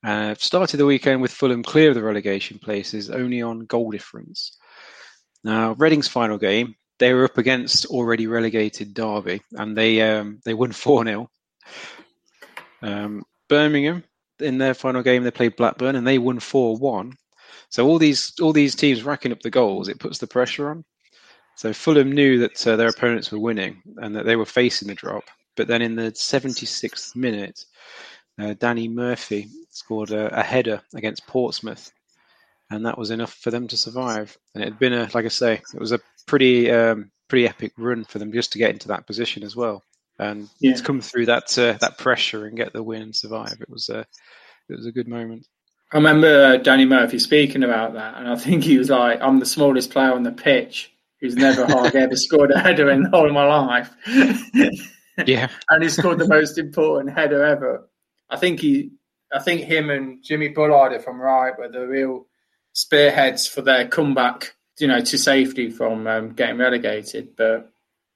Uh, 0.03 0.33
started 0.37 0.77
the 0.77 0.85
weekend 0.85 1.21
with 1.21 1.31
Fulham 1.31 1.63
clear 1.63 1.89
of 1.89 1.95
the 1.95 2.03
relegation 2.03 2.57
places, 2.57 3.09
only 3.09 3.41
on 3.41 3.65
goal 3.65 3.91
difference. 3.91 4.57
Now, 5.43 5.73
Reading's 5.73 6.07
final 6.07 6.37
game, 6.37 6.75
they 6.99 7.13
were 7.13 7.25
up 7.25 7.37
against 7.37 7.85
already 7.87 8.27
relegated 8.27 8.93
Derby, 8.93 9.41
and 9.53 9.77
they 9.77 10.01
um, 10.01 10.39
they 10.45 10.53
won 10.53 10.71
four 10.73 11.03
0 11.03 11.29
um, 12.81 13.23
Birmingham 13.47 14.03
in 14.39 14.57
their 14.57 14.73
final 14.73 15.03
game 15.03 15.23
they 15.23 15.31
played 15.31 15.55
Blackburn 15.55 15.95
and 15.95 16.07
they 16.07 16.17
won 16.17 16.39
four 16.39 16.77
one. 16.77 17.13
So 17.69 17.87
all 17.87 17.99
these 17.99 18.33
all 18.41 18.53
these 18.53 18.75
teams 18.75 19.03
racking 19.03 19.31
up 19.31 19.41
the 19.41 19.49
goals, 19.49 19.89
it 19.89 19.99
puts 19.99 20.17
the 20.17 20.27
pressure 20.27 20.69
on. 20.69 20.85
So 21.55 21.73
Fulham 21.73 22.11
knew 22.11 22.39
that 22.39 22.65
uh, 22.65 22.77
their 22.77 22.87
opponents 22.87 23.31
were 23.31 23.39
winning 23.39 23.81
and 23.97 24.15
that 24.15 24.25
they 24.25 24.37
were 24.37 24.45
facing 24.45 24.87
the 24.87 24.95
drop. 24.95 25.25
But 25.59 25.67
then 25.67 25.81
in 25.81 25.97
the 25.97 26.13
76th 26.13 27.17
minute, 27.17 27.65
uh, 28.39 28.53
Danny 28.59 28.87
Murphy 28.87 29.49
scored 29.69 30.11
a, 30.11 30.39
a, 30.39 30.41
header 30.41 30.81
against 30.95 31.27
Portsmouth, 31.27 31.91
and 32.71 32.85
that 32.85 32.97
was 32.97 33.11
enough 33.11 33.33
for 33.33 33.51
them 33.51 33.67
to 33.67 33.75
survive. 33.75 34.37
And 34.55 34.63
it 34.63 34.67
had 34.67 34.79
been 34.79 34.93
a, 34.93 35.09
like 35.13 35.25
I 35.25 35.27
say, 35.27 35.61
it 35.73 35.79
was 35.79 35.91
a 35.91 35.99
pretty 36.27 36.71
um, 36.71 37.11
pretty 37.27 37.45
epic 37.45 37.73
run 37.77 38.05
for 38.05 38.19
them 38.19 38.31
just 38.31 38.53
to 38.53 38.57
get 38.57 38.69
into 38.69 38.87
that 38.87 39.05
position 39.05 39.43
as 39.43 39.53
well, 39.53 39.83
and 40.17 40.47
yeah. 40.61 40.75
to 40.75 40.81
come 40.81 41.01
through 41.01 41.25
that 41.25 41.59
uh, 41.59 41.73
that 41.81 41.97
pressure 41.97 42.45
and 42.45 42.55
get 42.55 42.71
the 42.71 42.81
win 42.81 43.01
and 43.01 43.13
survive. 43.13 43.57
It 43.59 43.69
was 43.69 43.89
a 43.89 43.99
it 44.69 44.77
was 44.77 44.85
a 44.85 44.93
good 44.93 45.09
moment. 45.09 45.45
I 45.91 45.97
remember 45.97 46.45
uh, 46.45 46.55
Danny 46.55 46.85
Murphy 46.85 47.19
speaking 47.19 47.65
about 47.65 47.95
that, 47.95 48.15
and 48.15 48.29
I 48.29 48.37
think 48.37 48.63
he 48.63 48.77
was 48.77 48.89
like, 48.89 49.19
"I'm 49.19 49.39
the 49.39 49.45
smallest 49.45 49.91
player 49.91 50.13
on 50.13 50.23
the 50.23 50.31
pitch." 50.31 50.93
who's 51.19 51.35
never 51.35 51.65
hardly 51.65 51.99
ever 51.99 52.15
scored 52.15 52.49
a 52.49 52.57
header 52.57 52.89
in 52.89 53.03
the 53.03 53.09
whole 53.09 53.27
of 53.27 53.33
my 53.33 53.43
life. 53.43 53.93
yeah, 55.25 55.49
and 55.69 55.83
he 55.83 55.89
scored 55.89 56.19
the 56.19 56.27
most 56.27 56.57
important 56.57 57.15
header 57.15 57.43
ever. 57.43 57.89
I 58.29 58.37
think 58.37 58.59
he, 58.59 58.91
I 59.33 59.39
think 59.39 59.61
him 59.61 59.89
and 59.89 60.23
Jimmy 60.23 60.49
Bullard, 60.49 60.93
if 60.93 61.07
I'm 61.07 61.19
right, 61.19 61.57
were 61.57 61.69
the 61.69 61.87
real 61.87 62.27
spearheads 62.73 63.47
for 63.47 63.61
their 63.61 63.87
comeback. 63.87 64.55
You 64.79 64.87
know, 64.87 65.01
to 65.01 65.17
safety 65.17 65.71
from 65.71 66.07
um, 66.07 66.29
getting 66.29 66.57
relegated. 66.57 67.35
But 67.35 67.69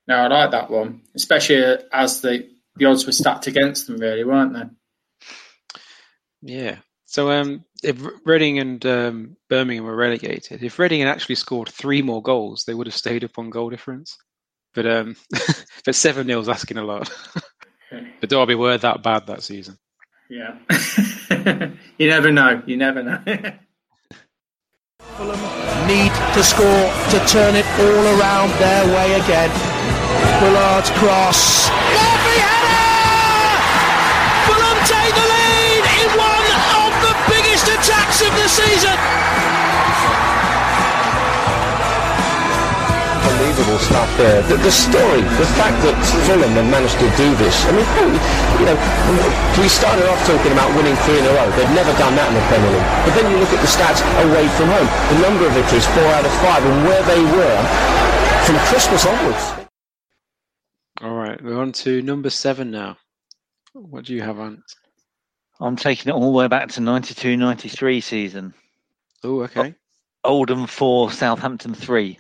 no, 0.08 0.16
I 0.16 0.28
like 0.28 0.52
that 0.52 0.72
one, 0.72 1.02
especially 1.14 1.62
as 1.92 2.22
the 2.22 2.50
the 2.78 2.86
odds 2.86 3.06
were 3.06 3.12
stacked 3.12 3.48
against 3.48 3.88
them, 3.88 3.98
really, 3.98 4.24
weren't 4.24 4.54
they? 4.54 4.70
Yeah, 6.42 6.78
so 7.14 7.30
um, 7.30 7.64
if 7.84 8.04
Reading 8.26 8.58
and 8.58 8.84
um, 8.88 9.38
Birmingham 9.48 9.86
were 9.86 9.96
relegated, 9.96 10.64
if 10.64 10.80
Reading 10.80 11.02
had 11.02 11.10
actually 11.10 11.36
scored 11.36 11.70
three 11.70 12.02
more 12.02 12.24
goals, 12.24 12.64
they 12.64 12.74
would 12.74 12.88
have 12.88 12.96
stayed 12.96 13.24
up 13.24 13.38
on 13.38 13.52
goal 13.52 13.70
difference. 13.70 14.18
But 14.74 14.88
um, 14.88 15.16
but 15.86 15.96
seven 15.96 16.28
nil's 16.28 16.50
asking 16.50 16.78
a 16.78 16.84
lot. 16.84 17.12
but 18.20 18.30
Derby 18.30 18.56
were 18.56 18.78
that 18.78 19.04
bad 19.04 19.28
that 19.28 19.44
season. 19.44 19.78
Yeah, 20.30 20.58
you 21.98 22.08
never 22.10 22.32
know. 22.32 22.64
You 22.66 22.78
never 22.78 23.04
know. 23.04 23.22
Fulham 25.00 25.40
need 25.86 26.14
to 26.34 26.44
score 26.44 26.90
to 27.12 27.20
turn 27.28 27.56
it 27.56 27.66
all 27.78 28.06
around 28.18 28.50
their 28.58 28.86
way 28.96 29.14
again. 29.14 29.52
Bullard's 30.40 30.90
cross. 30.98 31.70
Murphy 31.70 32.38
header! 32.42 33.54
Fulham 34.48 34.80
take 34.90 35.14
the 35.14 35.28
lead 35.28 35.86
in 36.02 36.10
one 36.18 36.48
of 36.82 36.92
the 37.06 37.14
biggest 37.30 37.68
attacks 37.68 38.22
of 38.26 38.34
the 38.34 38.48
season. 38.48 38.98
Unbelievable 43.44 43.80
stuff 43.80 44.08
there. 44.16 44.40
The, 44.48 44.56
the, 44.56 44.72
story, 44.72 45.20
the 45.20 45.50
fact 45.60 45.76
that 45.84 45.92
Fulham 46.24 46.56
have 46.56 46.70
managed 46.72 46.96
to 46.96 47.12
do 47.20 47.28
this. 47.36 47.52
I 47.68 47.76
mean, 47.76 47.84
you 48.56 48.64
know, 48.72 48.78
we 49.60 49.68
started 49.68 50.08
off 50.08 50.16
talking 50.24 50.56
about 50.56 50.72
winning 50.80 50.96
three 51.04 51.20
in 51.20 51.28
a 51.28 51.34
row. 51.36 51.52
They've 51.60 51.76
never 51.76 51.92
done 52.00 52.16
that 52.16 52.32
in 52.32 52.40
the 52.40 52.46
Premier 52.48 52.72
League. 52.72 52.88
But 53.04 53.12
then 53.20 53.28
you 53.28 53.38
look 53.44 53.52
at 53.52 53.60
the 53.60 53.68
stats 53.68 54.00
away 54.24 54.48
from 54.56 54.72
home. 54.72 54.88
The 54.88 55.20
number 55.28 55.44
of 55.44 55.52
victories, 55.60 55.84
four 55.92 56.08
out 56.16 56.24
of 56.24 56.32
five, 56.40 56.64
and 56.64 56.88
where 56.88 57.04
they 57.04 57.20
were 57.36 57.60
from 58.48 58.56
Christmas 58.72 59.04
onwards. 59.04 59.44
All 61.04 61.16
right, 61.20 61.36
we're 61.44 61.60
on 61.60 61.76
to 61.84 62.02
number 62.02 62.32
seven 62.32 62.72
now. 62.72 62.96
What 63.76 64.06
do 64.06 64.16
you 64.16 64.24
have, 64.24 64.40
Ant? 64.40 64.64
I'm 65.60 65.76
taking 65.76 66.08
it 66.08 66.16
all 66.16 66.32
the 66.32 66.38
way 66.38 66.48
back 66.48 66.70
to 66.70 66.80
92 66.80 67.36
93 67.36 68.00
season. 68.00 68.54
Oh, 69.22 69.44
okay. 69.44 69.76
Oldham 70.24 70.66
4, 70.66 71.12
Southampton 71.12 71.74
3. 71.74 72.20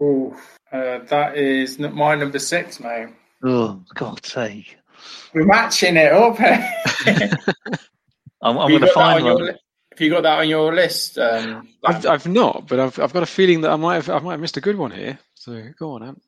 Oh, 0.00 0.36
uh, 0.72 0.98
that 1.06 1.36
is 1.36 1.78
my 1.78 2.14
number 2.14 2.38
six, 2.38 2.80
mate. 2.80 3.08
Oh, 3.42 3.82
God's 3.94 4.32
sake. 4.32 4.76
We're 5.32 5.44
matching 5.44 5.96
it 5.96 6.12
up. 6.12 6.40
I'm, 8.42 8.58
I'm 8.58 8.68
going 8.68 8.80
to 8.80 8.88
find 8.88 9.24
one. 9.24 9.38
Your, 9.38 9.46
have 9.48 10.00
you 10.00 10.10
got 10.10 10.22
that 10.22 10.40
on 10.40 10.48
your 10.48 10.74
list? 10.74 11.18
Um, 11.18 11.68
I've, 11.84 12.06
I've 12.06 12.26
not, 12.26 12.66
but 12.68 12.80
I've, 12.80 12.98
I've 12.98 13.12
got 13.12 13.22
a 13.22 13.26
feeling 13.26 13.62
that 13.62 13.70
I 13.70 13.76
might 13.76 13.96
have 13.96 14.10
I 14.10 14.18
might 14.20 14.32
have 14.32 14.40
missed 14.40 14.56
a 14.56 14.60
good 14.60 14.76
one 14.76 14.90
here. 14.90 15.18
So 15.34 15.62
go 15.78 15.92
on, 15.92 16.02
Ant. 16.02 16.22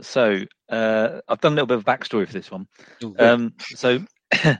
So 0.00 0.40
uh, 0.68 1.20
I've 1.28 1.40
done 1.40 1.52
a 1.52 1.56
little 1.56 1.66
bit 1.66 1.78
of 1.78 1.84
backstory 1.84 2.26
for 2.26 2.32
this 2.32 2.50
one. 2.50 2.68
um, 3.18 3.54
so 3.74 4.00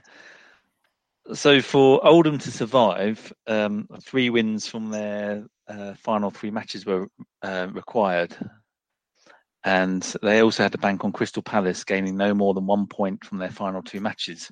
So 1.33 1.61
for 1.61 2.05
Oldham 2.05 2.39
to 2.39 2.51
survive, 2.51 3.31
um, 3.45 3.87
three 4.01 4.31
wins 4.31 4.65
from 4.65 4.89
their 4.89 5.45
uh, 5.67 5.93
final 5.93 6.31
three 6.31 6.49
matches 6.49 6.85
were 6.85 7.07
uh, 7.43 7.67
required, 7.71 8.35
and 9.63 10.01
they 10.21 10.41
also 10.41 10.63
had 10.63 10.71
to 10.71 10.77
bank 10.77 11.03
on 11.03 11.11
Crystal 11.11 11.43
Palace 11.43 11.83
gaining 11.83 12.15
no 12.15 12.33
more 12.33 12.53
than 12.53 12.65
one 12.65 12.87
point 12.87 13.23
from 13.23 13.37
their 13.37 13.49
final 13.49 13.81
two 13.81 13.99
matches. 13.99 14.49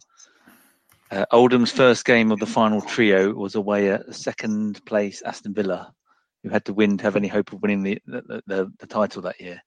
Uh, 1.10 1.26
Oldham's 1.32 1.72
first 1.72 2.04
game 2.06 2.32
of 2.32 2.40
the 2.40 2.46
final 2.46 2.82
trio 2.82 3.34
was 3.34 3.56
away 3.56 3.92
at 3.92 4.14
second 4.14 4.84
place 4.86 5.22
Aston 5.22 5.54
Villa, 5.54 5.94
who 6.44 6.50
had 6.50 6.66
to 6.66 6.74
win 6.74 6.98
to 6.98 7.04
have 7.04 7.16
any 7.16 7.30
hope 7.30 7.54
of 7.54 7.62
winning 7.62 7.84
the 7.84 8.02
the, 8.06 8.42
the, 8.46 8.72
the 8.80 8.88
title 8.88 9.22
that 9.22 9.40
year. 9.40 9.62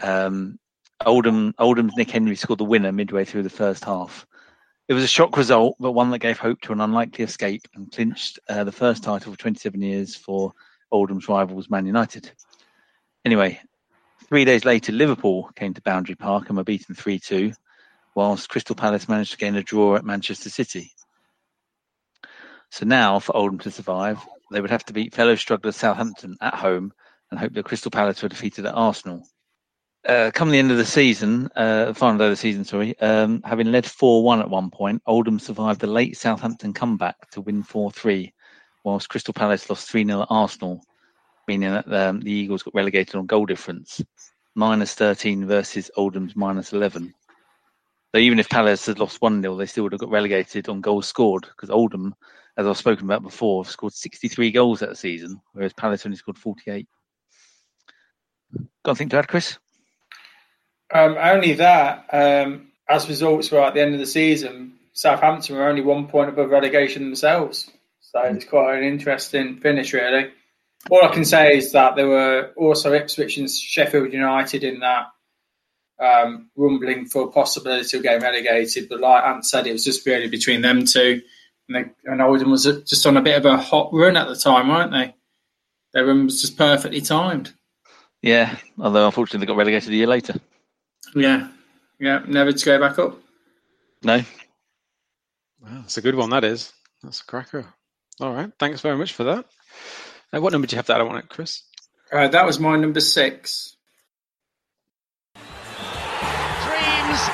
Um, 0.00 0.58
Oldham 1.04 1.54
Oldham's 1.58 1.96
Nick 1.96 2.10
Henry 2.10 2.36
scored 2.36 2.60
the 2.60 2.64
winner 2.64 2.92
midway 2.92 3.24
through 3.24 3.42
the 3.42 3.50
first 3.50 3.84
half 3.84 4.26
it 4.88 4.94
was 4.94 5.04
a 5.04 5.08
shock 5.08 5.36
result, 5.36 5.76
but 5.78 5.92
one 5.92 6.10
that 6.10 6.18
gave 6.18 6.38
hope 6.38 6.62
to 6.62 6.72
an 6.72 6.80
unlikely 6.80 7.22
escape 7.22 7.68
and 7.74 7.92
clinched 7.92 8.38
uh, 8.48 8.64
the 8.64 8.72
first 8.72 9.04
title 9.04 9.32
for 9.32 9.38
27 9.38 9.80
years 9.82 10.16
for 10.16 10.52
Oldham's 10.90 11.28
rivals, 11.28 11.68
Man 11.68 11.84
United. 11.84 12.30
Anyway, 13.24 13.60
three 14.28 14.44
days 14.44 14.64
later, 14.64 14.92
Liverpool 14.92 15.50
came 15.56 15.74
to 15.74 15.82
Boundary 15.82 16.14
Park 16.14 16.48
and 16.48 16.56
were 16.56 16.64
beaten 16.64 16.94
3 16.94 17.18
2, 17.18 17.52
whilst 18.14 18.48
Crystal 18.48 18.76
Palace 18.76 19.08
managed 19.08 19.32
to 19.32 19.38
gain 19.38 19.56
a 19.56 19.62
draw 19.62 19.96
at 19.96 20.04
Manchester 20.04 20.50
City. 20.50 20.92
So 22.70 22.84
now, 22.84 23.18
for 23.18 23.36
Oldham 23.36 23.58
to 23.60 23.70
survive, 23.70 24.18
they 24.50 24.60
would 24.60 24.70
have 24.70 24.84
to 24.86 24.92
beat 24.92 25.14
fellow 25.14 25.34
strugglers 25.34 25.76
Southampton 25.76 26.36
at 26.40 26.54
home 26.54 26.92
and 27.30 27.40
hope 27.40 27.52
that 27.54 27.64
Crystal 27.64 27.90
Palace 27.90 28.22
were 28.22 28.28
defeated 28.28 28.66
at 28.66 28.74
Arsenal 28.74 29.26
uh, 30.06 30.30
come 30.32 30.50
the 30.50 30.58
end 30.58 30.70
of 30.70 30.78
the 30.78 30.84
season, 30.84 31.48
uh, 31.56 31.92
final 31.92 32.18
day 32.18 32.24
of 32.24 32.30
the 32.30 32.36
season, 32.36 32.64
sorry, 32.64 32.98
um, 33.00 33.42
having 33.44 33.70
led 33.70 33.86
4 33.86 34.22
1 34.22 34.40
at 34.40 34.50
one 34.50 34.70
point, 34.70 35.02
Oldham 35.06 35.38
survived 35.38 35.80
the 35.80 35.86
late 35.86 36.16
Southampton 36.16 36.72
comeback 36.72 37.30
to 37.30 37.40
win 37.40 37.62
4 37.62 37.90
3, 37.90 38.32
whilst 38.84 39.08
Crystal 39.08 39.34
Palace 39.34 39.68
lost 39.68 39.90
3 39.90 40.04
0 40.04 40.22
at 40.22 40.28
Arsenal, 40.30 40.82
meaning 41.48 41.72
that 41.72 41.92
um, 41.92 42.20
the 42.20 42.30
Eagles 42.30 42.62
got 42.62 42.74
relegated 42.74 43.16
on 43.16 43.26
goal 43.26 43.46
difference, 43.46 44.02
minus 44.54 44.94
13 44.94 45.46
versus 45.46 45.90
Oldham's 45.96 46.36
minus 46.36 46.72
11. 46.72 47.14
So 48.14 48.18
even 48.18 48.38
if 48.38 48.48
Palace 48.48 48.86
had 48.86 48.98
lost 48.98 49.20
1 49.20 49.42
0, 49.42 49.56
they 49.56 49.66
still 49.66 49.84
would 49.84 49.92
have 49.92 50.00
got 50.00 50.10
relegated 50.10 50.68
on 50.68 50.80
goals 50.80 51.08
scored 51.08 51.42
because 51.42 51.70
Oldham, 51.70 52.14
as 52.56 52.66
I've 52.66 52.76
spoken 52.76 53.04
about 53.04 53.22
before, 53.22 53.64
scored 53.64 53.92
63 53.92 54.52
goals 54.52 54.80
that 54.80 54.96
season, 54.96 55.40
whereas 55.52 55.72
Palace 55.72 56.06
only 56.06 56.16
scored 56.16 56.38
48. 56.38 56.86
Got 58.84 58.92
anything 58.92 59.08
to 59.10 59.18
add, 59.18 59.28
Chris? 59.28 59.58
Um, 60.92 61.16
only 61.18 61.54
that, 61.54 62.06
um, 62.12 62.68
as 62.88 63.08
results 63.08 63.50
were 63.50 63.60
at 63.60 63.74
the 63.74 63.82
end 63.82 63.92
of 63.92 64.00
the 64.00 64.06
season, 64.06 64.74
Southampton 64.94 65.56
were 65.56 65.68
only 65.68 65.82
one 65.82 66.08
point 66.08 66.30
above 66.30 66.50
relegation 66.50 67.04
themselves. 67.04 67.70
So 68.00 68.20
it's 68.22 68.46
quite 68.46 68.78
an 68.78 68.84
interesting 68.84 69.58
finish, 69.60 69.92
really. 69.92 70.30
All 70.90 71.04
I 71.04 71.12
can 71.12 71.24
say 71.24 71.58
is 71.58 71.72
that 71.72 71.96
there 71.96 72.08
were 72.08 72.52
also 72.56 72.92
Ipswich 72.92 73.36
and 73.36 73.50
Sheffield 73.50 74.12
United 74.12 74.64
in 74.64 74.80
that 74.80 75.06
um, 76.00 76.50
rumbling 76.56 77.06
for 77.06 77.24
a 77.24 77.30
possibility 77.30 77.96
of 77.96 78.02
getting 78.02 78.22
relegated. 78.22 78.88
But 78.88 79.00
like 79.00 79.24
Ant 79.24 79.44
said, 79.44 79.66
it 79.66 79.72
was 79.72 79.84
just 79.84 80.06
really 80.06 80.28
between 80.28 80.62
them 80.62 80.84
two. 80.84 81.20
And, 81.68 81.76
they, 81.76 82.10
and 82.10 82.22
Oldham 82.22 82.50
was 82.50 82.64
just 82.64 83.06
on 83.06 83.16
a 83.16 83.22
bit 83.22 83.36
of 83.36 83.44
a 83.44 83.58
hot 83.58 83.90
run 83.92 84.16
at 84.16 84.28
the 84.28 84.36
time, 84.36 84.68
weren't 84.68 84.92
they? 84.92 85.14
Their 85.92 86.06
run 86.06 86.24
was 86.26 86.40
just 86.40 86.56
perfectly 86.56 87.00
timed. 87.00 87.52
Yeah, 88.22 88.56
although 88.78 89.06
unfortunately 89.06 89.40
they 89.44 89.48
got 89.48 89.58
relegated 89.58 89.92
a 89.92 89.96
year 89.96 90.06
later. 90.06 90.34
Yeah, 91.14 91.48
yeah, 92.00 92.22
never 92.26 92.52
to 92.52 92.64
go 92.64 92.80
back 92.80 92.98
up. 92.98 93.18
No. 94.02 94.22
Wow, 95.60 95.80
that's 95.80 95.98
a 95.98 96.02
good 96.02 96.14
one. 96.14 96.30
That 96.30 96.44
is. 96.44 96.72
That's 97.02 97.20
a 97.20 97.24
cracker. 97.24 97.66
All 98.20 98.32
right, 98.32 98.50
thanks 98.58 98.80
very 98.80 98.96
much 98.96 99.12
for 99.12 99.24
that. 99.24 99.46
Uh, 100.34 100.40
what 100.40 100.52
number 100.52 100.66
do 100.66 100.74
you 100.74 100.78
have 100.78 100.86
that 100.86 101.00
I 101.00 101.04
want 101.04 101.24
it, 101.24 101.28
Chris? 101.28 101.62
Uh, 102.12 102.28
that 102.28 102.44
was 102.46 102.58
my 102.58 102.76
number 102.76 103.00
six. 103.00 103.76
Dreams 105.34 105.44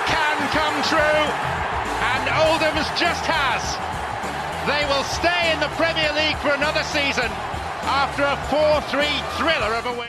can 0.06 0.36
come 0.50 0.82
true, 0.86 1.24
and 2.02 2.28
Oldham's 2.48 2.88
just 2.98 3.24
has. 3.26 3.62
They 4.66 4.84
will 4.86 5.04
stay 5.04 5.52
in 5.52 5.60
the 5.60 5.68
Premier 5.76 6.12
League 6.14 6.38
for 6.38 6.50
another 6.54 6.82
season 6.84 7.30
after 7.86 8.22
a 8.22 8.36
4-3 8.48 9.36
thriller 9.36 9.74
of 9.74 9.86
a 9.86 9.92
win. 9.98 10.08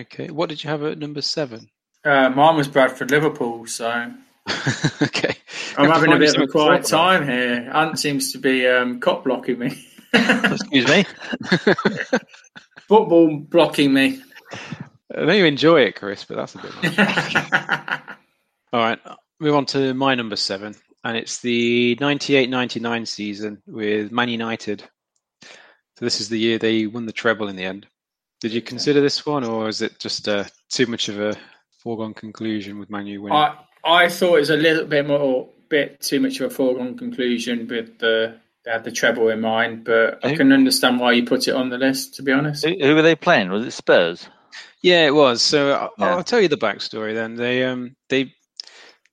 Okay, 0.00 0.30
what 0.30 0.48
did 0.48 0.64
you 0.64 0.70
have 0.70 0.82
at 0.82 0.98
number 0.98 1.22
seven? 1.22 1.70
Uh, 2.04 2.30
mine 2.30 2.56
was 2.56 2.68
Bradford 2.68 3.10
Liverpool, 3.10 3.66
so 3.66 3.88
okay. 5.02 5.36
I'm 5.76 5.86
Have 5.86 5.96
having 5.96 6.12
a 6.12 6.18
bit 6.18 6.34
of 6.36 6.42
a 6.42 6.46
quiet 6.46 6.84
time 6.84 7.26
here. 7.26 7.70
Ant 7.72 7.98
seems 7.98 8.32
to 8.32 8.38
be 8.38 8.66
um, 8.66 9.00
cop 9.00 9.24
blocking 9.24 9.58
me. 9.58 9.86
Excuse 10.12 10.88
me. 10.88 11.04
Football 12.88 13.38
blocking 13.38 13.92
me. 13.92 14.22
I 15.14 15.24
know 15.24 15.32
you 15.32 15.44
enjoy 15.44 15.82
it, 15.82 15.96
Chris, 15.96 16.24
but 16.24 16.36
that's 16.36 16.54
a 16.54 16.58
bit 16.58 16.74
much. 16.82 17.36
All 18.72 18.80
right, 18.80 18.98
move 19.40 19.54
on 19.54 19.66
to 19.66 19.94
my 19.94 20.14
number 20.14 20.36
seven, 20.36 20.74
and 21.04 21.16
it's 21.16 21.40
the 21.40 21.96
98-99 21.96 23.06
season 23.06 23.62
with 23.66 24.12
Man 24.12 24.28
United. 24.28 24.84
So 25.42 26.04
this 26.04 26.20
is 26.20 26.28
the 26.28 26.38
year 26.38 26.58
they 26.58 26.86
won 26.86 27.06
the 27.06 27.12
treble 27.12 27.48
in 27.48 27.56
the 27.56 27.64
end. 27.64 27.86
Did 28.40 28.52
you 28.52 28.60
consider 28.60 29.00
this 29.00 29.24
one, 29.24 29.44
or 29.44 29.68
is 29.68 29.80
it 29.80 29.98
just 29.98 30.28
uh, 30.28 30.44
too 30.68 30.86
much 30.86 31.08
of 31.08 31.20
a 31.20 31.36
foregone 31.78 32.14
conclusion 32.14 32.78
with 32.78 32.90
Man 32.90 33.06
U 33.06 33.22
winning? 33.22 33.38
I 33.38 33.56
I 33.86 34.08
thought 34.08 34.36
it 34.36 34.40
was 34.40 34.50
a 34.50 34.56
little 34.56 34.84
bit 34.84 35.06
more, 35.06 35.48
bit 35.68 36.00
too 36.00 36.20
much 36.20 36.40
of 36.40 36.50
a 36.50 36.54
foregone 36.54 36.98
conclusion 36.98 37.68
with 37.68 37.98
the 37.98 38.38
they 38.66 38.72
had 38.72 38.84
the 38.84 38.90
treble 38.90 39.28
in 39.28 39.40
mind, 39.40 39.84
but 39.84 40.18
I 40.24 40.34
can 40.34 40.52
understand 40.52 40.98
why 40.98 41.12
you 41.12 41.24
put 41.24 41.46
it 41.46 41.54
on 41.54 41.70
the 41.70 41.78
list. 41.78 42.14
To 42.16 42.22
be 42.22 42.32
honest, 42.32 42.64
Who, 42.66 42.74
who 42.78 42.94
were 42.96 43.02
they 43.02 43.14
playing? 43.14 43.48
Was 43.48 43.64
it 43.64 43.70
Spurs? 43.70 44.28
Yeah, 44.82 45.06
it 45.06 45.14
was. 45.14 45.40
So 45.40 45.72
I- 45.72 45.88
Yeah. 45.98 46.16
I'll 46.16 46.24
tell 46.24 46.40
you 46.40 46.48
the 46.48 46.56
backstory. 46.56 47.14
Then 47.14 47.36
they 47.36 47.62
um 47.64 47.94
they 48.08 48.34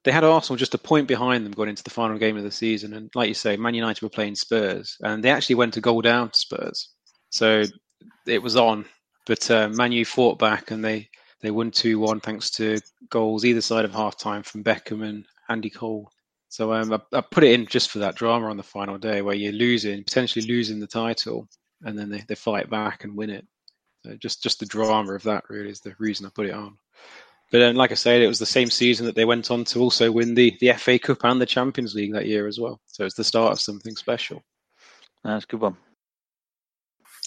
they 0.04 0.12
had 0.12 0.24
Arsenal 0.24 0.58
just 0.58 0.74
a 0.74 0.78
point 0.80 1.08
behind 1.08 1.46
them 1.46 1.54
going 1.54 1.70
into 1.70 1.84
the 1.84 1.90
final 1.92 2.18
game 2.18 2.36
of 2.36 2.44
the 2.44 2.52
season, 2.52 2.94
and 2.94 3.10
like 3.16 3.30
you 3.30 3.36
say, 3.36 3.56
Man 3.56 3.76
United 3.76 4.02
were 4.02 4.10
playing 4.10 4.36
Spurs, 4.36 4.98
and 5.02 5.24
they 5.24 5.30
actually 5.30 5.56
went 5.56 5.76
to 5.76 5.82
goal 5.82 6.02
down 6.02 6.30
to 6.32 6.38
Spurs. 6.40 6.90
So 7.30 7.64
it 8.28 8.42
was 8.42 8.56
on, 8.58 8.86
but 9.28 9.50
uh, 9.52 9.70
Man 9.70 9.92
U 9.92 10.04
fought 10.04 10.40
back, 10.40 10.72
and 10.72 10.84
they 10.84 11.10
they 11.42 11.52
won 11.52 11.70
two 11.70 12.00
one 12.00 12.20
thanks 12.22 12.50
to 12.52 12.80
goals 13.10 13.46
either 13.46 13.62
side 13.62 13.86
of 13.86 13.94
half 13.94 14.18
time 14.18 14.42
from 14.44 14.64
Beckham 14.64 15.04
and 15.08 15.26
Andy 15.48 15.70
Cole. 15.70 16.12
So 16.54 16.72
um, 16.72 16.94
I, 16.94 17.00
I 17.18 17.22
put 17.22 17.44
it 17.44 17.60
in 17.60 17.66
just 17.66 17.90
for 17.90 17.98
that 17.98 18.14
drama 18.14 18.48
on 18.48 18.58
the 18.58 18.62
final 18.62 19.00
day 19.00 19.24
where 19.24 19.34
you're 19.34 19.52
losing, 19.52 20.04
potentially 20.04 20.46
losing 20.46 20.80
the 20.80 20.86
title, 20.86 21.50
and 21.82 21.98
then 21.98 22.12
they, 22.12 22.24
they 22.28 22.36
fight 22.36 22.70
back 22.70 23.04
and 23.04 23.18
win 23.18 23.32
it. 23.32 23.44
So 24.06 24.16
just 24.18 24.44
just 24.44 24.60
the 24.60 24.68
drama 24.68 25.16
of 25.16 25.24
that 25.24 25.46
really 25.50 25.72
is 25.72 25.80
the 25.80 25.96
reason 25.98 26.28
I 26.28 26.30
put 26.30 26.46
it 26.46 26.54
on. 26.54 26.78
But 27.52 27.58
then, 27.58 27.76
like 27.76 27.90
I 27.90 27.96
said, 27.96 28.22
it 28.22 28.28
was 28.28 28.38
the 28.38 28.46
same 28.46 28.70
season 28.70 29.08
that 29.08 29.16
they 29.16 29.26
went 29.26 29.50
on 29.50 29.64
to 29.64 29.80
also 29.80 30.12
win 30.12 30.36
the, 30.36 30.56
the 30.60 30.74
FA 30.74 31.00
Cup 31.00 31.24
and 31.24 31.42
the 31.42 31.48
Champions 31.48 31.96
League 31.96 32.14
that 32.14 32.28
year 32.28 32.46
as 32.46 32.60
well. 32.60 32.80
So 32.86 33.04
it's 33.04 33.16
the 33.16 33.24
start 33.24 33.54
of 33.54 33.60
something 33.60 33.96
special. 33.96 34.44
That's 35.24 35.46
a 35.46 35.48
good 35.48 35.62
one. 35.62 35.78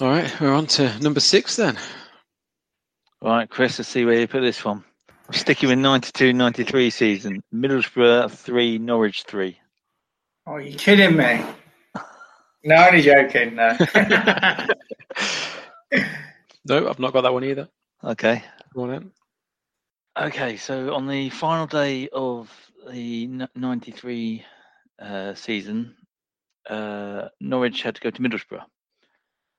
All 0.01 0.09
right, 0.09 0.41
we're 0.41 0.55
on 0.55 0.69
to 0.69 0.97
number 1.01 1.19
six 1.21 1.57
then. 1.57 1.77
All 3.23 3.33
right, 3.33 3.51
Chris, 3.51 3.81
let's 3.81 3.89
see 3.89 4.05
where 4.05 4.21
you 4.21 4.29
put 4.29 4.43
this 4.43 4.65
one. 4.65 4.85
Sticking 5.33 5.69
with 5.69 5.79
92 5.79 6.33
93 6.33 6.91
season. 6.91 7.43
Middlesbrough 7.53 8.31
3, 8.31 8.79
Norwich 8.79 9.25
3. 9.25 9.59
oh, 10.47 10.53
are 10.53 10.61
you 10.61 10.77
kidding 10.77 11.17
me? 11.17 11.45
No, 12.65 12.77
only 12.87 13.03
joking. 13.03 13.57
No. 13.57 13.77
No, 16.69 16.89
I've 16.89 16.99
not 16.99 17.13
got 17.13 17.21
that 17.21 17.33
one 17.33 17.45
either. 17.45 17.69
Okay. 18.03 18.43
Go 18.75 18.83
on 18.83 18.95
in. 18.95 19.11
Okay, 20.19 20.57
so 20.57 20.95
on 20.95 21.07
the 21.07 21.31
final 21.31 21.67
day 21.67 22.09
of 22.13 22.51
the 22.91 23.47
93 23.55 24.45
uh, 25.01 25.35
season, 25.35 25.95
uh, 26.69 27.29
Norwich 27.41 27.83
had 27.83 27.95
to 27.95 28.01
go 28.01 28.11
to 28.11 28.21
Middlesbrough. 28.21 28.65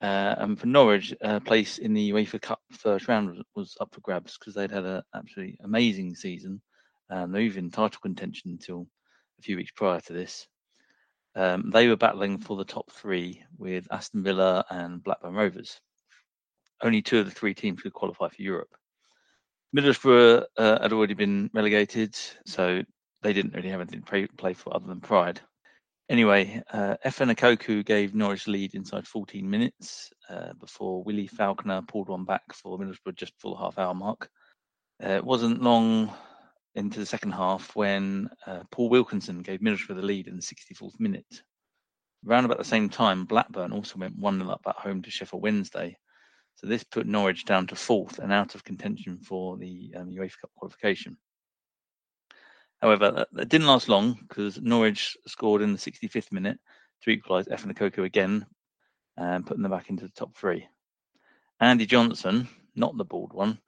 Uh, 0.02 0.36
and 0.38 0.60
for 0.60 0.68
Norwich, 0.68 1.14
a 1.22 1.40
place 1.40 1.80
in 1.80 1.94
the 1.94 2.12
UEFA 2.12 2.40
Cup 2.42 2.62
first 2.72 3.08
round 3.08 3.44
was, 3.56 3.76
up 3.82 3.94
for 3.94 4.02
grabs 4.02 4.38
because 4.38 4.54
they'd 4.54 4.72
had 4.72 4.86
an 4.86 5.02
absolutely 5.16 5.58
amazing 5.64 6.16
season. 6.16 6.62
Um, 7.10 7.32
they 7.32 7.40
were 7.40 7.46
even 7.46 7.72
title 7.72 8.00
contention 8.02 8.52
until 8.52 8.88
a 9.40 9.42
few 9.42 9.56
weeks 9.56 9.72
prior 9.72 10.00
to 10.02 10.14
this. 10.14 10.48
Um, 11.36 11.70
they 11.72 11.88
were 11.88 11.96
battling 11.96 12.40
for 12.40 12.58
the 12.58 12.66
top 12.66 12.92
three 12.92 13.44
with 13.58 13.88
Aston 13.92 14.24
Villa 14.24 14.66
and 14.70 15.04
Blackburn 15.04 15.34
Rovers. 15.34 15.80
Only 16.82 17.02
two 17.02 17.20
of 17.20 17.26
the 17.26 17.32
three 17.32 17.54
teams 17.54 17.82
could 17.82 17.94
qualify 17.94 18.30
for 18.30 18.42
Europe. 18.42 18.70
Middlesbrough 19.76 20.46
uh, 20.58 20.82
had 20.82 20.94
already 20.94 21.14
been 21.14 21.50
relegated, 21.54 22.16
so 22.46 22.84
they 23.22 23.34
didn't 23.34 23.54
really 23.54 23.70
have 23.70 23.82
anything 23.82 24.02
to 24.04 24.28
play 24.38 24.54
for 24.54 24.76
other 24.76 24.88
than 24.88 25.02
pride. 25.02 25.42
Anyway, 26.10 26.62
uh, 26.72 26.96
Efan 27.06 27.86
gave 27.86 28.16
Norwich 28.16 28.48
lead 28.48 28.76
inside 28.76 29.06
14 29.06 29.50
minutes 29.50 30.10
uh, 30.30 30.54
before 30.54 31.04
Willie 31.04 31.28
Falconer 31.28 31.82
pulled 31.82 32.08
one 32.08 32.24
back 32.24 32.54
for 32.54 32.80
Middlesbrough 32.80 33.16
just 33.16 33.36
before 33.36 33.56
the 33.56 33.62
half 33.62 33.78
hour 33.78 33.94
mark. 33.94 34.30
Uh, 35.04 35.10
it 35.10 35.26
wasn't 35.26 35.62
long 35.62 36.14
into 36.76 37.00
the 37.00 37.06
second 37.06 37.32
half 37.32 37.76
when 37.76 38.30
uh, 38.46 38.64
Paul 38.72 38.88
Wilkinson 38.90 39.42
gave 39.42 39.60
Middlesbrough 39.60 39.98
the 39.98 40.02
lead 40.02 40.28
in 40.28 40.38
the 40.38 40.42
64th 40.42 40.98
minute. 40.98 41.42
Around 42.26 42.46
about 42.46 42.58
the 42.58 42.64
same 42.64 42.90
time, 42.90 43.26
Blackburn 43.26 43.74
also 43.74 44.00
went 44.00 44.18
1 44.18 44.40
0 44.40 44.50
up 44.50 44.62
at 44.66 44.76
home 44.76 45.02
to 45.02 45.12
Sheffield 45.12 45.44
Wednesday. 45.44 45.98
So 46.56 46.68
this 46.68 46.84
put 46.84 47.06
Norwich 47.06 47.44
down 47.46 47.68
to 47.68 47.76
fourth 47.76 48.20
and 48.20 48.32
out 48.32 48.56
of 48.56 48.64
contention 48.64 49.20
for 49.20 49.58
the 49.58 49.94
um, 49.96 50.10
UEFA 50.10 50.40
Cup 50.42 50.52
qualification. 50.56 51.18
However, 52.82 53.26
that, 53.34 53.50
didn't 53.50 53.68
last 53.68 53.90
long 53.90 54.18
because 54.28 54.60
Norwich 54.62 55.18
scored 55.28 55.62
in 55.62 55.74
the 55.74 55.80
65th 55.80 56.32
minute 56.32 56.60
to 57.02 57.10
equalise 57.10 57.48
Efan 57.48 57.74
Ekoku 57.74 58.04
again 58.04 58.46
and 59.18 59.46
putting 59.46 59.64
them 59.64 59.72
back 59.72 59.90
into 59.90 60.06
the 60.06 60.12
top 60.12 60.36
three. 60.36 60.68
Andy 61.60 61.88
Johnson, 61.88 62.48
not 62.76 62.96
the 62.98 63.06
bald 63.06 63.34
one, 63.34 63.60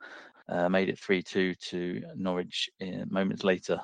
uh, 0.48 0.70
made 0.70 0.90
it 0.90 1.00
3 1.00 1.24
2 1.24 1.56
to 1.56 2.04
Norwich 2.16 2.70
uh, 2.82 3.06
moments 3.10 3.44
later. 3.44 3.80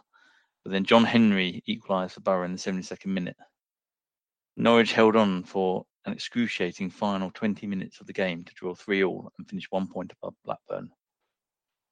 But 0.64 0.72
then 0.72 0.84
John 0.84 1.06
Hendrie 1.06 1.62
equalised 1.66 2.14
for 2.14 2.22
Boro 2.22 2.44
in 2.44 2.54
the 2.54 2.58
72nd 2.58 3.08
minute. 3.08 3.38
Norwich 4.58 4.94
held 4.94 5.16
on 5.16 5.44
for 5.44 5.86
an 6.06 6.14
excruciating 6.14 6.90
final 6.90 7.32
20 7.32 7.68
minutes 7.68 8.00
of 8.00 8.08
the 8.08 8.14
game 8.14 8.44
to 8.44 8.54
draw 8.54 8.74
3 8.76 9.04
all 9.04 9.32
and 9.38 9.48
finish 9.50 9.66
one 9.70 9.88
point 9.88 10.14
above 10.14 10.36
Blackburn. 10.44 10.92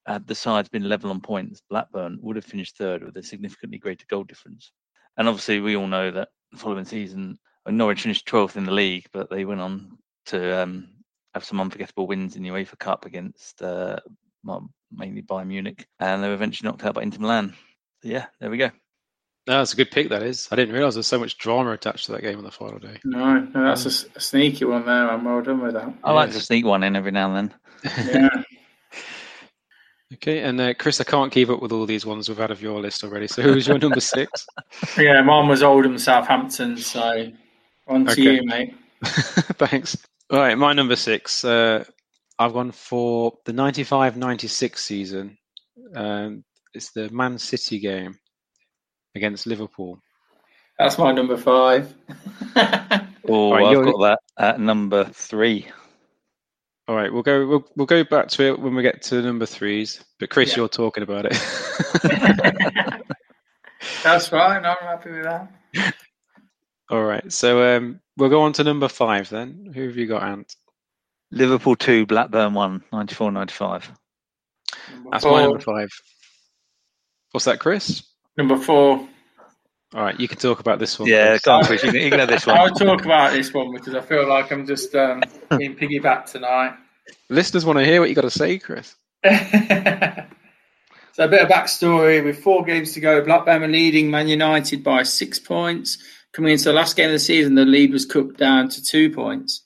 Had 0.06 0.28
the 0.28 0.36
sides 0.36 0.70
been 0.70 0.90
level 0.90 1.12
on 1.12 1.22
points, 1.22 1.62
Blackburn 1.70 2.20
would 2.22 2.36
have 2.36 2.46
finished 2.46 2.78
third 2.78 3.04
with 3.04 3.16
a 3.16 3.24
significantly 3.24 3.78
greater 3.78 4.06
goal 4.10 4.24
difference. 4.24 4.72
And 5.18 5.28
obviously, 5.28 5.60
we 5.60 5.76
all 5.76 5.88
know 5.88 6.12
that 6.12 6.30
the 6.52 6.58
following 6.58 6.86
season, 6.86 7.40
uh, 7.66 7.72
Norwich 7.72 8.02
finished 8.02 8.28
12th 8.28 8.58
in 8.58 8.66
the 8.66 8.72
league, 8.72 9.06
but 9.14 9.30
they 9.30 9.46
went 9.46 9.62
on 9.62 9.98
to 10.26 10.62
um, 10.62 10.90
have 11.34 11.46
some 11.46 11.62
unforgettable 11.62 12.08
wins 12.08 12.36
in 12.36 12.44
the 12.44 12.50
UEFA 12.50 12.78
Cup 12.78 13.06
against 13.06 13.62
uh, 13.62 13.98
mainly 14.92 15.22
Bayern 15.22 15.48
Munich, 15.48 15.88
and 16.00 16.24
they 16.24 16.28
were 16.28 16.34
eventually 16.34 16.68
knocked 16.68 16.84
out 16.84 16.96
by 16.96 17.04
Inter 17.04 17.20
Milan. 17.20 17.54
So, 18.02 18.10
yeah, 18.10 18.26
there 18.40 18.50
we 18.50 18.58
go. 18.58 18.72
No, 19.46 19.58
that's 19.58 19.74
a 19.74 19.78
good 19.78 19.92
pick. 19.92 20.10
That 20.10 20.24
is. 20.24 20.48
I 20.52 20.56
didn't 20.56 20.74
realise 20.74 20.94
there's 20.94 21.08
so 21.08 21.20
much 21.20 21.38
drama 21.38 21.72
attached 21.72 22.06
to 22.06 22.14
that 22.14 22.22
game 22.22 22.38
on 22.38 22.46
the 22.46 22.52
final 22.52 22.80
day. 22.80 23.00
no, 23.04 23.40
no, 23.40 23.66
that's 23.66 23.86
a 23.86 24.20
sneaky 24.20 24.66
one 24.66 24.86
there. 24.86 25.10
I'm 25.10 25.26
well 25.26 25.42
done 25.42 25.62
with 25.62 25.74
that. 25.74 25.94
I 26.04 26.14
like 26.14 26.32
to 26.32 26.40
sneak 26.40 26.66
one 26.66 26.84
in 26.84 26.96
every 26.96 27.12
now 27.12 27.36
and 27.36 27.52
then. 27.84 28.08
Yeah. 28.08 28.44
Okay, 30.14 30.40
and 30.42 30.60
uh, 30.60 30.74
Chris, 30.76 31.00
I 31.02 31.06
can't 31.06 31.32
keep 31.32 31.50
up 31.50 31.62
with 31.62 31.72
all 31.72 31.86
these 31.86 32.06
ones 32.06 32.28
we've 32.30 32.38
had 32.38 32.52
of 32.52 32.62
your 32.62 32.80
list 32.80 33.04
already. 33.04 33.28
So 33.28 33.42
who's 33.42 33.68
your 33.68 33.80
number 33.80 34.00
six? 34.02 34.46
yeah, 34.98 35.22
mine 35.22 35.48
was 35.48 35.64
Oldham 35.64 35.98
Southampton, 35.98 36.78
so 36.78 37.32
on 37.88 38.06
to 38.06 38.12
Okay. 38.12 38.22
you, 38.36 38.46
mate. 38.46 38.76
Thanks. 39.04 39.98
All 40.30 40.40
right, 40.40 40.58
my 40.58 40.74
number 40.74 40.96
six. 40.96 41.44
Uh, 41.44 41.84
I've 42.38 42.54
gone 42.54 42.72
for 42.72 43.34
the 43.46 43.52
95-96 43.54 44.78
season. 44.78 45.38
Um, 45.96 46.44
it's 46.74 46.92
the 46.92 47.10
Man 47.10 47.38
City 47.38 47.80
game 47.80 48.16
against 49.16 49.48
Liverpool. 49.48 50.00
That's 50.80 50.98
my 50.98 51.12
number 51.12 51.38
five. 51.38 51.94
Oh, 53.26 53.54
Right, 53.54 53.64
I've 53.68 53.72
you're- 53.72 53.90
got 53.94 54.20
that 54.38 54.46
at 54.56 54.60
number 54.60 55.06
three. 55.06 55.68
All 56.88 56.96
right, 56.96 57.12
we'll 57.12 57.24
go. 57.24 57.48
We'll, 57.48 57.66
we'll 57.78 57.86
go 57.88 58.04
back 58.04 58.28
to 58.30 58.44
it 58.44 58.60
when 58.60 58.76
we 58.76 58.84
get 58.84 59.02
to 59.04 59.22
number 59.22 59.46
threes. 59.46 60.04
But 60.20 60.30
Chris, 60.30 60.52
Yeah. 60.52 60.58
you're 60.58 60.70
talking 60.70 61.04
about 61.04 61.26
it. 61.26 61.34
That's 64.04 64.28
fine. 64.28 64.66
I'm 64.66 64.78
happy 64.82 65.12
with 65.12 65.24
that. 65.24 65.52
All 66.90 67.04
right, 67.04 67.32
so 67.32 67.78
um, 67.78 68.00
we'll 68.18 68.30
go 68.30 68.42
on 68.42 68.54
to 68.54 68.64
number 68.64 68.88
five 68.90 69.30
then. 69.30 69.72
Who 69.74 69.88
have 69.88 69.96
you 69.98 70.06
got, 70.08 70.24
Ant? 70.24 70.56
Liverpool 71.32 71.76
2, 71.76 72.06
Blackburn 72.06 72.54
1, 72.54 72.84
94 72.92 73.32
95. 73.32 73.92
That's 75.12 75.26
my 75.26 75.42
number 75.42 75.60
five. 75.60 75.90
What's 77.32 77.46
that, 77.46 77.60
Chris? 77.60 78.04
Number 78.38 78.58
four. 78.58 79.08
All 79.94 80.02
right, 80.02 80.20
you 80.20 80.28
can 80.28 80.40
talk 80.40 80.60
about 80.60 80.80
this 80.80 80.98
one. 80.98 81.08
Yeah, 81.08 81.30
Chris. 81.30 81.42
go 81.42 81.62
Chris. 81.62 81.84
You 81.84 81.92
can, 81.92 82.02
you 82.02 82.10
can 82.10 82.20
have 82.20 82.30
this 82.30 82.48
one. 82.48 82.58
I'll 82.60 82.74
talk 82.74 83.06
about 83.06 83.34
this 83.34 83.54
one 83.54 83.72
because 83.72 83.94
I 83.94 84.02
feel 84.02 84.28
like 84.28 84.52
I'm 84.52 84.66
just 84.66 84.96
um, 84.96 85.22
being 85.58 85.76
piggybacked 85.76 86.32
tonight. 86.32 86.76
Listeners 87.30 87.66
want 87.66 87.80
to 87.80 87.86
hear 87.86 88.00
what 88.00 88.10
you 88.10 88.16
got 88.16 88.22
to 88.22 88.32
say, 88.32 88.58
Chris. 88.58 88.96
So 91.14 91.26
a 91.26 91.28
bit 91.28 91.44
of 91.44 91.48
backstory: 91.48 92.24
with 92.24 92.42
four 92.42 92.64
games 92.66 92.94
to 92.94 93.00
go, 93.00 93.24
Blackburn 93.24 93.62
are 93.62 93.68
leading 93.68 94.10
Man 94.10 94.28
United 94.28 94.84
by 94.84 95.04
six 95.04 95.38
points. 95.38 96.00
Coming 96.32 96.54
into 96.54 96.64
the 96.64 96.74
last 96.74 96.96
game 96.96 97.06
of 97.06 97.12
the 97.12 97.20
season, 97.20 97.54
the 97.54 97.66
lead 97.66 97.92
was 97.94 98.08
cut 98.08 98.36
down 98.36 98.68
to 98.70 98.84
two 98.84 99.12
points. 99.12 99.64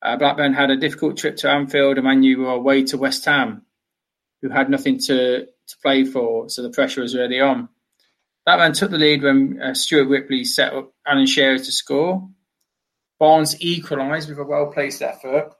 Uh, 0.00 0.16
Blackburn 0.16 0.54
had 0.54 0.70
a 0.70 0.76
difficult 0.78 1.18
trip 1.18 1.36
to 1.36 1.50
Anfield, 1.50 1.98
and 1.98 2.06
Man 2.06 2.22
U 2.22 2.38
were 2.38 2.52
away 2.52 2.84
to 2.84 2.96
West 2.96 3.26
Ham, 3.26 3.66
who 4.40 4.48
had 4.48 4.70
nothing 4.70 4.98
to, 5.00 5.44
to 5.44 5.76
play 5.82 6.06
for, 6.06 6.48
so 6.48 6.62
the 6.62 6.70
pressure 6.70 7.02
was 7.02 7.14
really 7.14 7.38
on. 7.38 7.68
Blackburn 8.46 8.74
took 8.74 8.92
the 8.92 8.98
lead 8.98 9.24
when 9.24 9.60
uh, 9.60 9.74
Stuart 9.74 10.08
Ripley 10.08 10.44
set 10.44 10.72
up 10.72 10.92
Alan 11.04 11.26
Shearer 11.26 11.58
to 11.58 11.72
score. 11.72 12.28
Barnes 13.18 13.60
equalised 13.60 14.28
with 14.28 14.38
a 14.38 14.44
well 14.44 14.66
placed 14.72 15.02
effort. 15.02 15.52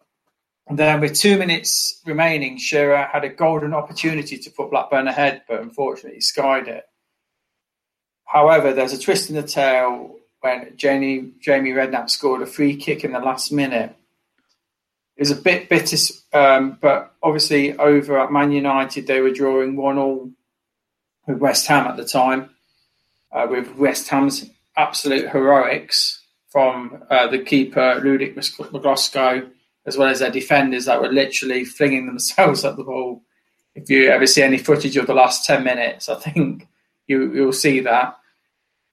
And 0.69 0.79
then, 0.79 1.01
with 1.01 1.15
two 1.15 1.37
minutes 1.37 2.01
remaining, 2.07 2.59
Shearer 2.59 3.09
had 3.13 3.25
a 3.25 3.29
golden 3.29 3.75
opportunity 3.75 4.39
to 4.39 4.51
put 4.51 4.71
Blackburn 4.71 5.09
ahead, 5.09 5.43
but 5.49 5.61
unfortunately 5.61 6.21
skied 6.21 6.69
it. 6.69 6.85
However, 8.25 8.73
there's 8.73 8.93
a 8.93 9.01
twist 9.01 9.31
in 9.31 9.37
the 9.37 9.43
tale 9.43 10.17
when 10.41 10.73
Jamie, 10.77 11.33
Jamie 11.41 11.71
Redknapp 11.71 12.11
scored 12.11 12.43
a 12.43 12.47
free 12.47 12.77
kick 12.77 13.05
in 13.05 13.13
the 13.13 13.21
last 13.21 13.53
minute. 13.53 13.97
It 15.17 15.21
was 15.21 15.31
a 15.31 15.37
bit 15.37 15.69
bitter, 15.69 15.97
um, 16.33 16.79
but 16.81 17.15
obviously 17.23 17.77
over 17.79 18.19
at 18.19 18.33
Man 18.33 18.53
United, 18.53 19.07
they 19.07 19.21
were 19.21 19.31
drawing 19.31 19.77
1 19.77 19.99
all 19.99 20.31
with 21.27 21.39
West 21.39 21.67
Ham 21.69 21.87
at 21.87 21.97
the 21.97 22.05
time, 22.05 22.51
uh, 23.33 23.47
with 23.49 23.75
West 23.77 24.09
Ham's 24.09 24.49
absolute 24.77 25.31
heroics 25.31 26.23
from 26.49 27.03
uh, 27.11 27.27
the 27.27 27.39
keeper, 27.39 28.01
Ludek 28.03 28.35
Miklosko, 28.35 29.51
as 29.85 29.97
well 29.97 30.09
as 30.09 30.21
their 30.21 30.31
defenders 30.31 30.87
that 30.87 31.01
were 31.01 31.13
literally 31.13 31.65
flinging 31.65 32.07
themselves 32.07 32.65
at 32.67 32.77
the 32.77 32.85
ball. 32.85 33.23
If 33.75 33.91
you 33.91 34.09
ever 34.09 34.27
see 34.27 34.43
any 34.43 34.59
footage 34.59 34.97
of 34.97 35.07
the 35.07 35.15
last 35.15 35.45
10 35.45 35.63
minutes, 35.63 36.09
I 36.09 36.15
think 36.15 36.67
you, 37.07 37.33
you'll 37.35 37.53
see 37.53 37.81
that. 37.81 38.17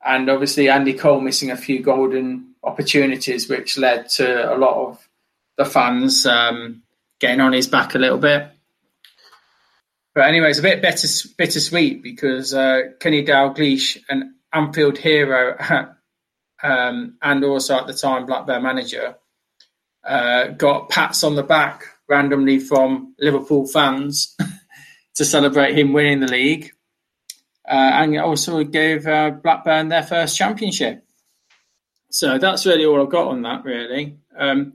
And 0.05 0.29
obviously, 0.29 0.67
Andy 0.67 0.93
Cole 0.93 1.21
missing 1.21 1.51
a 1.51 1.57
few 1.57 1.81
golden 1.81 2.55
opportunities, 2.63 3.47
which 3.47 3.77
led 3.77 4.09
to 4.09 4.53
a 4.53 4.57
lot 4.57 4.75
of 4.75 5.09
the 5.57 5.65
fans 5.65 6.25
um, 6.25 6.83
getting 7.19 7.39
on 7.39 7.53
his 7.53 7.67
back 7.67 7.95
a 7.95 7.99
little 7.99 8.17
bit. 8.17 8.52
But 10.15 10.25
anyway, 10.27 10.49
it's 10.49 10.59
a 10.59 10.63
bit 10.63 10.81
bitter, 10.81 11.07
bittersweet 11.37 12.03
because 12.03 12.53
uh, 12.53 12.81
Kenny 12.99 13.25
Dalglish, 13.25 13.97
an 14.09 14.35
Anfield 14.53 14.97
hero, 14.97 15.57
um, 16.63 17.17
and 17.21 17.43
also 17.43 17.77
at 17.77 17.87
the 17.87 17.93
time 17.93 18.25
Blackburn 18.25 18.61
manager, 18.61 19.15
uh, 20.03 20.47
got 20.47 20.89
pats 20.89 21.23
on 21.23 21.35
the 21.35 21.43
back 21.43 21.85
randomly 22.07 22.59
from 22.59 23.15
Liverpool 23.19 23.65
fans 23.65 24.35
to 25.15 25.25
celebrate 25.25 25.77
him 25.77 25.93
winning 25.93 26.19
the 26.19 26.27
league, 26.27 26.71
uh, 27.67 27.71
and 27.93 28.17
also 28.19 28.63
gave 28.63 29.07
uh, 29.07 29.31
Blackburn 29.31 29.89
their 29.89 30.03
first 30.03 30.37
championship. 30.37 31.03
So 32.11 32.37
that's 32.37 32.67
really 32.67 32.85
all 32.85 33.01
I've 33.01 33.09
got 33.09 33.29
on 33.29 33.41
that. 33.41 33.63
Really, 33.63 34.17
um, 34.37 34.73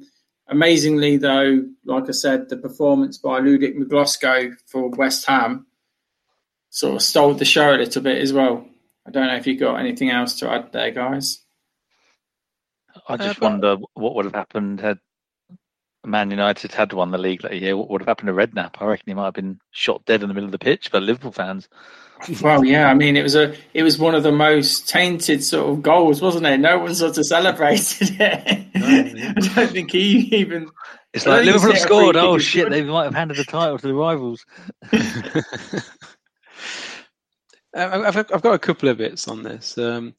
amazingly 0.48 1.16
though, 1.16 1.64
like 1.84 2.08
I 2.08 2.12
said, 2.12 2.48
the 2.48 2.56
performance 2.56 3.18
by 3.18 3.40
Ludek 3.40 3.76
Miklosko 3.76 4.54
for 4.66 4.88
West 4.90 5.26
Ham 5.26 5.66
sort 6.70 6.96
of 6.96 7.02
stole 7.02 7.34
the 7.34 7.44
show 7.44 7.74
a 7.74 7.76
little 7.76 8.02
bit 8.02 8.18
as 8.18 8.32
well. 8.32 8.66
I 9.06 9.10
don't 9.10 9.26
know 9.26 9.36
if 9.36 9.46
you 9.46 9.58
got 9.58 9.80
anything 9.80 10.10
else 10.10 10.38
to 10.40 10.50
add 10.50 10.72
there, 10.72 10.90
guys. 10.90 11.40
I 13.08 13.16
just 13.16 13.42
uh, 13.42 13.46
wonder 13.46 13.76
what 13.94 14.14
would 14.14 14.26
have 14.26 14.34
happened 14.34 14.80
had 14.80 14.98
Man 16.04 16.30
United 16.30 16.72
had 16.72 16.92
won 16.92 17.10
the 17.10 17.18
league 17.18 17.42
that 17.42 17.60
year, 17.60 17.76
what 17.76 17.90
would 17.90 18.00
have 18.00 18.08
happened 18.08 18.28
to 18.28 18.32
Redknapp? 18.32 18.76
I 18.80 18.86
reckon 18.86 19.04
he 19.06 19.14
might 19.14 19.26
have 19.26 19.34
been 19.34 19.60
shot 19.70 20.04
dead 20.04 20.22
in 20.22 20.28
the 20.28 20.34
middle 20.34 20.48
of 20.48 20.52
the 20.52 20.58
pitch 20.58 20.90
by 20.90 20.98
Liverpool 20.98 21.32
fans. 21.32 21.68
Well, 22.42 22.64
yeah, 22.64 22.88
I 22.88 22.94
mean, 22.94 23.16
it 23.16 23.22
was 23.22 23.36
a 23.36 23.54
it 23.74 23.82
was 23.82 23.98
one 23.98 24.14
of 24.14 24.22
the 24.22 24.32
most 24.32 24.88
tainted 24.88 25.42
sort 25.42 25.70
of 25.70 25.82
goals, 25.82 26.20
wasn't 26.20 26.46
it? 26.46 26.58
No 26.58 26.78
one 26.78 26.94
sort 26.94 27.16
of 27.16 27.24
celebrated 27.24 28.16
it. 28.20 28.66
No. 28.74 28.86
I 28.86 29.32
don't 29.54 29.70
think 29.70 29.92
he 29.92 30.28
even. 30.36 30.68
It's 31.14 31.26
like 31.26 31.44
Liverpool 31.44 31.72
have 31.72 31.80
scored. 31.80 32.16
Oh 32.16 32.38
shit! 32.38 32.70
They 32.70 32.82
might 32.82 33.04
have 33.04 33.14
handed 33.14 33.36
the 33.36 33.44
title 33.44 33.78
to 33.78 33.86
the 33.86 33.94
rivals. 33.94 34.44
I've, 37.74 38.16
I've 38.16 38.42
got 38.42 38.54
a 38.54 38.58
couple 38.58 38.88
of 38.88 38.98
bits 38.98 39.28
on 39.28 39.42
this. 39.42 39.78
Um, 39.78 40.14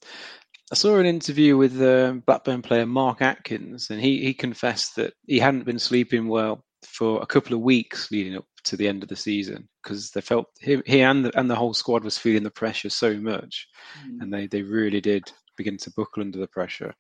I 0.71 0.75
saw 0.75 0.97
an 0.97 1.05
interview 1.05 1.57
with 1.57 1.81
uh, 1.81 2.13
Blackburn 2.25 2.61
player 2.61 2.85
Mark 2.85 3.21
Atkins, 3.21 3.89
and 3.89 3.99
he, 3.99 4.23
he 4.23 4.33
confessed 4.33 4.95
that 4.95 5.13
he 5.25 5.39
hadn't 5.39 5.65
been 5.65 5.79
sleeping 5.79 6.27
well 6.27 6.63
for 6.85 7.21
a 7.21 7.25
couple 7.25 7.55
of 7.55 7.61
weeks 7.61 8.11
leading 8.11 8.37
up 8.37 8.45
to 8.63 8.77
the 8.77 8.87
end 8.87 9.03
of 9.03 9.09
the 9.09 9.15
season 9.15 9.67
because 9.83 10.11
they 10.11 10.21
felt 10.21 10.47
he, 10.59 10.81
he 10.85 11.01
and 11.01 11.25
the, 11.25 11.37
and 11.37 11.49
the 11.49 11.55
whole 11.55 11.73
squad 11.73 12.03
was 12.03 12.17
feeling 12.17 12.43
the 12.43 12.51
pressure 12.51 12.89
so 12.89 13.15
much, 13.15 13.67
mm. 14.05 14.21
and 14.21 14.33
they, 14.33 14.47
they 14.47 14.61
really 14.61 15.01
did 15.01 15.31
begin 15.57 15.77
to 15.77 15.91
buckle 15.91 16.23
under 16.23 16.39
the 16.39 16.47
pressure. 16.47 16.93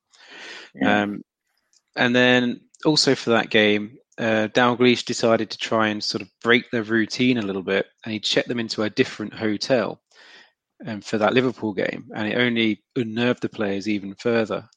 Yeah. 0.75 1.03
Um, 1.03 1.23
and 1.95 2.15
then 2.15 2.61
also 2.85 3.15
for 3.15 3.31
that 3.31 3.49
game, 3.49 3.97
uh, 4.17 4.49
Dalglish 4.53 5.05
decided 5.05 5.49
to 5.51 5.57
try 5.57 5.87
and 5.87 6.03
sort 6.03 6.21
of 6.21 6.29
break 6.43 6.69
their 6.71 6.83
routine 6.83 7.37
a 7.37 7.41
little 7.41 7.63
bit, 7.63 7.87
and 8.03 8.13
he 8.13 8.19
checked 8.19 8.47
them 8.47 8.59
into 8.59 8.83
a 8.83 8.89
different 8.89 9.33
hotel 9.33 10.01
um, 10.85 11.01
for 11.01 11.17
that 11.17 11.33
Liverpool 11.33 11.73
game, 11.73 12.09
and 12.15 12.27
it 12.27 12.37
only 12.37 12.83
unnerved 12.95 13.41
the 13.41 13.49
players 13.49 13.87
even 13.87 14.15
further. 14.15 14.67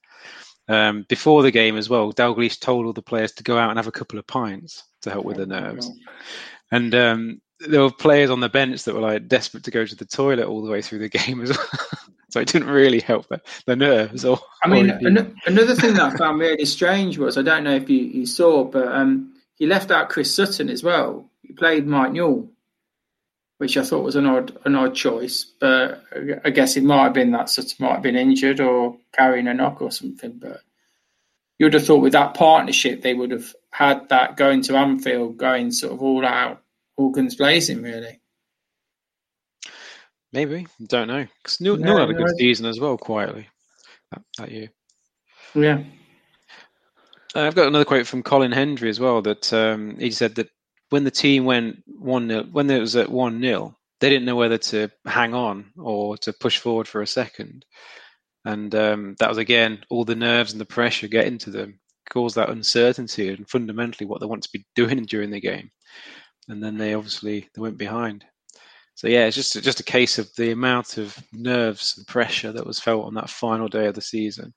Um, 0.68 1.04
before 1.08 1.42
the 1.42 1.50
game 1.50 1.76
as 1.76 1.88
well, 1.90 2.12
Dalglish 2.12 2.60
told 2.60 2.86
all 2.86 2.92
the 2.92 3.02
players 3.02 3.32
to 3.32 3.42
go 3.42 3.58
out 3.58 3.70
and 3.70 3.78
have 3.78 3.88
a 3.88 3.92
couple 3.92 4.18
of 4.18 4.26
pints 4.26 4.84
to 5.02 5.10
help 5.10 5.24
with 5.24 5.36
the 5.36 5.46
nerves. 5.46 5.90
And 6.72 6.92
um, 6.94 7.40
there 7.60 7.82
were 7.82 7.92
players 7.92 8.30
on 8.30 8.40
the 8.40 8.48
bench 8.48 8.82
that 8.84 8.94
were 8.94 9.00
like 9.00 9.28
desperate 9.28 9.62
to 9.64 9.70
go 9.70 9.86
to 9.86 9.94
the 9.94 10.04
toilet 10.04 10.46
all 10.46 10.62
the 10.62 10.70
way 10.70 10.82
through 10.82 10.98
the 10.98 11.08
game 11.08 11.40
as 11.42 11.50
well. 11.56 11.68
so 12.30 12.40
it 12.40 12.48
didn't 12.48 12.68
really 12.68 13.00
help 13.00 13.28
the, 13.28 13.40
the 13.66 13.76
nerves. 13.76 14.24
Or, 14.24 14.40
I 14.64 14.68
mean, 14.68 14.90
an- 14.90 15.36
another 15.46 15.76
thing 15.76 15.94
that 15.94 16.14
I 16.14 16.16
found 16.16 16.40
really 16.40 16.64
strange 16.64 17.18
was 17.18 17.38
I 17.38 17.42
don't 17.42 17.62
know 17.62 17.76
if 17.76 17.88
you, 17.88 17.98
you 17.98 18.26
saw, 18.26 18.64
but 18.64 18.88
um, 18.88 19.34
he 19.54 19.66
left 19.66 19.92
out 19.92 20.08
Chris 20.08 20.34
Sutton 20.34 20.68
as 20.68 20.82
well. 20.82 21.30
He 21.42 21.52
played 21.52 21.86
Mike 21.86 22.12
Newell 22.12 22.48
which 23.62 23.76
I 23.76 23.84
thought 23.84 24.02
was 24.02 24.16
an 24.16 24.26
odd 24.26 24.58
an 24.64 24.74
odd 24.74 24.96
choice. 24.96 25.44
But 25.60 26.02
I 26.44 26.50
guess 26.50 26.76
it 26.76 26.82
might 26.82 27.04
have 27.04 27.12
been 27.12 27.30
that 27.30 27.48
Sutton 27.48 27.76
might 27.78 27.92
have 27.92 28.02
been 28.02 28.16
injured 28.16 28.58
or 28.58 28.96
carrying 29.12 29.46
a 29.46 29.54
knock 29.54 29.80
or 29.80 29.92
something. 29.92 30.32
But 30.32 30.62
you 31.58 31.66
would 31.66 31.74
have 31.74 31.86
thought 31.86 32.02
with 32.02 32.14
that 32.14 32.34
partnership 32.34 33.02
they 33.02 33.14
would 33.14 33.30
have 33.30 33.54
had 33.70 34.08
that 34.08 34.36
going 34.36 34.62
to 34.62 34.76
Anfield, 34.76 35.36
going 35.36 35.70
sort 35.70 35.92
of 35.92 36.02
all 36.02 36.26
out, 36.26 36.60
all 36.96 37.10
guns 37.10 37.36
blazing, 37.36 37.82
really. 37.82 38.20
Maybe 40.32 40.66
don't 40.86 41.08
know 41.08 41.26
because 41.42 41.60
Newell, 41.60 41.78
yeah, 41.80 42.00
had 42.00 42.10
a 42.10 42.14
good 42.14 42.36
season 42.38 42.66
as 42.66 42.80
well, 42.80 42.96
quietly 42.96 43.48
that, 44.10 44.22
that 44.38 44.50
year. 44.50 44.68
Yeah. 45.54 45.82
Uh, 47.34 47.40
I've 47.40 47.54
got 47.54 47.68
another 47.68 47.84
quote 47.84 48.06
from 48.06 48.22
Colin 48.22 48.52
Hendry 48.52 48.88
as 48.88 49.00
well 49.00 49.20
that 49.22 49.52
um, 49.52 49.96
he 49.98 50.10
said 50.10 50.34
that 50.36 50.48
when 50.90 51.04
the 51.04 51.10
team 51.10 51.44
went 51.44 51.82
one 51.86 52.28
nil, 52.28 52.44
when 52.50 52.70
it 52.70 52.80
was 52.80 52.96
at 52.96 53.10
one 53.10 53.40
0 53.40 53.76
they 54.00 54.10
didn't 54.10 54.24
know 54.24 54.36
whether 54.36 54.58
to 54.58 54.90
hang 55.06 55.32
on 55.32 55.70
or 55.78 56.16
to 56.18 56.32
push 56.32 56.58
forward 56.58 56.88
for 56.88 57.02
a 57.02 57.06
second, 57.06 57.64
and 58.44 58.74
um, 58.74 59.14
that 59.20 59.28
was 59.28 59.38
again 59.38 59.84
all 59.90 60.04
the 60.04 60.16
nerves 60.16 60.52
and 60.52 60.60
the 60.60 60.66
pressure 60.66 61.08
getting 61.08 61.38
to 61.38 61.50
them 61.50 61.78
caused 62.10 62.36
that 62.36 62.50
uncertainty 62.50 63.28
and 63.28 63.48
fundamentally 63.48 64.06
what 64.06 64.20
they 64.20 64.26
want 64.26 64.42
to 64.42 64.52
be 64.52 64.64
doing 64.74 65.04
during 65.08 65.30
the 65.30 65.40
game, 65.40 65.70
and 66.48 66.62
then 66.62 66.78
they 66.78 66.94
obviously 66.94 67.48
they 67.54 67.60
went 67.60 67.78
behind. 67.78 68.24
So 68.94 69.08
yeah, 69.08 69.26
it's 69.26 69.36
just 69.36 69.60
just 69.62 69.80
a 69.80 69.84
case 69.84 70.18
of 70.18 70.34
the 70.36 70.50
amount 70.50 70.98
of 70.98 71.16
nerves 71.32 71.94
and 71.96 72.06
pressure 72.06 72.52
that 72.52 72.66
was 72.66 72.78
felt 72.80 73.06
on 73.06 73.14
that 73.14 73.30
final 73.30 73.68
day 73.68 73.86
of 73.86 73.94
the 73.94 74.02
season, 74.02 74.52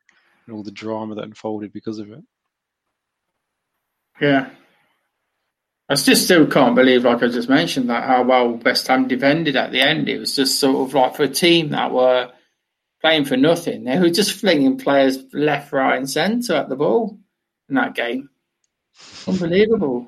and 0.46 0.56
all 0.56 0.64
the 0.64 0.72
drama 0.72 1.16
that 1.16 1.24
unfolded 1.24 1.72
because 1.72 2.00
of 2.00 2.12
it. 2.12 2.24
Yeah, 4.22 4.50
I 5.90 5.96
just 5.96 6.24
still 6.24 6.48
can't 6.48 6.76
believe, 6.76 7.06
like 7.06 7.22
I 7.22 7.28
just 7.28 7.50
mentioned, 7.50 7.90
that 7.90 8.04
how 8.06 8.24
well 8.24 8.54
West 8.54 8.88
Ham 8.88 9.08
defended 9.08 9.56
at 9.56 9.72
the 9.72 9.82
end. 9.82 10.10
It 10.10 10.20
was 10.20 10.36
just 10.36 10.60
sort 10.60 10.88
of 10.88 10.94
like 10.94 11.16
for 11.16 11.24
a 11.24 11.28
team 11.28 11.70
that 11.70 11.92
were 11.92 12.32
playing 13.06 13.26
for 13.26 13.38
nothing, 13.38 13.84
they 13.84 14.00
were 14.00 14.10
just 14.10 14.32
flinging 14.32 14.80
players 14.80 15.20
left, 15.32 15.72
right, 15.72 15.96
and 15.98 16.10
centre 16.10 16.56
at 16.56 16.70
the 16.70 16.76
ball 16.76 17.20
in 17.70 17.76
that 17.76 17.94
game. 17.94 18.30
Unbelievable. 19.28 20.08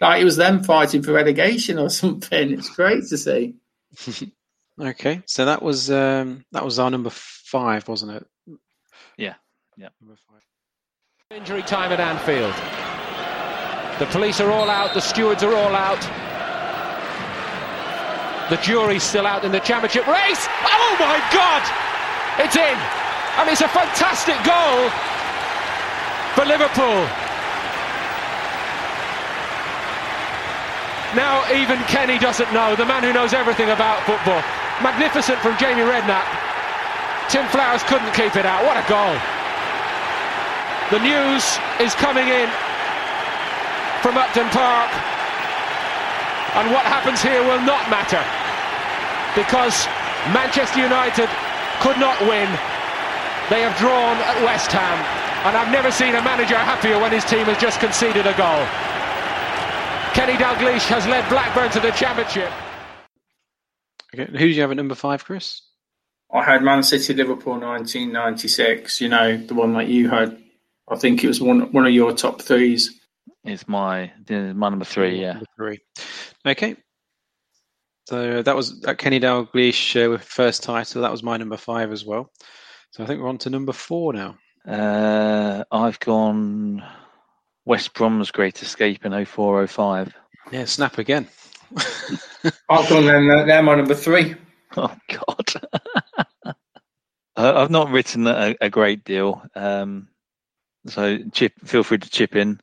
Like 0.00 0.20
it 0.20 0.24
was 0.24 0.36
them 0.36 0.62
fighting 0.64 1.02
for 1.02 1.12
relegation 1.12 1.78
or 1.78 1.90
something. 2.02 2.52
It's 2.52 2.68
great 2.70 3.06
to 3.08 3.18
see. 3.18 3.54
okay, 4.80 5.22
so 5.26 5.44
that 5.44 5.62
was 5.62 5.90
um, 5.90 6.44
that 6.52 6.64
was 6.64 6.78
our 6.78 6.90
number 6.90 7.10
five, 7.10 7.86
wasn't 7.88 8.12
it? 8.12 8.26
Yeah, 9.16 9.34
yeah. 9.76 9.88
Number 10.00 10.16
five. 10.28 10.42
Injury 11.30 11.62
time 11.62 11.92
at 11.92 12.00
Anfield. 12.00 12.54
The 13.98 14.06
police 14.12 14.40
are 14.40 14.50
all 14.50 14.68
out, 14.68 14.94
the 14.94 15.00
stewards 15.00 15.42
are 15.42 15.54
all 15.54 15.74
out. 15.74 16.00
The 18.50 18.56
jury's 18.56 19.02
still 19.02 19.26
out 19.26 19.44
in 19.44 19.52
the 19.52 19.60
championship 19.60 20.06
race. 20.06 20.46
Oh 20.64 20.96
my 20.98 21.18
God! 21.32 21.62
It's 22.38 22.56
in! 22.56 22.78
And 23.38 23.48
it's 23.48 23.62
a 23.62 23.68
fantastic 23.68 24.36
goal 24.44 24.90
for 26.34 26.44
Liverpool. 26.44 27.31
Now 31.14 31.44
even 31.52 31.76
Kenny 31.92 32.18
doesn't 32.18 32.52
know, 32.52 32.74
the 32.74 32.86
man 32.86 33.02
who 33.02 33.12
knows 33.12 33.32
everything 33.36 33.68
about 33.68 34.00
football. 34.08 34.40
Magnificent 34.80 35.38
from 35.44 35.58
Jamie 35.60 35.84
Redknapp. 35.84 36.24
Tim 37.28 37.44
Flowers 37.52 37.82
couldn't 37.84 38.12
keep 38.16 38.36
it 38.36 38.48
out. 38.48 38.64
What 38.64 38.80
a 38.80 38.84
goal. 38.88 39.12
The 40.88 41.04
news 41.04 41.44
is 41.80 41.92
coming 41.96 42.28
in 42.28 42.48
from 44.00 44.16
Upton 44.16 44.48
Park. 44.56 44.88
And 46.56 46.72
what 46.72 46.84
happens 46.84 47.20
here 47.20 47.40
will 47.44 47.60
not 47.60 47.84
matter. 47.88 48.20
Because 49.36 49.88
Manchester 50.32 50.80
United 50.80 51.28
could 51.80 51.96
not 52.00 52.20
win. 52.24 52.48
They 53.48 53.60
have 53.64 53.76
drawn 53.76 54.16
at 54.16 54.36
West 54.44 54.72
Ham. 54.72 54.96
And 55.44 55.56
I've 55.56 55.72
never 55.72 55.90
seen 55.90 56.14
a 56.14 56.22
manager 56.24 56.56
happier 56.56 57.00
when 57.00 57.12
his 57.12 57.24
team 57.24 57.46
has 57.46 57.56
just 57.60 57.80
conceded 57.80 58.26
a 58.26 58.36
goal. 58.36 58.64
Kenny 60.14 60.34
Dalglish 60.34 60.86
has 60.88 61.06
led 61.06 61.28
Blackburn 61.28 61.70
to 61.72 61.80
the 61.80 61.90
championship. 61.92 62.50
Okay. 64.14 64.30
Who 64.30 64.46
did 64.46 64.54
you 64.56 64.60
have 64.62 64.70
at 64.70 64.76
number 64.76 64.94
five, 64.94 65.24
Chris? 65.24 65.62
I 66.32 66.42
had 66.44 66.62
Man 66.62 66.82
City 66.82 67.14
Liverpool 67.14 67.54
1996. 67.54 69.00
You 69.00 69.08
know 69.08 69.36
the 69.38 69.54
one 69.54 69.72
that 69.74 69.88
you 69.88 70.08
had. 70.10 70.38
I 70.88 70.96
think 70.96 71.24
it 71.24 71.28
was 71.28 71.40
one 71.40 71.72
one 71.72 71.86
of 71.86 71.92
your 71.92 72.12
top 72.12 72.42
threes. 72.42 73.00
It's 73.44 73.66
my 73.66 74.12
my 74.28 74.68
number 74.68 74.84
three. 74.84 75.20
Yeah, 75.20 75.32
Number 75.34 75.46
three. 75.56 75.78
Okay. 76.46 76.76
So 78.08 78.42
that 78.42 78.56
was 78.56 78.80
that 78.82 78.98
Kenny 78.98 79.20
Dalglish 79.20 80.04
uh, 80.06 80.10
with 80.10 80.22
first 80.22 80.62
title. 80.62 81.02
That 81.02 81.10
was 81.12 81.22
my 81.22 81.36
number 81.38 81.56
five 81.56 81.92
as 81.92 82.04
well. 82.04 82.30
So 82.90 83.02
I 83.02 83.06
think 83.06 83.20
we're 83.22 83.28
on 83.28 83.38
to 83.38 83.50
number 83.50 83.72
four 83.72 84.12
now. 84.12 84.36
uh, 84.68 85.64
I've 85.72 85.98
gone 86.00 86.82
West 87.64 87.94
Brom's 87.94 88.30
Great 88.30 88.62
Escape 88.62 89.04
in 89.04 89.12
0405. 89.24 90.14
Yeah, 90.50 90.64
snap 90.64 90.98
again. 90.98 91.28
I've 92.68 92.88
gone 92.88 93.06
them. 93.06 93.28
They're 93.28 93.46
they're 93.46 93.62
my 93.62 93.76
number 93.76 93.94
three. 93.94 94.34
Oh 94.76 94.94
God. 95.08 96.54
Uh, 97.34 97.54
I've 97.56 97.70
not 97.70 97.90
written 97.90 98.26
a, 98.26 98.54
a 98.60 98.68
great 98.68 99.04
deal, 99.04 99.42
um, 99.54 100.08
so 100.86 101.18
chip. 101.32 101.54
Feel 101.64 101.82
free 101.82 101.96
to 101.96 102.10
chip 102.10 102.36
in. 102.36 102.60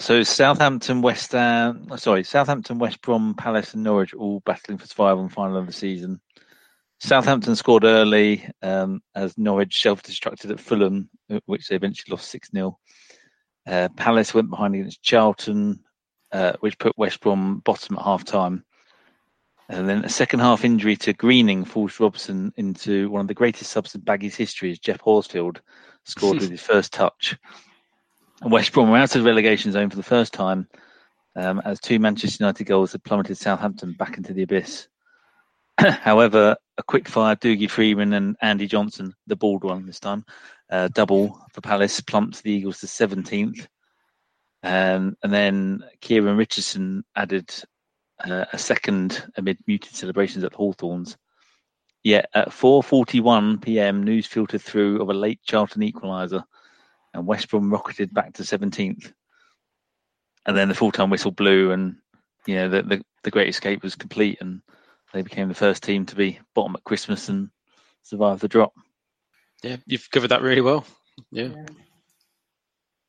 So 0.00 0.24
Southampton, 0.24 1.00
West 1.00 1.30
Ham, 1.30 1.88
sorry, 1.96 2.24
Southampton, 2.24 2.80
West 2.80 3.00
Brom, 3.02 3.34
Palace, 3.34 3.74
and 3.74 3.84
Norwich 3.84 4.12
all 4.12 4.40
battling 4.44 4.78
for 4.78 4.86
survival 4.86 5.22
and 5.22 5.32
final 5.32 5.56
of 5.56 5.66
the 5.66 5.72
season. 5.72 6.20
Southampton 6.98 7.54
scored 7.54 7.84
early 7.84 8.48
um, 8.62 9.00
as 9.14 9.38
Norwich 9.38 9.80
self-destructed 9.80 10.50
at 10.50 10.60
Fulham, 10.60 11.08
uh, 11.30 11.38
which 11.46 11.68
they 11.68 11.76
eventually 11.76 12.10
lost 12.10 12.30
six 12.30 12.50
0 12.50 12.76
uh, 13.66 13.88
Palace 13.96 14.34
went 14.34 14.50
behind 14.50 14.74
against 14.74 15.02
Charlton, 15.02 15.80
uh, 16.32 16.54
which 16.60 16.78
put 16.78 16.98
West 16.98 17.20
Brom 17.20 17.60
bottom 17.64 17.96
at 17.96 18.04
half 18.04 18.24
time. 18.24 18.64
And 19.68 19.88
then 19.88 20.04
a 20.04 20.10
second 20.10 20.40
half 20.40 20.64
injury 20.64 20.96
to 20.96 21.14
Greening 21.14 21.64
forced 21.64 21.98
Robson 21.98 22.52
into 22.56 23.08
one 23.10 23.22
of 23.22 23.28
the 23.28 23.34
greatest 23.34 23.70
subs 23.70 23.94
in 23.94 24.02
Baggy's 24.02 24.36
history 24.36 24.70
as 24.70 24.78
Geoff 24.78 25.00
Horsfield 25.00 25.60
scored 26.04 26.40
with 26.40 26.50
his 26.50 26.60
first 26.72 26.92
touch. 26.92 27.36
And 28.42 28.52
West 28.52 28.72
Brom 28.72 28.90
were 28.90 28.98
out 28.98 29.14
of 29.16 29.22
the 29.22 29.28
relegation 29.28 29.72
zone 29.72 29.88
for 29.88 29.96
the 29.96 30.02
first 30.02 30.34
time 30.34 30.68
um, 31.36 31.62
as 31.64 31.80
two 31.80 31.98
Manchester 31.98 32.44
United 32.44 32.64
goals 32.64 32.92
had 32.92 33.04
plummeted 33.04 33.38
Southampton 33.38 33.92
back 33.92 34.18
into 34.18 34.34
the 34.34 34.42
abyss. 34.42 34.88
However, 35.78 36.56
a 36.78 36.82
quick 36.82 37.08
fire 37.08 37.36
Dougie 37.36 37.70
Freedman 37.70 38.12
and 38.12 38.36
Andy 38.40 38.66
Johnson, 38.66 39.14
the 39.26 39.36
bald 39.36 39.64
one 39.64 39.86
this 39.86 40.00
time, 40.00 40.24
uh, 40.70 40.88
double 40.88 41.40
for 41.52 41.60
Palace 41.60 42.00
plumped 42.00 42.42
the 42.42 42.52
Eagles 42.52 42.80
to 42.80 42.86
17th. 42.86 43.66
Um, 44.62 45.16
and 45.22 45.32
then 45.32 45.84
Kieran 46.00 46.36
Richardson 46.36 47.04
added 47.16 47.52
uh, 48.24 48.46
a 48.52 48.58
second 48.58 49.24
amid 49.36 49.58
muted 49.66 49.94
celebrations 49.94 50.44
at 50.44 50.54
Hawthorns. 50.54 51.16
Yet 52.02 52.28
at 52.34 52.48
4:41 52.48 53.62
p.m., 53.62 54.02
news 54.02 54.26
filtered 54.26 54.62
through 54.62 55.00
of 55.00 55.08
a 55.08 55.14
late 55.14 55.40
Charlton 55.42 55.82
equaliser, 55.82 56.44
and 57.14 57.26
West 57.26 57.48
Brom 57.48 57.72
rocketed 57.72 58.12
back 58.12 58.34
to 58.34 58.42
17th. 58.42 59.12
And 60.46 60.56
then 60.56 60.68
the 60.68 60.74
full-time 60.74 61.08
whistle 61.08 61.30
blew, 61.30 61.70
and 61.72 61.96
you 62.46 62.56
know 62.56 62.68
the, 62.68 62.82
the 62.82 63.02
the 63.22 63.30
Great 63.30 63.48
Escape 63.48 63.82
was 63.82 63.94
complete, 63.94 64.38
and 64.42 64.60
they 65.14 65.22
became 65.22 65.48
the 65.48 65.54
first 65.54 65.84
team 65.84 66.04
to 66.06 66.16
be 66.16 66.40
bottom 66.54 66.74
at 66.74 66.84
Christmas 66.84 67.28
and 67.28 67.48
survive 68.02 68.40
the 68.40 68.48
drop. 68.48 68.74
Yeah, 69.62 69.76
you've 69.86 70.10
covered 70.10 70.28
that 70.28 70.42
really 70.42 70.60
well. 70.60 70.84
Yeah. 71.30 71.50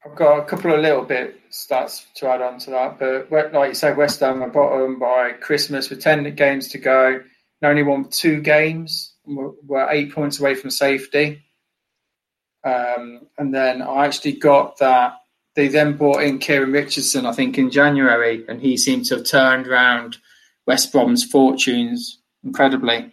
I've 0.06 0.16
got 0.16 0.38
a 0.38 0.46
couple 0.46 0.72
of 0.72 0.82
little 0.82 1.04
bit 1.04 1.40
stats 1.50 2.06
to 2.18 2.28
add 2.28 2.44
on 2.44 2.60
to 2.60 2.70
that, 2.70 3.00
but 3.00 3.54
like 3.54 3.70
you 3.70 3.74
said, 3.74 3.98
West 3.98 4.20
Ham 4.20 4.44
are 4.44 4.50
bottom 4.50 5.00
by 5.00 5.32
Christmas 5.32 5.90
with 5.90 6.00
ten 6.00 6.34
games 6.36 6.68
to 6.70 6.78
go. 6.78 7.22
They 7.60 7.68
only 7.68 7.82
won 7.82 8.10
two 8.10 8.40
games. 8.40 9.16
and 9.26 9.36
We're, 9.36 9.52
we're 9.66 9.90
eight 9.90 10.14
points 10.14 10.40
away 10.40 10.54
from 10.54 10.70
safety. 10.70 11.44
Um, 12.64 13.22
and 13.40 13.54
then 13.54 13.82
I 13.82 14.06
actually 14.06 14.34
got 14.34 14.78
that 14.78 15.18
they 15.56 15.70
then 15.70 15.98
brought 15.98 16.22
in 16.22 16.38
Kieran 16.38 16.72
Richardson, 16.72 17.26
I 17.26 17.32
think, 17.32 17.58
in 17.58 17.72
January, 17.72 18.46
and 18.48 18.62
he 18.62 18.78
seemed 18.78 19.06
to 19.06 19.16
have 19.16 19.26
turned 19.26 19.68
around 19.68 20.18
West 20.66 20.92
Brom's 20.92 21.24
fortunes 21.24 22.20
incredibly. 22.44 23.12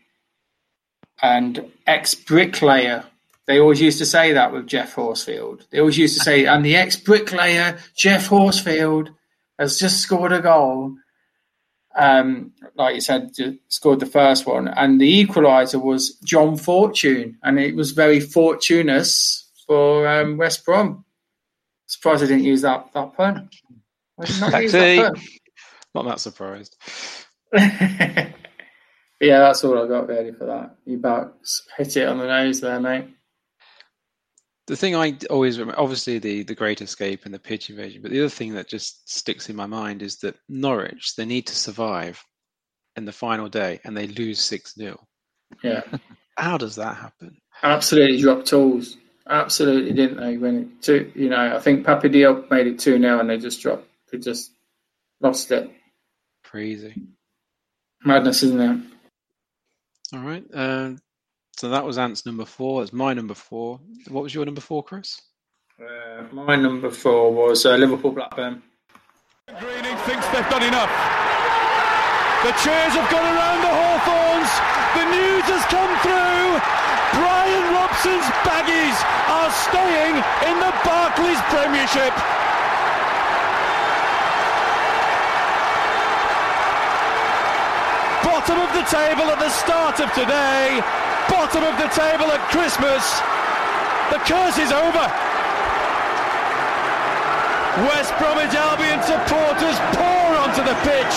And 1.23 1.71
ex 1.87 2.15
bricklayer, 2.15 3.05
they 3.47 3.61
always 3.61 3.81
used 3.81 3.99
to 3.99 4.07
say 4.07 4.33
that 4.33 4.53
with 4.53 4.67
Geoff 4.67 4.95
Horsfield. 4.95 5.67
They 5.71 5.79
always 5.81 5.99
used 5.99 6.19
to 6.19 6.25
say, 6.25 6.47
and 6.47 6.65
the 6.65 6.77
ex 6.77 6.97
bricklayer, 6.97 7.79
Geoff 7.95 8.29
Horsfield, 8.29 9.09
has 9.59 9.79
just 9.79 10.01
scored 10.01 10.33
a 10.33 10.41
goal. 10.41 10.97
Um, 11.95 12.53
like 12.75 12.95
you 12.95 13.03
said, 13.03 13.33
scored 13.69 14.01
the 14.01 14.07
first 14.07 14.47
one. 14.47 14.67
And 14.67 15.01
the 15.01 15.27
equaliser 15.27 15.81
was 15.81 16.15
John 16.25 16.57
Fortune, 16.57 17.39
and 17.43 17.59
it 17.59 17.77
was 17.77 17.91
very 17.93 18.19
fortuitous 18.19 19.51
for 19.67 20.09
um, 20.09 20.39
West 20.39 20.65
Brom. 20.65 21.05
Surprised 21.87 22.25
I 22.25 22.29
didn't 22.29 22.45
use 22.45 22.63
that, 22.63 22.91
that 22.95 23.15
pun. 23.15 23.51
Not 24.19 24.31
use 24.63 24.73
that 24.73 25.13
pun? 25.13 25.23
Not 25.95 26.05
that 26.07 26.21
surprised. 26.21 26.77
Yeah, 29.23 29.39
that's 29.39 29.63
all 29.63 29.81
I 29.81 29.87
got 29.87 30.09
really 30.09 30.33
for 30.33 30.47
that. 30.47 30.75
You 30.85 30.97
about 30.97 31.37
hit 31.77 31.97
it 31.97 32.09
on 32.09 32.19
the 32.19 32.27
nose 32.27 32.61
there, 32.61 32.81
mate. 32.81 33.07
The 34.67 34.75
thing 34.75 34.97
I 34.97 35.17
always 35.31 35.59
remember, 35.61 35.81
obviously 35.81 36.19
the 36.19 36.43
the 36.43 36.57
Great 36.57 36.83
Escape 36.83 37.25
and 37.25 37.33
the 37.33 37.39
pitch 37.39 37.71
invasion, 37.71 38.03
but 38.03 38.11
the 38.11 38.19
other 38.21 38.29
thing 38.29 38.55
that 38.55 38.69
just 38.69 39.09
sticks 39.09 39.49
in 39.49 39.55
my 39.55 39.67
mind 39.67 40.03
is 40.03 40.17
that 40.19 40.37
Norwich 40.49 41.15
they 41.17 41.25
need 41.25 41.47
to 41.47 41.55
survive 41.55 42.25
in 42.97 43.05
the 43.05 43.13
final 43.13 43.49
day 43.49 43.81
and 43.85 43.97
they 43.97 44.09
lose 44.09 44.41
six 44.41 44.75
0 44.75 44.99
Yeah, 45.63 45.83
How 46.37 46.59
does 46.59 46.75
that 46.77 46.97
happen? 46.97 47.37
absolutely 47.63 48.21
dropped 48.21 48.47
tools. 48.47 48.97
Absolutely, 49.29 49.93
didn't 49.93 50.17
they? 50.19 50.37
When 50.37 50.57
it 50.57 50.83
two, 50.83 51.13
you 51.15 51.29
know, 51.29 51.55
I 51.55 51.61
think 51.61 51.87
Papi 51.87 52.13
Diop 52.13 52.51
made 52.51 52.67
it 52.67 52.81
two 52.81 52.99
now, 52.99 53.21
and 53.21 53.31
they 53.31 53.39
just 53.39 53.63
dropped. 53.63 53.87
They 54.11 54.19
just 54.19 54.51
lost 55.21 55.53
it. 55.53 55.71
Crazy. 56.43 56.95
Madness, 58.05 58.43
isn't 58.43 58.61
it? 58.61 58.81
All 60.17 60.21
right. 60.21 60.45
Um, 60.53 60.99
so 61.57 61.69
that 61.71 61.85
was 61.85 61.99
Ant's 61.99 62.27
number 62.27 62.45
four. 62.45 62.81
That's 62.81 62.93
my 62.93 63.15
number 63.15 63.35
four. 63.35 63.81
What 64.09 64.23
was 64.23 64.35
your 64.35 64.45
number 64.45 64.61
four, 64.61 64.83
Chris? 64.83 65.21
Uh, 65.81 66.25
my 66.33 66.57
number 66.57 66.91
four 66.91 67.33
was 67.33 67.65
uh, 67.67 67.77
Liverpool 67.77 68.13
Blackburn. 68.13 68.63
Greening 69.59 69.97
thinks 70.09 70.27
they've 70.29 70.49
done 70.49 70.63
enough. 70.63 70.91
The 72.43 72.53
cheers 72.59 72.95
have 72.99 73.09
gone 73.11 73.23
around 73.23 73.61
the 73.63 73.71
Hawthorns. 73.71 74.51
The 74.99 75.07
news 75.15 75.47
has 75.47 75.65
come 75.71 75.93
through. 76.03 76.59
Brian 77.15 77.67
Robson's 77.77 78.27
baggies 78.43 78.99
are 79.31 79.51
staying 79.69 80.17
in 80.51 80.57
the 80.59 80.73
Barclays 80.83 81.39
Premiership. 81.53 82.15
Bottom 88.43 88.59
of 88.59 88.75
the 88.75 88.91
table 88.91 89.31
at 89.31 89.39
the 89.39 89.51
start 89.51 90.01
of 90.01 90.13
today. 90.15 90.81
Bottom 91.31 91.63
of 91.63 91.79
the 91.79 91.87
table 91.95 92.27
at 92.27 92.41
Christmas. 92.51 93.21
The 94.11 94.19
curse 94.27 94.59
is 94.59 94.73
over. 94.73 95.07
West 97.87 98.13
Bromwich 98.19 98.53
Albion 98.53 99.01
supporters 99.05 99.79
pour 99.95 100.27
onto 100.43 100.65
the 100.65 100.75
pitch. 100.83 101.15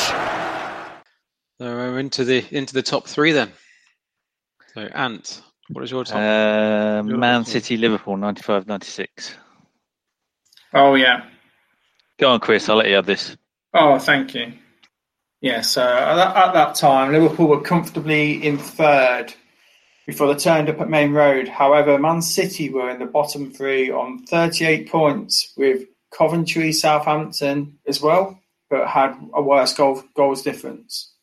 So 1.57 1.65
we're 1.65 1.97
into 1.97 2.25
the 2.25 2.45
into 2.55 2.75
the 2.75 2.83
top 2.83 3.07
three 3.07 3.31
then. 3.31 3.51
So 4.75 4.81
Ant, 4.81 5.41
what 5.69 5.83
is 5.83 5.89
your 5.89 6.03
top? 6.03 6.17
Uh, 6.17 7.07
Your 7.07 7.17
Man 7.17 7.39
top 7.39 7.47
three? 7.47 7.53
City, 7.53 7.77
Liverpool, 7.77 8.17
95 8.17 8.67
96. 8.67 9.33
Oh 10.75 10.93
yeah. 10.93 11.25
Go 12.19 12.29
on, 12.29 12.39
Chris, 12.39 12.69
I'll 12.69 12.75
let 12.75 12.87
you 12.87 12.93
have 12.97 13.07
this. 13.07 13.35
Oh, 13.73 13.97
thank 13.97 14.35
you. 14.35 14.53
Yeah, 15.45 15.61
so 15.61 15.83
at 15.83 16.15
that, 16.15 16.35
at 16.35 16.53
that 16.53 16.75
time, 16.75 17.11
Liverpool 17.11 17.47
were 17.47 17.61
comfortably 17.61 18.45
in 18.45 18.57
third 18.57 19.33
before 20.07 20.33
they 20.33 20.39
turned 20.39 20.69
up 20.69 20.81
at 20.81 20.89
Maine 20.89 21.11
Road. 21.11 21.47
However, 21.47 21.99
Man 21.99 22.21
City 22.21 22.69
were 22.69 22.89
in 22.89 22.99
the 22.99 23.05
bottom 23.05 23.51
three 23.51 23.91
on 23.91 24.25
38 24.25 24.89
points 24.89 25.53
with 25.55 25.83
Coventry, 26.11 26.71
Southampton 26.71 27.77
as 27.87 28.01
well 28.01 28.39
but 28.69 28.87
had 28.87 29.15
a 29.33 29.41
worse 29.41 29.73
goal, 29.73 30.03
goals 30.15 30.41
difference. 30.41 31.13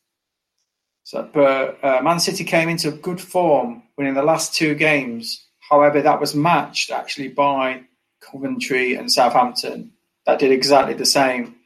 So, 1.04 1.28
but 1.32 1.82
uh, 1.82 2.00
Man 2.02 2.20
City 2.20 2.44
came 2.44 2.68
into 2.68 2.90
good 2.90 3.20
form 3.20 3.82
winning 3.98 4.14
the 4.14 4.22
last 4.22 4.54
two 4.54 4.74
games. 4.74 5.44
However, 5.58 6.00
that 6.00 6.20
was 6.20 6.34
matched 6.34 6.90
actually 6.90 7.28
by 7.28 7.82
Coventry 8.20 8.94
and 8.94 9.10
Southampton 9.10 9.92
that 10.26 10.38
did 10.38 10.52
exactly 10.52 10.94
the 10.94 11.06
same. 11.06 11.56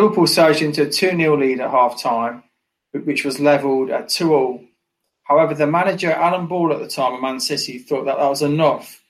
Liverpool 0.00 0.26
surged 0.26 0.62
into 0.62 0.82
a 0.82 0.90
2 0.90 1.16
0 1.16 1.36
lead 1.36 1.60
at 1.60 1.70
half 1.70 2.00
time, 2.00 2.42
which 2.92 3.24
was 3.24 3.38
levelled 3.38 3.90
at 3.90 4.08
2 4.08 4.34
all. 4.34 4.64
However, 5.24 5.54
the 5.54 5.66
manager, 5.66 6.10
Alan 6.10 6.46
Ball, 6.46 6.72
at 6.72 6.80
the 6.80 6.88
time 6.88 7.14
of 7.14 7.20
Man 7.20 7.38
City, 7.38 7.78
thought 7.78 8.06
that 8.06 8.16
that 8.16 8.28
was 8.28 8.42
enough, 8.42 9.00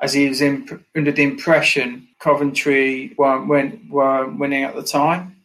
as 0.00 0.14
he 0.14 0.28
was 0.28 0.42
under 0.42 1.12
the 1.12 1.22
impression 1.22 2.08
Coventry 2.18 3.14
weren't, 3.16 3.88
weren't 3.90 4.38
winning 4.38 4.64
at 4.64 4.74
the 4.74 4.82
time. 4.82 5.36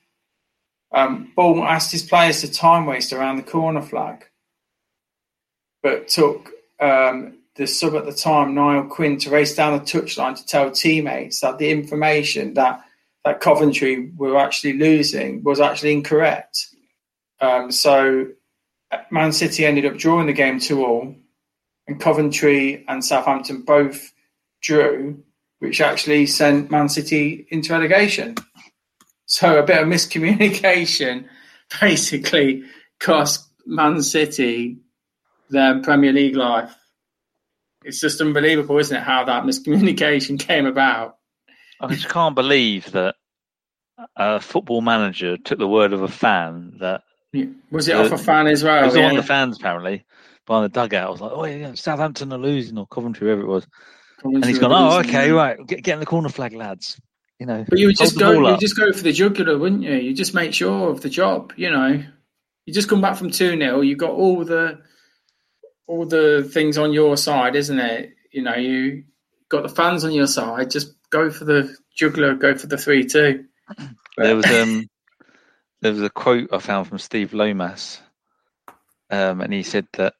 Um, 0.93 1.31
Ball 1.35 1.63
asked 1.63 1.91
his 1.91 2.03
players 2.03 2.41
to 2.41 2.51
time 2.51 2.85
waste 2.85 3.13
around 3.13 3.37
the 3.37 3.43
corner 3.43 3.81
flag, 3.81 4.25
but 5.81 6.07
took 6.07 6.49
um, 6.79 7.39
the 7.55 7.67
sub 7.67 7.95
at 7.95 8.05
the 8.05 8.13
time, 8.13 8.55
Niall 8.55 8.85
Quinn, 8.85 9.17
to 9.19 9.29
race 9.29 9.55
down 9.55 9.77
the 9.77 9.83
touchline 9.83 10.37
to 10.37 10.45
tell 10.45 10.71
teammates 10.71 11.41
that 11.41 11.57
the 11.57 11.69
information 11.69 12.53
that 12.53 12.83
that 13.25 13.39
Coventry 13.39 14.11
were 14.15 14.37
actually 14.37 14.73
losing 14.73 15.43
was 15.43 15.59
actually 15.59 15.93
incorrect. 15.93 16.67
Um, 17.39 17.71
so 17.71 18.27
Man 19.11 19.31
City 19.31 19.65
ended 19.65 19.85
up 19.85 19.97
drawing 19.97 20.27
the 20.27 20.33
game 20.33 20.59
two 20.59 20.85
all, 20.85 21.15
and 21.87 21.99
Coventry 21.99 22.85
and 22.87 23.03
Southampton 23.03 23.61
both 23.61 24.13
drew, 24.61 25.23
which 25.59 25.81
actually 25.81 26.25
sent 26.25 26.71
Man 26.71 26.89
City 26.89 27.47
into 27.49 27.73
relegation. 27.73 28.35
So 29.25 29.57
a 29.57 29.63
bit 29.63 29.81
of 29.81 29.87
miscommunication 29.87 31.25
basically 31.81 32.63
cost 32.99 33.49
Man 33.65 34.01
City 34.01 34.77
their 35.49 35.81
Premier 35.81 36.11
League 36.11 36.35
life. 36.35 36.75
It's 37.83 37.99
just 37.99 38.21
unbelievable, 38.21 38.77
isn't 38.79 38.95
it, 38.95 39.03
how 39.03 39.25
that 39.25 39.43
miscommunication 39.43 40.39
came 40.47 40.65
about? 40.65 41.17
I 41.83 41.93
just 41.93 42.09
can't 42.09 42.35
believe 42.35 42.91
that 42.91 43.15
a 44.15 44.39
football 44.39 44.81
manager 44.81 45.37
took 45.37 45.59
the 45.59 45.67
word 45.67 45.93
of 45.93 46.01
a 46.01 46.07
fan 46.07 46.77
that 46.79 47.01
was 47.71 47.87
it 47.87 47.93
the, 47.93 48.03
off 48.05 48.11
a 48.11 48.17
fan 48.17 48.47
as 48.47 48.63
well? 48.63 48.83
It 48.83 48.85
was 48.85 48.95
yeah. 48.95 49.09
of 49.09 49.15
the 49.15 49.23
fans 49.23 49.57
apparently 49.57 50.05
behind 50.45 50.65
the 50.65 50.69
dugout. 50.69 51.07
I 51.07 51.11
was 51.11 51.21
like, 51.21 51.31
"Oh 51.33 51.45
yeah, 51.45 51.73
Southampton 51.73 52.31
are 52.31 52.37
losing 52.37 52.77
or 52.77 52.87
Coventry, 52.87 53.27
whoever 53.27 53.41
it 53.41 53.47
was," 53.47 53.67
Coventry 54.21 54.35
and 54.35 54.45
he's 54.45 54.59
gone, 54.59 54.71
"Oh 54.71 54.99
okay, 54.99 55.31
right, 55.31 55.57
get, 55.65 55.83
get 55.83 55.93
in 55.95 55.99
the 55.99 56.05
corner 56.05 56.29
flag, 56.29 56.53
lads." 56.53 56.99
You 57.39 57.47
know, 57.47 57.65
but 57.67 57.79
you 57.79 57.87
would 57.87 57.97
just 57.97 58.17
go, 58.17 58.49
you 58.51 58.57
just 58.57 58.77
go 58.77 58.93
for 58.93 59.03
the 59.03 59.11
jugular, 59.11 59.57
wouldn't 59.57 59.81
you? 59.81 59.95
You 59.95 60.13
just 60.13 60.33
make 60.33 60.53
sure 60.53 60.89
of 60.89 61.01
the 61.01 61.09
job. 61.09 61.53
You 61.57 61.71
know, 61.71 62.03
you 62.65 62.73
just 62.73 62.87
come 62.87 63.01
back 63.01 63.17
from 63.17 63.31
two 63.31 63.57
0 63.57 63.81
You 63.81 63.95
got 63.95 64.11
all 64.11 64.45
the 64.45 64.79
all 65.87 66.05
the 66.05 66.49
things 66.53 66.77
on 66.77 66.93
your 66.93 67.17
side, 67.17 67.55
isn't 67.55 67.79
it? 67.79 68.13
You 68.31 68.43
know, 68.43 68.55
you 68.55 69.03
got 69.49 69.63
the 69.63 69.69
fans 69.69 70.05
on 70.05 70.13
your 70.13 70.27
side. 70.27 70.71
Just 70.71 70.93
go 71.13 71.29
for 71.29 71.45
the 71.45 71.73
juggler, 71.95 72.33
go 72.33 72.55
for 72.55 72.67
the 72.67 72.77
three 72.77 73.05
two. 73.05 73.45
There 74.17 74.35
was 74.35 74.45
um, 74.47 74.89
there 75.81 75.91
was 75.91 76.01
a 76.01 76.09
quote 76.09 76.49
I 76.51 76.57
found 76.57 76.87
from 76.87 76.97
Steve 76.97 77.33
Lomas, 77.33 78.01
um, 79.09 79.41
and 79.41 79.53
he 79.53 79.63
said 79.63 79.87
that 79.93 80.15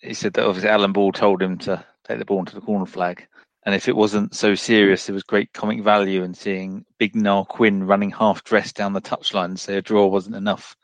he 0.00 0.14
said 0.14 0.32
that 0.34 0.46
obviously 0.46 0.70
Alan 0.70 0.92
Ball 0.92 1.12
told 1.12 1.42
him 1.42 1.58
to 1.58 1.84
take 2.08 2.18
the 2.18 2.24
ball 2.24 2.40
into 2.40 2.54
the 2.54 2.62
corner 2.62 2.86
flag, 2.86 3.28
and 3.64 3.74
if 3.74 3.86
it 3.86 3.96
wasn't 3.96 4.34
so 4.34 4.54
serious, 4.54 5.06
there 5.06 5.14
was 5.14 5.22
great 5.22 5.52
comic 5.52 5.82
value 5.82 6.22
in 6.22 6.32
seeing 6.32 6.86
Big 6.98 7.14
Niall 7.14 7.44
Quinn 7.44 7.84
running 7.84 8.10
half 8.10 8.42
dressed 8.42 8.76
down 8.76 8.94
the 8.94 9.02
touchline 9.02 9.44
and 9.46 9.60
say 9.60 9.76
a 9.76 9.82
draw 9.82 10.06
wasn't 10.06 10.36
enough. 10.36 10.74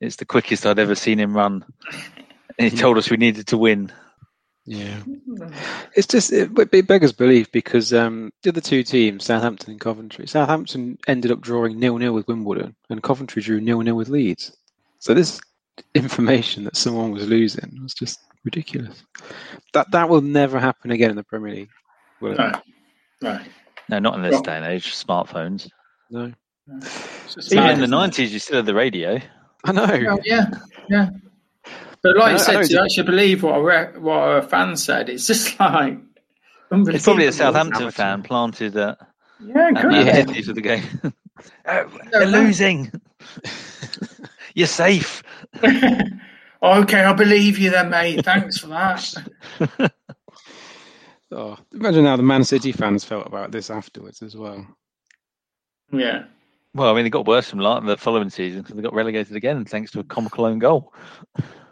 It's 0.00 0.16
the 0.16 0.26
quickest 0.26 0.66
I'd 0.66 0.78
ever 0.78 0.94
seen 0.94 1.18
him 1.18 1.34
run. 1.34 1.64
And 2.58 2.70
he 2.70 2.76
told 2.78 2.98
us 2.98 3.10
we 3.10 3.16
needed 3.16 3.48
to 3.48 3.58
win. 3.58 3.90
Yeah, 4.70 5.02
it's 5.94 6.06
just 6.06 6.30
it, 6.30 6.50
it 6.58 6.86
beggars 6.86 7.12
belief 7.12 7.50
because 7.52 7.94
um, 7.94 8.30
the 8.42 8.50
other 8.50 8.60
two 8.60 8.82
teams, 8.82 9.24
Southampton 9.24 9.70
and 9.70 9.80
Coventry, 9.80 10.26
Southampton 10.26 10.98
ended 11.08 11.30
up 11.30 11.40
drawing 11.40 11.80
nil 11.80 11.96
nil 11.96 12.12
with 12.12 12.28
Wimbledon, 12.28 12.76
and 12.90 13.02
Coventry 13.02 13.40
drew 13.40 13.62
nil 13.62 13.80
nil 13.80 13.96
with 13.96 14.10
Leeds. 14.10 14.54
So 14.98 15.14
this 15.14 15.40
information 15.94 16.64
that 16.64 16.76
someone 16.76 17.12
was 17.12 17.26
losing 17.26 17.78
was 17.82 17.94
just 17.94 18.20
ridiculous. 18.44 19.02
That 19.72 19.90
that 19.92 20.10
will 20.10 20.20
never 20.20 20.60
happen 20.60 20.90
again 20.90 21.08
in 21.08 21.16
the 21.16 21.24
Premier 21.24 21.54
League. 21.54 21.70
Will 22.20 22.34
no. 22.34 22.52
no, 23.22 23.40
no, 23.88 23.98
not 24.00 24.16
in 24.16 24.22
this 24.22 24.32
well, 24.32 24.42
day 24.42 24.56
and 24.56 24.66
age. 24.66 24.92
Smartphones. 24.92 25.70
No. 26.10 26.30
Even 27.50 27.70
in 27.70 27.80
the 27.80 27.86
nineties, 27.86 28.34
you 28.34 28.38
still 28.38 28.56
had 28.56 28.66
the 28.66 28.74
radio. 28.74 29.18
I 29.64 29.72
know. 29.72 29.86
Well, 29.86 30.20
yeah, 30.24 30.50
yeah. 30.90 31.08
But 32.02 32.16
like 32.16 32.32
you 32.32 32.38
said, 32.38 32.64
to 32.64 32.82
actually 32.82 33.04
believe 33.04 33.42
what 33.42 33.58
a 33.58 33.62
re- 33.62 33.98
what 33.98 34.14
a 34.14 34.42
fan 34.42 34.76
said, 34.76 35.08
it's 35.08 35.26
just 35.26 35.58
like 35.60 35.98
It's 36.70 37.04
probably 37.04 37.26
a 37.26 37.32
Southampton 37.32 37.90
fan 37.90 38.22
planted 38.22 38.76
at, 38.76 38.98
yeah, 39.40 39.70
at 39.74 40.26
the 40.28 40.44
of 40.48 40.54
the 40.54 40.60
game. 40.60 40.84
oh, 41.66 41.90
they're 42.12 42.26
losing. 42.26 42.92
You're 44.54 44.66
safe. 44.66 45.22
okay, 45.62 47.04
I 47.04 47.12
believe 47.12 47.58
you 47.58 47.70
then, 47.70 47.90
mate. 47.90 48.24
Thanks 48.24 48.58
for 48.58 48.68
that. 48.68 49.92
oh, 51.32 51.56
imagine 51.72 52.04
how 52.04 52.16
the 52.16 52.22
Man 52.22 52.44
City 52.44 52.72
fans 52.72 53.04
felt 53.04 53.26
about 53.26 53.50
this 53.50 53.70
afterwards 53.70 54.22
as 54.22 54.36
well. 54.36 54.66
Yeah. 55.92 56.24
Well, 56.74 56.90
I 56.90 56.94
mean, 56.94 57.06
it 57.06 57.10
got 57.10 57.26
worse 57.26 57.48
from 57.48 57.60
the 57.60 57.96
following 57.96 58.30
season 58.30 58.60
because 58.60 58.76
they 58.76 58.82
got 58.82 58.94
relegated 58.94 59.34
again 59.34 59.64
thanks 59.64 59.90
to 59.92 60.00
a 60.00 60.04
comical 60.04 60.44
own 60.44 60.58
goal. 60.58 60.92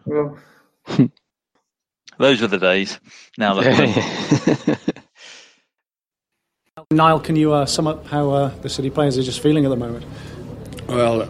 Well. 0.07 0.39
Those 2.19 2.41
were 2.41 2.47
the 2.47 2.59
days. 2.59 2.99
Now 3.37 3.55
look. 3.55 3.67
Niall, 6.91 7.21
can 7.21 7.37
you 7.37 7.53
uh, 7.53 7.67
sum 7.67 7.87
up 7.87 8.07
how 8.07 8.31
uh, 8.31 8.49
the 8.63 8.69
City 8.71 8.91
players 8.91 9.19
are 9.19 9.23
just 9.23 9.41
feeling 9.41 9.65
at 9.67 9.69
the 9.69 9.77
moment? 9.77 10.05
Well, 10.89 11.29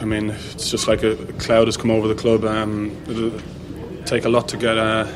I 0.00 0.04
mean, 0.04 0.30
it's 0.30 0.70
just 0.70 0.86
like 0.86 1.02
a 1.02 1.16
cloud 1.38 1.66
has 1.66 1.76
come 1.76 1.90
over 1.90 2.06
the 2.06 2.14
club. 2.14 2.44
Um, 2.44 2.94
it'll 3.08 3.32
take 4.04 4.26
a 4.26 4.28
lot 4.28 4.48
to 4.48 4.56
get 4.58 4.76
uh, 4.76 5.10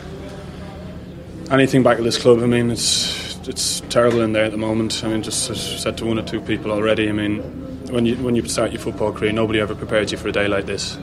anything 1.51 1.82
back 1.82 1.98
at 1.98 2.05
this 2.05 2.16
club. 2.18 2.40
I 2.43 2.47
mean, 2.47 2.70
it's 2.70 3.39
it's 3.47 3.80
terrible 3.90 4.22
in 4.22 4.32
there 4.32 4.44
at 4.44 4.52
the 4.52 4.56
moment. 4.56 5.05
I 5.05 5.09
mean, 5.09 5.22
just 5.22 5.51
as 5.51 5.59
I 5.59 5.76
said 5.76 5.98
to 5.98 6.06
one 6.06 6.18
or 6.18 6.24
two 6.24 6.40
people 6.40 6.72
already. 6.72 7.09
I 7.09 7.12
mean, 7.12 7.43
when 7.93 8.06
you 8.06 8.16
when 8.16 8.34
you 8.34 8.48
start 8.48 8.72
your 8.72 8.80
football 8.80 9.12
career, 9.12 9.32
nobody 9.32 9.60
ever 9.60 9.74
prepared 9.74 10.10
you 10.10 10.16
for 10.18 10.28
a 10.28 10.32
day 10.32 10.48
like 10.48 10.66
this 10.66 10.97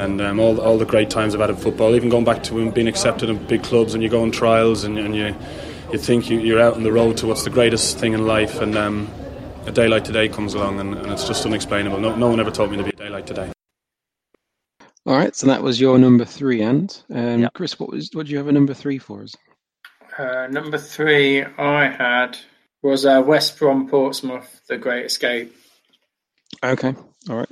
and 0.00 0.20
um, 0.20 0.40
all, 0.40 0.60
all 0.60 0.78
the 0.78 0.86
great 0.86 1.10
times 1.10 1.34
I've 1.34 1.40
had 1.40 1.50
in 1.50 1.56
football, 1.56 1.94
even 1.94 2.08
going 2.08 2.24
back 2.24 2.42
to 2.44 2.70
being 2.72 2.88
accepted 2.88 3.28
in 3.28 3.44
big 3.46 3.62
clubs 3.62 3.94
and 3.94 4.02
you 4.02 4.08
go 4.08 4.22
on 4.22 4.30
trials 4.30 4.84
and, 4.84 4.98
and 4.98 5.14
you 5.14 5.34
you 5.92 5.98
think 5.98 6.30
you, 6.30 6.56
are 6.56 6.60
out 6.60 6.74
on 6.74 6.84
the 6.84 6.92
road 6.92 7.16
to 7.18 7.26
what's 7.26 7.42
the 7.42 7.50
greatest 7.50 7.98
thing 7.98 8.12
in 8.12 8.26
life, 8.26 8.60
and 8.60 8.76
um, 8.76 9.10
a 9.66 9.72
day 9.72 9.88
like 9.88 10.04
today 10.04 10.28
comes 10.28 10.54
along 10.54 10.78
and, 10.78 10.94
and 10.94 11.10
it's 11.10 11.26
just 11.26 11.44
unexplainable. 11.44 11.98
No, 11.98 12.14
no, 12.14 12.28
one 12.28 12.38
ever 12.38 12.50
told 12.50 12.70
me 12.70 12.76
to 12.76 12.84
be 12.84 12.90
a 12.90 12.96
day 12.96 13.08
like 13.08 13.26
today. 13.26 13.50
All 15.06 15.16
right, 15.16 15.34
so 15.34 15.48
that 15.48 15.62
was 15.62 15.80
your 15.80 15.98
number 15.98 16.24
three, 16.24 16.62
and 16.62 17.02
um, 17.12 17.40
yep. 17.40 17.54
Chris, 17.54 17.78
what 17.80 17.90
was 17.90 18.10
what 18.12 18.26
did 18.26 18.32
you 18.32 18.38
have 18.38 18.48
a 18.48 18.52
number 18.52 18.74
three 18.74 18.98
for 18.98 19.22
us? 19.22 19.34
Uh, 20.16 20.46
number 20.48 20.78
three 20.78 21.42
I 21.42 21.88
had 21.88 22.38
was 22.82 23.04
uh, 23.04 23.22
West 23.24 23.58
Brom 23.58 23.88
Portsmouth, 23.88 24.60
The 24.68 24.78
Great 24.78 25.06
Escape. 25.06 25.54
Okay, 26.62 26.94
all 27.28 27.36
right. 27.36 27.48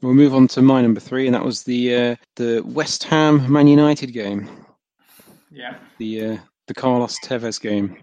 We'll 0.00 0.14
move 0.14 0.34
on 0.34 0.46
to 0.48 0.62
my 0.62 0.80
number 0.80 1.00
three, 1.00 1.26
and 1.26 1.34
that 1.34 1.44
was 1.44 1.64
the 1.64 1.94
uh, 1.94 2.16
the 2.36 2.62
West 2.64 3.04
Ham 3.04 3.50
Man 3.50 3.66
United 3.66 4.12
game. 4.12 4.48
Yeah. 5.50 5.76
The 5.98 6.24
uh, 6.24 6.36
the 6.68 6.74
Carlos 6.74 7.18
Tevez 7.24 7.60
game. 7.60 7.96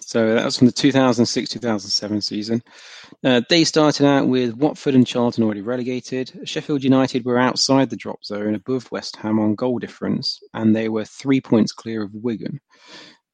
So 0.00 0.34
that 0.34 0.44
was 0.44 0.58
from 0.58 0.66
the 0.66 0.72
2006-2007 0.74 2.22
season. 2.22 2.62
Uh, 3.24 3.40
they 3.48 3.64
started 3.64 4.06
out 4.06 4.28
with 4.28 4.54
Watford 4.54 4.94
and 4.94 5.06
Charlton 5.06 5.44
already 5.44 5.62
relegated. 5.62 6.30
Sheffield 6.44 6.84
United 6.84 7.24
were 7.24 7.38
outside 7.38 7.88
the 7.88 7.96
drop 7.96 8.22
zone, 8.22 8.54
above 8.54 8.92
West 8.92 9.16
Ham 9.16 9.38
on 9.38 9.54
goal 9.54 9.78
difference, 9.78 10.40
and 10.52 10.76
they 10.76 10.90
were 10.90 11.06
three 11.06 11.40
points 11.40 11.72
clear 11.72 12.02
of 12.02 12.12
Wigan. 12.12 12.60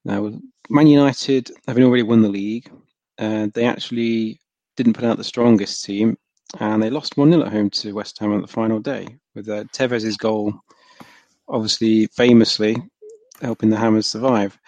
Now, 0.05 0.31
Man 0.71 0.87
United, 0.87 1.51
having 1.67 1.83
already 1.83 2.05
won 2.05 2.23
the 2.23 2.29
league, 2.29 2.71
uh, 3.19 3.49
they 3.53 3.65
actually 3.65 4.41
didn't 4.77 4.93
put 4.93 5.05
out 5.05 5.17
the 5.17 5.25
strongest 5.25 5.85
team 5.85 6.17
and 6.59 6.83
they 6.83 6.91
lost 6.91 7.17
1 7.17 7.31
0 7.31 7.45
at 7.45 7.53
home 7.53 7.71
to 7.71 7.93
West 7.93 8.19
Ham 8.19 8.33
on 8.33 8.41
the 8.41 8.49
final 8.49 8.81
day, 8.81 9.07
with 9.35 9.49
uh, 9.49 9.65
Tevez's 9.73 10.17
goal 10.17 10.55
obviously 11.49 12.07
famously 12.09 12.77
helping 13.41 13.71
the 13.71 13.77
Hammers 13.77 14.07
survive. 14.07 14.59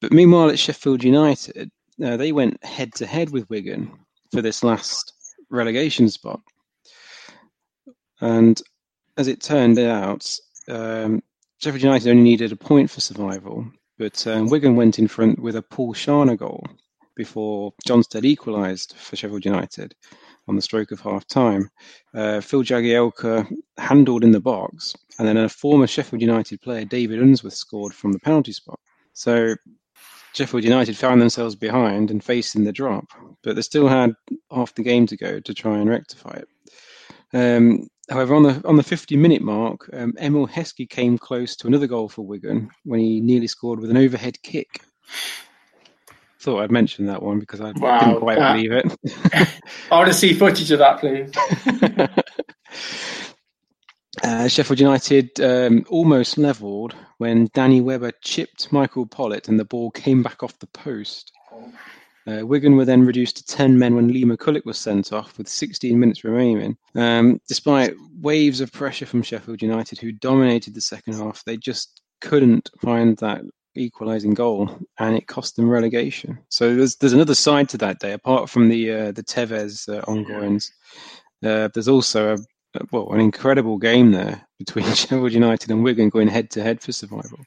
But 0.00 0.12
meanwhile, 0.12 0.50
at 0.50 0.58
Sheffield 0.58 1.04
United, 1.04 1.70
uh, 2.02 2.16
they 2.16 2.32
went 2.32 2.62
head 2.64 2.94
to 2.94 3.06
head 3.06 3.30
with 3.30 3.48
Wigan 3.48 3.90
for 4.32 4.42
this 4.42 4.62
last 4.62 5.12
relegation 5.50 6.08
spot. 6.08 6.40
And 8.20 8.60
as 9.16 9.28
it 9.28 9.40
turned 9.40 9.78
out, 9.78 10.38
um, 10.68 11.22
Sheffield 11.58 11.82
United 11.82 12.10
only 12.10 12.22
needed 12.22 12.52
a 12.52 12.56
point 12.56 12.90
for 12.90 13.00
survival, 13.00 13.66
but 13.98 14.26
um, 14.26 14.48
Wigan 14.48 14.76
went 14.76 14.98
in 14.98 15.08
front 15.08 15.38
with 15.38 15.56
a 15.56 15.62
Paul 15.62 15.94
Scharner 15.94 16.36
goal 16.36 16.66
before 17.14 17.72
Jon 17.86 18.02
Stead 18.02 18.24
equalised 18.24 18.94
for 18.96 19.16
Sheffield 19.16 19.44
United 19.44 19.94
on 20.48 20.56
the 20.56 20.62
stroke 20.62 20.90
of 20.90 21.00
half 21.00 21.26
time. 21.26 21.70
Uh, 22.14 22.40
Phil 22.40 22.62
Jagielka 22.62 23.46
handled 23.78 24.24
in 24.24 24.32
the 24.32 24.40
box, 24.40 24.94
and 25.18 25.26
then 25.26 25.36
a 25.36 25.48
former 25.48 25.86
Sheffield 25.86 26.20
United 26.22 26.60
player, 26.60 26.84
David 26.84 27.20
Unsworth, 27.20 27.54
scored 27.54 27.94
from 27.94 28.12
the 28.12 28.20
penalty 28.20 28.52
spot. 28.52 28.78
So 29.12 29.54
Sheffield 30.34 30.64
United 30.64 30.96
found 30.96 31.20
themselves 31.20 31.54
behind 31.54 32.10
and 32.10 32.24
facing 32.24 32.64
the 32.64 32.72
drop, 32.72 33.06
but 33.42 33.54
they 33.56 33.62
still 33.62 33.88
had 33.88 34.14
half 34.50 34.74
the 34.74 34.82
game 34.82 35.06
to 35.06 35.16
go 35.16 35.40
to 35.40 35.54
try 35.54 35.78
and 35.78 35.90
rectify 35.90 36.38
it. 36.38 36.48
Um, 37.34 37.88
however, 38.10 38.34
on 38.34 38.42
the 38.42 38.62
on 38.66 38.76
the 38.76 38.82
50 38.82 39.16
minute 39.16 39.42
mark, 39.42 39.88
um, 39.92 40.14
Emile 40.20 40.48
Heskey 40.48 40.88
came 40.88 41.18
close 41.18 41.56
to 41.56 41.66
another 41.66 41.86
goal 41.86 42.08
for 42.08 42.26
Wigan 42.26 42.70
when 42.84 43.00
he 43.00 43.20
nearly 43.20 43.46
scored 43.46 43.80
with 43.80 43.90
an 43.90 43.96
overhead 43.96 44.42
kick. 44.42 44.80
Thought 46.42 46.62
I'd 46.62 46.72
mention 46.72 47.06
that 47.06 47.22
one 47.22 47.38
because 47.38 47.60
I 47.60 47.70
Wow, 47.76 48.00
didn't 48.00 48.18
quite 48.18 48.38
that- 48.38 48.54
believe 48.56 48.72
it. 48.72 48.96
I 49.92 49.96
want 49.96 50.08
to 50.08 50.14
see 50.14 50.34
footage 50.34 50.70
of 50.72 50.80
that, 50.80 50.98
please. 51.00 51.30
Uh, 54.22 54.46
Sheffield 54.46 54.78
United 54.78 55.40
um, 55.40 55.84
almost 55.88 56.36
levelled 56.38 56.94
when 57.18 57.48
Danny 57.54 57.80
Webber 57.80 58.12
chipped 58.22 58.70
Michael 58.70 59.06
Pollitt 59.06 59.48
and 59.48 59.58
the 59.58 59.64
ball 59.64 59.90
came 59.90 60.22
back 60.22 60.42
off 60.42 60.56
the 60.60 60.66
post. 60.68 61.32
Uh, 62.26 62.46
Wigan 62.46 62.76
were 62.76 62.84
then 62.84 63.04
reduced 63.06 63.38
to 63.38 63.44
10 63.56 63.78
men 63.78 63.96
when 63.96 64.08
Lee 64.08 64.24
McCulloch 64.24 64.64
was 64.66 64.78
sent 64.78 65.12
off 65.12 65.36
with 65.38 65.48
16 65.48 65.98
minutes 65.98 66.22
remaining. 66.24 66.76
Um, 66.94 67.40
despite 67.48 67.94
waves 68.20 68.60
of 68.60 68.70
pressure 68.70 69.06
from 69.06 69.22
Sheffield 69.22 69.62
United, 69.62 69.98
who 69.98 70.12
dominated 70.12 70.74
the 70.74 70.80
second 70.82 71.14
half, 71.14 71.42
they 71.44 71.56
just 71.56 72.02
couldn't 72.20 72.70
find 72.80 73.16
that 73.16 73.40
equalising 73.74 74.34
goal, 74.34 74.70
and 74.98 75.16
it 75.16 75.26
cost 75.26 75.56
them 75.56 75.68
relegation. 75.68 76.38
So 76.48 76.74
there's 76.74 76.96
there's 76.96 77.12
another 77.12 77.34
side 77.34 77.68
to 77.70 77.78
that 77.78 78.00
day, 78.00 78.12
apart 78.12 78.50
from 78.50 78.68
the 78.68 78.92
uh, 78.92 79.12
the 79.12 79.22
Tevez 79.22 79.88
uh, 79.88 80.02
ongoings. 80.10 80.72
Uh, 81.42 81.68
there's 81.74 81.88
also 81.88 82.34
a 82.34 82.80
well 82.90 83.12
an 83.12 83.20
incredible 83.20 83.78
game 83.78 84.12
there 84.12 84.46
between 84.58 84.84
Sheffield 84.94 85.32
United 85.32 85.70
and 85.70 85.82
Wigan 85.82 86.08
going 86.08 86.28
head 86.28 86.50
to 86.52 86.62
head 86.62 86.80
for 86.80 86.92
survival. 86.92 87.38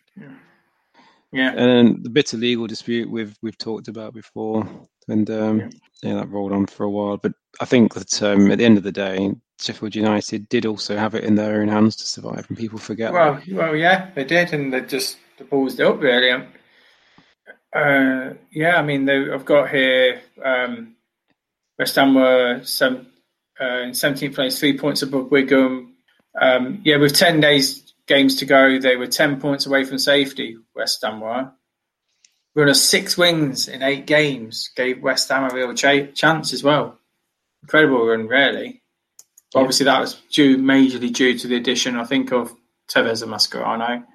Yeah. 1.32 1.50
And 1.50 1.70
then 1.70 2.04
the 2.04 2.10
bitter 2.10 2.38
legal 2.38 2.66
dispute 2.66 3.10
we've 3.10 3.38
we've 3.42 3.58
talked 3.58 3.90
about 3.90 4.14
before, 4.14 4.68
and 5.10 5.30
um, 5.30 5.70
yeah. 6.02 6.14
that 6.16 6.30
rolled 6.30 6.54
on 6.54 6.66
for 6.66 6.86
a 6.86 6.90
while. 6.90 7.18
But 7.18 7.34
I 7.60 7.66
think 7.66 7.94
that 7.94 8.24
um, 8.24 8.52
at 8.52 8.58
the 8.58 8.66
end 8.66 8.78
of 8.78 8.84
the 8.84 8.92
day, 8.92 9.34
Sheffield 9.60 9.96
United 9.96 10.48
did 10.48 10.66
also 10.66 10.96
have 10.98 11.14
it 11.14 11.26
in 11.26 11.36
their 11.36 11.62
own 11.62 11.68
hands 11.68 11.98
to 11.98 12.06
survive, 12.06 12.46
and 12.48 12.58
people 12.58 12.80
forget. 12.80 13.12
Well, 13.12 13.42
well, 13.52 13.76
yeah, 13.76 14.12
they 14.16 14.24
did, 14.24 14.54
and 14.54 14.74
they 14.74 14.82
just 14.82 15.18
they 15.38 15.46
ballsed 15.46 15.80
it 15.80 15.86
up 15.86 16.00
really. 16.02 16.32
Um, 16.32 16.48
Uh, 17.76 18.34
yeah, 18.52 18.78
I 18.78 18.82
mean, 18.84 19.04
they, 19.04 19.30
I've 19.30 19.44
got 19.44 19.70
here 19.70 20.22
um, 20.44 20.96
West 21.78 21.96
Ham 21.96 22.16
were 22.16 22.62
seven, 22.64 23.08
uh, 23.60 23.82
in 23.82 23.92
17th 23.92 24.34
place, 24.36 24.58
three 24.60 24.78
points 24.78 25.02
above 25.02 25.30
Wigan. 25.30 25.94
Um, 26.40 26.82
yeah, 26.86 26.98
with 26.98 27.14
10 27.14 27.42
days 27.42 27.94
games 28.08 28.36
to 28.38 28.46
go, 28.46 28.80
they 28.80 28.96
were 28.96 29.08
10 29.08 29.42
points 29.42 29.66
away 29.66 29.84
from 29.84 29.98
safety. 29.98 30.56
West 30.74 31.04
Ham 31.04 31.20
were. 31.20 31.52
Run 32.56 32.70
of 32.70 32.78
six 32.78 33.18
wins 33.18 33.68
in 33.68 33.84
eight 33.84 34.06
games 34.06 34.70
gave 34.76 35.02
West 35.04 35.28
Ham 35.28 35.52
a 35.52 35.54
real 35.54 35.74
cha- 35.74 36.12
chance 36.14 36.54
as 36.54 36.64
well. 36.64 36.98
Incredible 37.64 38.08
run, 38.08 38.28
really. 38.28 38.82
But 39.52 39.60
obviously, 39.60 39.86
that 39.86 40.00
was 40.00 40.14
due 40.32 40.58
majorly 40.58 41.12
due 41.12 41.38
to 41.38 41.48
the 41.48 41.58
addition, 41.58 41.98
I 41.98 42.06
think, 42.06 42.32
of 42.32 42.54
Tevez 42.90 43.22
and 43.22 43.32
Mascherano. 43.34 44.06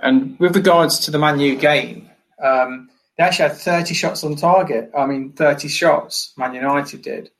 And 0.00 0.38
with 0.38 0.54
regards 0.56 1.00
to 1.00 1.10
the 1.10 1.18
Man 1.18 1.40
U 1.40 1.56
game, 1.56 2.08
um, 2.42 2.88
they 3.16 3.24
actually 3.24 3.48
had 3.48 3.58
30 3.58 3.94
shots 3.94 4.22
on 4.22 4.36
target. 4.36 4.90
I 4.96 5.06
mean, 5.06 5.32
30 5.32 5.68
shots, 5.68 6.32
Man 6.36 6.54
United 6.54 7.02
did, 7.02 7.30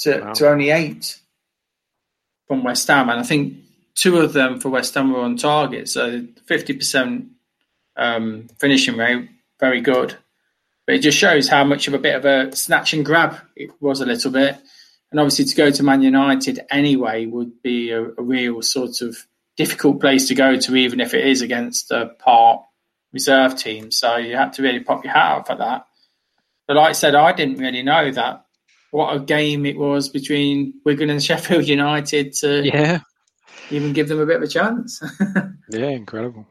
to, 0.00 0.20
Wow. 0.20 0.32
to 0.34 0.48
only 0.48 0.70
eight 0.70 1.18
from 2.46 2.62
West 2.62 2.86
Ham. 2.88 3.08
And 3.10 3.18
I 3.18 3.24
think 3.24 3.54
two 3.94 4.18
of 4.18 4.32
them 4.32 4.60
for 4.60 4.68
West 4.68 4.94
Ham 4.94 5.12
were 5.12 5.20
on 5.20 5.36
target. 5.36 5.88
So 5.88 6.20
50% 6.48 7.28
um, 7.96 8.48
finishing 8.58 8.96
rate, 8.96 9.28
very 9.58 9.80
good. 9.80 10.16
But 10.86 10.96
it 10.96 10.98
just 11.00 11.18
shows 11.18 11.48
how 11.48 11.64
much 11.64 11.88
of 11.88 11.94
a 11.94 11.98
bit 11.98 12.14
of 12.14 12.24
a 12.24 12.54
snatch 12.54 12.92
and 12.92 13.04
grab 13.04 13.36
it 13.56 13.70
was 13.80 14.00
a 14.00 14.06
little 14.06 14.30
bit. 14.30 14.56
And 15.10 15.18
obviously, 15.20 15.44
to 15.46 15.54
go 15.56 15.70
to 15.70 15.82
Man 15.82 16.02
United 16.02 16.60
anyway 16.70 17.26
would 17.26 17.62
be 17.62 17.90
a, 17.90 18.02
a 18.02 18.22
real 18.22 18.60
sort 18.62 19.00
of 19.00 19.16
difficult 19.56 20.00
place 20.00 20.28
to 20.28 20.34
go 20.34 20.56
to, 20.56 20.76
even 20.76 21.00
if 21.00 21.14
it 21.14 21.26
is 21.26 21.40
against 21.42 21.90
a 21.90 22.06
part 22.18 22.62
reserve 23.12 23.56
team. 23.56 23.90
So 23.90 24.16
you 24.16 24.36
had 24.36 24.52
to 24.54 24.62
really 24.62 24.80
pop 24.80 25.04
your 25.04 25.12
hat 25.12 25.32
out 25.32 25.46
for 25.46 25.56
that. 25.56 25.86
But 26.66 26.76
like 26.76 26.90
I 26.90 26.92
said, 26.92 27.14
I 27.14 27.32
didn't 27.32 27.58
really 27.58 27.82
know 27.82 28.10
that 28.10 28.44
what 28.90 29.14
a 29.14 29.20
game 29.20 29.66
it 29.66 29.76
was 29.76 30.08
between 30.08 30.74
Wigan 30.84 31.10
and 31.10 31.22
Sheffield 31.22 31.66
United 31.68 32.32
to 32.34 32.64
Yeah. 32.64 33.00
even 33.70 33.92
give 33.92 34.08
them 34.08 34.20
a 34.20 34.26
bit 34.26 34.36
of 34.36 34.42
a 34.42 34.48
chance. 34.48 35.02
Yeah, 35.70 35.88
incredible. 35.88 36.46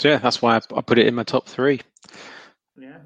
So 0.00 0.08
yeah, 0.10 0.18
that's 0.18 0.40
why 0.42 0.56
I, 0.56 0.60
I 0.76 0.80
put 0.82 0.98
it 0.98 1.06
in 1.06 1.14
my 1.14 1.22
top 1.24 1.48
three. 1.48 1.80
yeah. 2.78 2.98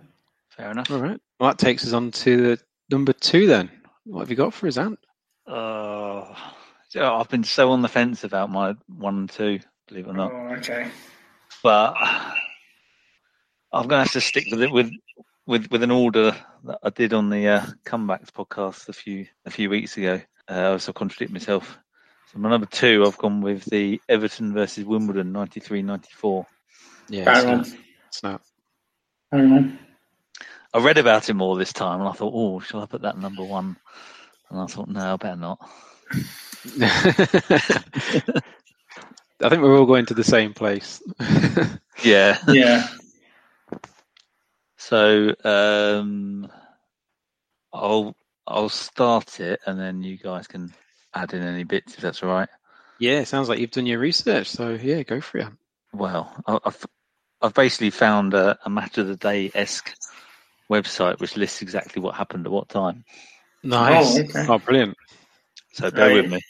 Fair 0.51 0.70
enough. 0.73 0.91
All 0.91 1.01
right. 1.01 1.19
Well, 1.39 1.51
that 1.51 1.59
takes 1.59 1.86
us 1.86 1.93
on 1.93 2.11
to 2.11 2.57
the 2.57 2.61
number 2.91 3.12
two 3.12 3.47
then. 3.47 3.70
What 4.05 4.20
have 4.20 4.31
you 4.31 4.36
got 4.36 4.53
for 4.53 4.66
us, 4.66 4.77
Ant? 4.77 4.99
Uh, 5.47 6.24
yeah, 6.32 6.39
I've 6.97 7.29
been 7.29 7.45
so 7.45 7.71
on 7.73 7.83
the 7.83 7.89
fence 7.89 8.25
about 8.25 8.51
my 8.51 8.75
one 8.87 9.19
and 9.19 9.31
two, 9.31 9.61
believe 9.89 10.07
it 10.07 10.11
or 10.11 10.15
not. 10.15 10.33
Oh, 10.33 10.55
okay. 10.59 10.89
But 11.62 11.95
I'm 13.73 13.89
going 13.89 13.89
to 13.89 13.97
have 13.99 14.12
to 14.12 14.21
stick 14.21 14.47
with 14.51 14.62
it 14.62 14.71
with 14.71 14.91
with 15.47 15.71
with 15.71 15.83
an 15.83 15.91
order 15.91 16.37
that 16.65 16.79
I 16.83 16.91
did 16.91 17.12
on 17.12 17.31
the 17.31 17.49
uh, 17.49 17.66
comebacks 17.85 18.31
podcast 18.31 18.89
a 18.89 18.93
few 18.93 19.27
a 19.45 19.51
few 19.51 19.71
weeks 19.71 19.97
ago. 19.97 20.21
Uh, 20.47 20.79
so 20.79 20.91
I 20.91 20.93
contradict 20.93 21.33
myself. 21.33 21.79
So 22.33 22.39
my 22.39 22.49
number 22.51 22.66
two, 22.66 23.05
I've 23.07 23.19
gone 23.19 23.41
with 23.41 23.65
the 23.65 24.01
Everton 24.09 24.53
versus 24.53 24.85
Wimbledon 24.85 25.33
93-94. 25.33 26.47
Yeah, 27.09 27.25
Fair 27.25 27.35
snap. 27.35 27.55
enough. 27.55 27.73
snap. 28.11 28.43
I 29.33 29.37
don't. 29.39 29.79
I 30.73 30.79
read 30.79 30.99
about 30.99 31.29
it 31.29 31.35
more 31.35 31.57
this 31.57 31.73
time, 31.73 32.01
and 32.01 32.09
I 32.09 32.12
thought, 32.12 32.33
oh, 32.35 32.61
shall 32.61 32.83
I 32.83 32.87
put 32.87 33.03
that 33.03 33.19
number 33.19 33.45
one? 33.45 33.77
And 34.51 34.61
I 34.61 34.66
thought, 34.66 34.89
no, 34.89 35.15
I 35.15 35.16
better 35.16 35.37
not. 35.37 35.59
I 36.65 37.12
think 39.49 39.62
we're 39.62 39.78
all 39.78 39.86
going 39.86 40.07
to 40.07 40.15
the 40.15 40.24
same 40.24 40.55
place. 40.55 41.03
Yeah. 42.03 42.39
Yeah. 42.49 42.89
So 44.77 45.35
um, 45.45 46.51
I'll 47.73 48.15
I'll 48.47 48.69
start 48.69 49.41
it, 49.41 49.61
and 49.66 49.78
then 49.81 50.03
you 50.03 50.19
guys 50.19 50.47
can 50.47 50.73
add 51.15 51.32
in 51.32 51.43
any 51.43 51.65
bits 51.65 51.95
if 51.95 52.01
that's 52.01 52.23
all 52.23 52.28
right. 52.31 52.49
yeah, 52.99 53.20
it 53.20 53.28
sounds 53.28 53.49
like 53.49 53.59
you've 53.59 53.70
done 53.70 53.86
your 53.86 54.01
research. 54.01 54.49
So 54.51 54.70
yeah, 54.70 55.03
go 55.03 55.20
for 55.20 55.39
it. 55.39 55.49
Well, 55.95 56.35
I- 56.47 56.59
I've 56.65 56.85
I've 57.41 57.55
basically 57.55 57.91
found 57.91 58.35
a, 58.35 58.59
a 58.66 58.70
match 58.70 58.99
of 58.99 59.07
the 59.07 59.16
day 59.16 59.51
esque 59.55 59.95
website 60.70 61.20
which 61.20 61.36
lists 61.36 61.62
exactly 61.62 62.03
what 62.03 62.16
happened 62.16 62.45
at 62.47 62.53
what 62.53 62.69
time. 62.69 63.05
Nice. 63.62 64.19
Oh, 64.19 64.23
okay. 64.24 64.47
Oh, 64.53 64.59
brilliant. 64.59 64.97
So 65.73 65.91
bear 65.91 66.09
Right. 66.09 66.23
with 66.23 66.32
me. 66.32 66.41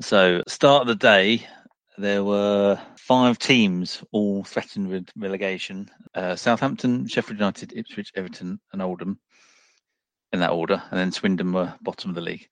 So 0.00 0.42
start 0.48 0.82
of 0.82 0.88
the 0.88 0.96
day, 0.96 1.46
there 1.96 2.24
were 2.24 2.80
five 2.96 3.38
teams 3.38 4.02
all 4.10 4.42
threatened 4.42 4.88
with 4.88 5.08
relegation: 5.16 5.88
uh, 6.14 6.34
Southampton, 6.34 7.06
Sheffield 7.06 7.38
United, 7.38 7.72
Ipswich, 7.76 8.10
Everton, 8.16 8.60
and 8.72 8.82
Oldham. 8.82 9.20
In 10.32 10.40
that 10.40 10.50
order, 10.50 10.82
and 10.90 10.98
then 10.98 11.12
Swindon 11.12 11.52
were 11.52 11.72
bottom 11.80 12.10
of 12.10 12.16
the 12.16 12.20
league. 12.20 12.48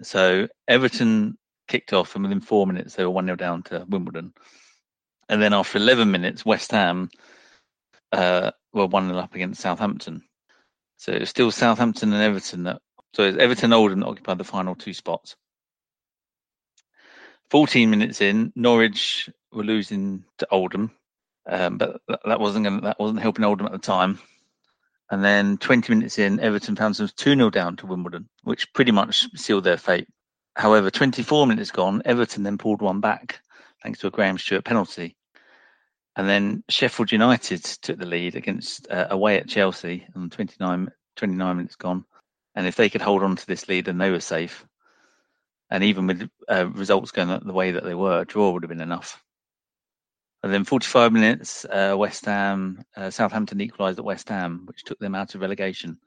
So 0.00 0.46
Everton 0.68 1.36
kicked 1.66 1.92
off, 1.92 2.14
and 2.14 2.22
within 2.22 2.40
four 2.40 2.68
minutes 2.68 2.94
they 2.94 3.02
were 3.02 3.10
one 3.10 3.26
0 3.26 3.34
down 3.34 3.64
to 3.64 3.84
Wimbledon. 3.88 4.32
And 5.28 5.42
then 5.42 5.52
after 5.52 5.78
eleven 5.78 6.12
minutes, 6.12 6.46
West 6.46 6.70
Ham 6.70 7.10
uh, 8.12 8.52
were 8.72 8.86
one 8.86 9.08
0 9.08 9.18
up 9.18 9.34
against 9.34 9.60
Southampton. 9.60 10.22
So 10.98 11.10
it 11.10 11.20
was 11.20 11.30
still 11.30 11.50
Southampton 11.50 12.12
and 12.12 12.22
Everton 12.22 12.62
that. 12.62 12.80
So 13.14 13.24
Everton 13.24 13.64
and 13.64 13.74
Oldham 13.74 14.00
that 14.00 14.06
occupied 14.06 14.38
the 14.38 14.44
final 14.44 14.76
two 14.76 14.94
spots. 14.94 15.34
14 17.50 17.90
minutes 17.90 18.20
in, 18.20 18.52
Norwich 18.54 19.28
were 19.52 19.64
losing 19.64 20.24
to 20.38 20.48
Oldham, 20.50 20.92
um, 21.46 21.78
but 21.78 22.00
that, 22.24 22.40
wasn't 22.40 22.64
gonna, 22.64 22.80
that 22.82 23.00
wasn't 23.00 23.20
helping 23.20 23.44
Oldham 23.44 23.66
at 23.66 23.72
the 23.72 23.78
time. 23.78 24.18
And 25.10 25.24
then 25.24 25.58
20 25.58 25.92
minutes 25.92 26.18
in, 26.18 26.38
Everton 26.38 26.76
found 26.76 26.94
themselves 26.94 27.12
2 27.14 27.34
0 27.34 27.50
down 27.50 27.76
to 27.76 27.86
Wimbledon, 27.86 28.28
which 28.44 28.72
pretty 28.72 28.92
much 28.92 29.26
sealed 29.34 29.64
their 29.64 29.76
fate. 29.76 30.06
However, 30.54 30.90
24 30.90 31.46
minutes 31.48 31.72
gone, 31.72 32.02
Everton 32.04 32.44
then 32.44 32.58
pulled 32.58 32.82
one 32.82 33.00
back 33.00 33.40
thanks 33.82 33.98
to 34.00 34.06
a 34.06 34.10
Graham 34.10 34.38
Stuart 34.38 34.64
penalty. 34.64 35.16
And 36.16 36.28
then 36.28 36.62
Sheffield 36.68 37.12
United 37.12 37.64
took 37.64 37.98
the 37.98 38.06
lead 38.06 38.34
against 38.34 38.90
uh, 38.90 39.06
away 39.10 39.38
at 39.38 39.48
Chelsea 39.48 40.06
on 40.14 40.30
29, 40.30 40.90
29 41.16 41.56
minutes 41.56 41.76
gone. 41.76 42.04
And 42.54 42.66
if 42.66 42.76
they 42.76 42.90
could 42.90 43.00
hold 43.00 43.22
on 43.22 43.36
to 43.36 43.46
this 43.46 43.68
lead, 43.68 43.86
then 43.86 43.98
they 43.98 44.10
were 44.10 44.20
safe. 44.20 44.66
And 45.70 45.84
even 45.84 46.06
with 46.06 46.28
uh, 46.48 46.68
results 46.70 47.12
going 47.12 47.28
the 47.28 47.52
way 47.52 47.70
that 47.72 47.84
they 47.84 47.94
were, 47.94 48.20
a 48.20 48.24
draw 48.24 48.50
would 48.50 48.62
have 48.62 48.70
been 48.70 48.80
enough. 48.80 49.22
And 50.42 50.52
then 50.52 50.64
45 50.64 51.12
minutes, 51.12 51.64
uh, 51.66 51.94
West 51.96 52.24
Ham, 52.24 52.82
uh, 52.96 53.10
Southampton 53.10 53.60
equalised 53.60 53.98
at 53.98 54.04
West 54.04 54.28
Ham, 54.30 54.62
which 54.66 54.84
took 54.84 54.98
them 54.98 55.14
out 55.14 55.34
of 55.34 55.42
relegation. 55.42 55.98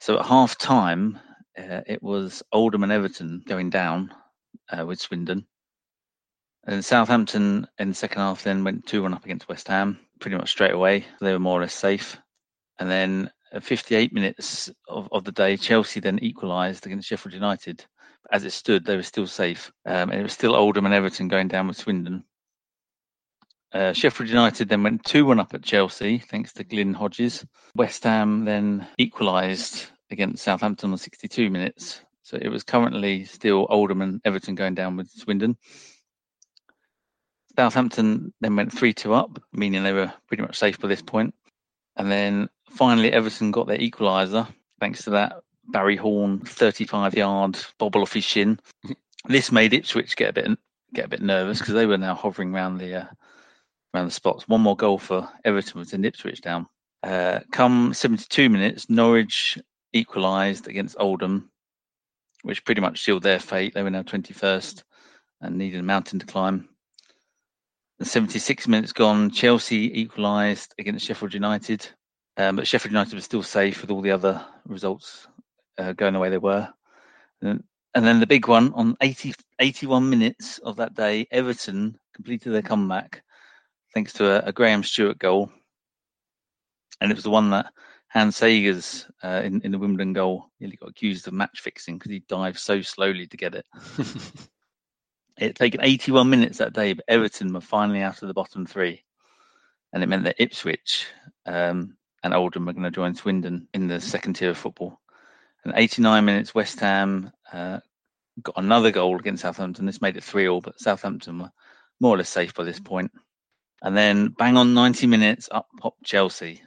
So 0.00 0.18
at 0.18 0.26
half 0.26 0.56
time, 0.56 1.18
uh, 1.58 1.82
it 1.86 2.02
was 2.02 2.42
Oldham 2.52 2.84
and 2.84 2.92
Everton 2.92 3.42
going 3.46 3.70
down 3.70 4.14
uh, 4.70 4.86
with 4.86 5.00
Swindon. 5.00 5.46
And 6.64 6.84
Southampton 6.84 7.66
in 7.78 7.88
the 7.88 7.94
second 7.94 8.20
half 8.20 8.44
then 8.44 8.62
went 8.62 8.86
2 8.86 9.02
1 9.02 9.14
up 9.14 9.24
against 9.24 9.48
West 9.48 9.66
Ham 9.68 9.98
pretty 10.20 10.36
much 10.36 10.50
straight 10.50 10.72
away. 10.72 11.04
They 11.20 11.32
were 11.32 11.40
more 11.40 11.58
or 11.58 11.62
less 11.62 11.74
safe. 11.74 12.16
And 12.78 12.90
then 12.90 13.30
at 13.52 13.64
58 13.64 14.12
minutes 14.12 14.70
of, 14.88 15.08
of 15.12 15.24
the 15.24 15.32
day, 15.32 15.56
Chelsea 15.56 16.00
then 16.00 16.20
equalised 16.20 16.86
against 16.86 17.08
Sheffield 17.08 17.34
United. 17.34 17.84
As 18.32 18.44
it 18.44 18.52
stood, 18.52 18.84
they 18.84 18.96
were 18.96 19.02
still 19.02 19.26
safe. 19.26 19.70
Um, 19.84 20.10
and 20.10 20.18
it 20.18 20.22
was 20.22 20.32
still 20.32 20.56
Oldham 20.56 20.86
and 20.86 20.94
Everton 20.94 21.28
going 21.28 21.48
down 21.48 21.68
with 21.68 21.76
Swindon. 21.76 22.24
Uh, 23.72 23.92
Sheffield 23.92 24.28
United 24.28 24.68
then 24.68 24.82
went 24.82 25.04
2 25.04 25.24
1 25.26 25.38
up 25.38 25.54
at 25.54 25.62
Chelsea, 25.62 26.18
thanks 26.18 26.52
to 26.54 26.64
Glyn 26.64 26.94
Hodges. 26.94 27.44
West 27.74 28.04
Ham 28.04 28.44
then 28.44 28.86
equalised 28.98 29.86
against 30.10 30.44
Southampton 30.44 30.92
on 30.92 30.98
62 30.98 31.50
minutes. 31.50 32.00
So 32.22 32.38
it 32.40 32.48
was 32.48 32.62
currently 32.64 33.24
still 33.24 33.66
Oldham 33.68 34.02
and 34.02 34.20
Everton 34.24 34.54
going 34.54 34.74
down 34.74 34.96
with 34.96 35.10
Swindon. 35.10 35.56
Southampton 37.56 38.32
then 38.40 38.56
went 38.56 38.72
3 38.72 38.94
2 38.94 39.12
up, 39.12 39.42
meaning 39.52 39.82
they 39.82 39.92
were 39.92 40.12
pretty 40.26 40.42
much 40.42 40.58
safe 40.58 40.78
by 40.78 40.88
this 40.88 41.02
point. 41.02 41.34
And 41.96 42.10
then 42.10 42.48
finally, 42.70 43.12
Everton 43.12 43.50
got 43.50 43.66
their 43.66 43.78
equaliser 43.78 44.48
thanks 44.80 45.04
to 45.04 45.10
that 45.10 45.36
Barry 45.68 45.96
Horne 45.96 46.40
35 46.40 47.14
yard 47.14 47.58
bobble 47.78 48.02
off 48.02 48.12
his 48.12 48.24
shin. 48.24 48.58
this 49.26 49.52
made 49.52 49.72
Ipswich 49.72 50.16
get 50.16 50.30
a 50.30 50.32
bit 50.32 50.58
get 50.92 51.06
a 51.06 51.08
bit 51.08 51.22
nervous 51.22 51.58
because 51.58 51.74
they 51.74 51.86
were 51.86 51.98
now 51.98 52.14
hovering 52.14 52.54
around 52.54 52.78
the 52.78 52.94
uh, 52.94 53.06
around 53.94 54.06
the 54.06 54.10
spots. 54.10 54.48
One 54.48 54.60
more 54.60 54.76
goal 54.76 54.98
for 54.98 55.28
Everton 55.44 55.78
was 55.78 55.92
in 55.92 56.04
Ipswich 56.04 56.40
down. 56.40 56.66
Uh, 57.02 57.40
come 57.50 57.92
72 57.94 58.48
minutes, 58.48 58.88
Norwich 58.88 59.58
equalised 59.92 60.68
against 60.68 60.96
Oldham, 60.98 61.50
which 62.42 62.64
pretty 62.64 62.80
much 62.80 63.02
sealed 63.02 63.22
their 63.22 63.40
fate. 63.40 63.74
They 63.74 63.82
were 63.82 63.90
now 63.90 64.02
21st 64.02 64.82
and 65.40 65.58
needed 65.58 65.80
a 65.80 65.82
mountain 65.82 66.18
to 66.20 66.26
climb. 66.26 66.68
The 67.98 68.04
76 68.04 68.68
minutes 68.68 68.92
gone, 68.92 69.30
Chelsea 69.30 70.00
equalised 70.00 70.74
against 70.78 71.04
Sheffield 71.04 71.34
United, 71.34 71.86
um, 72.36 72.56
but 72.56 72.66
Sheffield 72.66 72.92
United 72.92 73.14
was 73.14 73.24
still 73.24 73.42
safe 73.42 73.80
with 73.80 73.90
all 73.90 74.00
the 74.00 74.10
other 74.10 74.44
results 74.66 75.26
uh, 75.78 75.92
going 75.92 76.14
the 76.14 76.18
way 76.18 76.30
they 76.30 76.38
were. 76.38 76.68
And, 77.40 77.62
and 77.94 78.04
then 78.04 78.20
the 78.20 78.26
big 78.26 78.48
one 78.48 78.72
on 78.74 78.96
80, 79.00 79.34
81 79.58 80.08
minutes 80.08 80.58
of 80.58 80.76
that 80.76 80.94
day, 80.94 81.26
Everton 81.30 81.98
completed 82.14 82.52
their 82.52 82.62
comeback 82.62 83.22
thanks 83.94 84.12
to 84.14 84.30
a, 84.30 84.48
a 84.48 84.52
Graham 84.52 84.82
Stuart 84.82 85.18
goal. 85.18 85.50
And 87.00 87.10
it 87.10 87.14
was 87.14 87.24
the 87.24 87.30
one 87.30 87.50
that 87.50 87.72
Hans 88.08 88.38
Segers 88.38 89.06
uh, 89.24 89.42
in, 89.44 89.60
in 89.62 89.72
the 89.72 89.78
Wimbledon 89.78 90.12
goal 90.12 90.46
nearly 90.60 90.76
got 90.76 90.90
accused 90.90 91.26
of 91.26 91.32
match 91.32 91.60
fixing 91.60 91.98
because 91.98 92.12
he 92.12 92.20
dived 92.28 92.58
so 92.58 92.80
slowly 92.82 93.26
to 93.26 93.36
get 93.36 93.54
it. 93.54 93.66
it 95.38 95.46
had 95.46 95.56
taken 95.56 95.80
81 95.82 96.28
minutes 96.28 96.58
that 96.58 96.74
day, 96.74 96.92
but 96.92 97.04
Everton 97.08 97.52
were 97.52 97.60
finally 97.60 98.02
out 98.02 98.22
of 98.22 98.28
the 98.28 98.34
bottom 98.34 98.66
three. 98.66 99.02
And 99.92 100.02
it 100.02 100.08
meant 100.08 100.24
that 100.24 100.36
Ipswich 100.38 101.06
um, 101.46 101.96
and 102.22 102.32
Oldham 102.32 102.66
were 102.66 102.72
going 102.72 102.84
to 102.84 102.90
join 102.90 103.14
Swindon 103.14 103.68
in 103.74 103.88
the 103.88 104.00
second 104.00 104.34
tier 104.34 104.50
of 104.50 104.58
football. 104.58 105.00
And 105.64 105.74
89 105.76 106.24
minutes, 106.24 106.54
West 106.54 106.80
Ham 106.80 107.32
uh, 107.52 107.78
got 108.42 108.56
another 108.56 108.90
goal 108.90 109.18
against 109.18 109.42
Southampton. 109.42 109.86
This 109.86 110.00
made 110.00 110.16
it 110.16 110.24
3 110.24 110.48
all, 110.48 110.60
but 110.60 110.80
Southampton 110.80 111.38
were 111.38 111.50
more 112.00 112.14
or 112.14 112.18
less 112.18 112.28
safe 112.28 112.54
by 112.54 112.64
this 112.64 112.80
point. 112.80 113.12
And 113.82 113.96
then 113.96 114.28
bang 114.28 114.56
on 114.56 114.74
90 114.74 115.06
minutes, 115.06 115.48
up 115.50 115.68
popped 115.78 116.04
Chelsea 116.04 116.62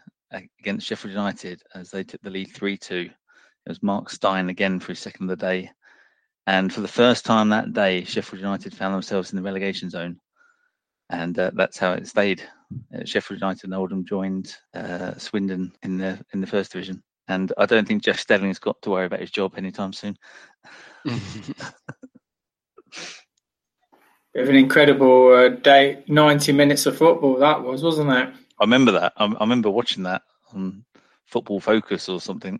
against 0.59 0.87
Sheffield 0.87 1.13
United 1.13 1.61
as 1.73 1.89
they 1.89 2.03
took 2.03 2.21
the 2.21 2.29
lead 2.29 2.51
3 2.53 2.77
2. 2.77 3.09
It 3.65 3.69
was 3.69 3.81
Mark 3.81 4.09
Stein 4.09 4.49
again 4.49 4.79
for 4.79 4.89
his 4.91 4.99
second 4.99 5.29
of 5.29 5.39
the 5.39 5.45
day. 5.45 5.71
And 6.47 6.71
for 6.71 6.81
the 6.81 6.87
first 6.87 7.25
time 7.25 7.49
that 7.49 7.73
day, 7.73 8.03
Sheffield 8.03 8.41
United 8.41 8.75
found 8.75 8.93
themselves 8.93 9.31
in 9.31 9.37
the 9.37 9.43
relegation 9.43 9.89
zone. 9.89 10.19
And 11.09 11.37
uh, 11.37 11.51
that's 11.53 11.77
how 11.77 11.93
it 11.93 12.07
stayed. 12.07 12.43
Uh, 12.93 13.05
Sheffield 13.05 13.41
United 13.41 13.65
and 13.65 13.73
Oldham 13.73 14.05
joined 14.05 14.55
uh, 14.73 15.17
Swindon 15.17 15.73
in 15.83 15.97
the 15.97 16.23
in 16.33 16.41
the 16.41 16.47
first 16.47 16.71
division. 16.71 17.03
And 17.27 17.51
I 17.57 17.65
don't 17.65 17.87
think 17.87 18.03
Jeff 18.03 18.19
Stelling's 18.19 18.59
got 18.59 18.81
to 18.83 18.91
worry 18.91 19.05
about 19.05 19.21
his 19.21 19.31
job 19.31 19.53
anytime 19.57 19.93
soon. 19.93 20.17
Bit 21.05 21.55
of 24.43 24.49
an 24.49 24.55
incredible 24.55 25.33
uh, 25.33 25.49
day, 25.49 26.03
90 26.07 26.51
minutes 26.51 26.85
of 26.85 26.97
football 26.97 27.37
that 27.37 27.63
was, 27.63 27.81
wasn't 27.81 28.11
it? 28.11 28.29
I 28.59 28.63
remember 28.63 28.91
that. 28.91 29.13
I, 29.17 29.25
I 29.25 29.39
remember 29.39 29.69
watching 29.69 30.03
that 30.03 30.23
on 30.53 30.83
Football 31.25 31.59
Focus 31.59 32.09
or 32.09 32.19
something. 32.19 32.59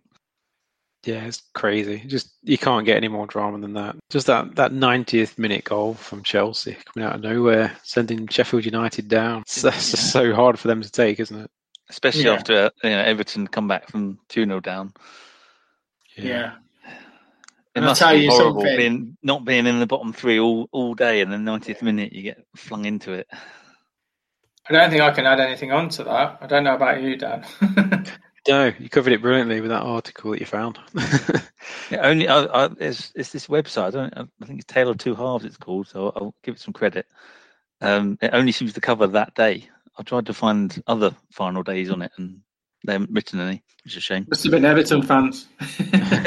Yeah, 1.06 1.26
it's 1.26 1.44
crazy. 1.54 2.00
Just 2.08 2.34
you 2.42 2.58
can't 2.58 2.86
get 2.86 2.98
any 2.98 3.08
more 3.08 3.28
drama 3.28 3.60
than 3.60 3.74
that. 3.74 3.96
Just 4.10 4.28
that 4.28 4.56
that 4.56 4.72
90th 4.72 5.38
minute 5.38 5.64
goal 5.64 5.94
from 5.94 6.24
Chelsea 6.24 6.76
coming 6.86 7.08
out 7.08 7.16
of 7.16 7.22
nowhere, 7.22 7.78
sending 7.84 8.28
Sheffield 8.28 8.66
United 8.66 9.08
down. 9.08 9.42
It's, 9.42 9.62
that's 9.62 9.92
just 9.92 10.12
so 10.12 10.34
hard 10.34 10.58
for 10.58 10.68
them 10.68 10.82
to 10.82 10.92
take, 10.92 11.20
isn't 11.20 11.42
it? 11.42 11.52
Especially 11.90 12.24
Yeah. 12.24 12.34
after 12.34 12.72
you 12.84 12.90
know, 12.90 13.00
Everton 13.02 13.48
come 13.48 13.68
back 13.68 13.90
from 13.90 14.20
2 14.30 14.46
0 14.46 14.60
down. 14.60 14.94
Yeah. 16.18 16.54
It 16.56 16.92
And 17.76 17.86
I'll 17.86 17.92
must 17.92 18.00
tell 18.02 18.14
be 18.14 18.26
horrible 18.28 18.62
something. 18.62 18.78
being 18.78 19.18
not 19.22 19.44
being 19.46 19.68
in 19.68 19.80
the 19.80 19.88
bottom 19.88 20.14
three 20.14 20.40
all, 20.40 20.70
all 20.72 20.96
day, 20.96 21.22
and 21.22 21.32
the 21.32 21.38
90th 21.38 21.82
minute 21.82 22.14
you 22.14 22.22
get 22.24 22.44
flung 22.56 22.86
into 22.86 23.12
it. 23.14 23.28
I 24.68 24.74
don't 24.74 24.90
think 24.90 25.02
I 25.04 25.12
can 25.12 25.26
add 25.28 25.40
anything 25.40 25.72
on 25.72 25.90
to 25.90 26.04
that. 26.06 26.40
I 26.42 26.48
don't 26.48 26.64
know 26.64 26.76
about 26.76 27.02
you, 27.02 27.18
Dan. 27.18 27.46
No, 28.48 28.72
you 28.78 28.90
covered 28.90 29.12
it 29.12 29.24
brilliantly 29.24 29.60
with 29.60 29.72
that 29.72 29.82
article 29.82 30.30
that 30.32 30.40
you 30.40 30.46
found. 30.46 30.78
Yeah, 31.90 32.02
only 32.08 32.28
I, 32.28 32.44
I, 32.44 32.70
it's, 32.80 33.12
it's 33.16 33.32
this 33.32 33.48
website. 33.48 33.88
I 33.88 33.90
don't. 33.90 34.14
I 34.42 34.46
think 34.46 34.60
it's 34.60 34.72
Tale 34.72 34.90
of 34.90 35.00
Two 35.00 35.16
Halves. 35.16 35.46
It's 35.46 35.58
called. 35.58 35.88
So 35.88 36.12
I'll 36.16 36.36
give 36.44 36.54
it 36.56 36.62
some 36.62 36.74
credit. 36.74 37.08
Um, 37.82 38.20
it 38.22 38.30
only 38.34 38.52
seems 38.52 38.74
to 38.74 38.82
cover 38.82 39.08
that 39.08 39.34
day. 39.34 39.68
I 39.98 40.04
tried 40.04 40.26
to 40.28 40.34
find 40.34 40.82
other 40.88 41.16
final 41.32 41.64
days 41.64 41.90
on 41.90 42.02
it, 42.02 42.12
and 42.18 42.42
they 42.86 42.94
haven't 42.94 43.12
written 43.12 43.40
any, 43.40 43.64
which 43.84 43.94
is 43.94 43.98
a 43.98 44.02
shame. 44.02 44.26
Must 44.30 44.44
have 44.44 44.52
been 44.52 44.66
Everton 44.66 45.02
fans. 45.02 45.48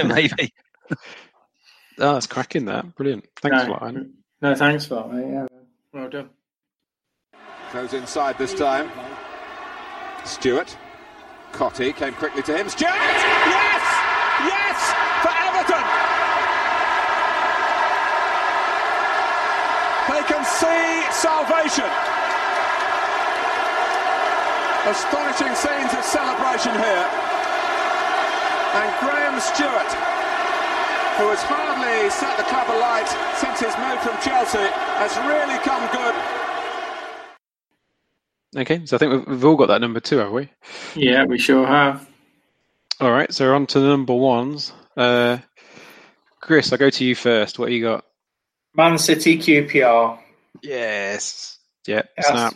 Maybe. 0.04 0.52
Ah, 0.90 0.94
oh, 1.98 2.12
that's 2.14 2.26
cracking 2.26 2.66
that. 2.66 2.94
Brilliant. 2.94 3.26
Thanks 3.42 3.66
no, 3.66 3.74
for 3.74 3.80
that, 3.80 3.92
Ian. 3.94 4.14
No, 4.40 4.54
thanks 4.54 4.86
for 4.86 4.94
that, 4.96 5.12
mate. 5.12 5.32
Yeah. 5.32 5.46
Well 5.92 6.08
done. 6.08 6.30
Goes 7.72 7.92
inside 7.92 8.38
this 8.38 8.54
time. 8.54 8.90
Stuart. 10.24 10.76
Cotty 11.52 11.94
came 11.94 12.14
quickly 12.14 12.42
to 12.42 12.56
him. 12.56 12.68
Stuart! 12.68 12.92
Yes! 12.94 13.82
Yes! 14.46 14.78
For 15.22 15.32
Everton! 15.48 15.84
They 20.08 20.22
can 20.32 20.44
see 20.44 21.12
salvation. 21.12 22.27
Astonishing 24.88 25.54
scenes 25.54 25.92
of 25.92 26.02
celebration 26.02 26.72
here. 26.72 27.06
And 28.72 28.88
Graham 29.00 29.36
Stuart, 29.40 29.90
who 31.20 31.28
has 31.28 31.42
hardly 31.44 32.08
set 32.10 32.36
the 32.38 32.44
club 32.44 32.68
alight 32.70 33.08
since 33.36 33.60
his 33.60 33.76
move 33.76 34.00
from 34.00 34.16
Chelsea, 34.24 34.64
has 34.96 35.12
really 35.28 35.58
come 35.60 35.84
good. 35.92 36.14
Okay, 38.62 38.86
so 38.86 38.96
I 38.96 38.98
think 38.98 39.12
we've, 39.12 39.26
we've 39.26 39.44
all 39.44 39.56
got 39.56 39.66
that 39.68 39.80
number 39.80 40.00
two, 40.00 40.18
have 40.18 40.32
we? 40.32 40.48
Yeah, 40.96 41.24
we 41.26 41.38
sure 41.38 41.66
have. 41.66 42.08
All 43.00 43.10
right, 43.12 43.32
so 43.32 43.44
we're 43.46 43.54
on 43.54 43.66
to 43.66 43.80
the 43.80 43.88
number 43.88 44.14
ones. 44.14 44.72
Uh, 44.96 45.38
Chris, 46.40 46.72
I'll 46.72 46.78
go 46.78 46.88
to 46.90 47.04
you 47.04 47.14
first. 47.14 47.58
What 47.58 47.68
have 47.68 47.74
you 47.76 47.84
got? 47.84 48.04
Man 48.74 48.96
City 48.96 49.38
QPR. 49.38 50.18
Yes. 50.62 51.58
Yeah, 51.86 52.02
Yes. 52.16 52.26
snap. 52.28 52.54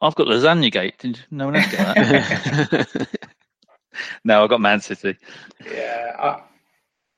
I've 0.00 0.14
got 0.14 0.26
Lasagna 0.26 0.70
Gate. 0.70 0.98
Did 0.98 1.20
no 1.30 1.46
one 1.46 1.56
else 1.56 1.70
get 1.70 1.78
that? 1.78 3.08
no, 4.24 4.44
I 4.44 4.46
got 4.46 4.60
Man 4.60 4.80
City. 4.80 5.16
Yeah, 5.64 6.16
I, 6.18 6.42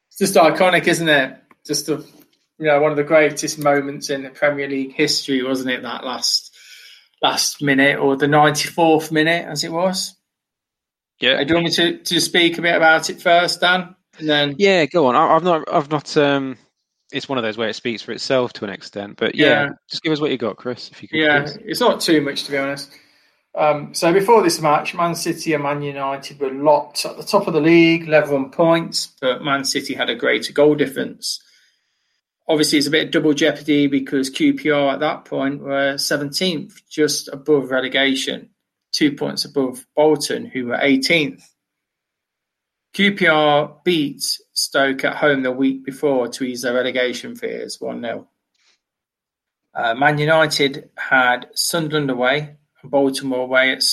it's 0.09 0.19
just 0.19 0.35
iconic, 0.35 0.87
isn't 0.87 1.09
it? 1.09 1.37
Just 1.67 1.89
a, 1.89 2.05
you 2.59 2.67
know, 2.67 2.81
one 2.81 2.91
of 2.91 2.97
the 2.97 3.05
greatest 3.05 3.59
moments 3.59 4.11
in 4.11 4.23
the 4.23 4.31
Premier 4.31 4.69
League 4.69 4.95
history, 4.95 5.43
wasn't 5.43 5.71
it? 5.71 5.83
That 5.83 6.05
last 6.05 6.57
last 7.21 7.63
minute 7.63 7.99
or 7.99 8.17
the 8.17 8.29
ninety 8.29 8.69
fourth 8.69 9.11
minute, 9.11 9.47
as 9.47 9.65
it 9.65 9.73
was. 9.73 10.15
Yeah. 11.21 11.43
Do 11.43 11.49
you 11.49 11.55
want 11.55 11.65
me 11.67 11.73
to, 11.73 11.99
to 11.99 12.21
speak 12.21 12.59
a 12.59 12.63
bit 12.63 12.77
about 12.77 13.11
it 13.11 13.21
first, 13.21 13.61
Dan? 13.61 13.97
And 14.19 14.29
then 14.29 14.55
Yeah, 14.59 14.87
go 14.87 15.07
on. 15.07 15.17
I, 15.17 15.35
I've 15.35 15.43
not. 15.43 15.73
I've 15.73 15.91
not. 15.91 16.17
Um, 16.17 16.57
it's 17.12 17.28
one 17.28 17.39
of 17.39 17.44
those 17.44 17.56
where 17.56 17.68
it 17.68 17.74
speaks 17.74 18.02
for 18.02 18.12
itself 18.12 18.52
to 18.55 18.64
an 18.64 18.70
extent. 18.70 19.16
But 19.16 19.35
yeah, 19.35 19.47
Yeah. 19.64 19.68
just 19.90 20.02
give 20.02 20.12
us 20.12 20.20
what 20.20 20.30
you 20.30 20.36
got, 20.39 20.56
Chris. 20.56 20.90
If 20.90 21.02
you 21.02 21.09
could. 21.09 21.18
Yeah, 21.18 21.43
please. 21.43 21.59
it's 21.64 21.80
not 21.80 22.01
too 22.01 22.20
much 22.20 22.44
to 22.44 22.51
be 22.52 22.59
honest. 22.59 22.90
Um, 23.55 23.93
so 23.94 24.12
before 24.12 24.43
this 24.43 24.60
match, 24.60 24.94
Man 24.94 25.14
City 25.14 25.52
and 25.55 25.62
Man 25.62 25.82
United 25.82 26.39
were 26.39 26.51
locked 26.52 27.05
at 27.05 27.16
the 27.16 27.24
top 27.24 27.47
of 27.48 27.55
the 27.55 27.60
league, 27.60 28.06
level 28.06 28.36
on 28.36 28.51
points, 28.51 29.09
but 29.20 29.43
Man 29.43 29.64
City 29.64 29.94
had 29.94 30.10
a 30.10 30.14
greater 30.14 30.52
goal 30.52 30.74
difference. 30.74 31.43
Obviously, 32.47 32.78
it's 32.78 32.86
a 32.86 32.90
bit 32.90 33.06
of 33.06 33.10
double 33.10 33.35
jeopardy 33.35 33.86
because 33.89 34.30
QPR 34.30 34.93
at 34.94 35.01
that 35.01 35.24
point 35.24 35.60
were 35.60 35.94
17th, 35.94 36.80
just 36.89 37.28
above 37.28 37.70
relegation, 37.70 38.51
two 38.93 39.12
points 39.12 39.44
above 39.44 39.85
Bolton, 39.97 40.47
who 40.47 40.66
were 40.66 40.78
18th. 40.78 41.43
QPR 42.94 43.85
beat 43.85 44.39
Stoke 44.52 45.05
at 45.05 45.16
home 45.16 45.43
the 45.43 45.52
week 45.52 45.85
before 45.85 46.28
to 46.28 46.44
ease 46.44 46.62
their 46.62 46.74
relegation 46.74 47.36
fears 47.36 47.81
1 47.81 48.01
0. 48.01 48.28
Uh, 49.74 49.94
Man 49.94 50.19
United 50.19 50.90
had 50.97 51.48
Sunderland 51.55 52.10
away 52.10 52.56
and 52.82 52.90
Bolton 52.90 53.31
were 53.31 53.39
away 53.39 53.73
at, 53.73 53.85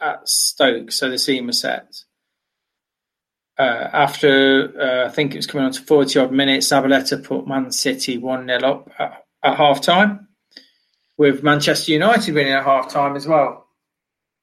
at 0.00 0.28
Stoke, 0.28 0.90
so 0.90 1.08
the 1.08 1.18
scene 1.18 1.46
was 1.46 1.60
set. 1.60 2.02
Uh, 3.58 3.88
after 3.92 4.72
uh, 4.80 5.06
I 5.06 5.10
think 5.10 5.34
it 5.34 5.38
was 5.38 5.46
coming 5.46 5.66
on 5.66 5.72
to 5.72 5.82
40 5.82 6.18
odd 6.18 6.32
minutes, 6.32 6.68
Zabaleta 6.68 7.22
put 7.22 7.46
Man 7.46 7.70
City 7.70 8.16
1 8.16 8.46
0 8.46 8.60
up 8.62 8.90
at, 8.98 9.24
at 9.44 9.56
half 9.56 9.82
time, 9.82 10.28
with 11.18 11.42
Manchester 11.42 11.92
United 11.92 12.34
winning 12.34 12.54
at 12.54 12.64
half 12.64 12.90
time 12.90 13.16
as 13.16 13.26
well. 13.26 13.66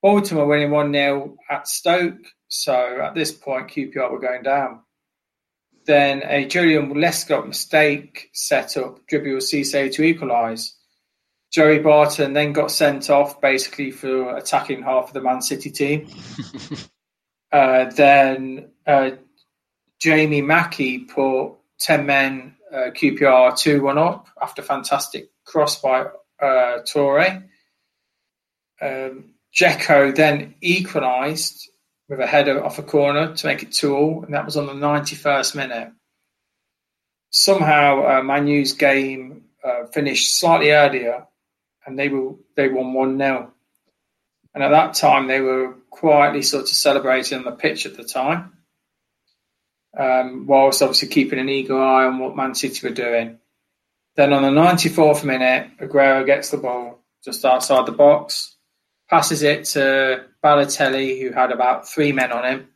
Bolton 0.04 0.38
were 0.38 0.46
winning 0.46 0.70
1 0.70 0.94
0 0.94 1.36
at 1.50 1.68
Stoke, 1.68 2.20
so 2.48 3.02
at 3.02 3.16
this 3.16 3.32
point, 3.32 3.70
QPR 3.70 4.12
were 4.12 4.20
going 4.20 4.44
down. 4.44 4.82
Then 5.86 6.22
a 6.24 6.46
Joleon 6.46 6.92
Lescott 6.94 7.48
mistake 7.48 8.30
set 8.34 8.76
up 8.78 9.00
Djibril 9.08 9.38
Cisse 9.38 9.94
to 9.94 10.04
equalise. 10.04 10.76
Joey 11.52 11.80
Barton 11.80 12.34
then 12.34 12.52
got 12.52 12.72
sent 12.72 13.10
off 13.10 13.40
basically 13.40 13.92
for 13.92 14.36
attacking 14.36 14.84
half 14.84 15.08
of 15.08 15.14
the 15.14 15.22
Man 15.22 15.42
City 15.42 15.72
team. 15.72 16.10
uh, 17.52 17.86
then 17.86 18.70
uh, 18.86 19.12
Jamie 20.00 20.42
Mackie 20.42 21.00
put 21.00 21.54
10 21.80 22.06
men 22.06 22.56
uh, 22.74 22.92
QPR 22.92 23.58
2 23.58 23.82
1 23.82 23.98
up 23.98 24.28
after 24.42 24.62
fantastic 24.62 25.30
cross 25.46 25.80
by 25.82 26.02
uh, 26.42 26.80
Traoré. 26.84 27.44
Um, 28.82 29.34
Dzeko 29.56 30.14
then 30.14 30.56
equalised 30.62 31.70
with 32.10 32.20
a 32.20 32.28
header 32.28 32.64
off 32.64 32.80
a 32.80 32.84
corner 32.84 33.36
to 33.36 33.48
make 33.48 33.64
it 33.64 33.72
2 33.72 33.96
all, 33.96 34.24
and 34.24 34.34
that 34.34 34.46
was 34.46 34.58
on 34.58 34.68
the 34.68 34.74
91st 34.74 35.56
minute. 35.56 35.92
Somehow, 37.30 38.20
uh, 38.20 38.24
Manu's 38.24 38.74
game 38.74 39.44
uh, 39.64 39.86
finished 39.88 40.40
slightly 40.40 40.72
earlier 40.72 41.28
and 41.88 41.98
they 41.98 42.10
were 42.10 42.36
they 42.56 42.68
won 42.68 42.94
one 42.94 43.18
0 43.18 43.52
And 44.54 44.64
at 44.64 44.70
that 44.70 44.94
time, 44.94 45.28
they 45.28 45.40
were 45.40 45.76
quietly 45.90 46.44
sort 46.44 46.64
of 46.64 46.70
celebrating 46.70 47.40
on 47.40 47.46
the 47.46 47.52
pitch 47.52 47.86
at 47.86 47.96
the 47.96 48.04
time, 48.04 48.54
um, 49.98 50.46
whilst 50.46 50.84
obviously 50.84 51.08
keeping 51.08 51.40
an 51.40 51.50
eagle 51.50 51.82
eye 51.82 52.04
on 52.04 52.20
what 52.20 52.36
Man 52.36 52.54
City 52.54 52.86
were 52.86 52.94
doing. 52.94 53.40
Then 54.16 54.34
on 54.34 54.44
the 54.44 54.50
94th 54.50 55.24
minute, 55.24 55.70
Aguero 55.80 56.26
gets 56.26 56.50
the 56.50 56.58
ball 56.58 57.04
just 57.24 57.46
outside 57.46 57.86
the 57.86 57.92
box, 57.92 58.57
passes 59.10 59.44
it 59.44 59.66
to 59.66 60.26
Balotelli, 60.44 61.22
who 61.22 61.32
had 61.32 61.52
about 61.52 61.88
three 61.88 62.12
men 62.12 62.32
on 62.32 62.46
him, 62.46 62.68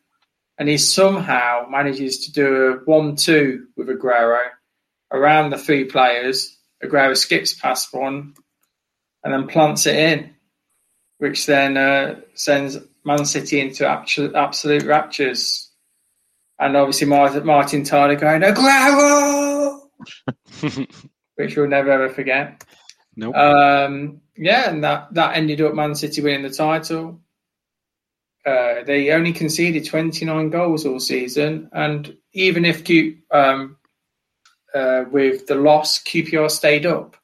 and 0.57 0.69
he 0.69 0.77
somehow 0.77 1.65
manages 1.69 2.25
to 2.25 2.31
do 2.31 2.55
a 2.55 2.77
1 2.85 3.15
2 3.15 3.67
with 3.75 3.87
Aguero 3.87 4.39
around 5.11 5.49
the 5.49 5.57
three 5.57 5.85
players. 5.85 6.57
Aguero 6.83 7.15
skips 7.15 7.53
past 7.53 7.93
one, 7.93 8.33
and 9.23 9.33
then 9.33 9.47
plants 9.47 9.85
it 9.85 9.95
in, 9.95 10.35
which 11.17 11.45
then 11.45 11.77
uh, 11.77 12.19
sends 12.33 12.77
Man 13.03 13.25
City 13.25 13.59
into 13.59 13.87
absolute, 13.87 14.35
absolute 14.35 14.83
raptures. 14.83 15.69
And 16.59 16.77
obviously, 16.77 17.07
Martin, 17.07 17.45
Martin 17.45 17.83
Tyler 17.83 18.15
going, 18.15 18.41
Aguero! 18.41 19.81
which 21.35 21.57
we'll 21.57 21.67
never 21.67 21.91
ever 21.91 22.09
forget. 22.09 22.63
Nope. 23.21 23.35
Um, 23.35 24.21
yeah, 24.35 24.69
and 24.69 24.83
that, 24.83 25.13
that 25.13 25.37
ended 25.37 25.61
up 25.61 25.75
Man 25.75 25.93
City 25.93 26.21
winning 26.21 26.41
the 26.41 26.49
title. 26.49 27.21
Uh, 28.43 28.83
they 28.83 29.11
only 29.11 29.31
conceded 29.31 29.85
29 29.85 30.49
goals 30.49 30.87
all 30.87 30.99
season, 30.99 31.69
and 31.71 32.17
even 32.33 32.65
if 32.65 32.83
Q, 32.83 33.19
um, 33.29 33.77
uh, 34.73 35.03
with 35.11 35.45
the 35.45 35.53
loss, 35.53 36.01
QPR 36.01 36.49
stayed 36.49 36.87
up 36.87 37.15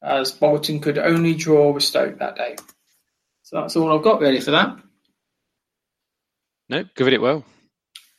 as 0.00 0.30
Bolton 0.30 0.78
could 0.78 0.98
only 0.98 1.34
draw 1.34 1.72
with 1.72 1.82
Stoke 1.82 2.20
that 2.20 2.36
day. 2.36 2.54
So 3.42 3.60
that's 3.60 3.74
all 3.74 3.92
I've 3.92 4.04
got 4.04 4.20
really 4.20 4.40
for 4.40 4.52
that. 4.52 4.78
No, 6.68 6.84
covered 6.94 7.14
it 7.14 7.20
well. 7.20 7.44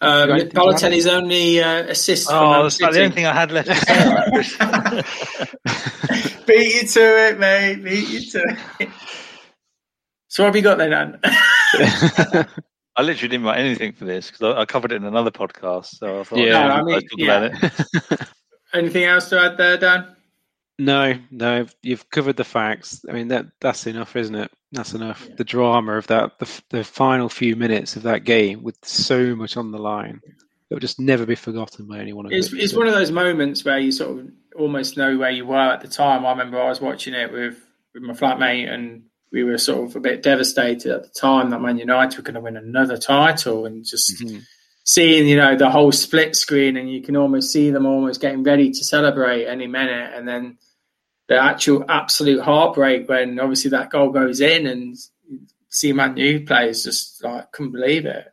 Um, 0.02 0.30
Balotelli's 0.30 1.08
only 1.08 1.64
uh, 1.64 1.84
assist. 1.84 2.28
Oh, 2.30 2.64
that's 2.64 2.80
the 2.80 2.88
only 2.88 3.12
thing 3.12 3.26
I 3.26 3.34
had 3.34 3.52
left 3.52 3.70
to 3.70 3.76
say. 5.74 6.22
Beat 6.52 6.82
you 6.82 6.88
to 6.88 7.28
it, 7.28 7.40
mate. 7.40 7.76
Beat 7.84 8.10
you 8.10 8.22
to 8.32 8.58
it. 8.80 8.90
So 10.28 10.44
what 10.44 10.48
have 10.48 10.56
you 10.56 10.62
got 10.62 10.78
then, 10.78 10.90
Dan? 10.90 11.20
I 12.96 13.02
literally 13.04 13.30
didn't 13.30 13.46
write 13.46 13.60
anything 13.60 13.94
for 13.94 14.04
this 14.04 14.30
because 14.30 14.56
I, 14.56 14.62
I, 14.62 14.66
covered 14.66 14.92
it 14.92 14.96
in 14.96 15.06
another 15.06 15.32
podcast. 15.32 15.96
So 15.96 16.20
I 16.20 16.24
thought, 16.24 16.40
yeah, 16.40 16.68
no, 16.68 16.74
I 16.74 16.84
mean, 16.84 17.02
yeah. 17.18 17.70
Anything 18.74 19.06
else 19.06 19.30
to 19.30 19.40
add 19.40 19.58
there, 19.58 19.78
Dan? 19.78 20.16
No, 20.78 21.14
no, 21.30 21.68
you've 21.84 22.10
covered 22.10 22.36
the 22.36 22.44
facts. 22.44 23.06
I 23.08 23.14
mean, 23.14 23.30
that 23.30 23.46
that's 23.62 23.88
enough, 23.88 24.16
isn't 24.16 24.36
it? 24.36 24.52
That's 24.74 24.94
enough. 24.94 25.26
Yeah. 25.30 25.36
The 25.38 25.44
drama 25.44 25.94
of 25.94 26.08
that, 26.08 26.40
the, 26.40 26.62
the 26.70 26.84
final 26.84 27.30
few 27.30 27.56
minutes 27.56 27.96
of 27.96 28.04
that 28.04 28.26
game 28.26 28.62
with 28.64 28.78
so 28.84 29.36
much 29.36 29.56
on 29.56 29.72
the 29.72 29.80
line, 29.80 30.20
it 30.70 30.74
will 30.74 30.80
just 30.80 31.00
never 31.00 31.26
be 31.26 31.36
forgotten 31.36 31.88
by 31.88 32.00
anyone. 32.00 32.32
It's, 32.32 32.52
it's 32.52 32.74
one 32.74 32.88
of 32.88 32.94
those 32.94 33.12
moments 33.12 33.64
where 33.64 33.80
you 33.80 33.92
sort 33.92 34.20
of 34.20 34.32
almost 34.56 34.98
know 34.98 35.18
where 35.18 35.32
you 35.32 35.46
were 35.46 35.58
at 35.58 35.82
the 35.82 35.88
time. 35.88 36.26
I 36.26 36.32
remember 36.32 36.62
I 36.62 36.70
was 36.70 36.82
watching 36.82 37.14
it 37.14 37.32
with, 37.32 37.60
with 37.94 38.04
my 38.04 38.14
flatmate, 38.14 38.72
and 38.72 39.04
we 39.32 39.44
were 39.44 39.58
sort 39.58 39.90
of 39.90 39.96
a 39.96 40.00
bit 40.00 40.24
devastated 40.24 40.92
at 40.92 41.04
the 41.04 41.10
time 41.10 41.50
that 41.50 41.62
Man 41.62 41.78
United 41.78 42.18
were 42.18 42.24
going 42.24 42.36
to 42.36 42.42
win 42.42 42.58
another 42.58 42.98
title, 42.98 43.66
and 43.66 43.86
just. 43.86 44.24
Mm-hmm 44.24 44.40
seeing 44.84 45.28
you 45.28 45.38
know 45.38 45.56
the 45.56 45.70
whole 45.70 45.92
split 45.92 46.36
screen 46.36 46.76
and 46.76 46.92
you 46.92 47.04
can 47.04 47.16
almost 47.16 47.52
see 47.52 47.70
them 47.70 47.86
almost 47.86 48.20
getting 48.20 48.44
ready 48.44 48.72
to 48.72 48.84
celebrate 48.84 49.46
any 49.46 49.68
minute 49.68 50.12
and 50.16 50.28
then 50.28 50.58
the 51.28 51.38
actual 51.42 51.86
absolute 51.88 52.42
heartbreak 52.42 53.08
when 53.08 53.40
obviously 53.40 53.70
that 53.70 53.90
goal 53.90 54.10
goes 54.10 54.42
in 54.42 54.68
and 54.68 54.98
see 55.70 55.94
Man 55.94 56.18
U 56.18 56.46
players 56.46 56.84
just 56.84 57.24
like 57.24 57.52
couldn't 57.52 57.72
believe 57.72 58.06
it. 58.06 58.28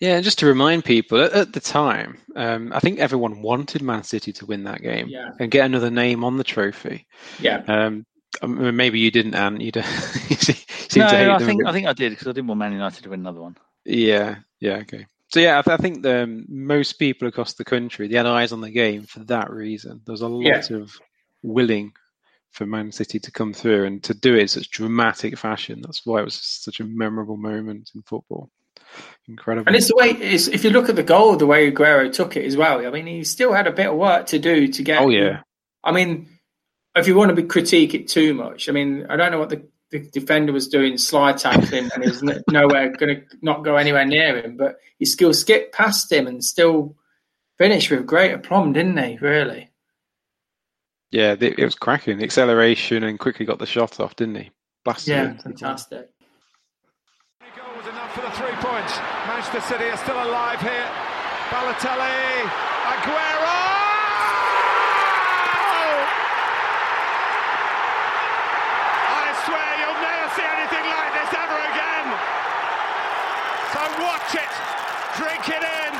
Yeah, 0.00 0.14
and 0.16 0.24
just 0.24 0.38
to 0.38 0.46
remind 0.46 0.84
people, 0.84 1.20
at, 1.20 1.32
at 1.32 1.52
the 1.52 1.60
time, 1.60 2.16
um, 2.34 2.72
I 2.72 2.80
think 2.80 2.98
everyone 2.98 3.42
wanted 3.42 3.82
Man 3.82 4.02
City 4.02 4.32
to 4.32 4.46
win 4.46 4.64
that 4.64 4.80
game 4.80 5.08
yeah. 5.08 5.30
and 5.38 5.50
get 5.50 5.66
another 5.66 5.90
name 5.90 6.24
on 6.24 6.38
the 6.38 6.44
trophy. 6.44 7.06
Yeah. 7.38 7.62
Um, 7.68 8.06
maybe 8.42 8.98
you 8.98 9.10
didn't, 9.10 9.34
Anne. 9.34 9.60
You, 9.60 9.72
you 9.74 10.36
seem 10.36 11.02
no, 11.02 11.08
to 11.08 11.16
hate 11.16 11.28
I 11.28 11.38
think 11.38 11.66
I 11.66 11.72
think 11.72 11.86
I 11.86 11.92
did 11.92 12.10
because 12.10 12.28
I 12.28 12.32
didn't 12.32 12.48
want 12.48 12.60
Man 12.60 12.72
United 12.72 13.02
to 13.02 13.10
win 13.10 13.20
another 13.20 13.42
one. 13.42 13.56
Yeah. 13.84 14.36
Yeah. 14.58 14.76
Okay. 14.76 15.06
So 15.28 15.38
yeah, 15.38 15.58
I, 15.58 15.62
th- 15.62 15.78
I 15.78 15.82
think 15.82 16.02
the, 16.02 16.24
um, 16.24 16.46
most 16.48 16.94
people 16.94 17.28
across 17.28 17.54
the 17.54 17.64
country 17.64 18.08
they 18.08 18.16
had 18.16 18.26
eyes 18.26 18.52
on 18.52 18.62
the 18.62 18.70
game 18.70 19.04
for 19.04 19.20
that 19.20 19.50
reason. 19.50 20.00
There 20.04 20.12
was 20.12 20.22
a 20.22 20.28
lot 20.28 20.70
yeah. 20.70 20.76
of 20.76 20.98
willing 21.42 21.92
for 22.50 22.66
Man 22.66 22.90
City 22.90 23.20
to 23.20 23.30
come 23.30 23.52
through 23.52 23.84
and 23.84 24.02
to 24.04 24.14
do 24.14 24.34
it 24.34 24.40
in 24.40 24.48
such 24.48 24.70
dramatic 24.70 25.38
fashion. 25.38 25.82
That's 25.82 26.04
why 26.06 26.20
it 26.20 26.24
was 26.24 26.34
such 26.34 26.80
a 26.80 26.84
memorable 26.84 27.36
moment 27.36 27.90
in 27.94 28.02
football. 28.02 28.50
Incredible. 29.28 29.68
And 29.68 29.76
it's 29.76 29.88
the 29.88 29.96
way 29.96 30.10
it's, 30.10 30.48
if 30.48 30.64
you 30.64 30.70
look 30.70 30.88
at 30.88 30.96
the 30.96 31.02
goal, 31.02 31.36
the 31.36 31.46
way 31.46 31.70
Aguero 31.70 32.12
took 32.12 32.36
it 32.36 32.44
as 32.44 32.56
well. 32.56 32.84
I 32.84 32.90
mean, 32.90 33.06
he 33.06 33.22
still 33.24 33.52
had 33.52 33.66
a 33.66 33.72
bit 33.72 33.86
of 33.86 33.96
work 33.96 34.26
to 34.26 34.38
do 34.38 34.66
to 34.68 34.82
get. 34.82 35.00
Oh 35.00 35.08
yeah. 35.08 35.42
I 35.84 35.92
mean, 35.92 36.28
if 36.96 37.06
you 37.06 37.14
want 37.14 37.30
to 37.30 37.36
be 37.36 37.44
critique 37.44 37.94
it 37.94 38.08
too 38.08 38.34
much, 38.34 38.68
I 38.68 38.72
mean, 38.72 39.06
I 39.08 39.16
don't 39.16 39.30
know 39.30 39.38
what 39.38 39.50
the, 39.50 39.66
the 39.90 40.00
defender 40.00 40.52
was 40.52 40.68
doing, 40.68 40.98
slide 40.98 41.38
tackling, 41.38 41.90
and 41.94 42.02
he 42.02 42.10
was 42.10 42.22
nowhere 42.50 42.90
going 42.90 43.16
to 43.16 43.36
not 43.40 43.64
go 43.64 43.76
anywhere 43.76 44.04
near 44.04 44.40
him, 44.40 44.56
but 44.56 44.76
he 44.98 45.04
still 45.04 45.32
skipped 45.32 45.74
past 45.74 46.10
him 46.10 46.26
and 46.26 46.42
still 46.44 46.96
finished 47.58 47.90
with 47.90 48.06
great 48.06 48.32
aplomb, 48.32 48.72
didn't 48.72 48.96
he? 48.98 49.18
Really. 49.18 49.70
Yeah, 51.10 51.34
it 51.40 51.58
was 51.58 51.74
cracking. 51.74 52.18
The 52.18 52.24
acceleration 52.24 53.02
and 53.02 53.18
quickly 53.18 53.44
got 53.44 53.58
the 53.58 53.66
shot 53.66 53.98
off, 53.98 54.14
didn't 54.14 54.36
he? 54.36 54.50
Blasted 54.84 55.08
yeah, 55.08 55.36
fantastic. 55.38 56.08
Goal 57.56 57.76
was 57.76 57.86
enough 57.86 58.14
for 58.14 58.20
the 58.20 58.30
three 58.30 58.52
points. 58.60 59.00
Manchester 59.26 59.60
City 59.60 59.84
are 59.84 59.96
still 59.96 60.16
alive 60.16 60.60
here. 60.60 60.88
Balotelli, 61.52 62.48
Aguero. 62.88 63.60
I 69.12 69.26
swear 69.44 69.70
you'll 69.76 70.00
never 70.00 70.28
see 70.32 70.46
anything 70.46 70.86
like 70.88 71.12
this 71.20 71.30
ever 71.36 71.58
again. 71.68 72.06
So 73.76 73.80
watch 74.08 74.32
it, 74.40 74.52
drink 75.20 75.44
it 75.52 75.64
in. 75.68 75.92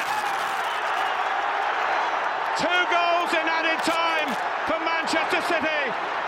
Two 2.56 2.80
goals 2.88 3.30
in 3.36 3.44
added 3.44 3.80
time 3.84 4.32
for 4.64 4.80
Manchester 4.80 5.42
City 5.44 5.82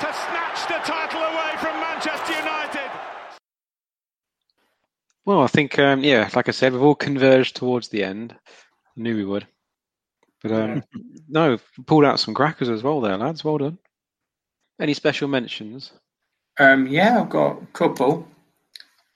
to 0.05 0.09
snatch 0.13 0.61
the 0.69 0.79
title 0.85 1.25
away 1.25 1.57
from 1.57 1.73
Manchester 1.81 2.37
United. 2.37 2.91
Well, 5.25 5.41
I 5.41 5.47
think, 5.47 5.79
um, 5.79 6.03
yeah, 6.03 6.29
like 6.35 6.49
I 6.49 6.53
said, 6.53 6.73
we've 6.73 6.83
all 6.83 6.95
converged 6.95 7.57
towards 7.57 7.89
the 7.89 8.03
end. 8.03 8.35
I 8.35 9.01
knew 9.01 9.17
we 9.17 9.25
would. 9.25 9.47
But 10.43 10.53
um, 10.53 10.83
no, 11.29 11.59
pulled 11.87 12.05
out 12.05 12.19
some 12.19 12.35
crackers 12.35 12.69
as 12.69 12.83
well 12.83 13.01
there, 13.01 13.17
lads. 13.17 13.45
Well 13.45 13.59
done. 13.59 13.79
Any 14.81 14.95
special 14.95 15.29
mentions? 15.29 15.93
Um, 16.59 16.89
yeah, 16.89 17.21
I've 17.21 17.31
got 17.31 17.63
a 17.63 17.67
couple. 17.67 18.27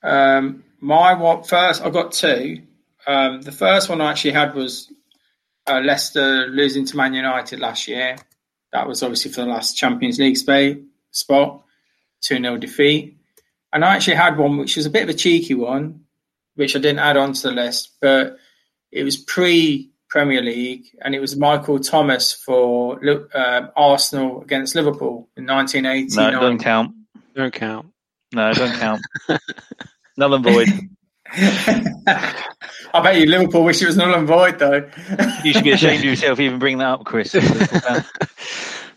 Um, 0.02 0.62
my 0.80 1.14
what 1.14 1.48
first? 1.48 1.82
I've 1.82 1.92
got 1.92 2.12
two. 2.12 2.62
Um, 3.06 3.42
the 3.42 3.52
first 3.52 3.88
one 3.88 4.00
I 4.00 4.10
actually 4.10 4.32
had 4.32 4.54
was 4.54 4.92
uh, 5.66 5.80
Leicester 5.80 6.46
losing 6.46 6.86
to 6.86 6.96
Man 6.96 7.14
United 7.14 7.58
last 7.58 7.88
year. 7.88 8.16
That 8.72 8.86
was 8.86 9.02
obviously 9.02 9.32
for 9.32 9.40
the 9.40 9.48
last 9.48 9.76
Champions 9.76 10.18
League 10.18 10.36
spot, 10.36 11.62
2 12.22 12.38
0 12.38 12.56
defeat. 12.58 13.15
And 13.76 13.84
I 13.84 13.94
actually 13.94 14.16
had 14.16 14.38
one 14.38 14.56
which 14.56 14.76
was 14.76 14.86
a 14.86 14.90
bit 14.90 15.02
of 15.02 15.10
a 15.10 15.12
cheeky 15.12 15.52
one, 15.52 16.06
which 16.54 16.74
I 16.74 16.78
didn't 16.78 17.00
add 17.00 17.18
onto 17.18 17.42
the 17.42 17.50
list, 17.50 17.90
but 18.00 18.38
it 18.90 19.04
was 19.04 19.18
pre 19.18 19.90
Premier 20.08 20.40
League 20.40 20.86
and 21.02 21.14
it 21.14 21.20
was 21.20 21.36
Michael 21.36 21.78
Thomas 21.78 22.32
for 22.32 22.98
uh, 23.34 23.66
Arsenal 23.76 24.40
against 24.40 24.76
Liverpool 24.76 25.28
in 25.36 25.44
1989. 25.44 26.32
No, 26.32 26.40
don't 26.40 26.58
count. 26.58 26.94
Don't 27.34 27.52
count. 27.52 27.88
No, 28.32 28.50
don't 28.54 28.78
count. 28.78 29.02
Null 30.16 30.34
and 30.36 30.44
void. 30.44 30.68
I 31.36 33.00
bet 33.02 33.16
you 33.16 33.26
Liverpool 33.26 33.62
wish 33.62 33.82
it 33.82 33.86
was 33.86 33.96
null 33.98 34.14
and 34.14 34.26
void, 34.26 34.58
though. 34.58 34.88
you 35.44 35.52
should 35.52 35.64
be 35.64 35.72
ashamed 35.72 35.98
of 35.98 36.04
yourself 36.06 36.40
even 36.40 36.58
bringing 36.58 36.78
that 36.78 36.86
up, 36.86 37.04
Chris. 37.04 37.34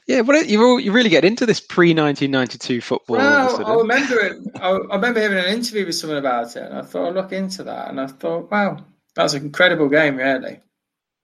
Yeah, 0.10 0.22
well, 0.22 0.44
you 0.44 0.64
all, 0.64 0.80
you 0.80 0.92
really 0.92 1.12
get 1.12 1.24
into 1.24 1.46
this 1.46 1.60
pre 1.60 1.94
nineteen 1.94 2.32
ninety 2.32 2.58
two 2.58 2.82
football. 2.82 3.18
Well, 3.18 3.64
I 3.64 3.76
remember 3.76 4.20
it. 4.20 4.38
I, 4.60 4.70
I, 4.70 4.96
remember 4.96 5.22
having 5.22 5.38
an 5.38 5.46
interview 5.46 5.86
with 5.86 5.94
someone 5.94 6.18
about 6.18 6.56
it, 6.56 6.64
and 6.64 6.80
I 6.80 6.82
thought 6.82 7.10
I'd 7.10 7.14
look 7.14 7.32
into 7.32 7.66
that, 7.66 7.90
and 7.90 8.02
I 8.02 8.08
thought, 8.08 8.50
wow, 8.50 8.84
that's 9.14 9.36
an 9.36 9.44
incredible 9.44 9.88
game, 9.88 10.16
really. 10.16 10.62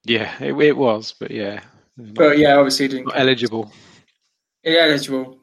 Yeah, 0.04 0.32
it, 0.40 0.52
it 0.52 0.76
was, 0.76 1.16
but 1.18 1.32
yeah, 1.32 1.62
but 1.96 2.38
yeah, 2.38 2.54
obviously 2.54 2.86
didn't 2.86 3.06
not 3.06 3.18
eligible. 3.18 3.72
Yeah, 4.62 4.82
eligible. 4.82 5.38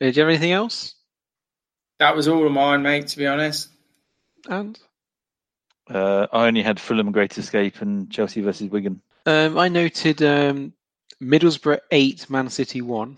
Did 0.00 0.16
you 0.16 0.22
have 0.22 0.30
anything 0.30 0.52
else? 0.52 0.94
That 1.98 2.16
was 2.16 2.28
all 2.28 2.46
of 2.46 2.52
mine, 2.52 2.80
mate. 2.80 3.08
To 3.08 3.18
be 3.18 3.26
honest. 3.26 3.68
And 4.48 4.78
uh, 5.90 6.28
I 6.32 6.46
only 6.46 6.62
had 6.62 6.80
Fulham 6.80 7.12
Great 7.12 7.36
Escape 7.36 7.82
and 7.82 8.10
Chelsea 8.10 8.40
versus 8.40 8.70
Wigan. 8.70 9.02
Um, 9.26 9.58
I 9.58 9.68
noted 9.68 10.22
um, 10.22 10.72
Middlesbrough 11.22 11.80
eight, 11.90 12.28
Man 12.30 12.48
City 12.48 12.80
one. 12.80 13.16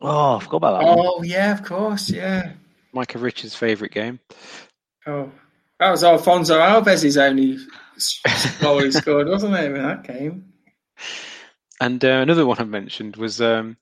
Oh, 0.00 0.36
I 0.36 0.40
forgot 0.40 0.56
about 0.58 0.80
that. 0.80 0.88
Oh 0.88 1.16
one. 1.18 1.26
yeah, 1.26 1.52
of 1.52 1.64
course, 1.64 2.10
yeah. 2.10 2.52
Micah 2.92 3.18
Richards' 3.18 3.54
favourite 3.54 3.92
game. 3.92 4.20
Oh, 5.06 5.30
that 5.80 5.90
was 5.90 6.02
Afonso 6.02 6.58
Alves' 6.60 7.20
only 7.20 7.58
goal 8.60 8.82
he 8.82 8.92
scored, 8.92 9.28
wasn't 9.28 9.54
it, 9.54 9.72
in 9.72 9.74
that 9.74 10.04
game? 10.04 10.52
And 11.80 12.04
uh, 12.04 12.08
another 12.08 12.46
one 12.46 12.58
I 12.58 12.64
mentioned 12.64 13.16
was 13.16 13.40
um, 13.40 13.76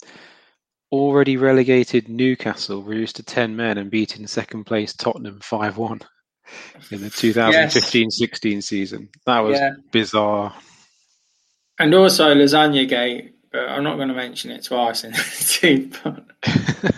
already 0.90 1.36
relegated 1.36 2.08
Newcastle 2.08 2.82
reduced 2.82 3.16
to 3.16 3.22
10 3.22 3.54
men 3.54 3.78
and 3.78 3.90
beating 3.90 4.26
second 4.26 4.64
place 4.64 4.94
Tottenham 4.94 5.40
5 5.40 5.76
1 5.76 6.00
in 6.90 7.02
the 7.02 7.10
2015 7.10 8.02
yes. 8.02 8.18
16 8.18 8.62
season. 8.62 9.08
That 9.26 9.40
was 9.40 9.58
yeah. 9.58 9.72
bizarre. 9.90 10.54
And 11.78 11.94
also 11.94 12.34
Lasagna 12.34 12.88
Gate, 12.88 13.34
but 13.52 13.68
I'm 13.68 13.84
not 13.84 13.96
going 13.96 14.08
to 14.08 14.14
mention 14.14 14.50
it 14.50 14.64
twice 14.64 15.04
in 15.04 15.12
the 15.12 15.58
team. 15.60 15.92
But... 16.02 16.94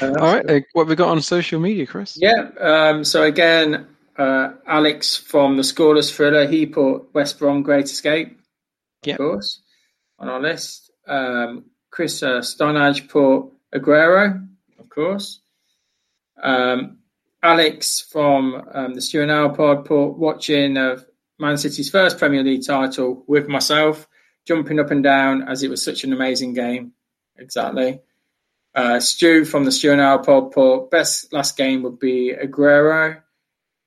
Uh, 0.00 0.14
All 0.18 0.34
right, 0.34 0.50
uh, 0.50 0.60
what 0.72 0.84
have 0.84 0.88
we 0.88 0.96
got 0.96 1.10
on 1.10 1.20
social 1.20 1.60
media, 1.60 1.86
Chris? 1.86 2.16
Yeah, 2.18 2.48
um, 2.60 3.04
so 3.04 3.22
again, 3.24 3.86
uh, 4.16 4.52
Alex 4.66 5.16
from 5.16 5.56
the 5.56 5.62
Scoreless 5.62 6.14
Thriller, 6.14 6.46
he 6.46 6.66
put 6.66 7.12
West 7.14 7.38
Brom 7.38 7.62
Great 7.62 7.84
Escape, 7.84 8.28
of 8.28 9.06
yep. 9.06 9.18
course, 9.18 9.60
on 10.18 10.28
our 10.28 10.40
list. 10.40 10.90
Um, 11.06 11.66
Chris 11.90 12.22
uh, 12.22 12.40
Stonage 12.40 13.08
put 13.08 13.50
Aguero, 13.74 14.48
of 14.78 14.88
course. 14.88 15.40
Um, 16.42 16.98
Alex 17.42 18.00
from 18.00 18.62
um, 18.72 18.94
the 18.94 19.00
Stuart 19.00 19.26
Now 19.26 19.48
pod 19.50 19.84
put 19.84 20.12
watching 20.12 20.76
of 20.76 21.04
Man 21.38 21.58
City's 21.58 21.90
first 21.90 22.18
Premier 22.18 22.42
League 22.42 22.66
title 22.66 23.24
with 23.26 23.46
myself, 23.46 24.08
jumping 24.46 24.80
up 24.80 24.90
and 24.90 25.02
down 25.02 25.42
as 25.48 25.62
it 25.62 25.70
was 25.70 25.84
such 25.84 26.04
an 26.04 26.12
amazing 26.12 26.54
game. 26.54 26.92
Exactly. 27.36 28.00
Uh, 28.74 29.00
Stu 29.00 29.44
from 29.44 29.64
the 29.64 29.72
Stuart 29.72 29.96
Now 29.96 30.18
pod 30.18 30.52
put 30.52 30.90
best 30.90 31.32
last 31.32 31.56
game 31.56 31.82
would 31.82 31.98
be 31.98 32.32
Aguero. 32.32 33.22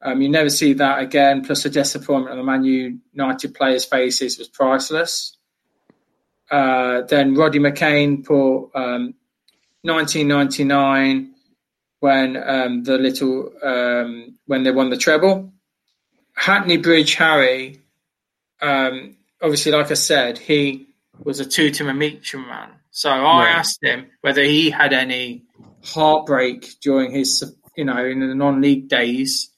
Um, 0.02 0.22
you 0.22 0.30
never 0.30 0.50
see 0.50 0.74
that 0.74 1.00
again. 1.00 1.44
Plus, 1.44 1.64
the 1.64 1.70
disappointment 1.70 2.32
on 2.32 2.38
the 2.38 2.44
Man 2.44 2.64
United 2.64 3.54
players' 3.54 3.86
faces 3.86 4.38
was 4.38 4.48
priceless. 4.48 5.38
Uh, 6.50 7.02
then 7.02 7.36
Roddy 7.36 7.60
McCain 7.60 8.26
put 8.26 8.72
um, 8.74 9.14
1999 9.84 11.36
when 12.00 12.38
um, 12.38 12.84
the 12.84 12.98
little 12.98 13.52
um, 13.62 14.38
when 14.46 14.64
they 14.64 14.72
won 14.72 14.90
the 14.90 14.98
treble. 14.98 15.54
Hackney 16.34 16.78
Bridge 16.78 17.16
Harry, 17.16 17.82
um, 18.62 19.18
obviously, 19.42 19.72
like 19.72 19.92
I 19.92 19.96
said, 19.96 20.38
he 20.38 20.88
was 21.24 21.40
a 21.40 21.62
and 21.62 22.00
Mitcham 22.00 22.48
man. 22.48 22.70
So 22.92 23.10
I 23.10 23.20
right. 23.20 23.50
asked 23.50 23.84
him 23.84 24.08
whether 24.22 24.44
he 24.44 24.70
had 24.70 24.94
any 24.94 25.44
heartbreak 25.84 26.80
during 26.82 27.12
his, 27.12 27.56
you 27.76 27.86
know, 27.86 28.04
in 28.06 28.20
the 28.20 28.36
non-league 28.36 28.88
days 28.88 29.52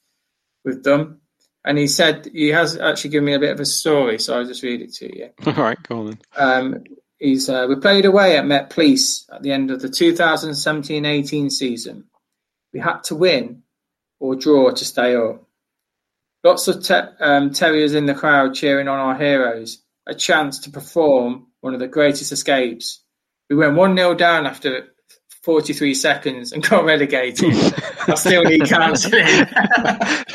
with 0.64 0.84
them. 0.84 1.22
And 1.64 1.78
he 1.78 1.88
said 1.88 2.28
he 2.34 2.50
has 2.50 2.78
actually 2.78 3.12
given 3.12 3.26
me 3.26 3.34
a 3.34 3.40
bit 3.40 3.52
of 3.52 3.60
a 3.60 3.66
story, 3.66 4.20
so 4.20 4.38
I'll 4.38 4.46
just 4.46 4.64
read 4.64 4.82
it 4.82 4.94
to 4.96 5.16
you. 5.16 5.30
All 5.46 5.54
right, 5.54 5.82
go 5.84 6.00
on 6.00 6.06
then. 6.08 6.20
Um, 6.36 6.84
he's, 7.20 7.50
uh, 7.50 7.68
we 7.70 7.76
played 7.76 8.06
away 8.06 8.38
at 8.38 8.46
Met 8.46 8.72
Police 8.72 9.28
at 9.32 9.44
the 9.44 9.52
end 9.52 9.70
of 9.70 9.82
the 9.82 9.88
2017-18 9.88 11.52
season. 11.52 12.06
We 12.74 12.80
had 12.80 13.04
to 13.06 13.16
win 13.16 13.64
or 14.20 14.36
draw 14.36 14.72
to 14.72 14.86
stay 14.86 15.16
up. 15.16 15.44
Lots 16.44 16.68
of 16.68 16.86
um, 17.20 17.52
terriers 17.52 17.94
in 17.94 18.06
the 18.06 18.16
crowd 18.16 18.56
cheering 18.56 18.88
on 18.88 19.00
our 19.00 19.16
heroes. 19.16 19.84
A 20.08 20.16
chance 20.16 20.60
to 20.60 20.72
perform 20.72 21.48
one 21.62 21.74
of 21.76 21.80
the 21.80 21.88
greatest 21.88 22.32
escapes. 22.32 23.04
We 23.50 23.56
went 23.56 23.76
1 23.76 23.96
0 23.96 24.16
down 24.16 24.48
after 24.48 24.88
43 25.44 25.94
seconds 25.94 26.52
and 26.52 26.64
got 26.70 26.84
relegated. 26.86 27.54
I 28.08 28.16
still 28.16 28.44
need 28.44 28.66
counselling. 28.66 29.26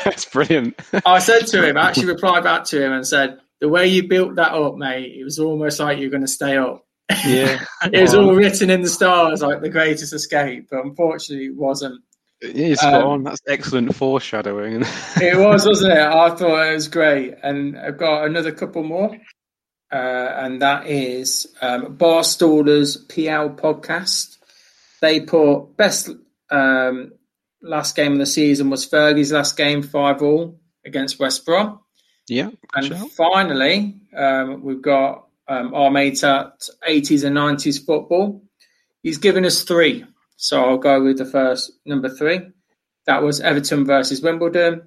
That's 0.03 0.25
brilliant. 0.25 0.79
I 1.05 1.19
said 1.19 1.47
to 1.47 1.67
him, 1.67 1.77
I 1.77 1.89
actually 1.89 2.07
replied 2.07 2.43
back 2.43 2.65
to 2.65 2.83
him 2.83 2.93
and 2.93 3.05
said, 3.05 3.39
The 3.59 3.69
way 3.69 3.87
you 3.87 4.07
built 4.07 4.35
that 4.35 4.53
up, 4.53 4.75
mate, 4.75 5.15
it 5.19 5.23
was 5.23 5.39
almost 5.39 5.79
like 5.79 5.99
you're 5.99 6.09
going 6.09 6.21
to 6.21 6.27
stay 6.27 6.57
up. 6.57 6.85
Yeah. 7.25 7.59
it 7.91 8.01
was 8.01 8.13
all 8.13 8.33
written 8.33 8.69
in 8.69 8.81
the 8.81 8.89
stars 8.89 9.41
like 9.41 9.61
the 9.61 9.69
greatest 9.69 10.13
escape, 10.13 10.67
but 10.69 10.83
unfortunately 10.83 11.47
it 11.47 11.55
wasn't. 11.55 12.01
It's 12.41 12.83
um, 12.83 13.03
on. 13.03 13.23
That's 13.23 13.41
excellent 13.47 13.95
foreshadowing. 13.95 14.81
it 15.21 15.37
was, 15.37 15.65
wasn't 15.65 15.93
it? 15.93 15.99
I 15.99 16.29
thought 16.29 16.67
it 16.67 16.73
was 16.73 16.87
great. 16.87 17.35
And 17.41 17.77
I've 17.77 17.97
got 17.97 18.25
another 18.25 18.51
couple 18.51 18.83
more. 18.83 19.17
Uh, 19.91 19.95
and 19.95 20.61
that 20.61 20.87
is 20.87 21.47
um, 21.61 21.97
Barstallers 21.97 23.07
PL 23.09 23.51
podcast. 23.51 24.37
They 25.01 25.21
put 25.21 25.77
best 25.77 26.09
um, 26.49 27.13
last 27.61 27.95
game 27.95 28.13
of 28.13 28.19
the 28.19 28.25
season 28.25 28.69
was 28.69 28.87
Fergie's 28.87 29.31
last 29.31 29.55
game, 29.57 29.81
5 29.81 30.21
all 30.21 30.59
against 30.85 31.19
West 31.19 31.45
Brom. 31.45 31.79
Yeah. 32.27 32.49
And 32.73 32.85
sure. 32.85 33.09
finally, 33.09 33.95
um, 34.15 34.63
we've 34.63 34.81
got 34.81 35.27
um, 35.47 35.73
our 35.73 35.89
mate 35.89 36.23
at 36.23 36.67
80s 36.87 37.23
and 37.23 37.35
90s 37.35 37.85
football. 37.85 38.43
He's 39.01 39.17
given 39.17 39.45
us 39.45 39.63
three. 39.63 40.05
So 40.37 40.63
I'll 40.63 40.77
go 40.77 41.03
with 41.03 41.17
the 41.17 41.25
first 41.25 41.71
number 41.85 42.09
three. 42.09 42.39
That 43.05 43.23
was 43.23 43.41
Everton 43.41 43.85
versus 43.85 44.21
Wimbledon. 44.21 44.83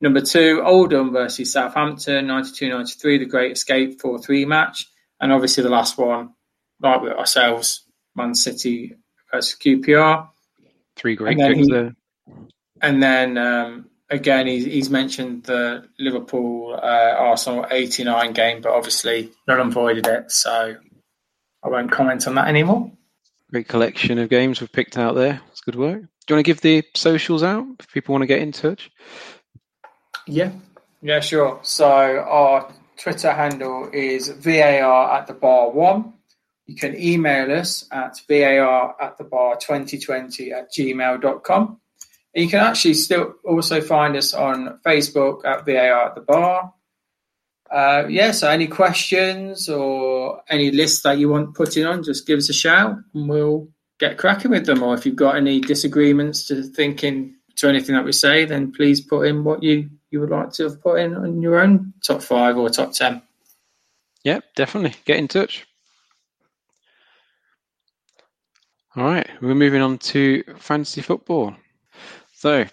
Number 0.00 0.20
two, 0.20 0.62
Oldham 0.64 1.12
versus 1.12 1.52
Southampton, 1.52 2.26
92-93, 2.26 3.18
the 3.20 3.26
Great 3.26 3.52
Escape 3.52 4.00
4-3 4.00 4.46
match. 4.46 4.88
And 5.20 5.32
obviously 5.32 5.62
the 5.62 5.70
last 5.70 5.96
one, 5.96 6.34
like 6.80 7.02
with 7.02 7.12
ourselves, 7.12 7.84
Man 8.16 8.34
City 8.34 8.96
versus 9.32 9.56
QPR. 9.58 10.28
Three 10.96 11.14
great 11.14 11.38
games 11.38 11.68
there. 11.68 11.94
And 12.80 13.02
then 13.02 13.38
um, 13.38 13.90
again, 14.10 14.48
he's, 14.48 14.64
he's, 14.64 14.90
mentioned 14.90 15.44
the 15.44 15.88
Liverpool 15.98 16.74
uh, 16.74 17.14
Arsenal 17.16 17.66
89 17.70 18.32
game, 18.32 18.60
but 18.60 18.72
obviously 18.72 19.30
not 19.46 19.60
avoided 19.60 20.08
it. 20.08 20.32
So 20.32 20.76
I 21.62 21.68
won't 21.68 21.92
comment 21.92 22.26
on 22.26 22.34
that 22.34 22.48
anymore. 22.48 22.90
Great 23.52 23.68
collection 23.68 24.18
of 24.18 24.30
games 24.30 24.60
we've 24.60 24.72
picked 24.72 24.96
out 24.96 25.14
there. 25.14 25.42
It's 25.50 25.60
good 25.60 25.76
work. 25.76 26.00
Do 26.00 26.06
you 26.28 26.36
want 26.36 26.46
to 26.46 26.50
give 26.50 26.62
the 26.62 26.82
socials 26.94 27.42
out 27.42 27.66
if 27.80 27.92
people 27.92 28.14
want 28.14 28.22
to 28.22 28.26
get 28.26 28.40
in 28.40 28.50
touch? 28.50 28.90
Yeah, 30.26 30.52
yeah, 31.02 31.20
sure. 31.20 31.60
So 31.62 31.86
our 31.86 32.72
Twitter 32.96 33.32
handle 33.32 33.90
is 33.92 34.28
VAR 34.28 35.18
at 35.18 35.26
the 35.26 35.34
bar 35.34 35.70
one. 35.70 36.14
You 36.66 36.76
can 36.76 36.98
email 36.98 37.52
us 37.52 37.86
at 37.92 38.20
VAR 38.26 38.96
at 38.98 39.18
the 39.18 39.24
bar 39.24 39.56
2020 39.56 40.52
at 40.52 40.72
gmail.com. 40.72 41.80
And 42.34 42.44
you 42.44 42.48
can 42.48 42.60
actually 42.60 42.94
still 42.94 43.34
also 43.44 43.82
find 43.82 44.16
us 44.16 44.32
on 44.32 44.78
Facebook 44.86 45.44
at 45.44 45.66
VAR 45.66 46.06
at 46.06 46.14
the 46.14 46.22
bar. 46.22 46.72
Uh, 47.72 48.06
yeah, 48.06 48.30
so 48.32 48.50
any 48.50 48.66
questions 48.66 49.66
or 49.66 50.42
any 50.50 50.70
lists 50.70 51.02
that 51.04 51.16
you 51.16 51.30
want 51.30 51.54
putting 51.54 51.86
on, 51.86 52.02
just 52.02 52.26
give 52.26 52.36
us 52.36 52.50
a 52.50 52.52
shout 52.52 52.98
and 53.14 53.28
we'll 53.28 53.66
get 53.98 54.18
cracking 54.18 54.50
with 54.50 54.66
them. 54.66 54.82
Or 54.82 54.94
if 54.94 55.06
you've 55.06 55.16
got 55.16 55.36
any 55.36 55.58
disagreements 55.58 56.46
to 56.48 56.62
thinking 56.62 57.34
to 57.56 57.68
anything 57.68 57.94
that 57.94 58.04
we 58.04 58.12
say, 58.12 58.44
then 58.44 58.72
please 58.72 59.00
put 59.00 59.26
in 59.26 59.42
what 59.42 59.62
you, 59.62 59.88
you 60.10 60.20
would 60.20 60.28
like 60.28 60.52
to 60.52 60.64
have 60.64 60.82
put 60.82 61.00
in 61.00 61.14
on 61.14 61.40
your 61.40 61.60
own 61.60 61.94
top 62.04 62.20
five 62.20 62.58
or 62.58 62.68
top 62.68 62.92
ten. 62.92 63.22
Yep, 64.24 64.44
definitely. 64.54 64.94
Get 65.06 65.16
in 65.16 65.28
touch. 65.28 65.66
All 68.94 69.04
right, 69.04 69.28
we're 69.40 69.54
moving 69.54 69.80
on 69.80 69.96
to 69.98 70.42
fantasy 70.58 71.00
football. 71.00 71.56
So, 72.34 72.66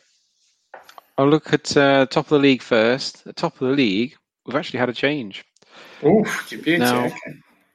I'll 1.17 1.29
look 1.29 1.53
at 1.53 1.77
uh, 1.77 2.05
top 2.07 2.25
of 2.25 2.29
the 2.29 2.39
league 2.39 2.61
first. 2.61 3.25
At 3.25 3.37
top 3.37 3.53
of 3.61 3.69
the 3.69 3.73
league, 3.73 4.17
we've 4.49 4.57
actually 4.57 4.79
had 4.79 4.89
a 4.89 4.93
change. 4.93 5.45
Oof, 6.03 6.47
beauty. 6.49 6.77
Now, 6.77 7.05
okay. 7.05 7.15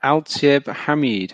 Altieb 0.03 0.67
Hamid, 0.67 1.33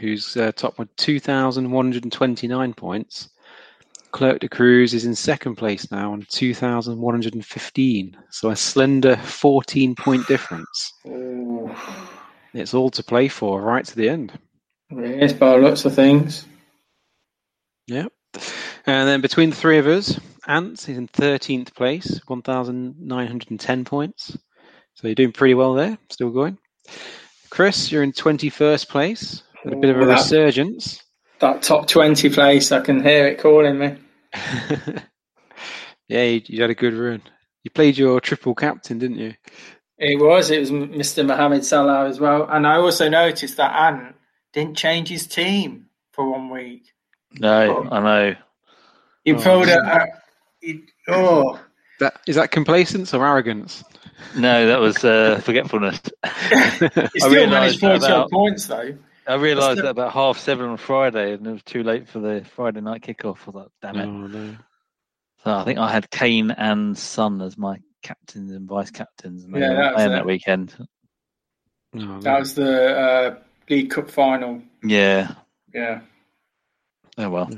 who's 0.00 0.36
uh, 0.36 0.50
top 0.52 0.78
with 0.78 0.94
2,129 0.96 2.74
points. 2.74 3.30
Clerc 4.10 4.40
de 4.40 4.48
Cruz 4.48 4.94
is 4.94 5.04
in 5.04 5.14
second 5.14 5.54
place 5.56 5.90
now 5.90 6.12
on 6.12 6.26
2,115. 6.28 8.16
So 8.30 8.50
a 8.50 8.56
slender 8.56 9.16
14 9.16 9.94
point 9.94 10.26
difference. 10.26 10.92
Ooh. 11.06 11.74
It's 12.52 12.74
all 12.74 12.90
to 12.90 13.02
play 13.02 13.28
for 13.28 13.60
right 13.60 13.84
to 13.84 13.96
the 13.96 14.08
end. 14.08 14.38
Yes, 14.90 15.32
by 15.32 15.56
lots 15.56 15.84
of 15.84 15.94
things. 15.94 16.46
Yep. 17.86 18.12
And 18.86 19.08
then 19.08 19.20
between 19.20 19.50
the 19.50 19.56
three 19.56 19.78
of 19.78 19.86
us, 19.86 20.20
Ants 20.46 20.88
is 20.88 20.98
in 20.98 21.08
13th 21.08 21.74
place, 21.74 22.20
1,910 22.26 23.84
points. 23.84 24.36
So 24.94 25.08
you're 25.08 25.14
doing 25.14 25.32
pretty 25.32 25.54
well 25.54 25.74
there, 25.74 25.98
still 26.10 26.30
going. 26.30 26.58
Chris, 27.50 27.90
you're 27.92 28.02
in 28.02 28.12
21st 28.12 28.88
place 28.88 29.42
with 29.64 29.74
a 29.74 29.76
bit 29.76 29.90
of 29.90 30.00
a 30.00 30.06
that- 30.06 30.18
resurgence. 30.18 31.02
That 31.40 31.62
top 31.62 31.88
20 31.88 32.30
place, 32.30 32.70
I 32.72 32.80
can 32.80 33.02
hear 33.02 33.26
it 33.26 33.38
calling 33.40 33.78
me. 33.78 33.96
Yeah, 36.08 36.22
you, 36.24 36.42
you 36.46 36.60
had 36.60 36.70
a 36.70 36.74
good 36.74 36.94
run. 36.94 37.22
You 37.62 37.70
played 37.70 37.96
your 37.96 38.20
triple 38.20 38.54
captain, 38.54 38.98
didn't 38.98 39.16
you? 39.18 39.34
It 39.98 40.20
was. 40.20 40.50
It 40.50 40.60
was 40.60 40.70
Mr. 40.70 41.24
Mohamed 41.24 41.64
Salah 41.64 42.06
as 42.06 42.20
well. 42.20 42.46
And 42.50 42.66
I 42.66 42.76
also 42.76 43.08
noticed 43.08 43.56
that 43.56 43.74
Ant 43.74 44.14
didn't 44.52 44.76
change 44.76 45.08
his 45.08 45.26
team 45.26 45.86
for 46.12 46.30
one 46.30 46.50
week. 46.50 46.92
No, 47.38 47.88
I 47.90 47.96
oh. 47.98 48.02
know. 48.02 48.34
He 49.24 49.32
Oh, 49.32 49.40
pulled 49.40 49.68
yeah. 49.68 50.04
a. 50.62 50.68
a 50.68 50.80
oh. 51.08 51.60
That 52.00 52.20
is 52.26 52.36
that 52.36 52.50
complacence 52.50 53.14
or 53.14 53.26
arrogance? 53.26 53.82
No, 54.36 54.66
that 54.66 54.80
was 54.80 55.04
uh, 55.04 55.40
forgetfulness. 55.44 56.00
He 57.12 57.20
still 57.20 57.46
managed 57.48 57.80
40 57.80 57.94
odd 57.94 58.04
about, 58.04 58.30
points, 58.30 58.66
though. 58.66 58.96
I 59.26 59.34
realised 59.34 59.78
That's 59.78 59.82
that 59.82 59.90
about 59.90 60.12
half 60.12 60.38
seven 60.38 60.66
on 60.66 60.76
Friday, 60.76 61.32
and 61.32 61.46
it 61.46 61.52
was 61.52 61.62
too 61.62 61.82
late 61.82 62.08
for 62.08 62.18
the 62.18 62.44
Friday 62.54 62.80
night 62.80 63.02
kickoff. 63.02 63.38
I 63.48 63.52
thought, 63.52 63.72
damn 63.80 63.96
it. 63.96 64.06
Oh, 64.06 64.26
no. 64.26 64.56
So 65.42 65.54
I 65.54 65.64
think 65.64 65.78
I 65.78 65.90
had 65.90 66.10
Kane 66.10 66.50
and 66.50 66.96
Son 66.96 67.40
as 67.40 67.56
my 67.56 67.78
captains 68.02 68.52
and 68.52 68.68
vice 68.68 68.90
captains, 68.90 69.44
and 69.44 69.54
Yeah, 69.56 69.74
that 69.74 69.94
was 69.94 70.04
it. 70.04 70.08
that 70.08 70.26
weekend. 70.26 70.74
That 71.92 72.40
was 72.40 72.54
the 72.54 72.98
uh, 72.98 73.38
League 73.68 73.90
Cup 73.90 74.10
final. 74.10 74.62
Yeah. 74.82 75.34
Yeah. 75.72 76.00
Oh 77.16 77.30
well. 77.30 77.50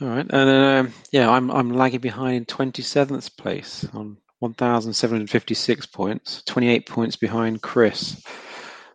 All 0.00 0.08
right, 0.08 0.26
and 0.28 0.30
then 0.30 0.86
um, 0.86 0.92
yeah, 1.12 1.30
I'm 1.30 1.50
I'm 1.50 1.70
lagging 1.70 2.00
behind 2.00 2.34
in 2.36 2.44
27th 2.46 3.36
place 3.36 3.86
on 3.92 4.16
1,756 4.42 5.86
points, 5.86 6.42
28 6.42 6.86
points 6.86 7.14
behind 7.14 7.62
Chris. 7.62 8.20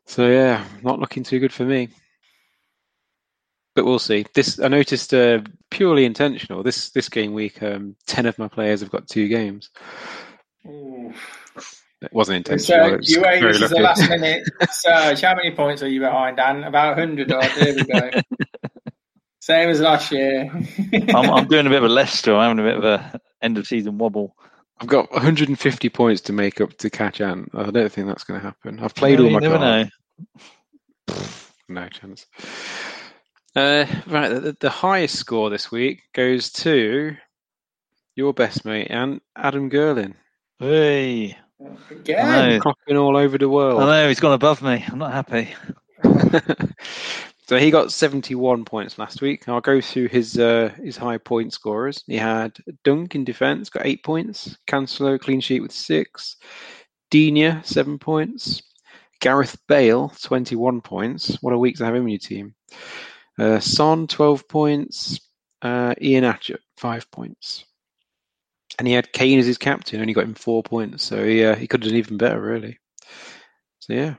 So 0.06 0.28
yeah, 0.28 0.66
not 0.84 1.00
looking 1.00 1.24
too 1.24 1.40
good 1.40 1.54
for 1.54 1.64
me. 1.64 1.88
But 3.74 3.86
we'll 3.86 4.00
see. 4.00 4.26
This 4.34 4.60
I 4.60 4.68
noticed 4.68 5.14
uh, 5.14 5.40
purely 5.72 6.04
intentional. 6.04 6.64
This 6.64 6.90
this 6.90 7.08
game 7.08 7.34
week, 7.34 7.64
um, 7.64 7.96
ten 8.08 8.26
of 8.26 8.38
my 8.38 8.48
players 8.48 8.82
have 8.82 8.90
got 8.90 9.08
two 9.08 9.28
games. 9.28 9.70
Ooh. 10.66 11.14
It 12.02 12.12
wasn't 12.12 12.38
intentional. 12.38 12.86
So, 12.86 12.94
it 12.94 12.98
was 12.98 13.10
you 13.10 13.22
wait, 13.22 13.40
very 13.40 13.54
this 13.54 13.62
is 13.62 13.70
the 13.70 13.80
last 13.80 14.10
minute. 14.10 14.44
Serge, 14.70 15.22
how 15.22 15.36
many 15.36 15.56
points 15.56 15.82
are 15.82 15.88
you 15.88 16.00
behind, 16.00 16.38
Dan? 16.38 16.64
About 16.64 16.98
100 16.98 17.32
odd. 17.32 17.52
There 17.56 17.74
we 17.74 17.84
go. 17.84 18.10
Same 19.40 19.70
as 19.70 19.80
last 19.80 20.12
year. 20.12 20.52
I'm, 21.16 21.30
I'm 21.30 21.48
doing 21.48 21.68
a 21.68 21.70
bit 21.70 21.78
of 21.78 21.90
a 21.90 21.94
Leicester. 21.94 22.36
I'm 22.36 22.58
having 22.58 22.66
a 22.66 22.70
bit 22.70 22.78
of 22.78 22.84
a 22.84 23.22
end 23.42 23.58
of 23.58 23.66
season 23.66 23.98
wobble. 23.98 24.36
I've 24.80 24.88
got 24.88 25.12
150 25.12 25.90
points 25.90 26.22
to 26.22 26.34
make 26.34 26.62
up 26.62 26.78
to 26.78 26.90
catch 26.90 27.20
Ant. 27.22 27.50
I 27.54 27.72
don't 27.72 27.92
think 27.92 28.08
that's 28.08 28.24
going 28.24 28.40
to 28.40 28.46
happen. 28.46 28.80
I've 28.80 28.94
played 28.96 29.20
Well, 29.20 29.28
all 29.28 29.34
my 29.34 29.40
never 29.40 29.58
cards. 29.58 29.90
know. 31.10 31.16
No 31.70 31.90
chance. 31.90 32.26
Uh, 33.56 33.86
right, 34.08 34.30
the, 34.30 34.56
the 34.60 34.70
highest 34.70 35.16
score 35.16 35.50
this 35.50 35.72
week 35.72 36.04
goes 36.14 36.52
to 36.52 37.16
your 38.16 38.34
best 38.34 38.66
mate 38.66 38.88
and 38.90 39.20
Adam 39.36 39.70
Gerlin. 39.70 40.14
Hey. 40.60 41.38
Again. 41.90 42.60
Clocking 42.62 43.02
all 43.02 43.18
over 43.18 43.38
the 43.38 43.50
world. 43.50 43.82
I 43.82 43.86
know 44.04 44.08
he's 44.08 44.20
gone 44.20 44.34
above 44.34 44.62
me. 44.62 44.86
I'm 44.88 45.00
not 45.00 45.12
happy. 45.12 45.54
So 47.48 47.58
he 47.58 47.72
got 47.72 47.94
71 47.94 48.66
points 48.66 48.98
last 49.00 49.22
week. 49.22 49.48
I'll 49.48 49.62
go 49.62 49.80
through 49.80 50.10
his 50.10 50.38
uh, 50.38 50.70
his 50.84 50.98
high 50.98 51.18
point 51.18 51.54
scorers. 51.54 52.04
He 52.06 52.18
had 52.18 52.58
Dunk 52.84 53.16
in 53.16 53.24
defence, 53.24 53.70
got 53.70 53.86
eight 53.86 54.04
points. 54.04 54.58
Cancelo 54.68 55.18
clean 55.18 55.40
sheet 55.40 55.62
with 55.62 55.72
six. 55.72 56.36
Dina 57.10 57.62
seven 57.64 58.00
points. 58.00 58.62
Gareth 59.22 59.58
Bale 59.68 60.12
21 60.22 60.82
points. 60.82 61.42
What 61.42 61.54
a 61.54 61.58
week 61.58 61.78
to 61.78 61.86
have 61.86 61.96
him 61.96 62.04
in 62.04 62.10
your 62.10 62.20
team. 62.20 62.54
Uh, 63.40 63.60
Son 63.60 64.08
12 64.08 64.48
points. 64.50 65.20
Uh, 65.62 65.96
Iheanacho 66.02 66.58
five 66.76 67.10
points. 67.12 67.64
And 68.78 68.88
he 68.88 68.94
had 68.94 69.14
Kane 69.14 69.40
as 69.40 69.46
his 69.46 69.58
captain, 69.58 70.02
only 70.02 70.14
got 70.14 70.26
him 70.26 70.36
four 70.36 70.64
points. 70.64 71.06
So 71.06 71.24
he 71.24 71.46
uh, 71.46 71.56
he 71.56 71.66
could 71.66 71.82
have 71.82 71.92
done 71.92 71.98
even 71.98 72.18
better, 72.18 72.42
really. 72.42 72.78
So 73.80 73.94
yeah, 73.94 74.16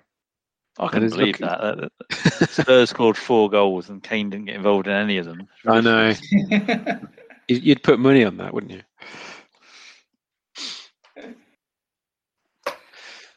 I 0.79 0.85
That 0.87 0.93
couldn't 0.93 1.11
believe 1.11 1.41
lucky. 1.41 1.45
that. 1.45 1.77
that- 1.79 2.39
that 2.39 2.51
Spurs 2.51 2.91
scored 2.91 3.17
four 3.17 3.51
goals 3.51 3.89
and 3.91 4.03
Kane 4.03 4.31
didn't 4.31 4.47
get 4.47 4.55
involved 4.57 4.87
in 4.87 4.93
any 4.93 5.19
of 5.19 5.27
them. 5.27 5.49
I 5.67 5.81
know. 5.81 6.13
You- 7.49 7.57
You'd 7.61 7.83
put 7.83 7.99
money 7.99 8.25
on 8.25 8.37
that, 8.39 8.53
wouldn't 8.53 8.73
you? 8.73 8.83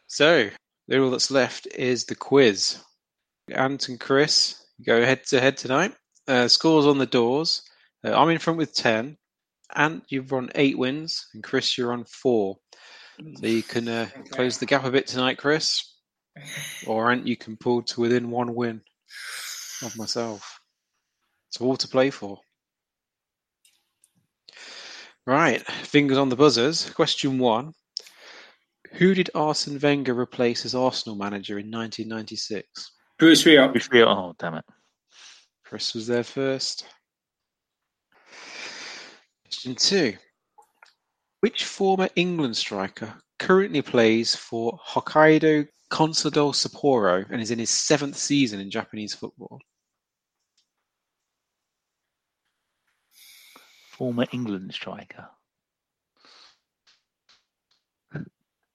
So, 0.08 0.50
the 0.88 1.02
all 1.02 1.12
that's 1.12 1.32
left 1.32 1.68
is 1.74 2.06
the 2.06 2.16
quiz. 2.16 2.78
Ant 3.50 3.88
and 3.90 4.00
Chris 4.00 4.62
go 4.86 5.04
head 5.04 5.26
to 5.28 5.40
head 5.40 5.58
tonight. 5.58 5.94
Uh, 6.28 6.48
scores 6.48 6.86
on 6.86 6.98
the 6.98 7.06
doors. 7.06 7.64
Uh, 8.06 8.14
I'm 8.20 8.30
in 8.30 8.40
front 8.40 8.58
with 8.60 8.74
10. 8.76 9.18
Ant, 9.76 10.04
you've 10.10 10.32
run 10.32 10.50
eight 10.56 10.78
wins, 10.78 11.28
and 11.34 11.44
Chris, 11.44 11.78
you're 11.78 11.94
on 11.94 12.04
four. 12.06 12.58
So 13.36 13.46
you 13.46 13.64
can 13.64 13.88
uh, 13.88 14.10
close 14.32 14.58
the 14.58 14.66
gap 14.66 14.84
a 14.84 14.92
bit 14.92 15.08
tonight, 15.08 15.38
Chris. 15.38 15.91
Or 16.88 17.12
Ant, 17.12 17.28
you 17.28 17.36
can 17.36 17.58
pull 17.58 17.82
to 17.84 18.02
within 18.02 18.32
one 18.32 18.56
win 18.56 18.82
of 19.84 19.98
myself. 19.98 20.60
It's 21.50 21.60
all 21.60 21.76
to 21.78 21.88
play 21.88 22.10
for. 22.10 22.40
Right, 25.26 25.62
fingers 25.62 26.18
on 26.18 26.30
the 26.30 26.36
buzzers. 26.36 26.90
Question 26.90 27.38
one. 27.38 27.74
Who 28.94 29.14
did 29.14 29.30
Arsene 29.36 29.80
Wenger 29.80 30.14
replace 30.14 30.66
as 30.66 30.76
Arsenal 30.76 31.16
manager 31.16 31.60
in 31.60 31.72
1996? 31.72 32.92
Bruce 33.20 33.44
Rioch. 33.44 33.72
Bruce 33.72 33.88
Rioch. 33.90 34.08
Oh, 34.08 34.36
damn 34.40 34.56
it. 34.56 34.66
Chris 35.64 35.94
was 35.94 36.08
there 36.08 36.24
first. 36.24 36.86
Question 39.44 39.76
two. 39.76 40.18
Which 41.42 41.66
former 41.66 42.10
England 42.16 42.58
striker 42.58 43.14
currently 43.40 43.82
plays 43.82 44.36
for 44.36 44.78
Hokkaido 44.86 45.68
Consadole 45.92 46.54
Sapporo 46.54 47.30
and 47.30 47.42
is 47.42 47.52
in 47.52 47.60
his 47.60 47.70
seventh 47.70 48.16
season 48.16 48.62
in 48.62 48.72
Japanese 48.72 49.14
football? 49.14 49.60
Former 53.90 54.26
England 54.32 54.74
striker. 54.74 55.28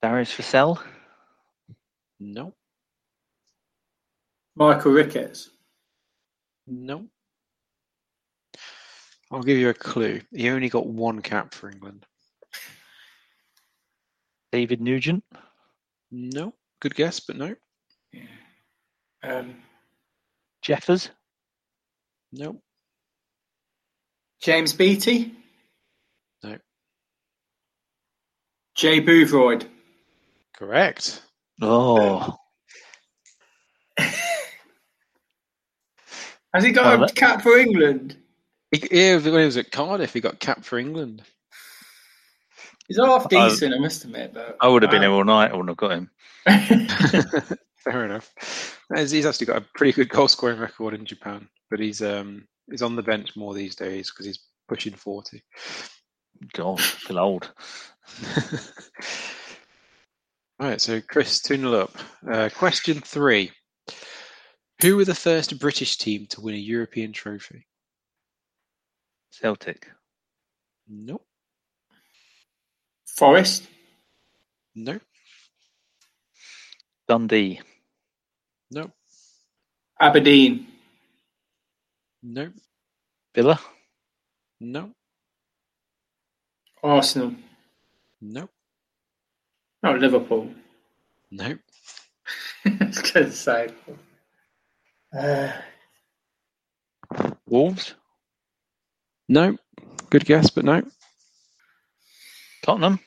Darius 0.03 0.33
Vassell. 0.33 0.79
No. 2.21 2.53
Michael 4.55 4.93
Ricketts. 4.93 5.51
No. 6.67 7.07
I'll 9.31 9.43
give 9.43 9.59
you 9.59 9.71
a 9.71 9.75
clue. 9.75 10.21
He 10.33 10.51
only 10.51 10.69
got 10.69 10.87
one 10.87 11.23
cap 11.23 11.55
for 11.55 11.71
England. 11.71 12.05
David 14.53 14.83
Nugent. 14.83 15.25
No. 16.11 16.53
Good 16.81 16.95
guess, 16.95 17.21
but 17.21 17.37
no. 17.37 17.55
Um, 19.23 19.57
Jeffers. 20.63 21.11
No. 22.33 22.61
James 24.43 24.73
Beattie. 24.73 25.35
No. 26.43 26.59
Jay 28.77 29.01
Bothroyd. 29.01 29.67
Correct. 30.57 31.23
Oh. 31.63 32.37
Has 33.99 34.15
he 36.65 36.73
got 36.73 36.87
Oh, 36.87 36.97
a 36.97 36.99
that- 37.07 37.15
cap 37.15 37.43
for 37.43 37.59
England? 37.59 38.17
He, 38.73 38.83
yeah, 38.91 39.15
when 39.17 39.25
he 39.25 39.31
was 39.45 39.57
at 39.57 39.71
Cardiff, 39.71 40.13
he 40.13 40.21
got 40.21 40.41
capped 40.41 40.65
for 40.65 40.79
England. 40.79 41.23
He's 42.89 42.99
half 42.99 43.29
decent, 43.29 43.75
I, 43.75 43.79
must 43.79 44.05
admit. 44.05 44.35
But 44.35 44.57
I 44.61 44.69
would 44.69 44.83
have 44.83 44.91
been 44.91 45.03
here 45.03 45.11
all 45.11 45.25
night. 45.25 45.51
I 45.51 45.53
wouldn't 45.53 45.69
have 45.71 45.77
got 45.77 45.93
him. 45.93 46.11
Fair 47.79 48.05
enough. 48.05 48.33
He's 48.95 49.27
actually 49.27 49.47
got 49.47 49.63
a 49.63 49.67
pretty 49.75 49.93
good 49.93 50.09
goal 50.09 50.29
scoring 50.29 50.59
record 50.59 50.95
in 50.95 51.05
Japan, 51.05 51.49
but 51.71 51.81
he's 51.81 52.03
um 52.03 52.47
he's 52.71 52.83
on 52.83 52.97
the 52.97 53.03
bench 53.03 53.37
more 53.37 53.55
these 53.55 53.75
days 53.75 54.11
because 54.11 54.27
he's 54.27 54.41
pushing 54.69 54.95
forty. 54.95 55.43
God, 56.53 56.81
feel 56.81 57.19
old. 57.19 57.51
All 60.61 60.69
right, 60.69 60.81
so 60.81 61.01
Chris, 61.01 61.41
2 61.41 61.57
0 61.57 61.73
up. 61.73 61.97
Uh, 62.31 62.49
question 62.55 63.01
three 63.01 63.51
Who 64.83 64.97
were 64.97 65.05
the 65.05 65.15
first 65.15 65.59
British 65.59 65.97
team 65.97 66.27
to 66.31 66.41
win 66.41 66.55
a 66.55 66.59
European 66.59 67.13
trophy? 67.13 67.67
Celtic. 69.31 69.89
Nope. 70.89 71.27
Forest. 73.07 73.67
No. 74.75 75.01
Dundee. 77.09 77.61
No. 78.71 78.91
Aberdeen. 80.01 80.67
No. 82.23 82.51
Villa. 83.35 83.61
No. 84.61 84.91
Arsenal. 86.83 87.35
No. 88.21 88.49
Oh, 89.85 89.93
Liverpool. 89.93 90.51
No. 91.31 91.57
it's 92.65 93.13
good 93.13 93.27
to 93.27 93.33
say. 93.33 93.69
Uh, 95.17 95.53
Wolves. 97.47 97.95
No. 99.29 99.57
Good 100.11 100.25
guess, 100.25 100.51
but 100.51 100.65
no. 100.65 100.83
Tottenham. 102.63 102.99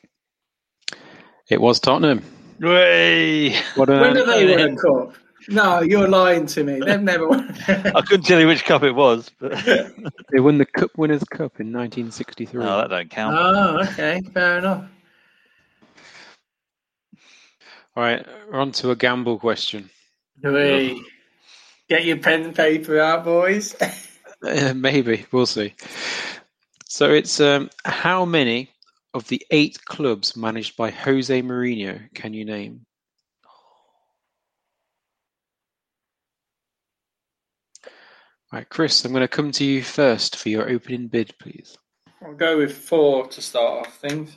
It 1.50 1.60
was 1.60 1.80
Tottenham. 1.80 2.22
Way. 2.60 3.54
What 3.74 3.88
when 3.88 4.14
did 4.14 4.28
they 4.28 4.44
win 4.44 4.74
a 4.74 4.76
cup? 4.76 5.14
No, 5.48 5.80
you're 5.80 6.08
lying 6.08 6.46
to 6.46 6.62
me. 6.62 6.78
They've 6.78 7.00
never 7.00 7.26
won. 7.26 7.56
I 7.68 8.02
couldn't 8.02 8.26
tell 8.26 8.38
you 8.38 8.46
which 8.46 8.64
cup 8.64 8.82
it 8.82 8.92
was, 8.92 9.30
but 9.40 9.52
they 10.30 10.40
won 10.40 10.58
the 10.58 10.66
Cup 10.66 10.90
Winners' 10.96 11.24
Cup 11.24 11.58
in 11.58 11.72
1963. 11.72 12.62
no, 12.62 12.76
that 12.78 12.90
don't 12.90 13.10
count. 13.10 13.36
oh, 13.38 13.80
okay, 13.80 14.20
fair 14.34 14.58
enough. 14.58 14.84
All 17.96 18.04
right, 18.04 18.24
we're 18.50 18.60
on 18.60 18.72
to 18.72 18.90
a 18.90 18.96
gamble 18.96 19.38
question. 19.38 19.90
Hey, 20.42 21.00
get 21.88 22.04
your 22.04 22.18
pen 22.18 22.42
and 22.42 22.54
paper 22.54 23.00
out, 23.00 23.24
boys. 23.24 23.74
Uh, 24.42 24.72
maybe 24.76 25.26
we'll 25.32 25.46
see. 25.46 25.74
So 26.86 27.10
it's 27.10 27.40
um, 27.40 27.70
how 27.84 28.24
many 28.24 28.70
of 29.14 29.26
the 29.28 29.44
eight 29.50 29.84
clubs 29.84 30.36
managed 30.36 30.76
by 30.76 30.90
Jose 30.90 31.42
Mourinho 31.42 32.12
can 32.14 32.32
you 32.32 32.44
name? 32.44 32.86
All 38.52 38.58
right, 38.58 38.68
Chris, 38.68 39.04
I'm 39.04 39.12
going 39.12 39.22
to 39.22 39.28
come 39.28 39.52
to 39.52 39.64
you 39.64 39.80
first 39.82 40.34
for 40.34 40.48
your 40.48 40.68
opening 40.68 41.06
bid, 41.06 41.32
please. 41.38 41.78
I'll 42.24 42.34
go 42.34 42.58
with 42.58 42.76
four 42.76 43.28
to 43.28 43.40
start 43.40 43.86
off 43.86 43.96
things. 43.98 44.36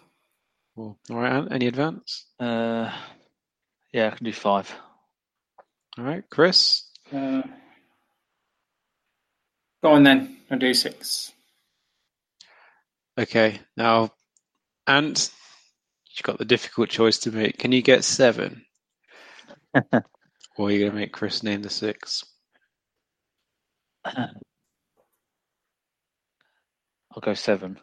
Well, 0.76 0.98
all 1.10 1.18
right, 1.18 1.34
Ant, 1.34 1.52
any 1.52 1.68
advance? 1.68 2.26
Uh, 2.40 2.92
yeah, 3.92 4.08
I 4.08 4.16
can 4.16 4.26
do 4.26 4.34
five. 4.34 4.74
All 5.98 6.06
right, 6.06 6.24
Chris. 6.30 6.90
Uh, 7.12 7.42
go 9.84 9.92
on 9.92 10.04
then. 10.04 10.38
I'll 10.50 10.60
do 10.60 10.74
six. 10.74 11.32
Okay, 13.18 13.60
now, 13.78 14.12
Ant, 14.88 15.32
you've 16.10 16.24
got 16.24 16.38
the 16.38 16.46
difficult 16.46 16.90
choice 16.90 17.20
to 17.20 17.32
make. 17.32 17.58
Can 17.60 17.72
you 17.72 17.82
get 17.82 18.04
seven? 18.04 18.66
or 19.94 20.04
are 20.68 20.72
you 20.72 20.80
going 20.80 20.92
to 20.92 20.98
make 20.98 21.14
Chris 21.14 21.44
name 21.44 21.62
the 21.62 21.70
six? 21.70 22.24
I'll 24.06 24.30
go 27.22 27.34
seven. 27.34 27.80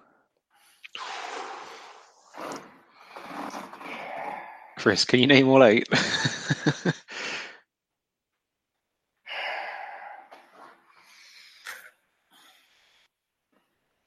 Chris, 4.79 5.05
can 5.05 5.21
you 5.21 5.27
name 5.27 5.49
all 5.49 5.65
eight? 5.65 5.89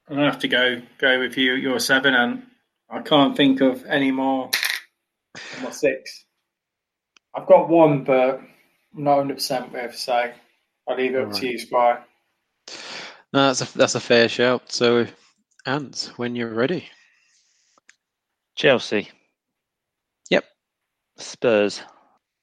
I'm 0.09 0.17
gonna 0.17 0.31
have 0.31 0.39
to 0.41 0.47
go 0.47 0.81
go 0.99 1.19
with 1.19 1.37
you. 1.37 1.53
You're 1.53 1.79
seven, 1.79 2.13
and 2.13 2.43
I 2.89 3.01
can't 3.01 3.35
think 3.35 3.61
of 3.61 3.85
any 3.85 4.11
more. 4.11 4.49
My 5.63 5.71
six. 5.71 6.25
I've 7.35 7.47
got 7.47 7.69
one, 7.69 8.03
but 8.03 8.39
I'm 8.95 9.03
not 9.03 9.17
100 9.17 9.33
percent 9.35 9.71
with, 9.73 9.95
so 9.97 10.31
I'll 10.87 10.97
leave 10.97 11.15
it 11.15 11.17
up 11.21 11.25
Alright. 11.27 11.41
to 11.41 11.47
you, 11.47 11.59
Spy. 11.59 11.97
No, 13.33 13.47
that's 13.47 13.61
a 13.61 13.77
that's 13.77 13.95
a 13.95 13.99
fair 13.99 14.29
shout. 14.29 14.71
So, 14.71 15.07
Ant, 15.65 16.11
when 16.17 16.35
you're 16.35 16.53
ready. 16.53 16.87
Chelsea. 18.55 19.09
Yep. 20.29 20.43
Spurs. 21.17 21.81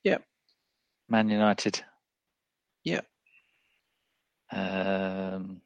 Yep. 0.03 0.25
Man 1.09 1.29
United. 1.29 1.81
Yep. 2.83 3.07
Um, 4.51 5.61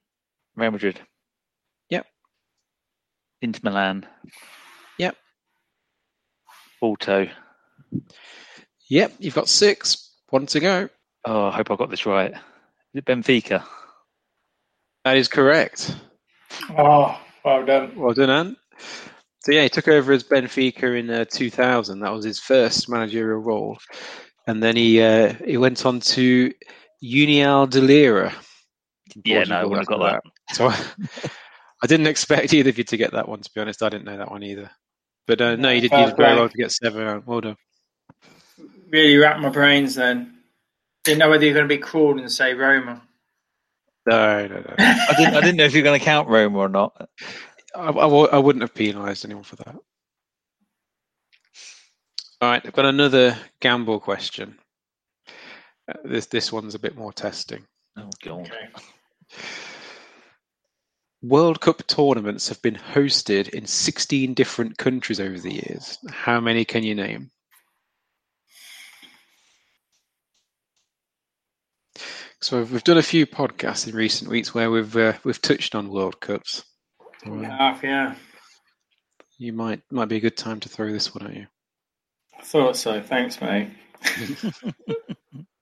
Real 0.56 0.70
Madrid. 0.70 1.00
Yep. 1.88 2.06
Inter 3.40 3.60
Milan. 3.62 4.06
Yep. 6.74 6.80
Porto. 6.80 7.28
Yep, 8.88 9.12
you've 9.18 9.34
got 9.34 9.48
six. 9.48 10.12
One 10.30 10.46
to 10.46 10.60
go. 10.60 10.88
Oh, 11.24 11.46
I 11.46 11.52
hope 11.52 11.70
I 11.70 11.76
got 11.76 11.90
this 11.90 12.06
right. 12.06 12.32
Is 12.32 12.38
it 12.94 13.04
Benfica? 13.04 13.64
That 15.04 15.16
is 15.16 15.28
correct. 15.28 15.96
Oh, 16.76 17.18
well 17.44 17.64
done. 17.64 17.92
Well 17.96 18.14
done, 18.14 18.30
Ant. 18.30 18.58
So 19.40 19.52
yeah, 19.52 19.62
he 19.64 19.68
took 19.68 19.88
over 19.88 20.12
as 20.12 20.24
Benfica 20.24 20.98
in 20.98 21.10
uh, 21.10 21.26
2000. 21.30 22.00
That 22.00 22.12
was 22.12 22.24
his 22.24 22.40
first 22.40 22.88
managerial 22.88 23.40
role, 23.40 23.78
and 24.46 24.62
then 24.62 24.76
he 24.76 25.02
uh, 25.02 25.34
he 25.44 25.58
went 25.58 25.84
on 25.84 26.00
to 26.00 26.52
União 27.04 27.68
de 27.68 27.80
Leiria. 27.80 28.32
Yeah, 29.24 29.44
no, 29.44 29.56
I 29.56 29.64
wouldn't 29.64 29.88
have 29.90 30.00
after 30.00 30.20
got 30.20 30.22
that. 30.22 30.54
So 30.54 30.68
I 31.82 31.86
didn't 31.86 32.06
expect 32.06 32.54
either 32.54 32.70
of 32.70 32.78
you 32.78 32.84
to 32.84 32.96
get 32.96 33.12
that 33.12 33.28
one. 33.28 33.40
To 33.40 33.50
be 33.54 33.60
honest, 33.60 33.82
I 33.82 33.90
didn't 33.90 34.06
know 34.06 34.16
that 34.16 34.30
one 34.30 34.42
either. 34.42 34.70
But 35.26 35.40
uh, 35.40 35.56
no, 35.56 35.70
you 35.70 35.80
did, 35.82 35.90
you 35.92 35.98
did 35.98 36.16
very 36.16 36.32
play. 36.32 36.34
well 36.36 36.48
to 36.48 36.56
get 36.56 36.72
seven. 36.72 37.06
Ant. 37.06 37.26
Well 37.26 37.40
done. 37.40 37.56
Really 38.90 39.16
wrapped 39.16 39.40
my 39.40 39.48
brains 39.48 39.94
then. 39.94 40.38
Didn't 41.02 41.18
know 41.18 41.30
whether 41.30 41.44
you're 41.44 41.54
going 41.54 41.68
to 41.68 41.74
be 41.74 41.80
cruel 41.80 42.18
and 42.18 42.30
say 42.30 42.54
Roma. 42.54 43.02
No, 44.06 44.46
no, 44.46 44.56
no. 44.56 44.74
I 44.78 45.14
didn't. 45.16 45.34
I 45.34 45.40
didn't 45.40 45.56
know 45.56 45.64
if 45.64 45.74
you're 45.74 45.82
going 45.82 45.98
to 45.98 46.04
count 46.04 46.28
Roma 46.28 46.58
or 46.58 46.68
not. 46.68 47.08
I, 47.74 47.88
I, 47.88 48.06
I 48.06 48.38
wouldn't 48.38 48.62
have 48.62 48.74
penalised 48.74 49.24
anyone 49.24 49.44
for 49.44 49.56
that. 49.56 49.74
All 52.40 52.50
right, 52.50 52.62
I've 52.64 52.72
got 52.74 52.84
another 52.84 53.36
gamble 53.60 54.00
question. 54.00 54.58
Uh, 55.88 55.94
this 56.04 56.26
this 56.26 56.52
one's 56.52 56.74
a 56.74 56.78
bit 56.78 56.96
more 56.96 57.12
testing. 57.12 57.64
Oh 57.96 58.10
God. 58.22 58.50
World 61.24 61.60
Cup 61.62 61.86
tournaments 61.86 62.48
have 62.50 62.60
been 62.60 62.74
hosted 62.74 63.48
in 63.48 63.64
16 63.66 64.34
different 64.34 64.76
countries 64.76 65.18
over 65.20 65.38
the 65.38 65.54
years. 65.54 65.96
How 66.10 66.38
many 66.38 66.66
can 66.66 66.82
you 66.82 66.94
name? 66.94 67.30
So 72.42 72.58
we've- 72.58 72.72
we've 72.72 72.84
done 72.84 72.98
a 72.98 73.02
few 73.02 73.26
podcasts 73.26 73.88
in 73.88 73.94
recent 73.94 74.30
weeks 74.30 74.52
where 74.52 74.70
we've 74.70 74.94
uh, 74.96 75.14
we've 75.24 75.40
touched 75.40 75.74
on 75.74 75.88
World 75.88 76.20
Cups. 76.20 76.62
So, 77.24 77.32
uh, 77.38 77.42
Half, 77.42 77.82
yeah. 77.82 78.16
you 79.38 79.54
might 79.54 79.80
might 79.90 80.08
be 80.10 80.16
a 80.16 80.20
good 80.20 80.36
time 80.36 80.60
to 80.60 80.68
throw 80.68 80.92
this 80.92 81.14
one 81.14 81.26
at 81.26 81.34
you. 81.34 81.46
I 82.38 82.42
thought 82.42 82.76
so. 82.76 83.00
Thanks, 83.00 83.40
mate. 83.40 83.70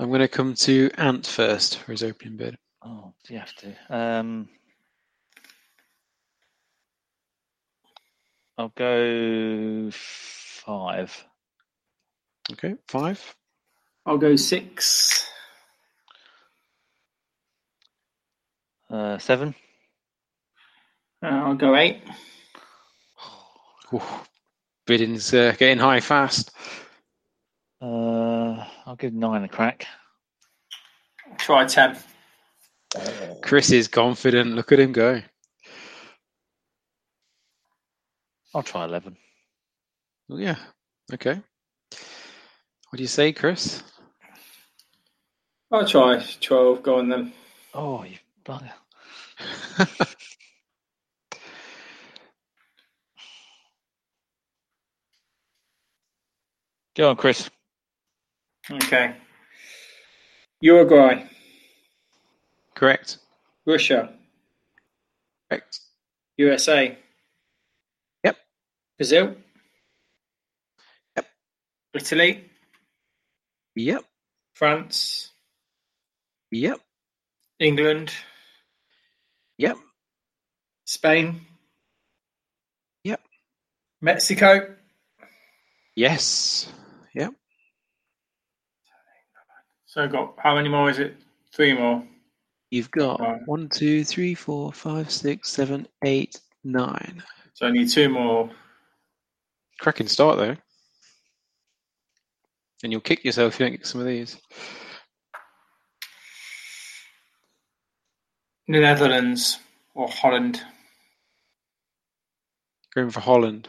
I'm 0.00 0.08
going 0.08 0.20
to 0.20 0.28
come 0.28 0.54
to 0.54 0.90
Ant 0.96 1.26
first 1.26 1.76
for 1.76 1.92
his 1.92 2.02
opening 2.02 2.38
bid. 2.38 2.56
Oh, 2.82 3.12
do 3.22 3.34
you 3.34 3.38
have 3.38 3.54
to? 3.56 3.74
Um, 3.90 4.48
I'll 8.56 8.72
go 8.74 9.90
five. 9.92 11.22
Okay, 12.50 12.76
five. 12.88 13.36
I'll 14.06 14.16
go 14.16 14.36
six. 14.36 15.28
Uh, 18.88 19.18
seven. 19.18 19.54
Uh, 21.22 21.26
I'll 21.26 21.54
go 21.56 21.76
eight. 21.76 22.00
Ooh, 23.92 24.00
bidding's 24.86 25.34
uh, 25.34 25.54
getting 25.58 25.78
high 25.78 26.00
fast. 26.00 26.52
Uh, 27.80 28.64
I'll 28.86 28.96
give 28.96 29.14
nine 29.14 29.44
a 29.44 29.48
crack. 29.48 29.86
Try 31.38 31.64
ten. 31.64 31.96
Chris 33.42 33.70
is 33.70 33.88
confident. 33.88 34.54
Look 34.54 34.72
at 34.72 34.80
him 34.80 34.92
go. 34.92 35.22
I'll 38.54 38.62
try 38.62 38.84
11. 38.84 39.16
Oh, 40.30 40.36
yeah. 40.38 40.56
Okay. 41.12 41.40
What 42.90 42.96
do 42.96 43.02
you 43.02 43.06
say, 43.06 43.32
Chris? 43.32 43.82
I'll 45.70 45.86
try 45.86 46.20
12. 46.40 46.82
Go 46.82 46.98
on 46.98 47.08
then. 47.08 47.32
Oh, 47.74 48.02
you 48.02 48.16
bugger. 48.44 48.72
Go 56.96 57.10
on, 57.10 57.16
Chris. 57.16 57.48
Okay. 58.72 59.16
Uruguay, 60.60 61.24
Correct. 62.74 63.18
Russia, 63.66 64.12
Correct. 65.50 65.80
USA. 66.38 66.98
Yep. 68.24 68.36
Brazil. 68.98 69.36
Yep. 71.16 71.26
Italy, 71.94 72.50
Yep. 73.76 74.04
France, 74.54 75.30
Yep. 76.50 76.80
England, 77.60 78.12
Yep. 79.58 79.76
Spain, 80.86 81.40
Yep. 83.04 83.20
Mexico, 84.00 84.76
Yes. 85.96 86.72
Yep. 87.14 87.34
So 89.90 90.04
I've 90.04 90.12
got 90.12 90.34
how 90.38 90.54
many 90.54 90.68
more 90.68 90.88
is 90.88 91.00
it? 91.00 91.16
Three 91.52 91.72
more. 91.72 92.06
You've 92.70 92.92
got 92.92 93.18
Right. 93.18 93.40
one, 93.46 93.68
two, 93.68 94.04
three, 94.04 94.36
four, 94.36 94.72
five, 94.72 95.10
six, 95.10 95.50
seven, 95.50 95.88
eight, 96.04 96.40
nine. 96.62 97.24
So 97.54 97.66
I 97.66 97.72
need 97.72 97.90
two 97.90 98.08
more. 98.08 98.48
Cracking 99.80 100.06
start 100.06 100.38
though. 100.38 100.56
And 102.84 102.92
you'll 102.92 103.00
kick 103.00 103.24
yourself 103.24 103.54
if 103.54 103.58
you 103.60 103.66
don't 103.66 103.78
get 103.78 103.86
some 103.88 104.00
of 104.00 104.06
these. 104.06 104.36
The 108.68 108.78
Netherlands 108.78 109.58
or 109.94 110.06
Holland. 110.06 110.62
Going 112.94 113.10
for 113.10 113.18
Holland. 113.18 113.68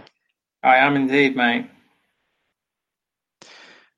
I 0.61 0.75
am 0.75 0.95
indeed, 0.95 1.35
mate. 1.35 1.67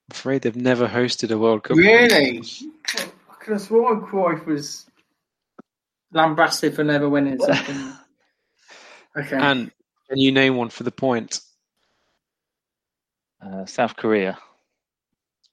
I'm 0.10 0.16
afraid 0.16 0.42
they've 0.42 0.56
never 0.56 0.88
hosted 0.88 1.32
a 1.32 1.38
World 1.38 1.64
Cup. 1.64 1.78
Really? 1.78 2.42
I 2.98 3.34
could 3.40 3.54
have 3.54 3.62
sworn 3.62 4.02
Cruyff 4.02 4.46
was 4.46 4.86
lambasted 6.12 6.76
for 6.76 6.84
never 6.84 7.08
winning 7.10 7.40
something. 7.44 7.94
okay. 9.18 9.38
And 9.38 9.72
can 10.10 10.18
you 10.20 10.32
name 10.32 10.56
one 10.58 10.70
for 10.70 10.84
the 10.84 10.92
point? 10.92 11.40
Uh, 13.42 13.66
South 13.66 13.96
Korea. 13.96 14.38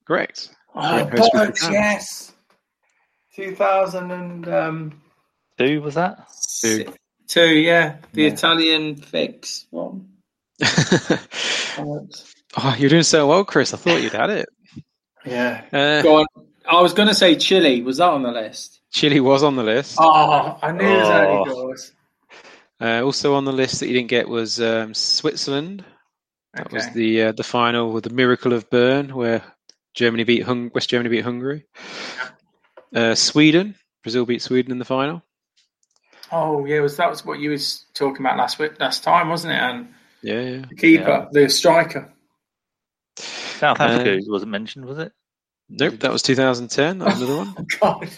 Correct. 0.04 0.50
oh, 0.74 0.80
Correct 1.10 1.16
bollocks, 1.32 1.70
yes. 1.72 2.32
2000 3.36 4.10
and 4.10 4.48
um, 4.48 5.00
Two, 5.58 5.80
was 5.82 5.94
that? 5.94 6.28
Two. 6.60 6.92
two, 7.28 7.48
yeah. 7.58 7.98
The 8.12 8.22
Yeah. 8.22 8.28
Italian 8.30 8.96
fix 8.96 9.66
one. 9.70 10.08
Oh, 12.56 12.74
you're 12.78 12.90
doing 12.90 13.02
so 13.02 13.26
well, 13.28 13.44
Chris. 13.44 13.72
I 13.74 13.76
thought 13.76 14.02
you'd 14.02 14.12
had 14.12 14.30
it. 14.30 14.48
Yeah. 15.24 15.62
Uh, 15.72 16.02
Go 16.02 16.16
on. 16.20 16.26
I 16.68 16.80
was 16.80 16.94
going 16.94 17.08
to 17.08 17.14
say 17.14 17.36
Chile. 17.36 17.82
Was 17.82 17.98
that 17.98 18.08
on 18.10 18.22
the 18.22 18.30
list? 18.30 18.80
Chile 18.92 19.20
was 19.20 19.42
on 19.42 19.56
the 19.56 19.62
list. 19.62 19.96
Oh, 20.00 20.58
I 20.62 20.72
knew 20.72 20.84
it 20.84 20.96
was 20.98 21.08
Oh. 21.08 21.12
early 21.12 21.44
doors. 21.50 21.92
Uh, 22.80 23.02
also 23.04 23.34
on 23.34 23.44
the 23.44 23.52
list 23.52 23.80
that 23.80 23.86
you 23.88 23.92
didn't 23.92 24.08
get 24.08 24.28
was 24.28 24.60
um, 24.60 24.94
Switzerland. 24.94 25.84
That 26.54 26.72
was 26.72 26.88
the 26.90 27.22
uh, 27.24 27.32
the 27.32 27.44
final 27.44 27.92
with 27.92 28.04
the 28.04 28.10
miracle 28.10 28.52
of 28.52 28.68
Bern, 28.70 29.14
where 29.14 29.42
Germany 29.94 30.24
beat 30.24 30.42
Hung- 30.42 30.70
West 30.74 30.90
Germany 30.90 31.08
beat 31.10 31.24
Hungary. 31.24 31.66
Uh, 32.94 33.14
Sweden, 33.14 33.76
Brazil 34.02 34.24
beat 34.26 34.42
Sweden 34.42 34.72
in 34.72 34.78
the 34.80 34.84
final. 34.84 35.22
Oh, 36.32 36.64
yeah. 36.64 36.80
Was 36.80 36.96
that 36.96 37.08
was 37.10 37.24
what 37.24 37.38
you 37.38 37.50
was 37.50 37.84
talking 37.94 38.24
about 38.24 38.36
last 38.38 38.58
week, 38.58 38.80
last 38.80 39.04
time, 39.04 39.28
wasn't 39.28 39.52
it? 39.52 39.60
And 39.60 39.88
Yeah, 40.22 40.40
yeah. 40.40 40.64
the 40.68 40.74
keeper, 40.76 41.28
the 41.30 41.48
striker. 41.48 42.12
South 43.60 43.80
Uh, 43.80 43.84
Africa 43.84 44.18
wasn't 44.26 44.50
mentioned, 44.50 44.86
was 44.86 44.98
it? 44.98 45.12
Nope, 45.68 46.00
that 46.00 46.10
was 46.10 46.22
2010. 46.22 47.02
Another 47.02 47.36
one. 47.36 47.54
Oh, 47.82 48.00
God. 48.00 48.08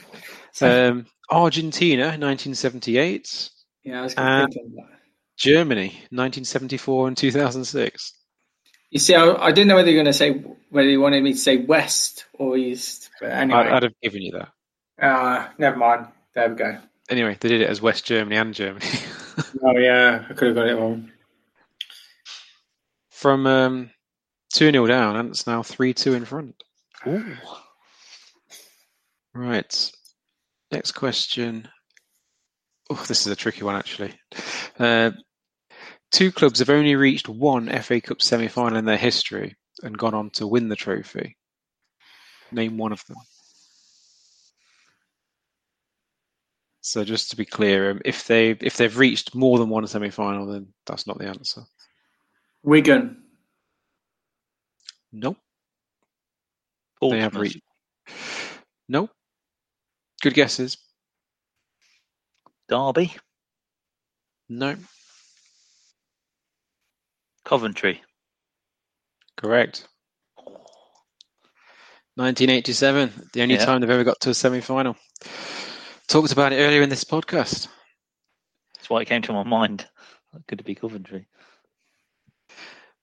Um, 0.63 1.07
Argentina, 1.31 2.05
1978. 2.05 3.51
Yeah, 3.85 4.01
I 4.01 4.03
was 4.05 4.15
Um, 4.17 4.47
thinking 4.51 4.73
that. 4.77 4.99
Germany, 5.37 5.89
1974 6.11 7.09
and 7.09 7.17
2006. 7.17 8.13
You 8.91 8.99
see, 9.01 9.15
I, 9.15 9.33
I 9.33 9.51
didn't 9.53 9.69
know 9.69 9.75
whether 9.77 9.91
you 9.91 9.97
were 9.97 10.03
going 10.05 10.13
to 10.13 10.19
say 10.19 10.45
whether 10.71 10.89
you 10.89 11.01
wanted 11.01 11.23
me 11.25 11.33
to 11.33 11.39
say 11.39 11.57
west 11.57 12.27
or 12.35 12.57
east. 12.57 13.11
But 13.21 13.31
anyway, 13.33 13.61
I, 13.61 13.77
I'd 13.77 13.83
have 13.83 14.01
given 14.03 14.23
you 14.23 14.33
that. 14.33 14.53
uh, 15.05 15.49
never 15.59 15.77
mind. 15.77 16.07
There 16.35 16.49
we 16.51 16.55
go. 16.57 16.79
Anyway, 17.11 17.37
they 17.41 17.49
did 17.49 17.63
it 17.63 17.69
as 17.71 17.83
West 17.83 18.05
Germany 18.05 18.37
and 18.37 18.55
Germany. 18.55 18.87
Oh 19.65 19.77
yeah, 19.79 20.27
I 20.29 20.35
could 20.35 20.49
have 20.49 20.57
got 20.57 20.69
it 20.69 20.75
wrong. 20.75 21.11
From 23.11 23.47
um, 23.47 23.91
2 24.53 24.71
0 24.71 24.87
down, 24.87 25.17
and 25.17 25.31
it's 25.31 25.47
now 25.47 25.63
3 25.63 25.95
2 25.95 26.15
in 26.15 26.25
front. 26.25 26.63
Ooh. 27.07 27.37
Right. 29.35 29.93
Next 30.71 30.93
question. 30.93 31.69
Oh, 32.91 33.05
this 33.09 33.27
is 33.27 33.33
a 33.33 33.37
tricky 33.37 33.65
one, 33.65 33.77
actually. 33.77 34.15
Uh, 34.79 35.13
two 36.11 36.31
clubs 36.31 36.59
have 36.59 36.71
only 36.71 36.95
reached 36.97 37.29
one 37.29 37.69
FA 37.83 38.01
Cup 38.01 38.21
semi 38.21 38.49
final 38.49 38.79
in 38.79 38.85
their 38.85 38.99
history 38.99 39.57
and 39.83 39.97
gone 39.97 40.15
on 40.15 40.31
to 40.31 40.47
win 40.47 40.69
the 40.69 40.77
trophy. 40.77 41.37
Name 42.51 42.77
one 42.77 42.93
of 42.93 43.05
them. 43.07 43.17
So 46.83 47.05
just 47.05 47.31
to 47.31 47.37
be 47.37 47.45
clear, 47.45 47.93
um, 47.93 48.01
if 48.05 48.27
they 48.27 48.51
if 48.51 48.77
they've 48.77 48.99
reached 48.99 49.35
more 49.35 49.59
than 49.59 49.69
one 49.69 49.87
semi 49.87 50.11
final, 50.11 50.47
then 50.47 50.75
that's 50.85 51.07
not 51.07 51.19
the 51.19 51.29
answer. 51.29 51.63
Wigan. 52.63 53.22
Nope. 55.13 55.37
They 57.01 57.21
have 57.21 57.35
reached. 57.37 57.61
Nope. 58.89 59.11
Good 60.23 60.35
guesses. 60.35 60.79
Derby. 62.69 63.15
No. 64.49 64.77
Coventry. 67.45 68.01
Correct. 69.37 69.89
1987, 72.15 73.31
the 73.33 73.43
only 73.43 73.55
Yeah. 73.57 73.65
time 73.65 73.81
they've 73.81 73.91
ever 73.91 74.05
got 74.05 74.21
to 74.21 74.31
a 74.31 74.35
semi 74.35 74.61
final. 74.61 74.97
Talked 76.09 76.33
about 76.33 76.53
it 76.53 76.57
earlier 76.57 76.83
in 76.83 76.91
this 76.91 77.05
podcast. 77.05 77.69
That's 78.75 78.91
why 78.91 79.01
it 79.01 79.07
came 79.07 79.23
to 79.23 79.33
my 79.33 79.43
mind. 79.45 79.89
Could 80.47 80.61
it 80.61 80.65
be 80.65 80.75
Coventry? 80.75 81.27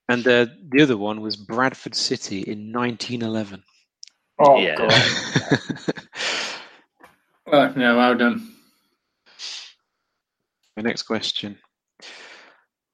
And 0.10 0.27
uh, 0.27 0.48
the 0.72 0.81
other 0.81 0.98
one 0.98 1.22
was 1.22 1.36
Bradford 1.36 1.94
City 1.95 2.40
in 2.41 2.72
1911. 2.73 3.64
Oh 4.40 4.60
Yeah. 4.60 4.76
god. 4.76 5.02
Well, 7.52 7.73
no, 7.76 7.98
well 7.98 8.15
done. 8.15 8.48
My 10.77 10.84
next 10.84 11.03
question. 11.03 11.57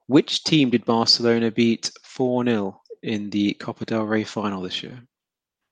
Which 0.07 0.45
team 0.45 0.69
did 0.69 0.85
Barcelona 0.85 1.51
beat 1.51 1.91
4 2.03 2.45
0 2.45 2.81
in 3.03 3.29
the 3.31 3.53
Copa 3.55 3.83
del 3.83 4.05
Rey 4.05 4.23
final 4.23 4.61
this 4.61 4.81
year? 4.81 4.97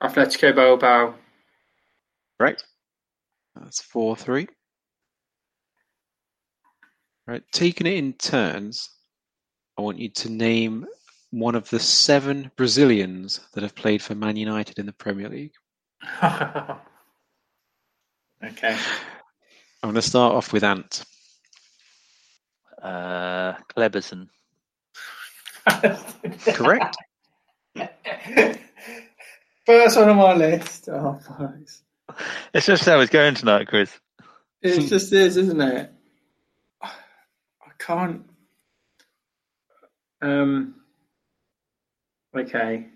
Atletico 0.01 0.53
Bilbao. 0.53 1.15
Correct. 2.37 2.65
That's 3.55 3.81
4 3.83 4.17
3. 4.17 4.47
Right, 7.25 7.43
taking 7.53 7.87
it 7.87 7.93
in 7.93 8.13
turns, 8.13 8.89
I 9.77 9.81
want 9.81 9.99
you 9.99 10.09
to 10.09 10.29
name 10.29 10.85
one 11.33 11.55
of 11.55 11.67
the 11.71 11.79
seven 11.79 12.51
Brazilians 12.55 13.39
that 13.53 13.63
have 13.63 13.73
played 13.73 14.03
for 14.03 14.13
Man 14.13 14.35
United 14.35 14.77
in 14.77 14.85
the 14.85 14.93
Premier 14.93 15.27
League. 15.29 15.55
okay. 16.23 16.77
I'm 18.43 18.77
going 19.81 19.95
to 19.95 20.01
start 20.03 20.35
off 20.35 20.53
with 20.53 20.63
Ant. 20.63 21.03
Uh, 22.79 23.53
Kleberson. 23.75 24.27
Correct. 26.53 26.97
First 29.65 29.97
one 29.97 30.09
on 30.09 30.17
my 30.17 30.35
list. 30.35 30.87
Oh, 30.89 31.19
fucks. 31.27 31.81
It's 32.53 32.67
just 32.67 32.85
how 32.85 32.99
it's 32.99 33.09
going 33.11 33.33
tonight, 33.33 33.67
Chris. 33.67 33.91
It 34.61 34.81
just 34.81 35.11
is, 35.11 35.37
isn't 35.37 35.61
it? 35.61 35.91
I 36.79 36.91
can't. 37.79 38.29
Um. 40.21 40.75
Okay. 42.35 42.87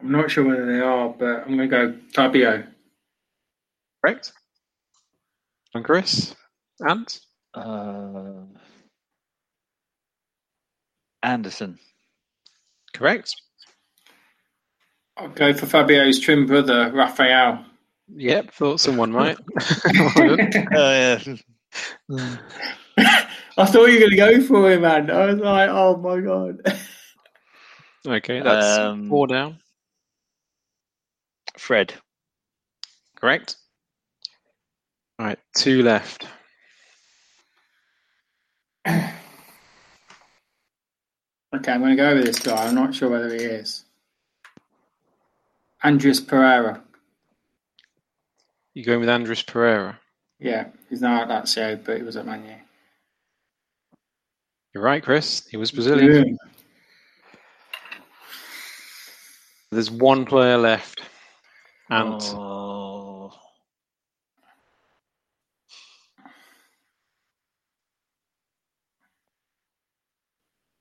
I'm 0.00 0.10
not 0.10 0.30
sure 0.30 0.44
whether 0.44 0.66
they 0.66 0.80
are, 0.80 1.08
but 1.08 1.46
I'm 1.46 1.56
going 1.56 1.58
to 1.58 1.66
go 1.68 1.94
Fabio. 2.12 2.64
Correct. 4.04 4.32
And 5.74 5.84
Chris? 5.84 6.34
And? 6.80 7.18
Uh, 7.54 8.44
Anderson. 11.22 11.78
Correct. 12.92 13.34
I'll 15.16 15.28
go 15.28 15.52
for 15.54 15.66
Fabio's 15.66 16.18
twin 16.18 16.46
brother, 16.46 16.90
Raphael. 16.92 17.64
Yep, 18.14 18.52
thought 18.52 18.80
someone 18.80 19.12
might. 19.12 19.38
Oh 20.16 20.62
yeah. 20.74 21.18
I 23.56 23.66
thought 23.66 23.86
you 23.86 23.94
were 23.94 24.00
going 24.00 24.10
to 24.10 24.16
go 24.16 24.40
for 24.42 24.70
him, 24.70 24.82
man. 24.82 25.10
I 25.10 25.26
was 25.26 25.36
like, 25.36 25.70
oh 25.70 25.96
my 25.96 26.20
god. 26.20 26.60
okay, 28.06 28.40
that's 28.40 28.78
Um, 28.78 29.08
four 29.08 29.26
down. 29.26 29.58
Fred. 31.58 31.94
Correct. 33.16 33.56
All 35.18 35.26
right, 35.26 35.38
two 35.56 35.82
left. 35.82 36.26
Okay, 41.54 41.70
I'm 41.70 41.80
going 41.80 41.90
to 41.90 41.96
go 41.96 42.14
with 42.14 42.24
this 42.24 42.38
guy. 42.38 42.66
I'm 42.66 42.74
not 42.74 42.94
sure 42.94 43.10
whether 43.10 43.28
he 43.28 43.42
is. 43.42 43.84
Andreas 45.84 46.18
Pereira. 46.18 46.82
You 48.72 48.82
going 48.84 49.00
with 49.00 49.10
Andreas 49.10 49.42
Pereira? 49.42 49.98
Yeah, 50.38 50.68
he's 50.88 51.02
now 51.02 51.20
at 51.22 51.28
Lazio, 51.28 51.84
but 51.84 51.98
he 51.98 52.02
was 52.02 52.16
at 52.16 52.24
Man 52.24 52.44
U. 52.46 52.54
You're 54.74 54.82
right, 54.82 55.02
Chris. 55.02 55.46
He 55.46 55.58
was 55.58 55.70
Brazilian. 55.70 56.26
Yeah. 56.26 56.51
There's 59.72 59.90
one 59.90 60.26
player 60.26 60.58
left. 60.58 61.00
Ant. 61.90 62.22
Oh. 62.34 63.32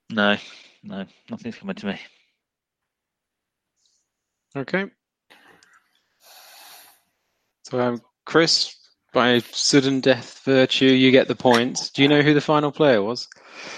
No, 0.10 0.36
no, 0.84 1.06
nothing's 1.30 1.56
coming 1.56 1.76
to 1.76 1.86
me. 1.86 2.00
Okay. 4.58 4.88
So, 7.64 7.80
um, 7.80 8.02
Chris, 8.26 8.76
by 9.14 9.40
sudden 9.40 10.02
death 10.02 10.42
virtue, 10.44 10.84
you 10.84 11.12
get 11.12 11.30
the 11.30 11.36
point. 11.36 11.92
Do 11.94 12.02
you 12.02 12.10
know 12.10 12.22
who 12.22 12.34
the 12.34 12.42
final 12.42 12.74
player 12.74 13.02
was? 13.02 13.30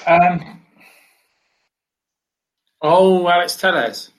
Um, 0.07 0.60
oh, 2.81 3.27
Alex 3.27 3.56
Telles 3.57 4.10
Yeah, 4.10 4.12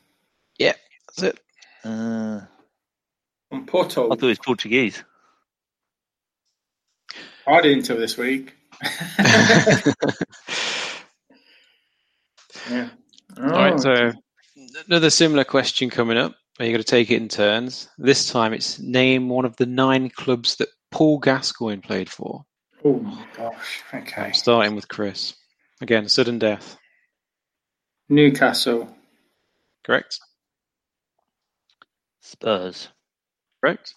that's 1.17 1.35
it. 1.35 1.41
Uh, 1.85 2.41
from 3.51 3.67
Porto. 3.67 4.07
I 4.07 4.09
thought 4.17 4.23
it 4.23 4.27
was 4.27 4.39
Portuguese. 4.39 5.03
I 7.47 7.61
didn't 7.61 7.81
until 7.81 7.99
this 7.99 8.17
week. 8.17 8.55
yeah. 12.71 12.89
All 13.37 13.45
right, 13.45 13.75
Oh, 13.75 13.77
so 13.77 14.13
another 14.89 15.11
similar 15.11 15.45
question 15.45 15.91
coming 15.91 16.17
up. 16.17 16.35
Are 16.59 16.65
you 16.65 16.71
going 16.73 16.83
to 16.83 16.89
take 16.89 17.11
it 17.11 17.17
in 17.21 17.29
turns? 17.29 17.89
This 17.99 18.31
time 18.31 18.53
it's 18.53 18.79
name 18.79 19.29
one 19.29 19.45
of 19.45 19.57
the 19.57 19.67
nine 19.67 20.09
clubs 20.09 20.57
that 20.57 20.69
Paul 20.91 21.19
Gascoigne 21.19 21.81
played 21.81 22.09
for. 22.09 22.45
Oh 22.85 22.99
my 23.01 23.27
gosh. 23.37 23.83
Okay. 23.93 24.23
I'm 24.23 24.35
starting 24.35 24.75
with 24.75 24.89
Chris. 24.89 25.35
Again, 25.81 26.09
sudden 26.09 26.39
death. 26.39 26.79
Newcastle. 28.09 28.89
Correct? 29.85 30.19
Spurs. 32.35 32.89
Correct? 33.61 33.95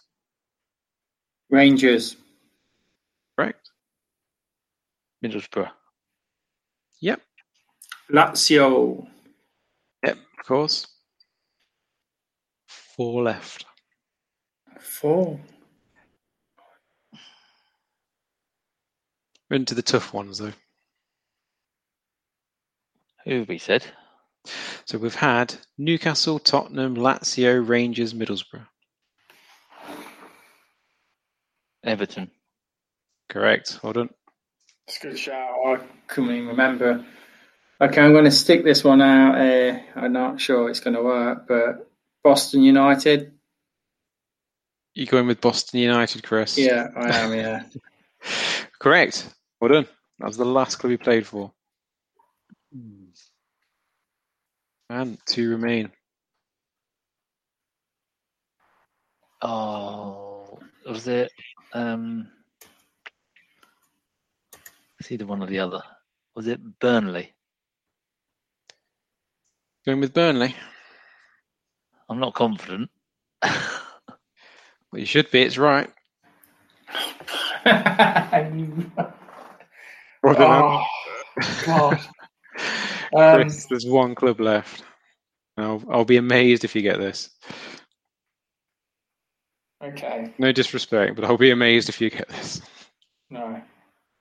Rangers. 1.50 2.16
Correct? 3.36 3.72
Middlesbrough. 5.26 5.72
Yep. 7.02 7.20
Lazio. 8.12 9.08
Yep, 10.06 10.18
of 10.40 10.46
course. 10.46 10.86
Four 12.68 13.24
left. 13.24 13.66
Four. 14.80 15.40
We're 19.50 19.56
into 19.56 19.74
the 19.74 19.82
tough 19.82 20.14
ones, 20.14 20.38
though. 20.38 20.54
Who 23.26 23.40
have 23.40 23.50
we 23.50 23.58
said? 23.58 23.84
So 24.86 24.98
we've 24.98 25.16
had 25.16 25.56
Newcastle, 25.78 26.40
Tottenham, 26.40 26.96
Lazio, 26.96 27.68
Rangers, 27.68 28.14
Middlesbrough. 28.14 28.68
Everton. 31.84 32.32
Correct. 33.30 33.80
Well 33.84 33.94
done. 33.94 34.10
That's 34.86 35.04
a 35.04 35.08
good 35.08 35.20
shout. 35.20 35.50
I 35.66 35.80
couldn't 36.08 36.32
even 36.32 36.48
remember. 36.48 37.06
Okay, 37.80 38.02
I'm 38.02 38.14
going 38.14 38.26
to 38.26 38.32
stick 38.32 38.64
this 38.64 38.84
one 38.84 39.02
out. 39.02 39.40
Uh, 39.40 39.80
I'm 39.96 40.14
not 40.14 40.42
sure 40.42 40.70
it's 40.70 40.80
going 40.80 40.96
to 40.96 41.04
work, 41.04 41.48
but 41.48 41.90
Boston 42.24 42.64
United. 42.64 43.34
You're 44.96 45.06
going 45.06 45.28
with 45.28 45.42
Boston 45.42 45.80
United, 45.80 46.24
Chris? 46.24 46.58
Yeah, 46.58 46.88
I 46.96 47.16
am. 47.16 47.34
Yeah. 47.34 47.64
Correct. 48.80 49.32
Well 49.62 49.70
done. 49.70 49.88
That 50.20 50.28
was 50.28 50.38
the 50.38 50.46
last 50.46 50.78
club 50.78 50.92
he 50.92 50.98
played 50.98 51.28
for. 51.28 51.52
And 54.90 55.18
two 55.26 55.50
remain. 55.50 55.92
Oh, 59.42 60.60
was 60.86 61.08
it? 61.08 61.32
Um, 61.74 62.30
it's 65.00 65.12
either 65.12 65.26
one 65.26 65.44
or 65.44 65.48
the 65.48 65.60
other. 65.60 65.82
Was 66.36 66.48
it 66.48 66.80
Burnley? 66.80 67.34
Going 69.86 70.00
with 70.00 70.14
Burnley. 70.14 70.56
I'm 72.10 72.20
not 72.20 72.34
confident. 72.34 72.90
Well, 74.92 75.02
you 75.02 75.06
should 75.06 75.30
be. 75.32 75.42
It's 75.42 75.58
right. 75.58 75.92
Well 80.24 80.36
oh, 80.40 80.84
God. 81.66 82.00
Um, 83.16 83.42
Chris, 83.42 83.66
there's 83.66 83.86
one 83.86 84.16
club 84.16 84.40
left. 84.40 84.84
I'll, 85.58 85.84
I'll 85.90 86.06
be 86.06 86.18
amazed 86.18 86.64
if 86.64 86.76
you 86.76 86.82
get 86.82 87.00
this. 87.00 87.30
okay. 89.84 90.34
No 90.38 90.52
disrespect, 90.52 91.16
but 91.16 91.26
I'll 91.26 91.38
be 91.38 91.52
amazed 91.52 91.90
if 91.90 92.00
you 92.00 92.10
get 92.10 92.28
this. 92.30 92.62
No. 93.30 93.62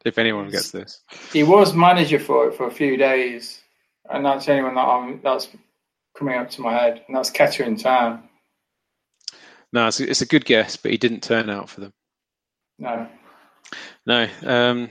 If 0.05 0.19
anyone 0.19 0.51
gets 0.51 0.71
this. 0.71 1.03
He 1.33 1.43
was 1.43 1.75
manager 1.75 2.19
for 2.19 2.49
it 2.49 2.55
for 2.55 2.67
a 2.69 2.71
few 2.71 2.97
days, 2.97 3.61
and 4.09 4.25
that's 4.25 4.47
the 4.47 4.53
only 4.53 4.65
one 4.65 4.75
that 4.77 4.81
I'm, 4.81 5.21
that's 5.23 5.49
coming 6.17 6.37
up 6.37 6.51
to 6.51 6.61
my 6.61 6.73
head, 6.73 7.03
and 7.07 7.17
that's 7.17 7.31
Kettering 7.31 7.77
Town. 7.77 8.23
No, 9.73 9.89
it's 9.89 10.01
a, 10.01 10.09
it's 10.09 10.23
a 10.23 10.27
good 10.27 10.45
guess, 10.45 10.77
but 10.77 10.93
he 10.93 10.97
didn't 10.97 11.23
turn 11.23 11.51
out 11.51 11.69
for 11.69 11.81
them. 11.81 11.93
No. 12.79 13.09
No. 14.07 14.29
Um, 14.45 14.91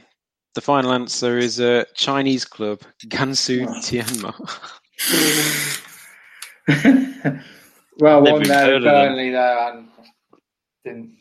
the 0.55 0.61
final 0.61 0.93
answer 0.93 1.37
is 1.37 1.59
a 1.59 1.85
Chinese 1.93 2.45
club, 2.45 2.81
Gansu 3.07 3.67
Tianma. 3.83 4.33
well, 7.99 8.21
Never 8.21 8.33
one 8.33 8.41
even 8.41 8.47
there, 8.47 8.65
heard 8.65 8.75
of. 8.77 8.83
Burnley 8.83 9.29
there, 9.31 9.73
and 9.73 9.87
didn't. 10.83 11.17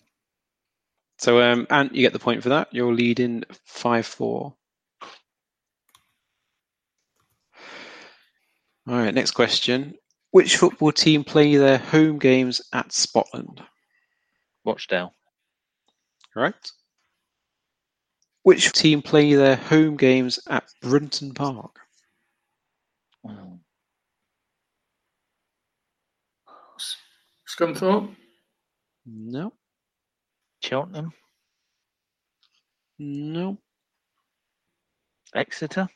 So, 1.19 1.41
um, 1.41 1.67
Ant, 1.71 1.95
you 1.95 2.03
get 2.03 2.13
the 2.13 2.19
point 2.19 2.43
for 2.43 2.49
that. 2.51 2.69
You're 2.73 2.95
leading 2.95 3.45
5 3.65 4.07
4. 4.07 4.55
All 8.87 8.95
right, 8.95 9.15
next 9.15 9.33
question. 9.33 9.95
Which 10.31 10.57
football 10.57 10.93
team 10.93 11.25
play 11.25 11.57
their 11.57 11.79
home 11.79 12.19
games 12.19 12.61
at 12.73 12.89
Spotland? 12.91 13.65
Rochdale. 14.65 15.13
Correct. 16.33 16.73
Which 18.45 18.73
team 18.73 19.01
play 19.01 19.33
their 19.33 19.57
home 19.57 19.97
games 19.97 20.39
at 20.51 20.65
Brunton 20.83 21.33
Park? 21.33 21.79
Oh, 23.27 23.59
Scunthorpe? 27.49 28.15
No. 29.07 29.55
Cheltenham. 30.63 31.13
No. 32.99 33.57
Exeter. 35.35 35.89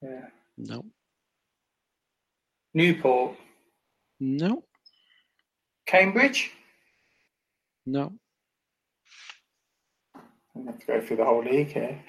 Yeah. 0.00 0.28
No. 0.56 0.86
Newport? 2.72 3.36
No. 4.20 4.64
Cambridge? 5.84 6.50
No. 7.84 8.14
I'm 10.54 10.64
going 10.64 10.66
to 10.66 10.72
have 10.72 10.80
to 10.80 10.86
go 10.86 11.00
through 11.00 11.16
the 11.16 11.24
whole 11.24 11.44
league 11.44 11.72
here. 11.72 12.02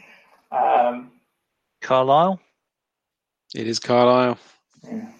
um, 0.52 1.10
Carlisle. 1.80 2.40
It 3.54 3.66
is 3.66 3.78
Carlisle. 3.78 4.38
yeah. 4.84 5.10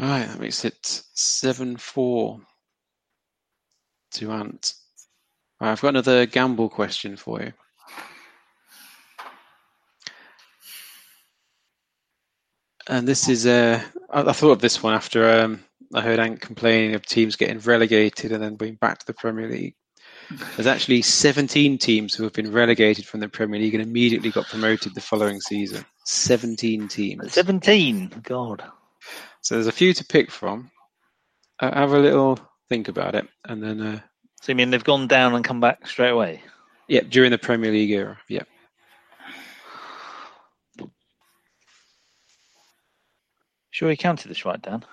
All 0.00 0.06
right, 0.06 0.28
that 0.28 0.38
makes 0.38 0.64
it 0.64 1.02
7 1.14 1.76
4 1.76 2.40
to 4.12 4.30
Ant. 4.30 4.74
Right, 5.60 5.72
I've 5.72 5.80
got 5.80 5.88
another 5.88 6.24
gamble 6.26 6.68
question 6.68 7.16
for 7.16 7.42
you. 7.42 7.52
And 12.86 13.08
this 13.08 13.28
is, 13.28 13.46
uh, 13.46 13.82
I, 14.10 14.22
I 14.22 14.32
thought 14.32 14.52
of 14.52 14.60
this 14.60 14.82
one 14.82 14.94
after 14.94 15.28
um, 15.40 15.64
I 15.94 16.00
heard 16.02 16.18
Ant 16.18 16.40
complaining 16.40 16.94
of 16.94 17.04
teams 17.06 17.36
getting 17.36 17.58
relegated 17.60 18.32
and 18.32 18.42
then 18.42 18.56
being 18.56 18.74
back 18.74 18.98
to 18.98 19.06
the 19.06 19.14
Premier 19.14 19.48
League. 19.48 19.74
There's 20.56 20.66
actually 20.66 21.00
17 21.02 21.78
teams 21.78 22.14
who 22.14 22.24
have 22.24 22.34
been 22.34 22.52
relegated 22.52 23.06
from 23.06 23.20
the 23.20 23.28
Premier 23.28 23.58
League 23.60 23.74
and 23.74 23.82
immediately 23.82 24.30
got 24.30 24.46
promoted 24.48 24.94
the 24.94 25.00
following 25.00 25.40
season. 25.40 25.84
17 26.04 26.88
teams. 26.88 27.32
17. 27.32 28.20
God. 28.22 28.62
So 29.40 29.54
there's 29.54 29.66
a 29.66 29.72
few 29.72 29.94
to 29.94 30.04
pick 30.04 30.30
from. 30.30 30.70
Uh, 31.60 31.74
have 31.74 31.92
a 31.92 31.98
little 31.98 32.38
think 32.68 32.88
about 32.88 33.14
it, 33.14 33.26
and 33.46 33.62
then. 33.62 33.80
Uh, 33.80 34.00
So 34.42 34.52
you 34.52 34.56
mean 34.56 34.70
they've 34.70 34.84
gone 34.84 35.08
down 35.08 35.34
and 35.34 35.44
come 35.44 35.60
back 35.60 35.86
straight 35.86 36.10
away? 36.10 36.42
yeah, 36.88 37.00
during 37.08 37.30
the 37.30 37.38
Premier 37.38 37.70
League 37.70 37.90
era. 37.90 38.18
Yeah. 38.28 38.42
Sure, 43.70 43.90
you 43.90 43.96
counted 43.96 44.28
this 44.28 44.44
right, 44.44 44.60
Dan. 44.60 44.84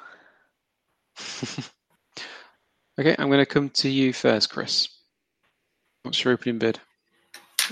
Okay, 2.98 3.14
I'm 3.20 3.28
going 3.28 3.40
to 3.40 3.46
come 3.46 3.70
to 3.72 3.90
you 3.90 4.14
first, 4.14 4.50
Chris. 4.50 4.88
What's 6.04 6.24
your 6.24 6.34
opening 6.34 6.60
bid? 6.60 6.80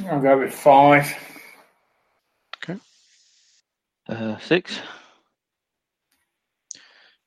I'll 0.09 0.19
go 0.19 0.37
with 0.37 0.53
five. 0.53 1.15
Okay. 2.57 2.77
Uh, 4.09 4.37
six. 4.39 4.77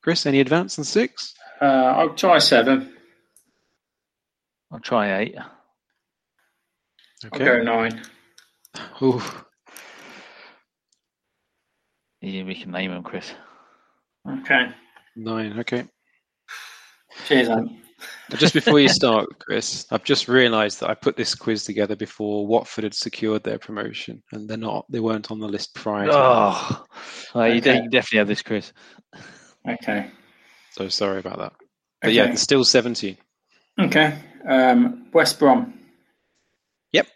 Chris, 0.03 0.27
any 0.27 0.41
advance 0.41 0.77
on 0.77 0.85
six? 0.85 1.33
Uh, 1.59 1.65
I'll 1.65 2.13
try 2.13 2.37
seven. 2.37 2.93
I'll 4.71 4.79
try 4.79 5.21
eight. 5.21 5.35
Okay. 7.25 7.49
I'll 7.49 7.57
go 7.57 7.63
nine. 7.63 8.01
Ooh. 9.01 9.21
Yeah, 12.21 12.43
we 12.43 12.53
can 12.53 12.71
name 12.71 12.91
them, 12.91 13.01
Chris. 13.01 13.33
Okay. 14.29 14.69
Nine. 15.15 15.59
Okay. 15.59 15.87
Cheers, 17.25 17.49
Anne. 17.49 17.81
Just 18.35 18.53
before 18.53 18.79
you 18.79 18.89
start, 18.89 19.27
Chris, 19.39 19.85
I've 19.89 20.03
just 20.03 20.27
realised 20.27 20.81
that 20.81 20.89
I 20.89 20.93
put 20.93 21.15
this 21.15 21.33
quiz 21.33 21.63
together 21.63 21.95
before 21.95 22.45
Watford 22.45 22.83
had 22.83 22.93
secured 22.93 23.43
their 23.43 23.57
promotion, 23.57 24.21
and 24.31 24.47
they're 24.47 24.57
not. 24.57 24.85
They 24.91 24.99
weren't 24.99 25.31
on 25.31 25.39
the 25.39 25.47
list 25.47 25.73
prior. 25.73 26.09
Oh, 26.11 26.85
oh 27.33 27.43
you, 27.45 27.55
Okay. 27.57 27.81
you 27.83 27.89
definitely 27.89 28.19
have 28.19 28.27
this, 28.27 28.41
Chris. 28.43 28.71
Okay. 29.67 30.11
So 30.71 30.89
sorry 30.89 31.19
about 31.19 31.39
that. 31.39 31.53
But 32.01 32.13
yeah, 32.13 32.23
Okay. 32.23 32.31
there's 32.31 32.41
still 32.41 32.63
17. 32.63 33.17
Okay. 33.79 34.19
Um, 34.47 35.07
West 35.13 35.39
Brom. 35.39 35.73
Yep. 36.91 37.07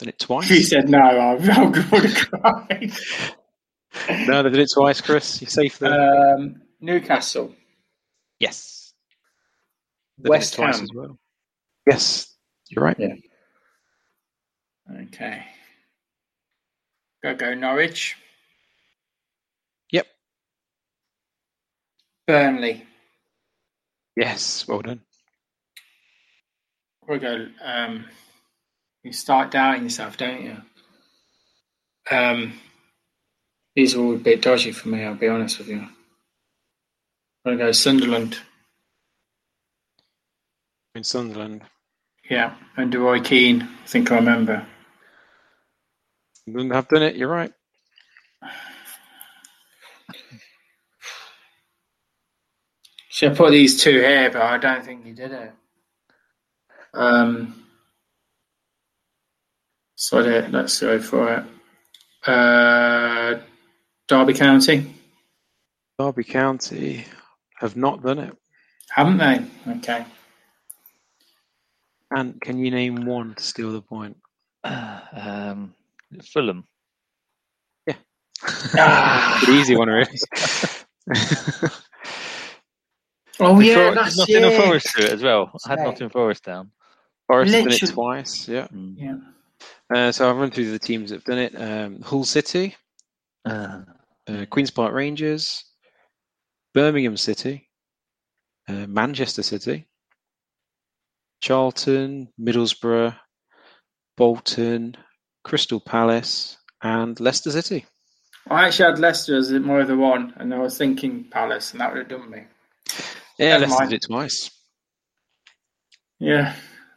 Did 0.00 0.08
it 0.08 0.18
twice. 0.18 0.46
She 0.46 0.62
said 0.62 0.88
no. 0.88 0.98
I 0.98 1.32
I 1.52 1.64
would 1.92 2.04
have 2.04 2.30
cried. 2.30 2.92
no, 4.26 4.42
they 4.42 4.50
did 4.50 4.58
it 4.60 4.68
twice, 4.74 5.00
Chris. 5.00 5.40
You're 5.40 5.48
safe 5.50 5.78
there. 5.78 6.34
Um, 6.34 6.62
Newcastle. 6.80 7.54
yes. 8.40 8.74
They 10.18 10.24
did 10.24 10.30
West 10.30 10.54
twice 10.54 10.76
Ham. 10.76 10.84
as 10.84 10.92
well. 10.92 11.18
Yes, 11.86 12.34
you're 12.68 12.84
right. 12.84 12.96
Yeah. 12.98 13.14
Okay. 15.02 15.44
Go 17.22 17.34
go 17.34 17.54
Norwich. 17.54 18.16
Yep. 19.92 20.06
Burnley. 22.26 22.84
Yes, 24.16 24.66
well 24.66 24.80
done. 24.82 25.00
We 27.08 27.18
go. 27.18 27.46
Um, 27.62 28.04
you 29.02 29.12
start 29.12 29.50
doubting 29.50 29.84
yourself, 29.84 30.16
don't 30.16 30.42
you? 30.42 30.56
Um, 32.10 32.58
these 33.76 33.94
are 33.94 34.00
all 34.00 34.14
a 34.14 34.18
bit 34.18 34.42
dodgy 34.42 34.72
for 34.72 34.88
me. 34.88 35.04
I'll 35.04 35.14
be 35.14 35.28
honest 35.28 35.58
with 35.58 35.68
you. 35.68 35.78
I'm 35.78 35.90
gonna 37.44 37.56
go 37.56 37.72
Sunderland. 37.72 38.38
In 40.98 41.04
Sunderland. 41.04 41.62
Yeah, 42.28 42.56
under 42.76 42.98
Roy 42.98 43.20
Keane. 43.20 43.62
I 43.62 43.86
think 43.86 44.10
I 44.10 44.16
remember. 44.16 44.66
Wouldn't 46.44 46.74
have 46.74 46.88
done 46.88 47.04
it, 47.04 47.14
you're 47.14 47.28
right. 47.28 47.52
Should 53.10 53.30
I 53.30 53.34
put 53.36 53.52
these 53.52 53.80
two 53.80 53.92
here, 54.00 54.28
but 54.32 54.42
I 54.42 54.58
don't 54.58 54.84
think 54.84 55.04
he 55.04 55.12
did 55.12 55.30
it. 55.30 55.52
Um, 56.92 57.64
so 59.94 60.18
let- 60.18 60.50
let's 60.50 60.80
go 60.80 61.00
for 61.00 61.32
it. 61.32 62.28
Uh, 62.28 63.40
Derby 64.08 64.34
County, 64.34 64.94
Derby 65.96 66.24
County 66.24 67.04
have 67.54 67.76
not 67.76 68.02
done 68.02 68.18
it. 68.18 68.36
haven't 68.90 69.18
they? 69.18 69.46
Okay. 69.76 70.04
And 72.10 72.40
can 72.40 72.58
you 72.58 72.70
name 72.70 73.04
one 73.04 73.34
to 73.34 73.42
steal 73.42 73.72
the 73.72 73.82
point? 73.82 74.16
Um, 74.64 75.74
Fulham. 76.22 76.64
Ah. 78.76 79.40
Pretty 79.42 79.58
easy 79.60 79.76
one, 79.76 79.88
really. 79.88 80.18
Oh 83.40 83.58
Did 83.60 83.68
yeah, 83.68 83.88
For- 83.90 83.94
that's 83.94 84.18
Nottingham 84.18 84.50
it. 84.52 84.60
Forest 84.64 84.88
do 84.96 85.02
it 85.04 85.12
as 85.12 85.22
well. 85.22 85.50
I 85.64 85.68
had 85.70 85.78
Right. 85.78 85.84
Nottingham 85.86 86.10
Forest 86.10 86.44
down. 86.44 86.70
Forest 87.28 87.54
have 87.54 87.64
done 87.64 87.72
it 87.72 87.92
twice, 87.92 88.48
yeah. 88.48 88.66
Yeah. 88.96 89.16
Uh, 89.94 90.10
so 90.12 90.28
I've 90.28 90.36
run 90.36 90.50
through 90.50 90.70
the 90.72 90.78
teams 90.78 91.10
that 91.10 91.16
have 91.16 91.24
done 91.24 91.38
it. 91.38 91.54
Um, 91.56 92.00
Hull 92.02 92.24
City, 92.24 92.74
Uh, 93.44 93.82
uh, 94.28 94.44
Queen's 94.50 94.70
Park 94.72 94.92
Rangers, 94.92 95.64
Birmingham 96.74 97.16
City, 97.16 97.68
uh, 98.68 98.86
Manchester 98.88 99.42
City, 99.44 99.86
Charlton, 101.40 102.28
Middlesbrough, 102.40 103.16
Bolton, 104.16 104.96
Crystal 105.44 105.80
Palace, 105.80 106.58
and 106.82 107.18
Leicester 107.20 107.50
City. 107.50 107.86
I 108.50 108.66
actually 108.66 108.90
had 108.90 108.98
Leicester 108.98 109.36
as 109.36 109.50
my 109.52 109.80
other 109.80 109.96
one, 109.96 110.32
and 110.36 110.52
I 110.54 110.58
was 110.58 110.78
thinking 110.78 111.24
Palace, 111.30 111.72
and 111.72 111.80
that 111.80 111.92
would 111.92 111.98
have 111.98 112.08
done 112.08 112.30
me. 112.30 112.44
Yeah, 113.38 113.50
Never 113.58 113.60
Leicester 113.62 113.78
mind. 113.78 113.90
did 113.90 113.96
it 113.96 114.06
twice. 114.06 114.50
Yeah, 116.18 116.54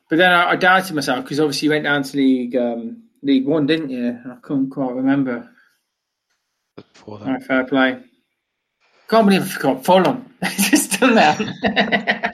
but 0.10 0.16
then 0.18 0.32
I, 0.32 0.52
I 0.52 0.56
doubted 0.56 0.96
myself 0.96 1.24
because 1.24 1.40
obviously 1.40 1.68
you 1.68 1.72
went 1.72 1.84
down 1.84 2.04
to 2.04 2.18
League 2.18 2.56
um, 2.56 3.04
League 3.22 3.46
One, 3.46 3.68
didn't 3.68 3.90
you? 3.90 4.18
I 4.30 4.36
couldn't 4.42 4.72
quite 4.72 4.96
remember. 4.96 5.50
Before 6.76 7.20
All 7.20 7.26
right, 7.26 7.44
fair 7.44 7.66
play. 7.66 8.00
Can't 9.10 9.28
believe 9.28 9.44
I 9.44 9.46
forgot 9.46 9.86
Fulham. 9.86 10.34
Just 10.58 11.00
done 11.00 11.16
that. 11.16 12.31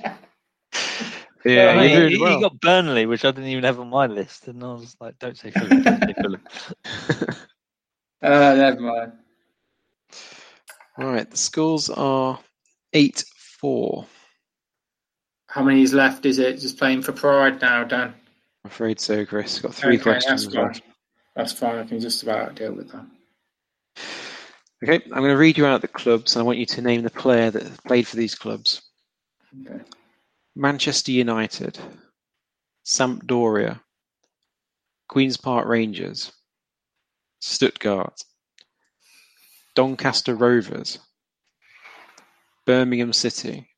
Yeah, 1.47 1.71
Oh, 1.71 1.81
you're 1.81 2.09
he, 2.09 2.17
doing 2.17 2.27
he- 2.29 2.35
he 2.35 2.41
got 2.41 2.59
Burnley, 2.59 3.05
which 3.05 3.23
I 3.23 3.31
didn't 3.31 3.49
even 3.49 3.63
have 3.63 3.79
on 3.79 3.89
my 3.89 4.05
list, 4.07 4.47
and 4.47 4.61
I 4.63 4.73
was 4.73 4.95
like, 4.99 5.17
"Don't 5.19 5.37
say 5.37 5.51
Fulham, 5.51 5.81
don't 5.81 5.99
say 6.03 6.13
Fulham." 6.21 6.41
uh, 8.21 8.53
never 8.55 8.81
mind. 8.81 9.13
All 10.97 11.05
right, 11.07 11.29
the 11.29 11.37
scores 11.37 11.89
are 11.89 12.39
8 12.93 13.23
4. 13.61 14.05
How 15.49 15.63
many 15.63 15.83
is 15.83 15.93
left? 15.93 16.25
Is 16.25 16.39
it 16.39 16.59
just 16.59 16.77
playing 16.77 17.01
for 17.03 17.13
pride 17.13 17.61
now, 17.61 17.83
Dan? 17.83 18.13
I'm 18.63 18.71
afraid 18.71 18.99
so, 18.99 19.25
Chris. 19.25 19.59
Got 19.59 19.73
three 19.73 19.95
Okay, 19.95 20.03
questions 20.03 20.43
That's 20.45 20.55
left. 20.55 20.81
fine. 20.81 20.91
That's 21.35 21.53
fine. 21.53 21.77
I 21.77 21.83
can 21.85 21.99
just 21.99 22.23
about 22.23 22.55
deal 22.55 22.73
with 22.73 22.91
that. 22.91 23.05
Okay, 24.83 25.03
I'm 25.05 25.21
going 25.21 25.31
to 25.31 25.37
read 25.37 25.57
you 25.57 25.65
out 25.65 25.81
the 25.81 25.87
clubs, 25.87 26.35
and 26.35 26.41
I 26.41 26.45
want 26.45 26.57
you 26.57 26.65
to 26.65 26.81
name 26.81 27.03
the 27.03 27.09
player 27.09 27.49
that 27.51 27.83
played 27.85 28.07
for 28.07 28.15
these 28.17 28.35
clubs. 28.35 28.81
Okay. 29.65 29.81
Manchester 30.59 31.11
United, 31.11 31.77
Sampdoria, 32.83 33.79
Queen's 35.07 35.37
Park 35.37 35.67
Rangers, 35.67 36.31
Stuttgart, 37.39 38.23
Doncaster 39.75 40.33
Rovers, 40.33 40.97
Birmingham 42.65 43.13
City, 43.13 43.69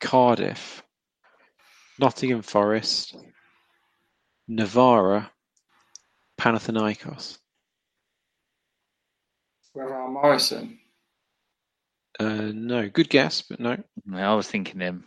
Cardiff, 0.00 0.82
Nottingham 1.98 2.42
Forest, 2.42 3.16
Navarra, 4.46 5.32
Panathinaikos. 6.38 7.38
Ravel 9.74 10.10
Morrison? 10.10 10.78
Uh, 12.20 12.50
no, 12.52 12.90
good 12.90 13.08
guess, 13.08 13.40
but 13.40 13.60
no. 13.60 13.82
I 14.12 14.34
was 14.34 14.46
thinking 14.46 14.80
him. 14.80 15.04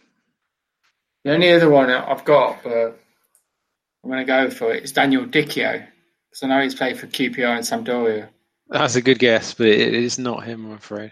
The 1.26 1.34
only 1.34 1.52
other 1.52 1.72
one 1.72 1.90
I've 1.90 2.24
got, 2.24 2.64
but 2.64 3.00
I'm 4.04 4.10
going 4.12 4.20
to 4.20 4.26
go 4.26 4.52
for 4.52 4.72
it, 4.72 4.84
is 4.84 4.92
Daniel 4.92 5.26
Dichio. 5.26 5.84
Because 6.30 6.44
I 6.44 6.48
know 6.48 6.62
he's 6.62 6.76
played 6.76 7.00
for 7.00 7.08
QPR 7.08 7.58
and 7.58 7.66
Sampdoria. 7.66 8.30
That's 8.70 8.96
a 8.96 9.02
good 9.02 9.18
guess, 9.18 9.56
but 9.56 9.66
it 9.66 9.96
is 9.96 10.20
not 10.20 10.44
him, 10.44 10.68
I'm 10.68 10.74
afraid. 10.74 11.12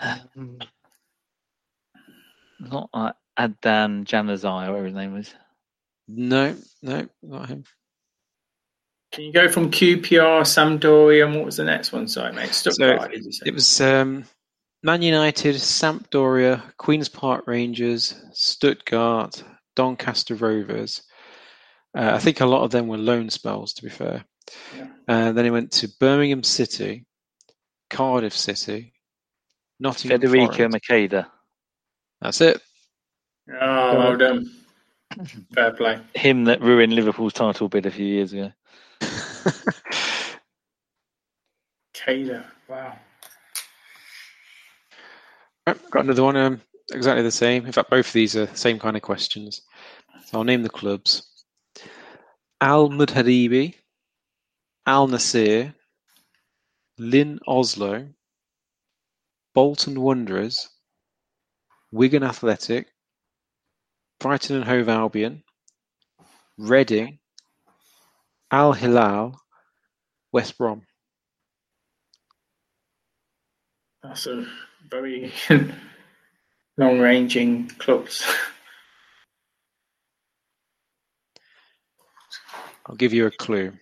Um, 0.00 0.58
Not 2.60 2.90
like 2.92 3.14
Adnan 3.38 4.04
Januzaj, 4.04 4.68
whatever 4.68 4.84
his 4.84 4.94
name 4.94 5.14
was. 5.14 5.34
No, 6.06 6.56
no, 6.82 7.08
not 7.22 7.48
him. 7.48 7.64
Can 9.12 9.24
you 9.24 9.32
go 9.32 9.48
from 9.48 9.70
QPR, 9.70 10.42
Sampdoria, 10.42 11.24
and 11.24 11.36
what 11.36 11.46
was 11.46 11.56
the 11.56 11.64
next 11.64 11.92
one? 11.92 12.06
Sorry, 12.06 12.34
mate. 12.34 12.52
Stuttgart, 12.52 13.10
did 13.10 13.24
you? 13.24 13.30
It 13.46 13.54
was 13.54 13.80
um, 13.80 14.26
Man 14.82 15.02
United, 15.02 15.56
Sampdoria, 15.56 16.62
Queens 16.76 17.08
Park 17.08 17.46
Rangers, 17.46 18.14
Stuttgart, 18.32 19.42
Doncaster 19.74 20.34
Rovers. 20.34 21.02
Uh, 21.96 22.12
I 22.14 22.18
think 22.18 22.40
a 22.40 22.46
lot 22.46 22.62
of 22.62 22.70
them 22.70 22.86
were 22.86 22.98
loan 22.98 23.28
spells, 23.28 23.72
to 23.74 23.82
be 23.82 23.88
fair. 23.88 24.24
And 25.08 25.36
then 25.36 25.44
he 25.44 25.50
went 25.50 25.72
to 25.72 25.88
Birmingham 25.98 26.42
City, 26.42 27.06
Cardiff 27.90 28.36
City, 28.36 28.92
Nottingham 29.80 30.20
Federico 30.20 30.68
Forest. 30.68 30.74
Macheda. 30.74 31.26
That's 32.20 32.40
it. 32.40 32.60
Oh, 33.60 33.98
well 33.98 34.16
done. 34.16 34.50
Fair 35.54 35.72
play. 35.72 36.00
Him 36.14 36.44
that 36.44 36.60
ruined 36.60 36.92
Liverpool's 36.92 37.32
title 37.32 37.68
bid 37.68 37.86
a 37.86 37.90
few 37.90 38.06
years 38.06 38.32
ago. 38.32 38.52
Cada. 41.94 42.44
Wow. 42.68 42.96
Got 45.90 46.04
another 46.04 46.22
one. 46.22 46.36
Um, 46.36 46.60
exactly 46.92 47.22
the 47.22 47.30
same. 47.30 47.66
In 47.66 47.72
fact, 47.72 47.90
both 47.90 48.06
of 48.06 48.12
these 48.12 48.36
are 48.36 48.46
the 48.46 48.56
same 48.56 48.78
kind 48.78 48.96
of 48.96 49.02
questions. 49.02 49.62
So 50.26 50.38
I'll 50.38 50.44
name 50.44 50.62
the 50.62 50.68
clubs: 50.68 51.44
Al 52.60 52.90
Mudhaibi, 52.90 53.74
Al 54.86 55.08
Nasir, 55.08 55.74
Lyn 56.98 57.38
Oslo, 57.46 58.08
Bolton 59.54 60.00
Wanderers, 60.00 60.68
Wigan 61.92 62.22
Athletic, 62.22 62.88
Brighton 64.20 64.56
and 64.56 64.64
Hove 64.64 64.88
Albion, 64.88 65.42
Reading, 66.56 67.18
Al 68.50 68.72
Hilal, 68.72 69.40
West 70.32 70.58
Brom. 70.58 70.82
That's 74.02 74.26
a 74.26 74.46
very 74.90 75.32
long 76.76 76.98
ranging 77.00 77.68
clubs. 77.78 78.24
I'll 82.86 82.96
give 82.96 83.12
you 83.12 83.26
a 83.26 83.30
clue. 83.30 83.72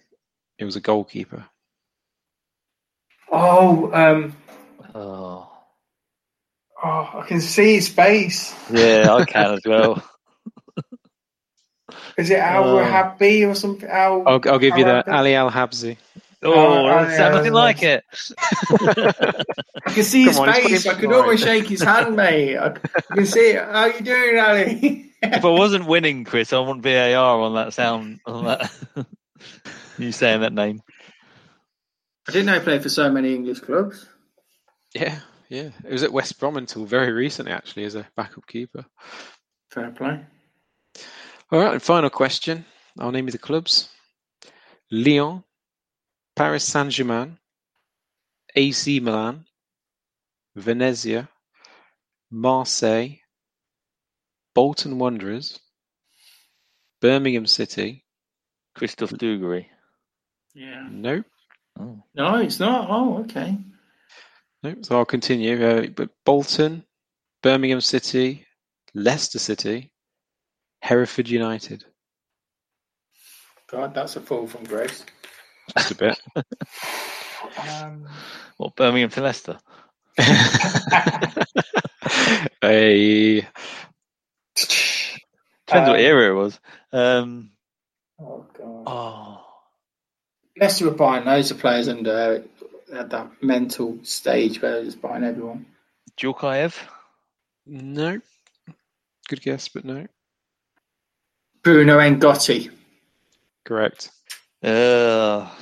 It 0.59 0.65
was 0.65 0.77
a 0.77 0.81
goalkeeper. 0.81 1.45
Oh, 3.31 3.91
um, 3.93 4.37
Oh, 4.95 5.51
oh, 6.83 7.11
I 7.15 7.25
can 7.27 7.41
see 7.41 7.75
his 7.75 7.89
face. 7.89 8.55
yeah, 8.73 9.15
I 9.15 9.25
can 9.25 9.53
as 9.55 9.61
well. 9.67 10.03
Is 12.17 12.31
it 12.31 12.39
Al 12.39 12.65
Oh. 12.65 12.77
Wahabi 12.77 13.47
or 13.49 13.55
something? 13.55 13.89
Al, 13.89 14.23
I'll, 14.27 14.41
I'll 14.47 14.59
give 14.59 14.77
you 14.79 14.85
that. 14.85 15.07
Al- 15.09 15.15
Ali 15.19 15.35
Al 15.35 15.51
Habsi. 15.51 15.99
Oh, 16.43 16.87
that 16.87 17.11
yeah, 17.11 17.29
nothing 17.31 17.53
that's 17.53 17.55
like 17.55 17.83
it. 17.83 18.05
I 19.87 19.91
can 19.93 20.05
see 20.05 20.25
his 20.25 20.39
on, 20.39 20.53
face. 20.53 20.87
I 20.87 20.95
could 20.95 21.13
almost 21.13 21.43
shake 21.43 21.67
his 21.67 21.83
hand, 21.83 22.15
mate. 22.15 22.57
I, 22.57 22.69
I 22.69 23.15
can 23.15 23.27
see 23.27 23.51
it. 23.51 23.65
How 23.65 23.87
you 23.87 24.01
doing, 24.01 24.39
Ali? 24.39 25.13
if 25.23 25.45
I 25.45 25.49
wasn't 25.49 25.87
winning, 25.87 26.25
Chris, 26.25 26.53
I 26.53 26.59
want 26.61 26.83
VAR 26.83 27.41
on 27.41 27.55
that 27.55 27.73
sound. 27.73 28.21
On 28.27 28.45
that, 28.45 28.71
you 29.99 30.13
saying 30.13 30.43
that 30.43 30.53
name? 30.53 30.83
I 32.29 32.33
didn't 32.33 32.47
know 32.47 32.55
he 32.55 32.61
played 32.61 32.83
for 32.83 32.89
so 32.89 33.11
many 33.11 33.35
English 33.35 33.61
clubs. 33.61 34.07
Yeah, 34.95 35.21
yeah. 35.49 35.71
It 35.85 35.93
was 35.93 36.03
at 36.03 36.13
West 36.13 36.39
Brom 36.39 36.57
until 36.57 36.85
very 36.85 37.13
recently, 37.13 37.53
actually, 37.53 37.85
as 37.85 37.95
a 37.95 38.07
backup 38.17 38.47
keeper. 38.47 38.85
Fair 39.71 39.91
play. 39.91 40.21
All 41.51 41.61
right, 41.61 41.73
and 41.73 41.83
final 41.83 42.11
question. 42.11 42.65
I'll 42.99 43.13
name 43.13 43.27
you 43.27 43.33
the 43.33 43.39
clubs 43.39 43.89
Lyon, 44.91 45.43
Paris 46.37 46.65
Saint 46.65 46.91
Germain, 46.91 47.39
AC 48.55 49.01
Milan, 49.01 49.45
Venezia, 50.55 51.29
Marseille, 52.31 53.21
Bolton 54.55 54.99
Wanderers, 54.99 55.59
Birmingham 57.01 57.47
City. 57.47 58.05
Christophe 58.77 59.13
Dugarry. 59.13 59.67
Yeah. 60.55 60.87
Nope. 60.91 61.25
Oh. 61.81 62.03
No, 62.15 62.37
it's 62.37 62.61
not. 62.61 62.89
Oh, 62.91 63.19
okay. 63.21 63.57
Nope. 64.63 64.85
So 64.85 64.99
I'll 64.99 65.07
continue. 65.07 65.65
Uh, 65.65 65.87
but 65.89 66.11
Bolton, 66.25 66.85
Birmingham 67.43 67.81
City, 67.81 68.47
Leicester 68.95 69.39
City, 69.39 69.93
Hereford 70.83 71.29
United. 71.29 71.85
God, 73.71 73.95
that's 73.95 74.17
a 74.17 74.21
fall 74.21 74.47
from 74.47 74.65
grace. 74.65 75.05
Just 75.77 75.91
a 75.91 75.95
bit. 75.95 76.19
Um, 77.59 78.09
What 78.57 78.77
Birmingham 78.77 79.11
to 79.11 79.21
Leicester? 79.23 79.59
hey. 82.63 83.47
Depends 84.55 85.89
what 85.89 85.89
Um, 85.89 85.97
era 85.97 86.31
it 86.31 86.35
was. 86.35 86.61
Um, 86.93 87.51
oh 88.21 88.47
God. 88.57 88.85
oh, 88.87 89.45
Leicester 90.59 90.85
were 90.87 90.93
buying 90.93 91.25
loads 91.25 91.51
of 91.51 91.59
players 91.59 91.89
under 91.89 92.45
at 92.93 93.11
that 93.11 93.43
mental 93.43 93.99
stage 94.05 94.63
where 94.63 94.73
they're 94.73 94.85
just 94.85 95.03
buying 95.03 95.25
everyone. 95.25 95.67
Djorkaeff. 96.17 96.79
No. 97.67 98.21
Good 99.29 99.43
guess, 99.43 99.69
but 99.69 99.85
no. 99.85 100.07
Bruno 101.63 101.99
N'Gotty. 101.99 102.69
Uh, 102.69 102.73
Correct. 103.65 104.11
Oh, 104.67 105.53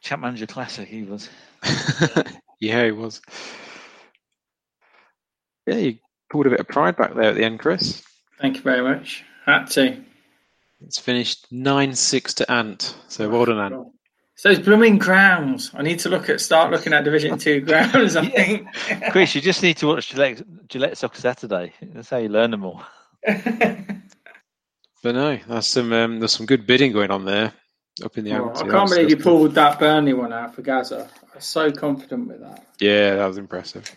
Champ 0.00 0.22
Manager 0.22 0.46
Classic. 0.46 0.88
He 0.88 1.02
was. 1.02 1.28
yeah, 2.60 2.84
he 2.84 2.92
was. 2.92 3.20
Yeah, 5.66 5.76
you 5.76 5.98
pulled 6.30 6.46
a 6.46 6.50
bit 6.50 6.60
of 6.60 6.68
pride 6.68 6.96
back 6.96 7.14
there 7.14 7.30
at 7.30 7.34
the 7.34 7.44
end, 7.44 7.60
Chris. 7.60 8.02
Thank 8.40 8.56
you 8.56 8.62
very 8.62 8.82
much. 8.82 9.24
Had 9.46 9.66
to. 9.72 10.02
It's 10.84 10.98
finished 10.98 11.46
9 11.50 11.94
6 11.94 12.34
to 12.34 12.50
Ant. 12.50 12.96
So 13.08 13.28
well 13.28 13.44
done, 13.44 13.58
Ant. 13.58 13.88
So 14.34 14.50
it's 14.50 14.60
blooming 14.60 14.98
grounds. 14.98 15.70
I 15.72 15.82
need 15.82 16.00
to 16.00 16.08
look 16.08 16.28
at 16.28 16.40
start 16.40 16.72
looking 16.72 16.92
at 16.92 17.04
Division 17.04 17.38
Two 17.38 17.60
grounds. 17.64 18.16
I 18.16 18.26
think. 18.26 18.66
Chris, 19.12 19.36
you 19.36 19.40
just 19.40 19.62
need 19.62 19.76
to 19.76 19.86
watch 19.86 20.08
Gillette, 20.08 20.42
Gillette 20.68 20.98
Soccer 20.98 21.20
Saturday. 21.20 21.72
That's 21.80 22.10
how 22.10 22.16
you 22.16 22.28
learn 22.28 22.50
them 22.50 22.64
all. 22.64 22.82
But 25.02 25.16
no, 25.16 25.36
there's 25.48 25.66
some 25.66 25.92
um, 25.92 26.20
there's 26.20 26.32
some 26.32 26.46
good 26.46 26.64
bidding 26.64 26.92
going 26.92 27.10
on 27.10 27.24
there 27.24 27.52
up 28.04 28.16
in 28.16 28.24
the 28.24 28.32
Oh, 28.32 28.50
I 28.54 28.68
can't 28.68 28.88
believe 28.88 29.10
you 29.10 29.16
pulled 29.16 29.54
that 29.54 29.78
Burnley 29.78 30.12
one 30.12 30.32
out 30.32 30.54
for 30.54 30.62
Gaza. 30.62 31.08
I'm 31.34 31.40
so 31.40 31.70
confident 31.70 32.28
with 32.28 32.40
that. 32.40 32.66
Yeah, 32.80 33.16
that 33.16 33.26
was 33.26 33.38
impressive. 33.38 33.94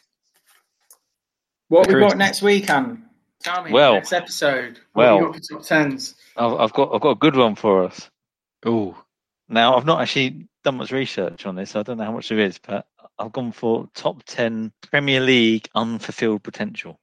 What 1.69 1.87
we 1.87 1.93
Chris- 1.93 2.09
got 2.09 2.17
next 2.17 2.41
week, 2.41 2.69
Anne? 2.69 3.05
Tell 3.43 3.63
me. 3.63 3.71
Well- 3.71 3.93
next 3.93 4.13
episode. 4.13 4.79
What 4.93 5.03
well- 5.03 5.19
we 5.31 5.39
got 5.39 5.41
top 5.49 5.63
tens? 5.63 6.15
I've, 6.37 6.53
I've 6.53 6.73
got 6.73 6.93
I've 6.93 7.01
got 7.01 7.11
a 7.11 7.15
good 7.15 7.35
one 7.35 7.55
for 7.55 7.83
us. 7.85 8.09
Oh, 8.65 8.97
Now 9.47 9.77
I've 9.77 9.85
not 9.85 10.01
actually 10.01 10.47
done 10.63 10.77
much 10.77 10.91
research 10.91 11.45
on 11.45 11.55
this. 11.55 11.71
So 11.71 11.79
I 11.79 11.83
don't 11.83 11.97
know 11.97 12.03
how 12.05 12.11
much 12.11 12.27
there 12.29 12.39
is, 12.39 12.57
but 12.59 12.85
I've 13.17 13.31
gone 13.31 13.51
for 13.53 13.87
top 13.95 14.23
ten 14.25 14.73
Premier 14.91 15.21
League 15.21 15.69
unfulfilled 15.75 16.43
potential. 16.43 16.99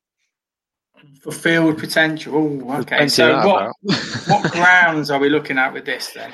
Fulfilled 1.23 1.79
potential. 1.79 2.35
Oh, 2.37 2.81
okay. 2.81 2.97
plenty 2.97 3.09
So 3.09 3.47
what 3.47 3.73
what 4.29 4.53
grounds 4.53 5.11
are 5.11 5.19
we 5.19 5.29
looking 5.31 5.57
at 5.59 5.73
with 5.73 5.87
this 5.87 6.11
then? 6.13 6.31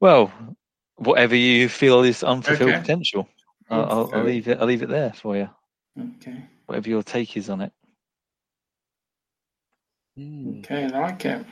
Well, 0.00 0.32
whatever 0.96 1.36
you 1.36 1.68
feel 1.68 2.02
is 2.02 2.22
unfulfilled 2.22 2.70
Okay. 2.70 2.80
potential, 2.80 3.28
I'll, 3.70 3.84
I'll, 3.84 4.10
I'll 4.14 4.24
leave 4.24 4.48
it. 4.48 4.58
I'll 4.58 4.66
leave 4.66 4.82
it 4.82 4.88
there 4.88 5.12
for 5.12 5.36
you. 5.36 5.48
Okay. 5.98 6.44
Whatever 6.66 6.88
your 6.88 7.02
take 7.02 7.36
is 7.36 7.50
on 7.50 7.60
it. 7.60 7.72
Okay, 10.18 10.84
I 10.84 10.88
like 10.88 11.24
it. 11.24 11.44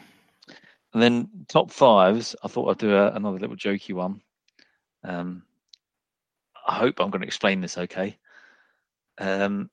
And 0.92 1.02
then 1.02 1.28
top 1.48 1.70
fives, 1.70 2.34
I 2.42 2.48
thought 2.48 2.70
I'd 2.70 2.78
do 2.78 2.94
a, 2.94 3.12
another 3.12 3.38
little 3.38 3.56
jokey 3.56 3.94
one. 3.94 4.20
Um, 5.04 5.42
I 6.66 6.74
hope 6.74 7.00
I'm 7.00 7.10
going 7.10 7.20
to 7.20 7.26
explain 7.26 7.60
this 7.60 7.78
okay. 7.78 8.18
Um, 9.18 9.70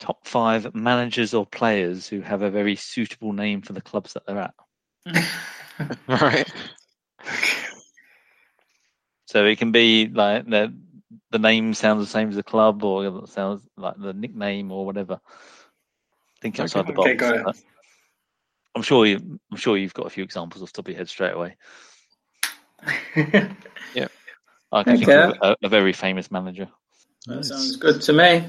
top 0.00 0.26
five 0.26 0.74
managers 0.74 1.34
or 1.34 1.46
players 1.46 2.06
who 2.06 2.20
have 2.20 2.42
a 2.42 2.50
very 2.50 2.76
suitable 2.76 3.32
name 3.32 3.62
for 3.62 3.72
the 3.72 3.80
clubs 3.80 4.12
that 4.14 4.24
they're 4.26 4.38
at. 4.38 4.54
All 6.08 6.16
right. 6.20 6.50
So 9.36 9.44
it 9.44 9.58
can 9.58 9.70
be 9.70 10.08
like 10.08 10.48
the 10.48 10.72
the 11.30 11.38
name 11.38 11.74
sounds 11.74 12.02
the 12.02 12.10
same 12.10 12.30
as 12.30 12.36
the 12.36 12.42
club, 12.42 12.82
or 12.82 13.04
it 13.04 13.28
sounds 13.28 13.68
like 13.76 13.96
the 13.98 14.14
nickname 14.14 14.72
or 14.72 14.86
whatever. 14.86 15.20
Think 16.40 16.58
outside 16.58 16.86
the 16.86 16.94
box. 16.94 17.10
okay, 17.10 17.16
got 17.16 17.34
it. 17.34 17.56
I'm 18.74 18.80
sure 18.80 19.04
you. 19.04 19.38
I'm 19.50 19.58
sure 19.58 19.76
you've 19.76 19.92
got 19.92 20.06
a 20.06 20.08
few 20.08 20.24
examples 20.24 20.62
off 20.62 20.72
the 20.72 20.76
top 20.76 20.86
of 20.86 20.92
your 20.92 20.96
head 20.96 21.10
straight 21.10 21.34
away. 21.34 21.58
Yeah. 23.94 24.08
I 24.72 24.84
can 24.84 24.96
think 24.96 25.10
of 25.10 25.36
a, 25.42 25.56
a 25.62 25.68
very 25.68 25.92
famous 25.92 26.30
manager. 26.30 26.68
That 27.26 27.44
sounds 27.44 27.76
good 27.76 28.00
to 28.00 28.14
me. 28.14 28.48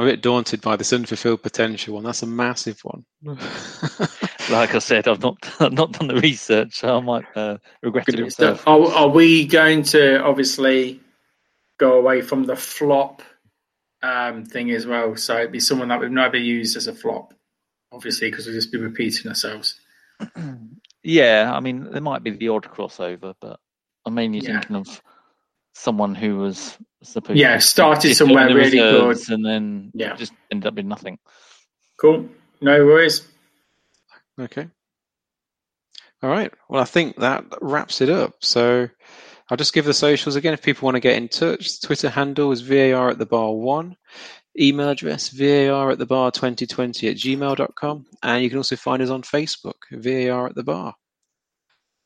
I'm 0.00 0.06
I'm 0.06 0.08
a 0.08 0.12
bit 0.12 0.22
daunted 0.22 0.62
by 0.62 0.76
this 0.76 0.94
unfulfilled 0.94 1.42
potential 1.42 1.94
one. 1.94 2.04
That's 2.04 2.22
a 2.22 2.26
massive 2.26 2.80
one. 2.84 3.04
like 4.50 4.74
I 4.74 4.78
said, 4.78 5.06
I've 5.06 5.20
not 5.20 5.36
I've 5.60 5.74
not 5.74 5.92
done 5.92 6.08
the 6.08 6.16
research, 6.20 6.78
so 6.80 6.96
I 6.96 7.00
might 7.00 7.24
uh, 7.36 7.58
regret 7.82 8.08
it 8.08 8.18
myself. 8.18 8.66
Are, 8.66 8.80
are 8.92 9.08
we 9.08 9.46
going 9.46 9.82
to 9.84 10.22
obviously 10.22 11.00
go 11.78 11.98
away 11.98 12.22
from 12.22 12.44
the 12.44 12.56
flop 12.56 13.20
um, 14.02 14.46
thing 14.46 14.70
as 14.70 14.86
well? 14.86 15.16
So 15.16 15.36
it'd 15.36 15.52
be 15.52 15.60
someone 15.60 15.88
that 15.88 16.00
we've 16.00 16.10
never 16.10 16.38
used 16.38 16.78
as 16.78 16.86
a 16.86 16.94
flop, 16.94 17.34
obviously, 17.92 18.30
because 18.30 18.46
we'll 18.46 18.54
just 18.54 18.72
be 18.72 18.78
repeating 18.78 19.28
ourselves. 19.28 19.78
Yeah, 21.02 21.50
I 21.54 21.60
mean, 21.60 21.90
there 21.90 22.02
might 22.02 22.22
be 22.22 22.30
the 22.30 22.48
odd 22.48 22.64
crossover, 22.64 23.34
but 23.40 23.58
I'm 24.04 24.12
mainly 24.12 24.40
Yeah. 24.40 24.60
thinking 24.60 24.76
of 24.76 25.02
someone 25.74 26.14
who 26.14 26.38
was 26.38 26.76
supposed 27.02 27.36
to. 27.36 27.38
Yeah, 27.38 27.54
to 27.56 27.60
started 27.60 28.14
somewhere 28.14 28.48
the 28.48 28.54
really 28.54 28.78
good. 28.78 29.18
and 29.30 29.44
then 29.44 29.90
Yeah. 29.94 30.14
just 30.16 30.32
ended 30.50 30.66
up 30.66 30.78
in 30.78 30.88
nothing. 30.88 31.18
Cool. 32.00 32.28
No 32.60 32.84
worries. 32.84 33.26
Okay. 34.38 34.68
All 36.22 36.30
right. 36.30 36.52
Well, 36.68 36.82
I 36.82 36.84
think 36.84 37.16
that 37.16 37.44
wraps 37.62 38.00
it 38.00 38.10
up. 38.10 38.34
So 38.40 38.88
I'll 39.50 39.56
just 39.56 39.72
give 39.72 39.84
the 39.86 39.94
socials 39.94 40.36
again 40.36 40.52
if 40.52 40.62
people 40.62 40.86
want 40.86 40.96
to 40.96 41.00
get 41.00 41.16
in 41.16 41.28
touch. 41.28 41.80
Twitter 41.80 42.10
handle 42.10 42.52
is 42.52 42.60
VAR 42.60 43.08
at 43.10 43.18
the 43.18 43.26
bar 43.26 43.52
one. 43.52 43.96
Email 44.58 44.90
address 44.90 45.28
VAR 45.30 45.90
at 45.90 45.98
the 45.98 46.06
bar 46.06 46.30
2020 46.30 47.08
at 47.08 47.16
gmail.com. 47.16 48.06
And 48.22 48.42
you 48.42 48.48
can 48.50 48.58
also 48.58 48.76
find 48.76 49.00
us 49.02 49.08
on 49.10 49.22
Facebook, 49.22 49.74
VAR 49.92 50.46
at 50.48 50.54
the 50.54 50.62
bar. 50.64 50.94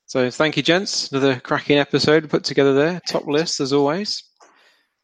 So 0.07 0.31
thank 0.31 0.57
you, 0.57 0.63
gents. 0.63 1.11
Another 1.11 1.41
cracking 1.41 1.79
episode 1.79 2.29
put 2.31 2.45
together 2.45 2.75
there. 2.75 3.01
Top 3.09 3.27
list 3.27 3.61
as 3.61 3.73
always. 3.73 4.23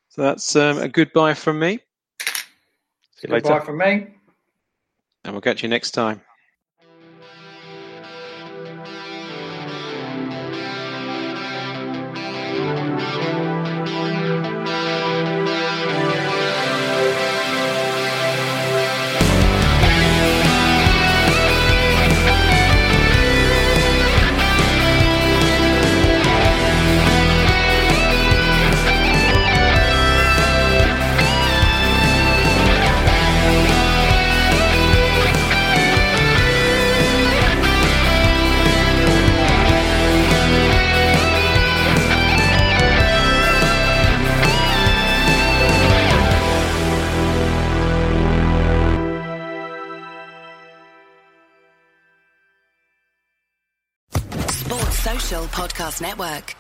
So 0.09 0.23
that's 0.23 0.55
um, 0.57 0.79
a 0.79 0.89
goodbye 0.89 1.35
from 1.35 1.59
me. 1.59 1.79
See 3.17 3.29
you 3.29 3.29
Goodbye 3.29 3.51
later. 3.51 3.65
from 3.65 3.79
me. 3.79 4.07
And 5.25 5.35
we'll 5.35 5.41
catch 5.41 5.63
you 5.63 5.69
next 5.69 5.93
time. 5.93 6.21
Podcast 55.61 56.01
Network. 56.01 56.60